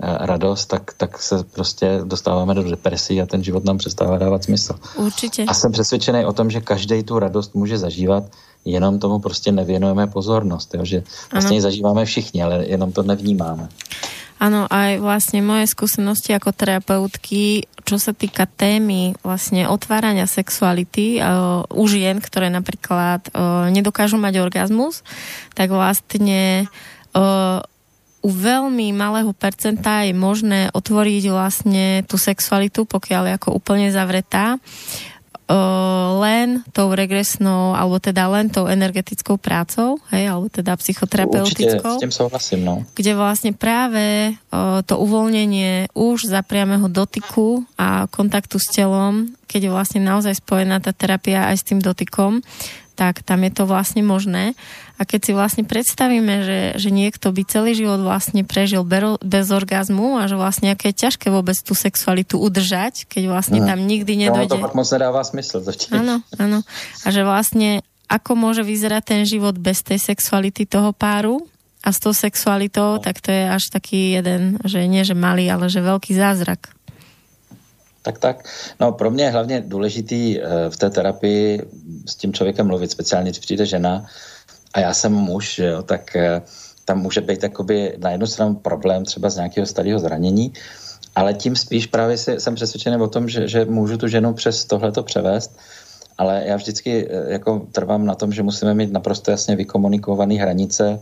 radost, 0.00 0.66
tak, 0.66 0.92
tak 0.96 1.22
se 1.22 1.44
prostě 1.44 2.00
dostáváme 2.04 2.54
do 2.54 2.62
depresí 2.62 3.22
a 3.22 3.26
ten 3.26 3.44
život 3.44 3.64
nám 3.64 3.78
přestává 3.78 4.18
dávat 4.18 4.44
smysl. 4.44 4.78
Určitě. 4.96 5.44
A 5.48 5.54
jsem 5.54 5.72
přesvědčený 5.72 6.24
o 6.24 6.32
tom, 6.32 6.50
že 6.50 6.60
každý 6.60 7.02
tu 7.02 7.18
radost 7.18 7.54
může 7.54 7.78
zažívat, 7.78 8.24
jenom 8.64 8.98
tomu 8.98 9.18
prostě 9.18 9.52
nevěnujeme 9.52 10.06
pozornost, 10.06 10.74
jo? 10.74 10.84
že 10.84 11.02
vlastně 11.32 11.56
ji 11.56 11.60
zažíváme 11.60 12.04
všichni, 12.04 12.42
ale 12.42 12.66
jenom 12.66 12.92
to 12.92 13.02
nevnímáme. 13.02 13.68
Áno, 14.38 14.70
aj 14.70 15.02
vlastne 15.02 15.42
moje 15.42 15.66
skúsenosti 15.66 16.30
ako 16.30 16.54
terapeutky, 16.54 17.66
čo 17.82 17.98
sa 17.98 18.14
týka 18.14 18.46
témy 18.46 19.18
vlastne 19.26 19.66
otvárania 19.66 20.30
sexuality 20.30 21.18
uh, 21.18 21.66
u 21.66 21.84
žien, 21.90 22.22
ktoré 22.22 22.46
napríklad 22.46 23.34
uh, 23.34 23.66
nedokážu 23.74 24.14
mať 24.14 24.38
orgazmus, 24.38 25.02
tak 25.58 25.74
vlastne 25.74 26.70
uh, 27.18 27.58
u 28.18 28.30
veľmi 28.34 28.90
malého 28.94 29.30
percenta 29.34 30.02
je 30.02 30.14
možné 30.14 30.74
otvoriť 30.74 31.24
vlastne 31.30 32.02
tú 32.04 32.18
sexualitu, 32.18 32.82
pokiaľ 32.84 33.22
je 33.30 33.36
ako 33.38 33.48
úplne 33.54 33.88
zavretá, 33.94 34.58
len 36.20 36.60
tou 36.76 36.92
regresnou, 36.92 37.72
alebo 37.72 37.96
teda 37.96 38.28
len 38.28 38.52
tou 38.52 38.68
energetickou 38.68 39.40
prácou, 39.40 39.96
hej, 40.12 40.28
alebo 40.28 40.52
teda 40.52 40.76
psychoterapeutickou. 40.76 41.96
Určite, 41.96 41.96
s 41.96 42.04
tým 42.04 42.12
souhlasím, 42.12 42.60
no. 42.68 42.84
Kde 42.92 43.16
vlastne 43.16 43.56
práve 43.56 44.36
o, 44.52 44.84
to 44.84 45.00
uvoľnenie 45.00 45.96
už 45.96 46.28
za 46.28 46.44
priamého 46.44 46.84
dotyku 46.92 47.64
a 47.80 48.04
kontaktu 48.12 48.60
s 48.60 48.68
telom, 48.68 49.32
keď 49.48 49.60
je 49.64 49.70
vlastne 49.72 50.00
naozaj 50.04 50.36
spojená 50.36 50.84
tá 50.84 50.92
terapia 50.92 51.48
aj 51.48 51.64
s 51.64 51.66
tým 51.72 51.80
dotykom, 51.80 52.44
tak 52.98 53.22
tam 53.22 53.46
je 53.46 53.52
to 53.54 53.62
vlastne 53.62 54.02
možné. 54.02 54.58
A 54.98 55.06
keď 55.06 55.20
si 55.22 55.30
vlastne 55.30 55.62
predstavíme, 55.62 56.42
že, 56.42 56.60
že 56.82 56.90
niekto 56.90 57.30
by 57.30 57.46
celý 57.46 57.78
život 57.78 58.02
vlastne 58.02 58.42
prežil 58.42 58.82
bez 59.22 59.46
orgazmu 59.54 60.18
a 60.18 60.26
že 60.26 60.34
vlastne 60.34 60.74
aké 60.74 60.90
je 60.90 61.06
ťažké 61.06 61.30
vôbec 61.30 61.54
tú 61.62 61.78
sexualitu 61.78 62.42
udržať, 62.42 63.06
keď 63.06 63.30
vlastne 63.30 63.62
tam 63.62 63.86
nikdy 63.86 64.26
nedojde. 64.26 64.58
No, 64.58 64.58
to 64.58 64.66
fakt 64.66 64.74
moc 64.74 64.90
nedáva 64.90 65.22
smysl. 65.22 65.62
Áno, 65.94 66.26
áno. 66.42 66.66
A 67.06 67.08
že 67.14 67.22
vlastne 67.22 67.86
ako 68.10 68.34
môže 68.34 68.66
vyzerať 68.66 69.02
ten 69.06 69.22
život 69.22 69.54
bez 69.54 69.86
tej 69.86 70.02
sexuality 70.02 70.66
toho 70.66 70.90
páru 70.90 71.46
a 71.86 71.94
s 71.94 72.02
tou 72.02 72.10
sexualitou, 72.10 72.98
no. 72.98 73.02
tak 73.04 73.22
to 73.22 73.30
je 73.30 73.46
až 73.46 73.70
taký 73.70 74.18
jeden, 74.18 74.58
že 74.66 74.82
nie 74.90 75.06
že 75.06 75.14
malý, 75.14 75.46
ale 75.46 75.70
že 75.70 75.78
veľký 75.78 76.18
zázrak. 76.18 76.74
Tak, 78.08 78.18
tak. 78.18 78.48
No 78.80 78.92
pro 78.92 79.10
mě 79.10 79.24
je 79.24 79.30
hlavně 79.30 79.60
důležitý 79.60 80.40
eh, 80.40 80.70
v 80.70 80.76
té 80.76 80.90
terapii 80.90 81.62
s 82.08 82.16
tím 82.16 82.32
člověkem 82.32 82.66
mluvit, 82.66 82.90
speciálně 82.90 83.30
když 83.30 83.44
přijde 83.44 83.66
žena, 83.66 84.06
a 84.74 84.80
já 84.80 84.94
jsem 84.94 85.12
muž, 85.12 85.58
jo, 85.58 85.82
tak 85.82 86.16
eh, 86.16 86.42
tam 86.84 86.98
může 87.00 87.20
být 87.20 87.42
jakoby 87.42 87.96
na 88.00 88.10
jednu 88.10 88.26
stranu 88.26 88.54
problém 88.54 89.04
třeba 89.04 89.30
z 89.30 89.36
nějakého 89.36 89.66
starého 89.66 89.98
zranění, 89.98 90.52
ale 91.14 91.34
tím 91.34 91.56
spíš 91.56 91.86
právě 91.86 92.16
si, 92.16 92.40
jsem 92.40 92.54
přesvědčený 92.54 92.96
o 92.96 93.08
tom, 93.08 93.28
že, 93.28 93.48
že 93.48 93.64
můžu 93.64 93.96
tu 93.96 94.08
ženu 94.08 94.34
přes 94.34 94.64
tohleto 94.64 95.02
převést, 95.02 95.58
ale 96.18 96.42
já 96.46 96.56
vždycky 96.56 97.08
eh, 97.10 97.32
jako 97.32 97.68
trvám 97.72 98.06
na 98.06 98.14
tom, 98.14 98.32
že 98.32 98.42
musíme 98.42 98.74
mít 98.74 98.92
naprosto 98.92 99.30
jasně 99.30 99.56
vykomunikované 99.56 100.34
hranice, 100.34 101.00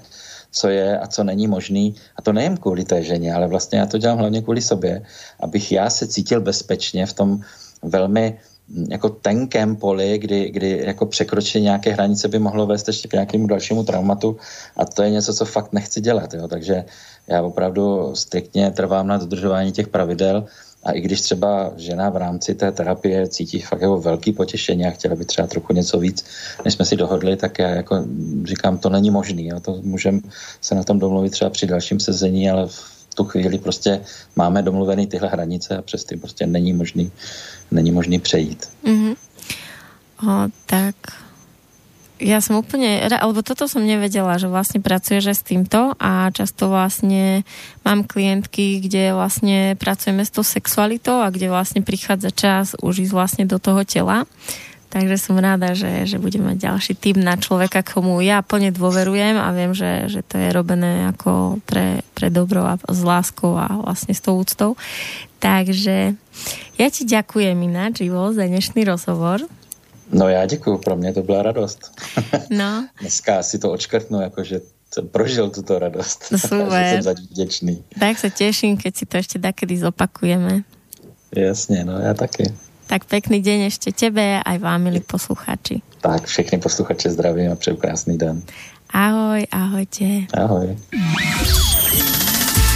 co 0.50 0.68
je 0.68 0.98
a 0.98 1.06
co 1.06 1.24
není 1.24 1.46
možný. 1.46 1.94
A 2.16 2.22
to 2.22 2.32
nejen 2.32 2.56
kvůli 2.56 2.84
té 2.84 3.02
ženě, 3.02 3.34
ale 3.34 3.46
vlastně 3.46 3.78
já 3.78 3.86
to 3.86 3.98
dělám 3.98 4.18
hlavně 4.18 4.42
kvůli 4.42 4.60
sobě, 4.62 5.02
abych 5.40 5.72
já 5.72 5.90
se 5.90 6.06
cítil 6.06 6.40
bezpečně 6.40 7.06
v 7.06 7.12
tom 7.12 7.40
velmi 7.82 8.38
jako 8.88 9.08
tenkém 9.08 9.76
poli, 9.76 10.18
kdy, 10.18 10.50
kdy 10.50 10.82
jako 10.86 11.06
překročení 11.06 11.64
nějaké 11.64 11.92
hranice 11.92 12.28
by 12.28 12.38
mohlo 12.38 12.66
vést 12.66 12.88
ještě 12.88 13.08
k 13.08 13.12
nějakému 13.12 13.46
dalšímu 13.46 13.84
traumatu 13.84 14.36
a 14.76 14.84
to 14.84 15.02
je 15.02 15.10
něco, 15.10 15.34
co 15.34 15.44
fakt 15.44 15.72
nechci 15.72 16.00
dělat. 16.00 16.34
Jo. 16.34 16.48
Takže 16.48 16.84
já 17.28 17.42
opravdu 17.42 18.14
striktně 18.14 18.70
trvám 18.70 19.06
na 19.06 19.16
dodržování 19.16 19.72
těch 19.72 19.88
pravidel 19.88 20.46
A 20.86 20.92
i 20.92 21.00
když 21.00 21.20
třeba 21.20 21.72
žena 21.76 22.10
v 22.10 22.16
rámci 22.16 22.54
té 22.54 22.72
terapie 22.72 23.28
cítí 23.28 23.60
fakt 23.60 23.80
jako 23.80 24.00
velký 24.00 24.32
potěšení 24.32 24.86
a 24.86 24.90
chtěla 24.90 25.16
by 25.16 25.24
třeba 25.24 25.48
trochu 25.48 25.72
něco 25.72 25.98
víc, 25.98 26.24
než 26.64 26.74
jsme 26.74 26.84
si 26.84 26.96
dohodli, 26.96 27.36
tak 27.36 27.58
já 27.58 27.68
jako 27.68 28.04
říkám, 28.44 28.78
to 28.78 28.88
není 28.88 29.10
možný. 29.10 29.52
A 29.52 29.60
to 29.60 29.80
můžeme 29.82 30.20
se 30.60 30.74
na 30.74 30.82
tom 30.82 30.98
domluvit 30.98 31.30
třeba 31.30 31.50
při 31.50 31.66
dalším 31.66 32.00
sezení, 32.00 32.50
ale 32.50 32.66
v 32.66 33.14
tu 33.14 33.24
chvíli 33.24 33.58
prostě 33.58 34.00
máme 34.36 34.62
domluvený 34.62 35.06
tyhle 35.06 35.28
hranice 35.28 35.76
a 35.76 35.82
přes 35.82 36.04
ty 36.04 36.16
prostě 36.16 36.46
není 36.46 36.72
možný, 36.72 37.10
není 37.70 37.90
možný 37.92 38.18
přejít. 38.18 38.68
Mm-hmm. 38.84 39.16
O, 40.28 40.48
tak 40.66 40.94
ja 42.16 42.40
som 42.40 42.56
úplne, 42.56 43.04
alebo 43.12 43.44
toto 43.44 43.68
som 43.68 43.84
nevedela, 43.84 44.40
že 44.40 44.48
vlastne 44.48 44.80
pracuješ 44.80 45.36
s 45.36 45.42
týmto 45.44 45.92
a 46.00 46.32
často 46.32 46.72
vlastne 46.72 47.44
mám 47.84 48.08
klientky, 48.08 48.80
kde 48.80 49.12
vlastne 49.12 49.76
pracujeme 49.76 50.24
s 50.24 50.32
tou 50.32 50.40
sexualitou 50.40 51.20
a 51.20 51.28
kde 51.28 51.52
vlastne 51.52 51.84
prichádza 51.84 52.32
čas 52.32 52.66
už 52.80 53.04
ísť 53.04 53.12
vlastne 53.12 53.44
do 53.44 53.60
toho 53.60 53.84
tela. 53.84 54.24
Takže 54.86 55.20
som 55.20 55.36
rada, 55.36 55.76
že, 55.76 56.08
že 56.08 56.16
budeme 56.16 56.56
mať 56.56 56.72
ďalší 56.72 56.92
tým 56.96 57.20
na 57.20 57.36
človeka, 57.36 57.84
komu 57.84 58.22
ja 58.24 58.40
plne 58.40 58.72
dôverujem 58.72 59.36
a 59.36 59.52
viem, 59.52 59.76
že, 59.76 60.08
že 60.08 60.24
to 60.24 60.40
je 60.40 60.48
robené 60.56 61.12
ako 61.12 61.60
pre, 61.68 62.00
pre 62.16 62.32
dobro 62.32 62.64
a 62.64 62.80
s 62.80 63.00
láskou 63.04 63.60
a 63.60 63.82
vlastne 63.82 64.16
s 64.16 64.24
tou 64.24 64.40
úctou. 64.40 64.72
Takže 65.36 66.16
ja 66.80 66.88
ti 66.88 67.02
ďakujem 67.04 67.60
ináč, 67.60 68.08
Ivo, 68.08 68.32
za 68.32 68.48
dnešný 68.48 68.88
rozhovor. 68.88 69.44
No 70.12 70.28
já 70.28 70.46
děkuji, 70.46 70.78
pro 70.78 70.96
mě 70.96 71.12
to 71.12 71.22
byla 71.22 71.42
radost. 71.42 72.00
No. 72.50 72.88
Dneska 73.00 73.42
si 73.42 73.58
to 73.58 73.72
očkrtnu, 73.72 74.20
jakože 74.20 74.60
jsem 74.94 75.08
prožil 75.08 75.50
tuto 75.50 75.78
radost. 75.78 76.24
No 76.32 76.38
super. 76.48 77.02
za 77.02 77.12
vděčný. 77.12 77.84
Tak 78.00 78.18
se 78.18 78.30
těším, 78.30 78.76
keď 78.76 78.96
si 78.96 79.06
to 79.06 79.16
ještě 79.16 79.38
takedy 79.38 79.76
zopakujeme. 79.76 80.62
Jasně, 81.36 81.84
no 81.84 81.98
já 81.98 82.14
taky. 82.14 82.54
Tak 82.86 83.10
pekný 83.10 83.42
deň 83.42 83.66
ešte 83.66 83.90
tebe 83.90 84.38
aj 84.46 84.62
vám, 84.62 84.86
milí 84.86 85.02
posluchači. 85.02 85.82
Tak, 86.00 86.30
všechny 86.30 86.58
posluchače 86.62 87.10
zdravím 87.10 87.52
a 87.52 87.58
přeju 87.58 87.76
krásný 87.76 88.18
den. 88.18 88.42
Ahoj, 88.94 89.46
ahojte. 89.50 90.30
Ahoj. 90.38 90.78